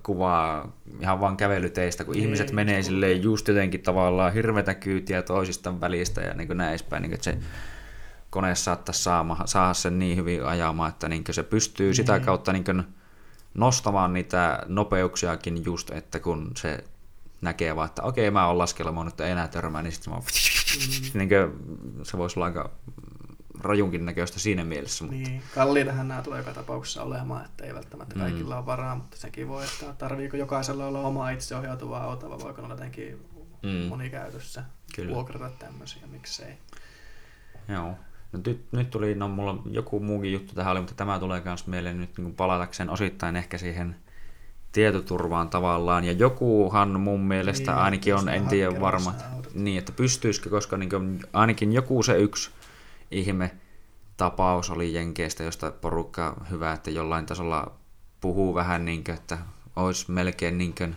kuvaa 0.03 0.73
ihan 1.01 1.21
vaan 1.21 1.37
kävelyteistä, 1.37 2.05
kun 2.05 2.15
niin, 2.15 2.25
ihmiset 2.25 2.53
menee 2.53 2.83
silleen 2.83 3.23
just 3.23 3.49
jotenkin 3.49 3.83
tavallaan 3.83 4.33
hirvetä 4.33 4.75
kyytiä 4.75 5.23
toisistaan 5.23 5.81
välistä 5.81 6.21
ja 6.21 6.35
niin 6.35 6.47
kuin 6.47 6.57
näin 6.57 6.71
edespäin, 6.71 7.03
niin 7.03 7.11
kuin, 7.11 7.15
että 7.15 7.25
se 7.25 7.39
kone 8.31 8.55
saattaisi 8.55 9.11
saada 9.45 9.75
sen 9.75 9.99
niin 9.99 10.17
hyvin 10.17 10.45
ajamaan, 10.45 10.89
että 10.89 11.09
niin 11.09 11.25
se 11.31 11.43
pystyy 11.43 11.87
niin. 11.87 11.95
sitä 11.95 12.21
kautta 12.21 12.53
niin 12.53 12.85
nostamaan 13.55 14.13
niitä 14.13 14.63
nopeuksiakin 14.67 15.65
just, 15.65 15.91
että 15.91 16.21
kun 16.21 16.51
se 16.57 16.85
näkee 17.41 17.77
vaan, 17.77 17.87
että 17.87 18.03
okei, 18.03 18.31
mä 18.31 18.47
oon 18.47 18.59
laskelmoinut, 18.59 19.13
että 19.13 19.25
ei 19.25 19.31
enää 19.31 19.49
törmää, 19.49 19.83
niin 19.83 19.93
sitten 19.93 20.13
mm. 20.13 21.19
niin 21.19 21.31
se 22.03 22.19
voisi 22.19 22.39
olla 22.39 22.47
aika 22.47 22.71
rajunkin 23.65 24.05
näköistä 24.05 24.39
siinä 24.41 24.65
mielessä. 24.65 25.05
Mutta... 25.05 25.19
Niin, 25.19 25.43
kalliitahan 25.55 26.09
nämä 26.09 26.23
tulee 26.23 26.39
joka 26.39 26.53
tapauksessa 26.53 27.03
olemaan, 27.03 27.45
että 27.45 27.65
ei 27.65 27.75
välttämättä 27.75 28.15
mm. 28.15 28.21
kaikilla 28.21 28.55
mm. 28.55 28.59
ole 28.59 28.67
varaa, 28.67 28.95
mutta 28.95 29.17
sekin 29.17 29.49
voi, 29.49 29.65
että 29.65 29.95
tarviiko 29.99 30.37
jokaisella 30.37 30.87
olla 30.87 31.01
oma 31.01 31.31
itseohjautuva 31.31 31.99
auto, 31.99 32.31
vai 32.31 32.39
voiko 32.39 32.63
olla 32.63 32.75
jotenkin 32.75 33.27
mm. 33.63 33.71
monikäytössä 33.71 34.65
Kyllä. 34.95 35.15
vuokrata 35.15 35.51
tämmöisiä, 35.59 36.03
miksei. 36.11 36.59
Joo. 37.69 37.95
No, 38.33 38.41
nyt, 38.47 38.67
nyt 38.73 38.91
tuli, 38.91 39.15
no 39.15 39.29
mulla 39.29 39.63
joku 39.71 40.01
muukin 40.01 40.33
juttu 40.33 40.55
tähän 40.55 40.73
oli, 40.73 40.81
mutta 40.81 40.95
tämä 40.95 41.19
tulee 41.19 41.43
myös 41.45 41.67
mieleen 41.67 42.01
nyt 42.01 42.19
niin 42.19 42.35
palatakseen 42.35 42.91
osittain 42.91 43.37
ehkä 43.37 43.59
siihen 43.59 43.97
tietoturvaan 44.73 45.49
tavallaan. 45.49 46.05
Ja 46.05 46.13
jokuhan 46.13 47.01
mun 47.01 47.21
mielestä 47.21 47.73
niin, 47.73 47.83
ainakin 47.83 48.15
on, 48.15 48.29
en 48.29 48.49
tiedä 48.49 48.81
varma, 48.81 49.15
niin 49.55 49.79
että 49.79 49.93
pystyisikö, 49.93 50.51
koska 50.51 50.77
niin 50.77 51.21
ainakin 51.33 51.73
joku 51.73 52.03
se 52.03 52.19
yksi 52.19 52.51
ihme 53.11 53.51
tapaus 54.17 54.71
oli 54.71 54.95
Jenkeistä, 54.95 55.43
josta 55.43 55.71
porukka 55.71 56.45
hyvä, 56.51 56.73
että 56.73 56.91
jollain 56.91 57.27
tasolla 57.27 57.73
puhuu 58.21 58.55
vähän 58.55 58.85
niin 58.85 59.05
kuin, 59.05 59.15
että 59.15 59.39
olisi 59.77 60.11
melkein 60.11 60.59
niin 60.59 60.75
kuin 60.75 60.97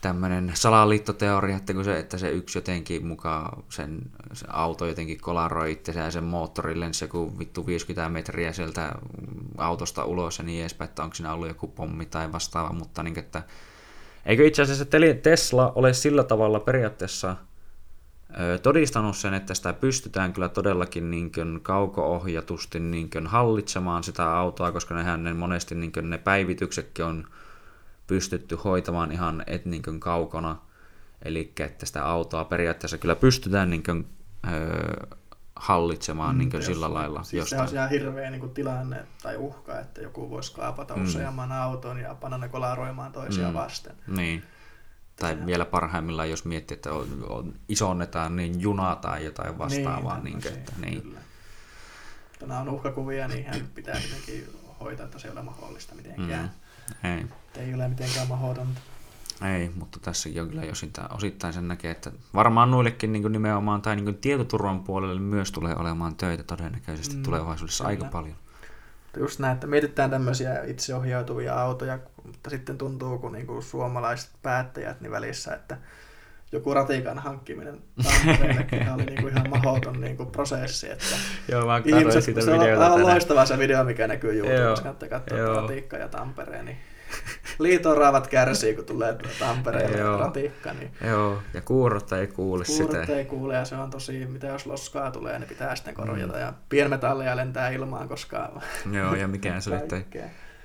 tämmöinen 0.00 0.52
salaliittoteoria, 0.54 1.56
että, 1.56 1.74
kun 1.74 1.84
se, 1.84 1.98
että 1.98 2.18
se 2.18 2.30
yksi 2.30 2.58
jotenkin 2.58 3.06
mukaan 3.06 3.62
sen, 3.68 4.02
se 4.32 4.46
auto 4.48 4.86
jotenkin 4.86 5.20
kolaroi 5.20 5.72
itse 5.72 5.92
ja 5.92 6.10
sen 6.10 6.24
moottori 6.24 6.80
lensi 6.80 7.04
joku 7.04 7.38
vittu 7.38 7.66
50 7.66 8.08
metriä 8.08 8.52
sieltä 8.52 8.92
autosta 9.58 10.04
ulos 10.04 10.38
ja 10.38 10.44
niin 10.44 10.60
edespäin, 10.60 10.88
että 10.88 11.02
onko 11.02 11.14
siinä 11.14 11.32
ollut 11.32 11.48
joku 11.48 11.66
pommi 11.66 12.06
tai 12.06 12.32
vastaava, 12.32 12.72
mutta 12.72 13.02
niin, 13.02 13.18
että 13.18 13.42
eikö 14.26 14.46
itse 14.46 14.62
asiassa 14.62 14.86
Tesla 15.22 15.72
ole 15.74 15.92
sillä 15.92 16.24
tavalla 16.24 16.60
periaatteessa– 16.60 17.36
todistanut 18.62 19.16
sen, 19.16 19.34
että 19.34 19.54
sitä 19.54 19.72
pystytään 19.72 20.32
kyllä 20.32 20.48
todellakin 20.48 21.10
niin 21.10 21.32
kuin 21.32 21.60
kauko-ohjatusti 21.62 22.80
niin 22.80 23.10
kuin 23.10 23.26
hallitsemaan 23.26 24.04
sitä 24.04 24.36
autoa, 24.36 24.72
koska 24.72 24.94
nehän 24.94 25.24
ne 25.24 25.34
monesti 25.34 25.74
niin 25.74 25.92
kuin 25.92 26.10
ne 26.10 26.18
päivityksetkin 26.18 27.04
on 27.04 27.26
pystytty 28.06 28.56
hoitamaan 28.64 29.12
ihan 29.12 29.42
et 29.46 29.64
niin 29.64 29.82
kuin 29.82 30.00
kaukona. 30.00 30.56
Eli 31.22 31.52
että 31.60 31.86
sitä 31.86 32.04
autoa 32.04 32.44
periaatteessa 32.44 32.98
kyllä 32.98 33.16
pystytään 33.16 33.70
niin 33.70 33.82
kuin, 33.82 34.06
öö, 34.52 35.06
hallitsemaan 35.56 36.34
mm, 36.34 36.38
niin 36.38 36.50
kuin 36.50 36.62
sillä 36.62 36.94
lailla. 36.94 37.22
Siis 37.22 37.50
se 37.50 37.60
on 37.60 37.68
ihan 37.72 37.90
hirveä 37.90 38.30
niin 38.30 38.40
kuin 38.40 38.54
tilanne 38.54 39.06
tai 39.22 39.36
uhka, 39.36 39.78
että 39.78 40.00
joku 40.00 40.30
voisi 40.30 40.54
kaapata 40.54 40.96
mm. 40.96 41.04
useamman 41.04 41.52
auton 41.52 41.98
ja 41.98 42.14
panna 42.14 42.38
ne 42.38 42.48
kolaroimaan 42.48 43.12
toisiaan 43.12 43.52
mm. 43.52 43.58
vasten. 43.58 43.96
Niin. 44.06 44.42
Tai 45.20 45.36
ja. 45.40 45.46
vielä 45.46 45.64
parhaimmillaan, 45.64 46.30
jos 46.30 46.44
miettii, 46.44 46.74
että 46.74 46.92
on, 46.92 47.26
on, 47.28 47.54
isonnetaan 47.68 48.36
niin 48.36 48.60
junaa 48.60 48.96
tai 48.96 49.24
jotain 49.24 49.58
vastaavaa. 49.58 50.20
Niin, 50.20 50.38
niin, 50.38 50.54
että, 50.54 50.72
niin. 50.80 51.02
Kyllä. 51.02 51.20
Nämä 52.40 52.60
on 52.60 52.68
uhkakuvia, 52.68 53.28
niin 53.28 53.46
hän 53.46 53.68
pitää 53.74 53.94
jotenkin 53.94 54.48
hoitaa, 54.80 55.06
että 55.06 55.18
se 55.18 55.28
ei 55.28 55.32
ole 55.32 55.42
mahdollista 55.42 55.94
mitenkään. 55.94 56.50
Mm. 57.02 57.10
Ei. 57.10 57.24
ei 57.56 57.74
ole 57.74 57.88
mitenkään 57.88 58.28
mahdotonta. 58.28 58.80
Ei, 59.54 59.70
mutta 59.76 59.98
tässäkin 60.02 60.42
on 60.42 60.48
kyllä 60.48 60.62
osittain, 60.72 61.14
osittain 61.14 61.52
sen 61.52 61.68
näkee, 61.68 61.90
että 61.90 62.12
varmaan 62.34 62.70
noillekin 62.70 63.12
niin 63.12 63.32
nimenomaan 63.32 63.82
tai 63.82 63.96
niin 63.96 64.14
tietoturvan 64.14 64.84
puolelle 64.84 65.20
myös 65.20 65.52
tulee 65.52 65.76
olemaan 65.76 66.16
töitä 66.16 66.42
todennäköisesti 66.42 67.16
mm, 67.16 67.22
tulevaisuudessa 67.22 67.84
kyllä. 67.84 67.88
aika 67.88 68.04
paljon. 68.04 68.36
Just 69.16 69.38
näin, 69.38 69.54
että 69.54 69.66
mietitään 69.66 70.10
tämmöisiä 70.10 70.64
itseohjautuvia 70.64 71.54
autoja, 71.54 71.98
mutta 72.24 72.50
sitten 72.50 72.78
tuntuu, 72.78 73.18
kun 73.18 73.32
niinku 73.32 73.62
suomalaiset 73.62 74.30
päättäjät 74.42 75.00
niin 75.00 75.10
välissä, 75.10 75.54
että 75.54 75.76
joku 76.52 76.74
ratikan 76.74 77.18
hankkiminen 77.18 77.82
Tampereellekin 78.02 78.92
oli 78.94 79.04
niinku 79.04 79.28
ihan 79.28 79.50
mahdoton 79.50 80.00
niinku 80.00 80.26
prosessi. 80.26 80.90
Että 80.90 81.04
Joo, 81.48 81.66
mä 81.66 81.82
ihmiset, 81.84 82.24
sitä 82.24 82.40
se 82.40 82.50
on 82.50 82.60
aivan 82.60 83.02
loistava 83.02 83.46
se 83.46 83.58
video, 83.58 83.84
mikä 83.84 84.06
näkyy 84.06 84.38
YouTubessa, 84.38 84.82
kannattaa 84.82 85.08
katsoa 85.08 85.60
Ratikka 85.60 85.96
ja 85.96 86.08
Tampereen. 86.08 86.64
Niin 86.64 86.78
liiton 87.58 87.96
raavat 87.96 88.26
kärsii, 88.26 88.74
kun 88.74 88.84
tulee 88.84 89.18
Tampereelle 89.38 89.98
Joo. 89.98 90.18
ratikka. 90.18 90.72
Niin 90.72 90.90
Joo, 91.06 91.42
ja 91.54 91.60
kuurot 91.60 92.12
ei 92.12 92.26
kuule 92.26 92.64
kuurot 92.64 92.90
sitä. 93.00 93.16
ei 93.16 93.24
kuule, 93.24 93.54
ja 93.54 93.64
se 93.64 93.76
on 93.76 93.90
tosi, 93.90 94.26
mitä 94.26 94.46
jos 94.46 94.66
loskaa 94.66 95.10
tulee, 95.10 95.38
niin 95.38 95.48
pitää 95.48 95.76
sitten 95.76 95.94
korjata, 95.94 96.32
mm. 96.32 96.40
ja 96.40 96.52
pienmetalleja 96.68 97.36
lentää 97.36 97.68
ilmaan, 97.70 98.08
koska... 98.08 98.60
Joo, 98.92 99.14
ja 99.14 99.28
mikään 99.28 99.62
se 99.62 99.76
että 99.76 99.96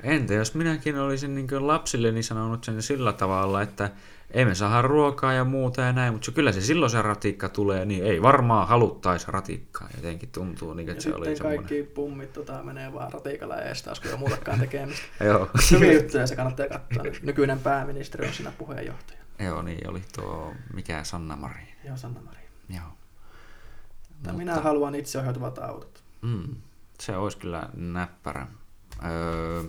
Entä 0.04 0.34
jos 0.34 0.56
minäkin 0.56 0.98
olisin 0.98 1.36
niin 1.36 1.68
lapsilleni 1.68 2.24
sanonut 2.24 2.64
sen 2.64 2.82
sillä 2.82 3.14
tavalla, 3.14 3.62
että 3.62 3.90
emme 4.32 4.56
saa 4.56 4.82
ruokaa 4.82 5.34
ja 5.34 5.44
muuta 5.44 5.82
ja 5.82 5.94
näin, 5.94 6.14
mutta 6.14 6.32
kyllä 6.32 6.52
se 6.52 6.62
silloin 6.62 6.90
se 6.90 7.02
ratikka 7.02 7.50
tulee, 7.50 7.86
niin 7.86 8.04
ei 8.04 8.22
varmaan 8.22 8.68
haluttaisi 8.68 9.32
ratikkaa. 9.32 9.90
Jotenkin 9.96 10.30
tuntuu, 10.32 10.74
niin, 10.74 10.90
että 10.90 10.98
ja 10.98 11.02
se 11.02 11.16
oli 11.16 11.36
semmoinen. 11.36 11.66
kaikki 11.66 11.84
pummit 11.84 12.34
tota, 12.34 12.64
menee 12.64 12.94
vaan 12.94 13.14
ratikalla 13.14 13.56
ja 13.56 13.62
estä, 13.62 13.90
olisiko 13.90 14.08
jo 14.08 14.18
muutakaan 14.18 14.60
tekemistä. 14.60 15.06
Joo. 15.26 15.50
Hyviä 15.72 15.94
juttuja 15.94 16.28
se 16.28 16.36
kannattaa 16.36 16.68
katsoa. 16.68 17.04
Nykyinen 17.22 17.60
pääministeri 17.60 18.28
on 18.28 18.34
siinä 18.34 18.52
puheenjohtaja. 18.58 19.20
Joo, 19.40 19.62
niin 19.62 19.90
oli 19.90 20.02
tuo, 20.16 20.54
mikä 20.74 21.04
Sanna 21.04 21.36
Marin. 21.36 21.68
Joo, 21.84 21.98
Sanna 21.98 22.22
Marin. 22.22 22.46
Joo. 22.70 22.86
Mutta... 24.10 24.34
Minä 24.34 24.56
haluan 24.56 24.96
itseohjautuvat 24.96 25.58
autot. 25.58 26.04
Mm, 26.22 26.56
se 27.00 27.18
olisi 27.18 27.38
kyllä 27.38 27.70
näppärä. 27.74 28.48
Öö, 29.06 29.64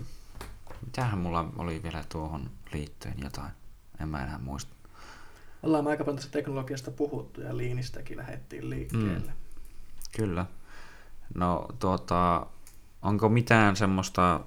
mitähän 0.85 1.19
mulla 1.19 1.49
oli 1.57 1.83
vielä 1.83 2.03
tuohon 2.09 2.49
liittyen 2.73 3.15
jotain, 3.23 3.51
en 4.01 4.09
mä 4.09 4.23
enää 4.23 4.39
muista. 4.43 4.75
Ollaan 5.63 5.87
aika 5.87 6.03
paljon 6.03 6.15
tästä 6.15 6.31
teknologiasta 6.31 6.91
puhuttu 6.91 7.41
ja 7.41 7.57
liinistäkin 7.57 8.17
lähdettiin 8.17 8.69
liikkeelle. 8.69 9.31
Mm. 9.31 9.33
Kyllä. 10.17 10.45
No 11.35 11.67
tuota, 11.79 12.45
onko 13.01 13.29
mitään 13.29 13.75
semmoista 13.75 14.39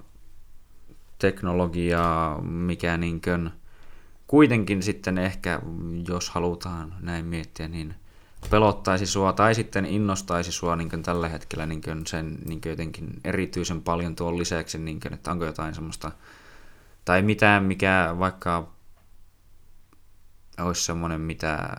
teknologiaa, 1.19 2.41
mikä 2.41 2.97
niinkön 2.97 3.51
kuitenkin 4.27 4.83
sitten 4.83 5.17
ehkä, 5.17 5.61
jos 6.07 6.29
halutaan 6.29 6.95
näin 6.99 7.25
miettiä, 7.25 7.67
niin 7.67 7.95
pelottaisi 8.49 9.05
sua 9.05 9.33
tai 9.33 9.55
sitten 9.55 9.85
innostaisi 9.85 10.51
sua 10.51 10.75
niin 10.75 11.03
tällä 11.03 11.29
hetkellä 11.29 11.65
niin 11.65 11.81
sen 12.07 12.37
niin 12.45 12.61
jotenkin 12.65 13.09
erityisen 13.23 13.81
paljon 13.81 14.15
tuon 14.15 14.37
lisäksi, 14.37 14.77
niin 14.79 14.99
kuin, 14.99 15.13
että 15.13 15.31
onko 15.31 15.45
jotain 15.45 15.75
semmoista, 15.75 16.11
tai 17.05 17.21
mitään, 17.21 17.63
mikä 17.63 18.15
vaikka 18.19 18.71
olisi 20.63 20.83
semmoinen, 20.83 21.21
mitä, 21.21 21.69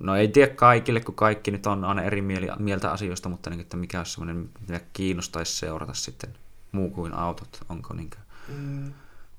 no 0.00 0.16
ei 0.16 0.28
tiedä 0.28 0.54
kaikille, 0.54 1.00
kun 1.00 1.14
kaikki 1.14 1.50
nyt 1.50 1.66
on 1.66 1.84
aina 1.84 2.02
eri 2.02 2.22
mieltä 2.58 2.90
asioista, 2.90 3.28
mutta 3.28 3.50
niin, 3.50 3.60
että 3.60 3.76
mikä 3.76 3.98
olisi 3.98 4.12
semmoinen, 4.12 4.50
mitä 4.60 4.80
kiinnostaisi 4.92 5.56
seurata 5.56 5.94
sitten 5.94 6.30
muu 6.72 6.90
kuin 6.90 7.14
autot, 7.14 7.60
onko 7.68 7.94
niin 7.94 8.10
kuin... 8.10 8.56
mm, 8.58 8.92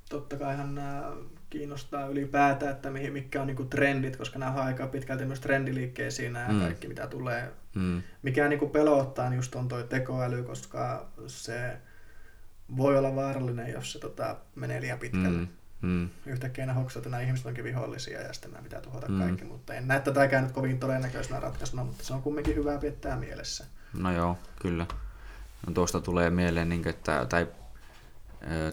totta 0.10 0.38
kaihan 0.38 0.76
nämä 0.76 1.11
kiinnostaa 1.49 2.07
ylipäätään, 2.07 2.72
että 2.72 2.90
mihin, 2.90 3.14
mitkä 3.14 3.41
on 3.41 3.48
niinku 3.48 3.66
trendit, 3.66 4.18
koska 4.18 4.40
nämä 4.40 4.52
on 4.52 4.68
aika 4.68 4.88
pitkälti 4.88 5.26
myös 5.26 5.40
trendiliikkeisiin 5.40 6.34
nämä 6.34 6.48
mm. 6.53 6.60
kaikki, 6.60 6.88
mitä 6.88 7.07
tulee. 7.07 7.52
Mm. 7.76 8.02
Mikä 8.24 8.48
niinku 8.48 8.70
pelottaa, 8.70 9.30
niin 9.30 9.38
just 9.38 9.56
on 9.56 9.68
toi 9.68 9.84
tekoäly, 9.84 10.44
koska 10.44 11.06
se 11.28 11.78
voi 12.78 12.98
olla 12.98 13.16
vaarallinen, 13.16 13.74
jos 13.74 13.91
se 13.91 13.99
tota, 13.99 14.36
menee 14.56 14.82
liian 14.82 14.99
pitkälle. 14.99 15.38
Mm. 15.38 15.48
Mm. 15.81 16.10
Yhtäkkiä 16.26 16.65
ne 16.65 16.73
hoksat, 16.73 16.97
että 16.97 17.10
nämä 17.10 17.23
ihmiset 17.23 17.45
onkin 17.45 17.64
vihollisia 17.64 18.22
ja 18.22 18.34
sitten 18.34 18.51
nämä 18.51 18.64
pitää 18.64 18.81
tuhota 18.81 19.07
mm. 19.07 19.19
kaikki, 19.19 19.45
mutta 19.45 19.73
en 19.73 19.88
näe 19.88 19.99
tätäkään 19.99 20.43
nyt 20.43 20.51
kovin 20.51 20.80
todennäköisenä 20.80 21.39
ratkaisuna, 21.39 21.84
mutta 21.84 22.03
se 22.03 22.14
on 22.14 22.22
kumminkin 22.22 22.56
hyvä 22.56 22.77
pitää 22.77 23.18
mielessä. 23.18 23.65
No 23.93 24.11
joo, 24.11 24.38
kyllä. 24.61 24.85
No 25.68 25.73
tuosta 25.73 26.01
tulee 26.01 26.30
mieleen, 26.30 26.69
niin 26.69 26.88
että, 26.88 27.26
tai 27.30 27.47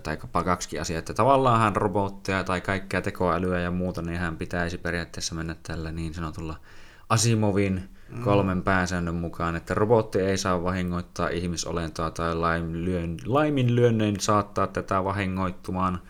tai 0.02 0.18
kaksi 0.44 0.78
asiaa, 0.78 0.98
että 0.98 1.14
tavallaan 1.14 1.76
robotteja 1.76 2.44
tai 2.44 2.60
kaikkea 2.60 3.02
tekoälyä 3.02 3.60
ja 3.60 3.70
muuta, 3.70 4.02
niin 4.02 4.18
hän 4.18 4.36
pitäisi 4.36 4.78
periaatteessa 4.78 5.34
mennä 5.34 5.56
tällä 5.62 5.92
niin 5.92 6.14
sanotulla 6.14 6.60
Asimovin 7.08 7.88
mm. 8.08 8.22
kolmen 8.22 8.62
pääsäännön 8.62 9.14
mukaan, 9.14 9.56
että 9.56 9.74
robotti 9.74 10.18
ei 10.18 10.38
saa 10.38 10.62
vahingoittaa 10.64 11.28
ihmisolentoa 11.28 12.10
tai 12.10 12.34
laiminlyönnein 13.26 14.20
saattaa 14.20 14.66
tätä 14.66 15.04
vahingoittumaan. 15.04 16.00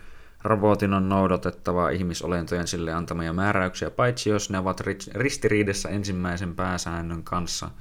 Robotin 0.47 0.93
on 0.93 1.09
noudatettava 1.09 1.89
ihmisolentojen 1.89 2.67
sille 2.67 2.93
antamia 2.93 3.33
määräyksiä, 3.33 3.89
paitsi 3.89 4.29
jos 4.29 4.49
ne 4.49 4.57
ovat 4.57 4.81
ristiriidassa 5.15 5.89
ensimmäisen 5.89 6.55
pääsäännön 6.55 7.23
kanssa– 7.23 7.69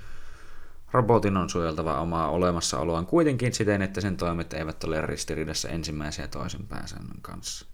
Robotin 0.92 1.36
on 1.36 1.50
suojeltava 1.50 2.00
omaa 2.00 2.30
olemassaoloaan 2.30 3.06
kuitenkin 3.06 3.54
siten, 3.54 3.82
että 3.82 4.00
sen 4.00 4.16
toimet 4.16 4.52
eivät 4.52 4.84
ole 4.84 5.00
ristiriidassa 5.00 5.68
ensimmäisen 5.68 6.22
ja 6.22 6.28
toisen 6.28 6.66
pääsäännön 6.66 7.20
kanssa. 7.22 7.66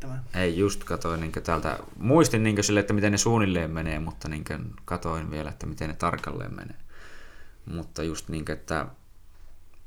Tämän? 0.00 0.24
Ei, 0.34 0.58
just 0.58 0.84
katoin 0.84 1.20
niin 1.20 1.32
täältä, 1.32 1.78
muistin 1.96 2.42
niin 2.42 2.64
sille, 2.64 2.80
että 2.80 2.92
miten 2.92 3.12
ne 3.12 3.18
suunnilleen 3.18 3.70
menee, 3.70 3.98
mutta 3.98 4.28
niin 4.28 4.44
katoin 4.84 5.30
vielä, 5.30 5.50
että 5.50 5.66
miten 5.66 5.88
ne 5.88 5.96
tarkalleen 5.96 6.54
menee. 6.54 6.76
Mutta 7.66 8.02
just 8.02 8.28
niin, 8.28 8.50
että, 8.50 8.86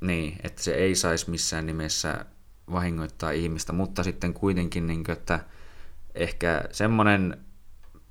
niin, 0.00 0.38
että 0.44 0.62
se 0.62 0.74
ei 0.74 0.94
saisi 0.94 1.30
missään 1.30 1.66
nimessä 1.66 2.24
vahingoittaa 2.72 3.30
ihmistä, 3.30 3.72
mutta 3.72 4.02
sitten 4.02 4.34
kuitenkin, 4.34 4.86
niin 4.86 5.04
kuin, 5.04 5.12
että 5.12 5.40
ehkä 6.14 6.64
semmoinen 6.72 7.38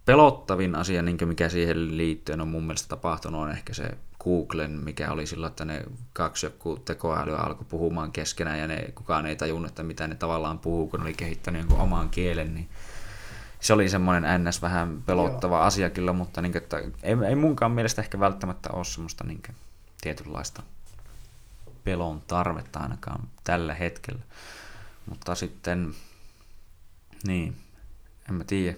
pelottavin 0.05 0.75
asia, 0.75 1.01
niin 1.01 1.17
mikä 1.25 1.49
siihen 1.49 1.97
liittyen 1.97 2.41
on 2.41 2.47
mun 2.47 2.63
mielestä 2.63 2.89
tapahtunut, 2.89 3.41
on 3.41 3.51
ehkä 3.51 3.73
se 3.73 3.97
Googlen, 4.23 4.71
mikä 4.71 5.11
oli 5.11 5.27
silloin, 5.27 5.49
että 5.49 5.65
ne 5.65 5.83
kaksi 6.13 6.45
joku 6.45 6.77
tekoälyä 6.77 7.37
alkoi 7.37 7.65
puhumaan 7.69 8.11
keskenään 8.11 8.59
ja 8.59 8.67
ne, 8.67 8.91
kukaan 8.95 9.25
ei 9.25 9.35
tajunnut, 9.35 9.69
että 9.69 9.83
mitä 9.83 10.07
ne 10.07 10.15
tavallaan 10.15 10.59
puhuu, 10.59 10.87
kun 10.87 10.99
ne 10.99 11.03
oli 11.03 11.13
kehittänyt 11.13 11.61
jonkun 11.61 11.79
oman 11.79 12.09
kielen, 12.09 12.55
niin 12.55 12.69
se 13.59 13.73
oli 13.73 13.89
semmoinen 13.89 14.43
ns. 14.43 14.61
vähän 14.61 15.03
pelottava 15.05 15.55
Joo. 15.55 15.63
asia 15.63 15.89
kyllä, 15.89 16.13
mutta 16.13 16.41
niin, 16.41 16.57
että 16.57 16.77
ei, 17.03 17.15
ei 17.27 17.35
munkaan 17.35 17.71
mielestä 17.71 18.01
ehkä 18.01 18.19
välttämättä 18.19 18.69
ole 18.73 18.85
semmoista 18.85 19.23
niin 19.23 19.41
kuin, 19.45 19.55
tietynlaista 20.01 20.63
pelon 21.85 22.21
tarvetta 22.27 22.79
ainakaan 22.79 23.27
tällä 23.43 23.73
hetkellä. 23.73 24.21
Mutta 25.05 25.35
sitten, 25.35 25.93
niin, 27.27 27.55
en 28.29 28.35
mä 28.35 28.43
tiedä. 28.43 28.77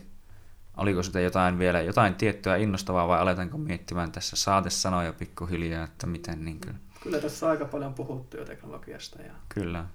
Oliko 0.77 1.03
sitä 1.03 1.19
jotain 1.19 1.59
vielä, 1.59 1.81
jotain 1.81 2.15
tiettyä 2.15 2.55
innostavaa 2.55 3.07
vai 3.07 3.19
aletaanko 3.19 3.57
miettimään 3.57 4.11
tässä 4.11 4.35
saatesanoja 4.35 5.13
pikkuhiljaa, 5.13 5.83
että 5.83 6.07
miten 6.07 6.45
niin 6.45 6.59
kuin... 6.61 6.75
Kyllä 7.03 7.19
tässä 7.19 7.45
on 7.45 7.51
aika 7.51 7.65
paljon 7.65 7.93
puhuttu 7.93 8.37
jo 8.37 8.45
teknologiasta 8.45 9.21
ja 9.21 9.31
Kyllä. 9.49 9.85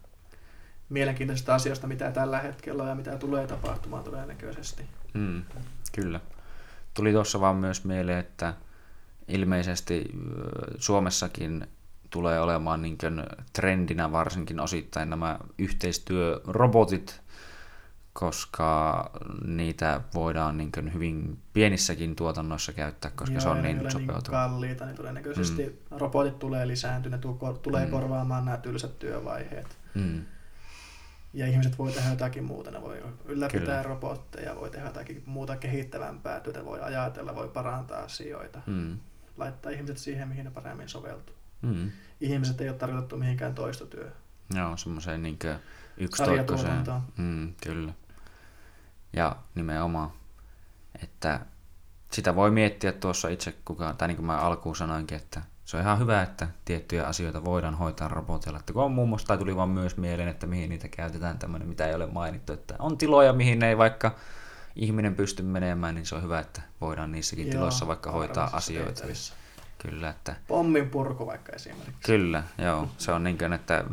mielenkiintoisista 0.89 1.55
asioista, 1.55 1.86
mitä 1.86 2.10
tällä 2.10 2.39
hetkellä 2.39 2.82
on 2.82 2.89
ja 2.89 2.94
mitä 2.94 3.18
tulee 3.18 3.47
tapahtumaan 3.47 4.05
todennäköisesti. 4.05 4.82
Mm, 5.14 5.43
kyllä. 5.93 6.20
Tuli 6.94 7.12
tuossa 7.12 7.40
vaan 7.40 7.56
myös 7.56 7.84
mieleen, 7.84 8.18
että 8.18 8.55
ilmeisesti 9.28 10.10
Suomessakin 10.78 11.66
tulee 12.12 12.40
olemaan 12.40 12.82
niin 12.82 12.98
trendinä 13.52 14.12
varsinkin 14.12 14.60
osittain 14.60 15.10
nämä 15.10 15.39
yhteistyörobotit, 15.59 17.20
koska 18.12 19.10
niitä 19.44 20.01
voidaan 20.14 20.59
niin 20.59 20.94
hyvin 20.94 21.39
pienissäkin 21.52 22.16
tuotannoissa 22.16 22.72
käyttää, 22.72 23.10
koska 23.10 23.34
Joo, 23.34 23.40
se 23.40 23.48
on 23.48 23.62
niin 23.62 23.90
sopeutuva. 23.90 24.16
Niin 24.16 24.51
kalliita, 24.51 24.86
niin 24.86 24.97
todennäköisesti 24.97 25.66
mm. 25.90 25.98
robotit 25.98 26.39
tulee 26.39 26.68
lisääntyä, 26.68 27.10
ne 27.10 27.18
tulee 27.62 27.84
mm. 27.84 27.90
korvaamaan 27.90 28.44
nämä 28.44 28.56
tylsät 28.56 28.98
työvaiheet. 28.98 29.78
Mm. 29.94 30.24
Ja 31.34 31.47
ihmiset 31.47 31.78
voi 31.78 31.93
tehdä 31.93 32.10
jotakin 32.10 32.44
muuta, 32.44 32.70
ne 32.70 32.82
voi 32.82 33.02
ylläpitää 33.24 33.82
Kyllä. 33.82 33.82
robotteja, 33.82 34.56
voi 34.56 34.70
tehdä 34.70 34.86
jotakin 34.86 35.22
muuta 35.26 35.56
kehittävämpää 35.56 36.40
työtä, 36.40 36.64
voi 36.64 36.80
ajatella, 36.80 37.34
voi 37.34 37.48
parantaa 37.48 38.02
asioita, 38.02 38.60
mm. 38.66 38.98
laittaa 39.36 39.72
ihmiset 39.72 39.98
siihen, 39.98 40.28
mihin 40.28 40.44
ne 40.44 40.51
paremmin 40.51 40.89
soveltuu. 40.89 41.41
Mm. 41.62 41.90
Ihmiset 42.20 42.60
ei 42.60 42.68
ole 42.68 42.76
tarkoitettu 42.76 43.16
mihinkään 43.16 43.55
toistotyöhön. 43.55 44.12
Joo, 44.55 44.76
semmoiseen 44.76 45.22
niin 45.22 45.39
yksitoikkoiseen. 45.97 46.84
Mm, 47.16 47.55
kyllä. 47.62 47.93
Ja 49.12 49.36
nimenomaan, 49.55 50.10
että 51.02 51.40
sitä 52.10 52.34
voi 52.34 52.51
miettiä 52.51 52.93
tuossa 52.93 53.28
itse 53.28 53.55
kukaan, 53.64 53.97
tai 53.97 54.09
niin 54.09 54.16
kuin 54.16 54.26
mä 54.26 54.39
alkuun 54.39 54.76
sanoinkin, 54.76 55.16
että 55.16 55.43
se 55.64 55.76
on 55.76 55.82
ihan 55.82 55.98
hyvä, 55.98 56.22
että 56.22 56.48
tiettyjä 56.64 57.06
asioita 57.06 57.44
voidaan 57.44 57.74
hoitaa 57.74 58.09
robotilla. 58.09 58.59
Että 58.59 58.72
kun 58.72 58.82
on 58.82 58.93
muun 58.93 59.09
muassa, 59.09 59.28
tai 59.28 59.39
tuli 59.39 59.56
vaan 59.56 59.68
myös 59.68 59.97
mieleen, 59.97 60.28
että 60.28 60.47
mihin 60.47 60.70
niitä 60.70 60.89
käytetään 60.89 61.39
tämmöinen, 61.39 61.68
mitä 61.68 61.86
ei 61.86 61.94
ole 61.94 62.06
mainittu, 62.06 62.52
että 62.52 62.74
on 62.78 62.98
tiloja, 62.98 63.32
mihin 63.32 63.62
ei 63.62 63.78
vaikka 63.78 64.14
ihminen 64.76 65.14
pysty 65.14 65.43
menemään, 65.43 65.94
niin 65.94 66.06
se 66.06 66.14
on 66.14 66.22
hyvä, 66.22 66.40
että 66.40 66.62
voidaan 66.80 67.12
niissäkin 67.12 67.47
Joo, 67.47 67.52
tiloissa 67.52 67.86
vaikka 67.86 68.12
hoitaa 68.12 68.51
asioita. 68.52 68.93
Tehtävissä. 68.93 69.34
Kyllä, 69.82 70.10
että... 70.10 70.36
Pommin 70.46 70.90
purku 70.90 71.26
vaikka 71.26 71.52
esimerkiksi. 71.52 72.02
Kyllä, 72.06 72.42
joo. 72.59 72.88
Se 72.98 73.12
on 73.12 73.24
niin 73.24 73.38
kuin, 73.38 73.52
että 73.52 73.84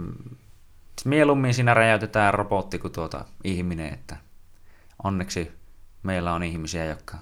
mieluummin 1.05 1.53
siinä 1.53 1.73
räjäytetään 1.73 2.33
robotti 2.33 2.79
kuin 2.79 2.93
tuota 2.93 3.25
ihminen, 3.43 3.93
että 3.93 4.17
onneksi 5.03 5.51
meillä 6.03 6.33
on 6.33 6.43
ihmisiä, 6.43 6.85
jotka 6.85 7.17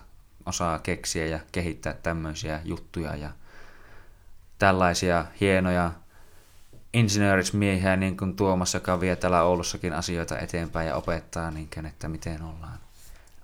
osaa 0.46 0.80
keksiä 0.80 1.26
ja 1.26 1.40
kehittää 1.52 1.94
tämmöisiä 1.94 2.62
juttuja 2.64 3.16
ja 3.16 3.30
tällaisia 4.60 5.26
hienoja 5.42 5.92
insinöörismiehiä 6.94 7.96
niin 7.96 8.18
kuin 8.18 8.36
Tuomas, 8.36 8.74
joka 8.74 9.00
vie 9.00 9.16
täällä 9.16 9.44
Oulussakin 9.44 9.94
asioita 9.94 10.40
eteenpäin 10.40 10.88
ja 10.88 10.96
opettaa, 10.96 11.52
niin 11.52 11.70
kuin, 11.74 11.86
että 11.86 12.08
miten 12.08 12.42
ollaan 12.42 12.80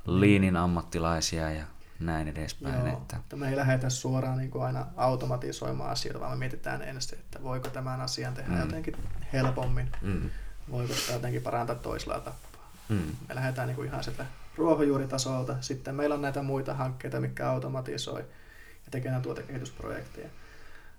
liinin 0.06 0.56
ammattilaisia 0.56 1.52
ja 1.52 1.64
näin 2.06 2.28
edespäin. 2.28 2.88
Joo, 2.88 2.98
että... 2.98 3.18
että 3.18 3.36
me 3.36 3.50
ei 3.50 3.56
lähdetä 3.56 3.90
suoraan 3.90 4.38
niin 4.38 4.52
kuin 4.52 4.64
aina 4.64 4.86
automatisoimaan 4.98 5.90
asioita, 5.90 6.20
vaan 6.20 6.32
me 6.32 6.38
mietitään 6.38 6.82
ensin, 6.82 7.20
että 7.20 7.44
voiko 7.44 7.70
tämän 7.70 8.02
asian 8.02 8.34
tehdä 8.34 8.54
mm. 8.54 8.60
jotenkin 8.60 8.96
helpommin, 9.34 9.90
mm. 10.02 10.30
voiko 10.72 10.94
sitä 10.94 11.14
jotenkin 11.14 11.42
parantaa 11.42 11.76
toisella 11.76 12.20
tapaa. 12.20 12.72
Mm. 12.90 13.16
Me 13.30 13.36
lähdetään 13.36 13.68
niin 13.68 13.76
kuin 13.76 13.88
ihan 13.88 14.04
sieltä 14.04 14.26
ruohonjuuritasolta. 14.58 15.56
Sitten 15.62 15.96
meillä 15.96 16.16
on 16.16 16.22
näitä 16.22 16.42
muita 16.42 16.74
hankkeita, 16.74 17.20
mikä 17.20 17.50
automatisoi 17.50 18.20
ja 18.86 18.92
tekee 18.92 19.20
tuotekehitysprojekteja. 19.22 20.30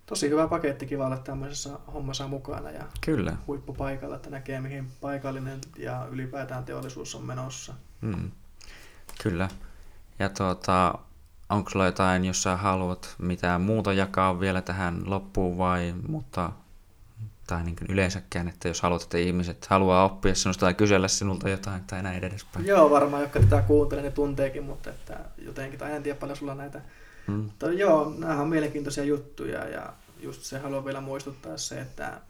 Tosi 0.06 0.28
hyvä 0.28 0.48
paketti, 0.48 0.86
kiva 0.86 1.06
olla 1.06 1.16
tämmöisessä 1.16 1.70
hommassa 1.94 2.28
mukana 2.28 2.70
ja 2.70 2.84
Kyllä. 3.00 3.36
huippupaikalla, 3.46 4.16
että 4.16 4.30
näkee 4.30 4.60
mihin 4.60 4.90
paikallinen 5.00 5.60
ja 5.76 6.06
ylipäätään 6.10 6.64
teollisuus 6.64 7.14
on 7.14 7.24
menossa. 7.24 7.74
Mm. 8.00 8.30
Kyllä. 9.22 9.48
Ja 10.18 10.28
tuota, 10.28 10.98
onko 11.48 11.70
sulla 11.70 11.86
jotain, 11.86 12.24
jos 12.24 12.42
sä 12.42 12.56
haluat 12.56 13.14
mitään 13.18 13.60
muuta 13.60 13.92
jakaa 13.92 14.40
vielä 14.40 14.62
tähän 14.62 15.02
loppuun 15.06 15.58
vai, 15.58 15.94
mutta 16.08 16.52
tai 17.46 17.64
niin 17.64 17.76
yleensäkään, 17.88 18.48
että 18.48 18.68
jos 18.68 18.82
haluat, 18.82 19.02
että 19.02 19.18
ihmiset 19.18 19.66
haluaa 19.66 20.04
oppia 20.04 20.34
sinusta 20.34 20.60
tai 20.60 20.74
kysellä 20.74 21.08
sinulta 21.08 21.48
jotain 21.48 21.84
tai 21.84 22.02
näin 22.02 22.24
edespäin. 22.24 22.66
Joo, 22.66 22.90
varmaan, 22.90 23.22
jotka 23.22 23.40
tätä 23.40 23.62
kuuntelee, 23.62 24.04
ne 24.04 24.10
tunteekin, 24.10 24.62
mutta 24.64 24.90
että 24.90 25.18
jotenkin, 25.38 25.78
tai 25.78 25.92
en 25.92 26.02
tiedä 26.02 26.18
paljon 26.18 26.36
sulla 26.36 26.54
näitä. 26.54 26.80
Hmm. 27.26 27.36
Mutta 27.36 27.72
joo, 27.72 28.14
nämä 28.18 28.40
on 28.40 28.48
mielenkiintoisia 28.48 29.04
juttuja 29.04 29.68
ja 29.68 29.92
just 30.20 30.42
se 30.42 30.58
haluan 30.58 30.84
vielä 30.84 31.00
muistuttaa 31.00 31.56
se, 31.56 31.80
että 31.80 32.20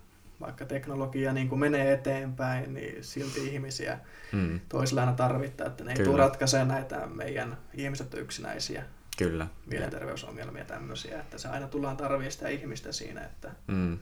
vaikka 0.41 0.65
teknologia 0.65 1.33
niin 1.33 1.49
kuin 1.49 1.59
menee 1.59 1.93
eteenpäin, 1.93 2.75
niin 2.75 3.05
silti 3.05 3.47
ihmisiä 3.47 3.99
hmm. 4.33 4.61
toisella 4.69 5.01
aina 5.01 5.13
tarvittaa, 5.13 5.67
että 5.67 5.85
ne 5.85 5.93
ei 5.93 6.05
tule 6.05 6.19
ratkaisemaan 6.19 6.69
näitä 6.69 7.07
meidän 7.07 7.59
ihmiset 7.75 8.15
yksinäisiä 8.15 8.85
Kyllä. 9.19 9.47
mielenterveysongelmia 9.67 10.65
tämmöisiä, 10.65 11.21
että 11.21 11.39
se 11.39 11.49
aina 11.49 11.69
tullaan 11.69 11.97
tarvitsemaan 11.97 12.33
sitä 12.33 12.49
ihmistä 12.49 12.93
siinä, 12.93 13.21
että 13.21 13.51
hmm. 13.73 13.99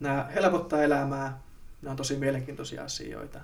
nämä 0.00 0.28
helpottaa 0.34 0.82
elämää, 0.82 1.40
ne 1.82 1.90
on 1.90 1.96
tosi 1.96 2.16
mielenkiintoisia 2.16 2.84
asioita, 2.84 3.40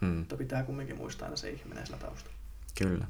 hmm. 0.00 0.08
mutta 0.08 0.36
pitää 0.36 0.62
kumminkin 0.62 0.96
muistaa 0.96 1.26
aina 1.26 1.36
se 1.36 1.50
ihminen 1.50 1.86
sillä 1.86 1.98
taustalla. 1.98 2.38
Kyllä. 2.78 3.06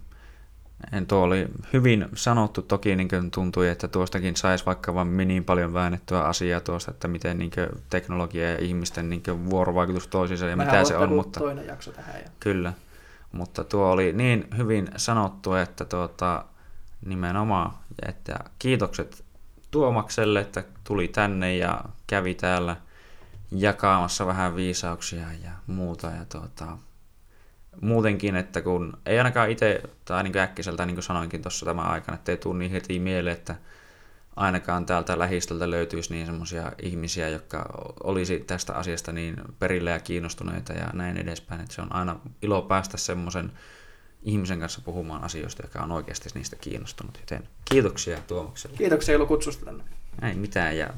En, 0.93 1.07
tuo 1.07 1.23
oli 1.23 1.49
hyvin 1.73 2.09
sanottu, 2.15 2.63
toki 2.63 2.97
niin 2.97 3.31
tuntui, 3.31 3.69
että 3.69 3.89
tuostakin 3.89 4.37
saisi 4.37 4.67
vaikka 4.67 4.95
vain 4.95 5.17
niin 5.17 5.45
paljon 5.45 5.75
väännettyä 5.75 6.21
asiaa 6.21 6.61
tuosta, 6.61 6.91
että 6.91 7.09
miten 7.09 7.39
niin 7.39 7.51
teknologia 7.91 8.51
ja 8.51 8.59
ihmisten 8.59 9.11
niin 9.11 9.23
vuorovaikutus 9.51 10.07
toisiinsa 10.07 10.47
ja 10.47 10.57
Mehän 10.57 10.75
mitä 10.75 10.89
se 10.89 10.97
on. 10.97 11.13
Mutta, 11.13 11.41
toinen 11.41 11.67
jakso 11.67 11.93
tähän. 11.93 12.21
Ja... 12.25 12.31
Kyllä, 12.41 12.73
mutta 13.33 13.65
tuo 13.65 13.91
oli 13.91 14.13
niin 14.13 14.49
hyvin 14.57 14.89
sanottu, 14.97 15.55
että 15.55 15.85
tuota, 15.85 16.45
nimenomaan, 17.07 17.71
että 18.07 18.39
kiitokset 18.59 19.25
Tuomakselle, 19.71 20.41
että 20.41 20.65
tuli 20.85 21.09
tänne 21.09 21.57
ja 21.57 21.85
kävi 22.07 22.35
täällä 22.35 22.77
jakamassa 23.51 24.27
vähän 24.27 24.57
viisauksia 24.57 25.33
ja 25.45 25.51
muuta. 25.67 26.07
Ja 26.07 26.25
tuota, 26.33 26.79
muutenkin, 27.81 28.37
että 28.37 28.63
kun 28.63 28.99
ei 29.07 29.19
ainakaan 29.19 29.51
itse, 29.51 29.83
tai 30.05 30.23
niin 30.23 30.39
äkkiseltä 30.39 30.87
niin 30.87 30.97
kuin 30.97 31.05
sanoinkin 31.05 31.43
tuossa 31.43 31.67
tämän 31.67 31.87
aikana, 31.87 32.15
että 32.15 32.33
ei 32.33 32.37
tule 32.37 32.59
niin 32.59 32.71
heti 32.71 32.99
mieleen, 32.99 33.37
että 33.37 33.57
ainakaan 34.37 34.87
täältä 34.87 35.19
lähistöltä 35.19 35.71
löytyisi 35.71 36.13
niin 36.13 36.27
semmoisia 36.27 36.73
ihmisiä, 36.83 37.29
jotka 37.29 37.67
olisi 38.05 38.39
tästä 38.39 38.75
asiasta 38.75 39.13
niin 39.13 39.37
perille 39.59 39.91
ja 39.91 40.01
kiinnostuneita 40.01 40.73
ja 40.73 40.91
näin 40.93 41.17
edespäin. 41.17 41.61
Että 41.61 41.75
se 41.75 41.83
on 41.83 41.95
aina 41.95 42.21
ilo 42.43 42.63
päästä 42.63 42.97
semmoisen 42.97 43.53
ihmisen 44.23 44.61
kanssa 44.61 44.81
puhumaan 44.85 45.25
asioista, 45.25 45.63
joka 45.63 45.83
on 45.83 45.93
oikeasti 45.93 46.29
niistä 46.35 46.57
kiinnostunut. 46.57 47.19
Joten 47.21 47.49
kiitoksia 47.65 48.19
Tuomakselle. 48.27 48.77
Kiitoksia 48.77 49.15
Ilo 49.15 49.27
kutsusta 49.27 49.65
tänne. 49.65 49.85
Ei 50.23 50.35
mitään 50.35 50.77
ja 50.77 50.91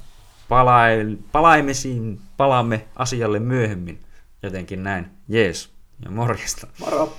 palaimisiin, 1.32 2.20
palaamme 2.36 2.86
asialle 2.96 3.38
myöhemmin. 3.38 4.00
Jotenkin 4.42 4.82
näin. 4.82 5.06
Jees. 5.28 5.79
Ja 6.02 6.10
morjesta. 6.10 6.68
Moro. 6.78 7.12